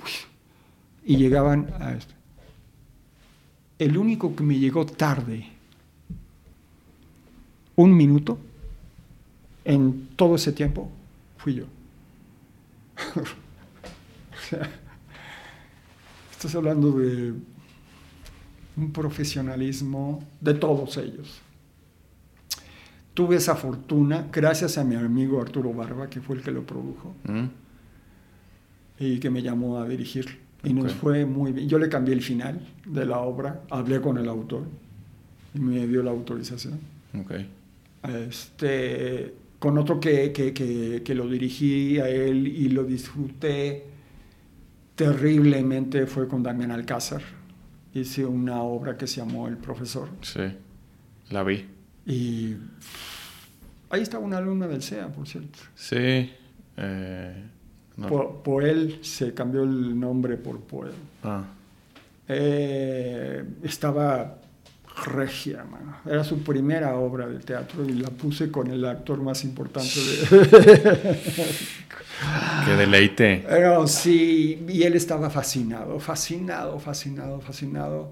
Y 1.03 1.17
llegaban 1.17 1.73
a 1.79 1.93
esto. 1.93 2.13
El 3.79 3.97
único 3.97 4.35
que 4.35 4.43
me 4.43 4.59
llegó 4.59 4.85
tarde, 4.85 5.47
un 7.75 7.97
minuto, 7.97 8.37
en 9.65 10.09
todo 10.15 10.35
ese 10.35 10.51
tiempo, 10.51 10.91
fui 11.37 11.55
yo. 11.55 11.65
o 13.15 14.47
sea, 14.47 14.69
estás 16.31 16.53
hablando 16.53 16.91
de 16.91 17.33
un 18.77 18.91
profesionalismo 18.93 20.23
de 20.39 20.53
todos 20.53 20.97
ellos. 20.97 21.41
Tuve 23.13 23.35
esa 23.35 23.55
fortuna 23.55 24.27
gracias 24.31 24.77
a 24.77 24.83
mi 24.83 24.95
amigo 24.95 25.39
Arturo 25.41 25.71
Barba, 25.73 26.09
que 26.09 26.19
fue 26.21 26.35
el 26.37 26.41
que 26.41 26.51
lo 26.51 26.65
produjo 26.65 27.13
Mm. 27.27 27.45
y 28.99 29.19
que 29.19 29.29
me 29.29 29.41
llamó 29.41 29.77
a 29.79 29.87
dirigir. 29.87 30.39
Y 30.63 30.73
nos 30.73 30.93
fue 30.93 31.25
muy 31.25 31.51
bien. 31.51 31.67
Yo 31.67 31.77
le 31.77 31.89
cambié 31.89 32.13
el 32.13 32.21
final 32.21 32.59
de 32.85 33.05
la 33.05 33.19
obra, 33.19 33.61
hablé 33.69 33.99
con 34.01 34.17
el 34.17 34.29
autor 34.29 34.63
y 35.53 35.59
me 35.59 35.85
dio 35.87 36.01
la 36.03 36.11
autorización. 36.11 36.79
Este, 38.03 39.33
con 39.59 39.77
otro 39.77 39.99
que, 39.99 40.31
que, 40.31 40.53
que, 40.53 41.01
que 41.03 41.15
lo 41.15 41.27
dirigí 41.27 41.99
a 41.99 42.07
él 42.09 42.47
y 42.47 42.69
lo 42.69 42.83
disfruté 42.83 43.85
terriblemente 44.95 46.05
fue 46.05 46.27
con 46.27 46.43
Damián 46.43 46.71
Alcázar. 46.71 47.21
Hice 47.93 48.25
una 48.25 48.61
obra 48.63 48.97
que 48.97 49.05
se 49.07 49.17
llamó 49.17 49.47
El 49.47 49.57
Profesor. 49.57 50.09
Sí. 50.21 50.41
La 51.29 51.43
vi. 51.43 51.65
Y 52.05 52.55
ahí 53.89 54.01
está 54.01 54.19
una 54.19 54.37
alumna 54.37 54.67
del 54.67 54.81
CEA, 54.83 55.07
por 55.07 55.27
cierto. 55.27 55.59
Sí. 55.75 56.31
eh, 56.77 57.43
no. 57.97 58.07
Po- 58.07 58.41
Poel 58.43 58.99
se 59.03 59.33
cambió 59.33 59.63
el 59.63 59.99
nombre 59.99 60.35
por 60.37 60.59
Poel. 60.61 60.93
Ah. 61.23 61.43
Eh, 62.27 63.43
estaba 63.63 64.37
regia, 65.05 65.63
mano. 65.63 65.97
Era 66.05 66.23
su 66.23 66.39
primera 66.43 66.95
obra 66.95 67.27
de 67.27 67.39
teatro 67.39 67.83
y 67.85 67.93
la 67.93 68.09
puse 68.09 68.51
con 68.51 68.69
el 68.69 68.85
actor 68.85 69.21
más 69.21 69.43
importante 69.43 69.99
de... 69.99 71.19
Qué 72.65 72.71
deleite. 72.77 73.43
Pero 73.47 73.87
sí, 73.87 74.65
y 74.69 74.83
él 74.83 74.93
estaba 74.95 75.29
fascinado, 75.29 75.99
fascinado, 75.99 76.79
fascinado, 76.79 77.41
fascinado. 77.41 78.11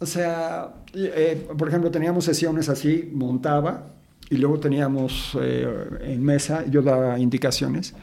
O 0.00 0.06
sea, 0.06 0.74
eh, 0.94 1.46
por 1.56 1.68
ejemplo, 1.68 1.90
teníamos 1.90 2.24
sesiones 2.24 2.68
así, 2.68 3.10
montaba, 3.12 3.86
y 4.30 4.36
luego 4.36 4.60
teníamos 4.60 5.36
eh, 5.40 5.66
en 6.02 6.22
mesa, 6.22 6.64
yo 6.66 6.82
daba 6.82 7.18
indicaciones, 7.18 7.94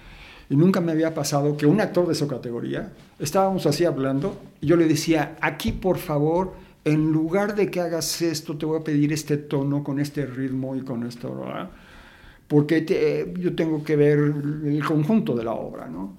y 0.50 0.56
nunca 0.56 0.82
me 0.82 0.92
había 0.92 1.14
pasado 1.14 1.56
que 1.58 1.66
un 1.66 1.80
actor 1.82 2.08
de 2.08 2.16
su 2.16 2.28
categoría, 2.28 2.92
estábamos 3.20 3.66
así 3.66 3.86
hablando, 3.86 4.38
y 4.62 4.68
yo 4.68 4.76
le 4.76 4.88
decía, 4.88 5.38
aquí 5.42 5.72
por 5.72 5.98
favor, 5.98 6.54
en 6.84 7.12
lugar 7.12 7.56
de 7.56 7.72
que 7.72 7.80
hagas 7.80 8.22
esto, 8.22 8.58
te 8.58 8.66
voy 8.66 8.80
a 8.80 8.84
pedir 8.84 9.14
este 9.14 9.38
tono 9.38 9.84
con 9.84 10.00
este 10.00 10.26
ritmo 10.26 10.76
y 10.76 10.82
con 10.82 11.06
esto, 11.06 11.34
¿verdad? 11.36 11.70
porque 12.48 12.82
te- 12.82 13.34
yo 13.40 13.56
tengo 13.56 13.84
que 13.84 13.96
ver 13.96 14.20
el 14.20 14.84
conjunto 14.86 15.34
de 15.36 15.44
la 15.44 15.54
obra, 15.54 15.88
¿no? 15.88 16.16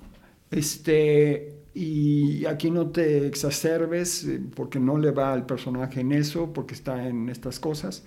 Este, 0.50 1.55
y 1.78 2.46
aquí 2.46 2.70
no 2.70 2.86
te 2.86 3.26
exacerbes 3.26 4.24
eh, 4.24 4.40
porque 4.54 4.80
no 4.80 4.96
le 4.96 5.10
va 5.10 5.34
al 5.34 5.44
personaje 5.44 6.00
en 6.00 6.12
eso, 6.12 6.50
porque 6.54 6.72
está 6.72 7.06
en 7.06 7.28
estas 7.28 7.60
cosas. 7.60 8.02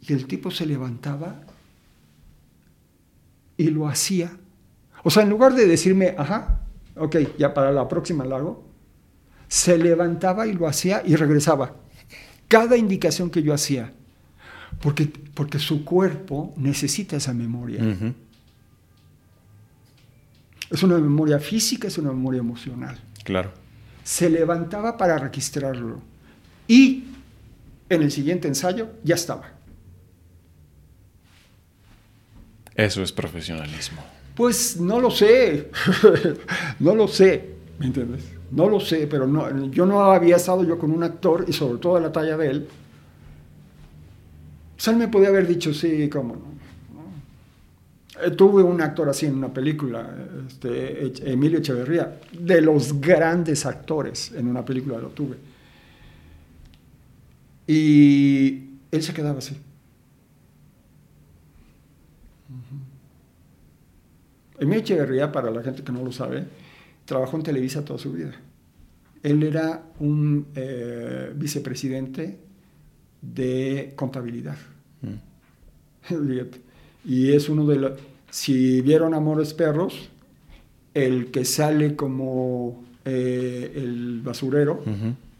Y 0.00 0.12
el 0.12 0.26
tipo 0.26 0.50
se 0.50 0.66
levantaba 0.66 1.42
y 3.56 3.70
lo 3.70 3.86
hacía. 3.86 4.36
O 5.04 5.10
sea, 5.10 5.22
en 5.22 5.30
lugar 5.30 5.54
de 5.54 5.64
decirme, 5.68 6.16
ajá, 6.18 6.62
ok, 6.96 7.18
ya 7.38 7.54
para 7.54 7.70
la 7.70 7.86
próxima 7.86 8.24
lo 8.24 8.34
hago, 8.34 8.64
se 9.46 9.78
levantaba 9.78 10.48
y 10.48 10.54
lo 10.54 10.66
hacía 10.66 11.04
y 11.06 11.14
regresaba. 11.14 11.76
Cada 12.48 12.76
indicación 12.76 13.30
que 13.30 13.44
yo 13.44 13.54
hacía, 13.54 13.92
porque, 14.80 15.08
porque 15.34 15.60
su 15.60 15.84
cuerpo 15.84 16.52
necesita 16.56 17.14
esa 17.14 17.32
memoria. 17.32 17.80
Ujú. 17.80 18.12
Es 20.72 20.82
una 20.82 20.96
memoria 20.98 21.38
física, 21.38 21.86
es 21.86 21.98
una 21.98 22.10
memoria 22.10 22.40
emocional. 22.40 22.98
Claro. 23.24 23.52
Se 24.02 24.28
levantaba 24.30 24.96
para 24.96 25.18
registrarlo. 25.18 26.00
Y 26.66 27.04
en 27.90 28.02
el 28.02 28.10
siguiente 28.10 28.48
ensayo 28.48 28.88
ya 29.04 29.14
estaba. 29.14 29.52
Eso 32.74 33.02
es 33.02 33.12
profesionalismo. 33.12 34.02
Pues 34.34 34.80
no 34.80 34.98
lo 34.98 35.10
sé, 35.10 35.70
no 36.78 36.94
lo 36.94 37.06
sé, 37.06 37.50
¿me 37.78 37.86
entiendes? 37.86 38.24
No 38.50 38.68
lo 38.68 38.80
sé, 38.80 39.06
pero 39.06 39.26
no, 39.26 39.70
yo 39.70 39.84
no 39.84 40.00
había 40.04 40.36
estado 40.36 40.64
yo 40.64 40.78
con 40.78 40.90
un 40.90 41.02
actor 41.02 41.44
y 41.46 41.52
sobre 41.52 41.78
todo 41.78 41.96
a 41.96 42.00
la 42.00 42.10
talla 42.10 42.38
de 42.38 42.50
él. 42.50 42.68
O 44.78 44.80
sea, 44.80 44.94
él 44.94 44.98
me 44.98 45.08
podía 45.08 45.28
haber 45.28 45.46
dicho, 45.46 45.74
sí, 45.74 46.08
cómo 46.08 46.34
no. 46.34 46.51
Eh, 48.22 48.30
Tuve 48.30 48.62
un 48.62 48.80
actor 48.80 49.08
así 49.08 49.26
en 49.26 49.34
una 49.34 49.52
película, 49.52 50.14
este, 50.46 51.30
Emilio 51.32 51.58
Echeverría, 51.58 52.20
de 52.32 52.60
los 52.60 53.00
grandes 53.00 53.66
actores 53.66 54.32
en 54.32 54.46
una 54.46 54.64
película 54.64 54.98
lo 54.98 55.08
tuve. 55.08 55.36
Y 57.66 58.70
él 58.90 59.02
se 59.02 59.12
quedaba 59.12 59.38
así. 59.38 59.56
Emilio 64.58 64.80
Echeverría, 64.80 65.32
para 65.32 65.50
la 65.50 65.62
gente 65.62 65.82
que 65.82 65.92
no 65.92 66.04
lo 66.04 66.12
sabe, 66.12 66.44
trabajó 67.04 67.36
en 67.36 67.42
Televisa 67.42 67.84
toda 67.84 67.98
su 67.98 68.12
vida. 68.12 68.32
Él 69.22 69.42
era 69.42 69.82
un 70.00 70.46
eh, 70.54 71.32
vicepresidente 71.34 72.38
de 73.20 73.92
contabilidad. 73.96 74.56
Mm. 75.02 76.42
Y 77.04 77.32
es 77.32 77.48
uno 77.48 77.66
de 77.66 77.76
los... 77.76 77.92
Si 78.32 78.80
vieron 78.80 79.12
Amores 79.12 79.52
Perros, 79.52 80.08
el 80.94 81.30
que 81.30 81.44
sale 81.44 81.96
como 81.96 82.82
eh, 83.04 83.72
el 83.76 84.22
basurero, 84.22 84.82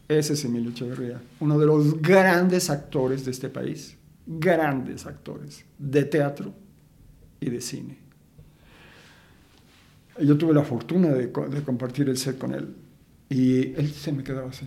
ese 0.08 0.34
es 0.34 0.44
Emilio 0.44 0.72
Echeverría, 0.72 1.18
uno 1.40 1.58
de 1.58 1.64
los 1.64 2.02
grandes 2.02 2.68
actores 2.68 3.24
de 3.24 3.30
este 3.30 3.48
país, 3.48 3.96
grandes 4.26 5.06
actores 5.06 5.64
de 5.78 6.04
teatro 6.04 6.52
y 7.40 7.48
de 7.48 7.62
cine. 7.62 7.96
Yo 10.20 10.36
tuve 10.36 10.52
la 10.52 10.62
fortuna 10.62 11.08
de 11.08 11.32
compartir 11.32 12.10
el 12.10 12.18
set 12.18 12.36
con 12.36 12.52
él 12.52 12.74
y 13.30 13.72
él 13.72 13.90
se 13.90 14.12
me 14.12 14.22
quedaba 14.22 14.50
así. 14.50 14.66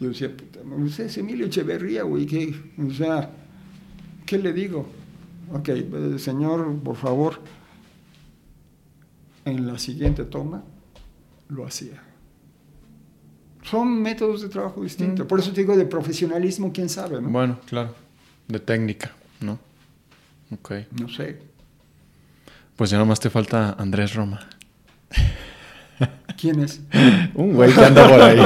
Yo 0.00 0.08
decía, 0.08 0.28
"Puta, 0.36 0.58
usted 0.76 1.04
es 1.04 1.16
Emilio 1.18 1.46
Echeverría, 1.46 2.02
güey, 2.02 2.26
¿qué? 2.26 2.52
O 2.84 2.90
sea, 2.92 3.30
¿qué 4.26 4.38
le 4.38 4.52
digo? 4.52 4.88
Ok, 5.52 5.68
eh, 5.68 6.18
señor, 6.18 6.78
por 6.82 6.96
favor, 6.96 7.40
en 9.44 9.66
la 9.66 9.78
siguiente 9.78 10.24
toma 10.24 10.62
lo 11.48 11.66
hacía. 11.66 12.02
Son 13.62 14.02
métodos 14.02 14.42
de 14.42 14.48
trabajo 14.48 14.82
distintos. 14.82 15.24
Mm. 15.24 15.28
Por 15.28 15.38
eso 15.38 15.52
te 15.52 15.60
digo 15.60 15.76
de 15.76 15.84
profesionalismo, 15.84 16.72
quién 16.72 16.88
sabe, 16.88 17.20
¿no? 17.20 17.28
Bueno, 17.28 17.58
claro. 17.66 17.94
De 18.48 18.58
técnica, 18.58 19.12
¿no? 19.40 19.58
Ok. 20.50 20.72
No 20.98 21.08
sé. 21.08 21.38
Pues 22.76 22.90
ya 22.90 22.98
nomás 22.98 23.20
te 23.20 23.30
falta 23.30 23.76
Andrés 23.78 24.14
Roma. 24.14 24.48
¿Quién 26.36 26.60
es? 26.60 26.80
Un 27.34 27.54
güey 27.54 27.72
que 27.72 27.84
anda 27.84 28.08
por 28.08 28.20
ahí. 28.20 28.38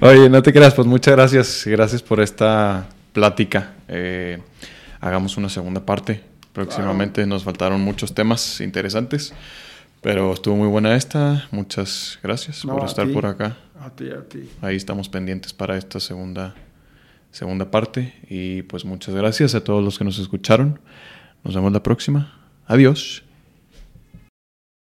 Oye, 0.00 0.30
no 0.30 0.42
te 0.42 0.52
creas, 0.52 0.74
pues 0.74 0.86
muchas 0.86 1.14
gracias. 1.14 1.64
Gracias 1.66 2.02
por 2.02 2.20
esta 2.20 2.88
plática. 3.12 3.74
Eh, 3.88 4.40
hagamos 5.02 5.36
una 5.36 5.50
segunda 5.50 5.84
parte. 5.84 6.22
Próximamente 6.54 7.26
nos 7.26 7.44
faltaron 7.44 7.82
muchos 7.82 8.14
temas 8.14 8.60
interesantes. 8.62 9.34
Pero 10.00 10.32
estuvo 10.32 10.56
muy 10.56 10.68
buena 10.68 10.96
esta. 10.96 11.46
Muchas 11.52 12.18
gracias 12.22 12.64
No, 12.64 12.74
por 12.76 12.86
estar 12.86 13.06
ti. 13.06 13.12
por 13.12 13.26
acá. 13.26 13.56
A 13.80 13.90
ti, 13.90 14.10
a 14.10 14.26
ti. 14.28 14.48
Ahí 14.60 14.76
estamos 14.76 15.08
pendientes 15.08 15.52
para 15.52 15.76
esta 15.76 16.00
segunda, 16.00 16.54
segunda 17.30 17.70
parte. 17.70 18.14
Y 18.28 18.62
pues 18.62 18.84
muchas 18.84 19.14
gracias 19.14 19.54
a 19.54 19.62
todos 19.62 19.84
los 19.84 19.98
que 19.98 20.04
nos 20.04 20.18
escucharon. 20.18 20.80
Nos 21.44 21.54
vemos 21.54 21.72
la 21.72 21.82
próxima. 21.82 22.36
Adiós. 22.66 23.22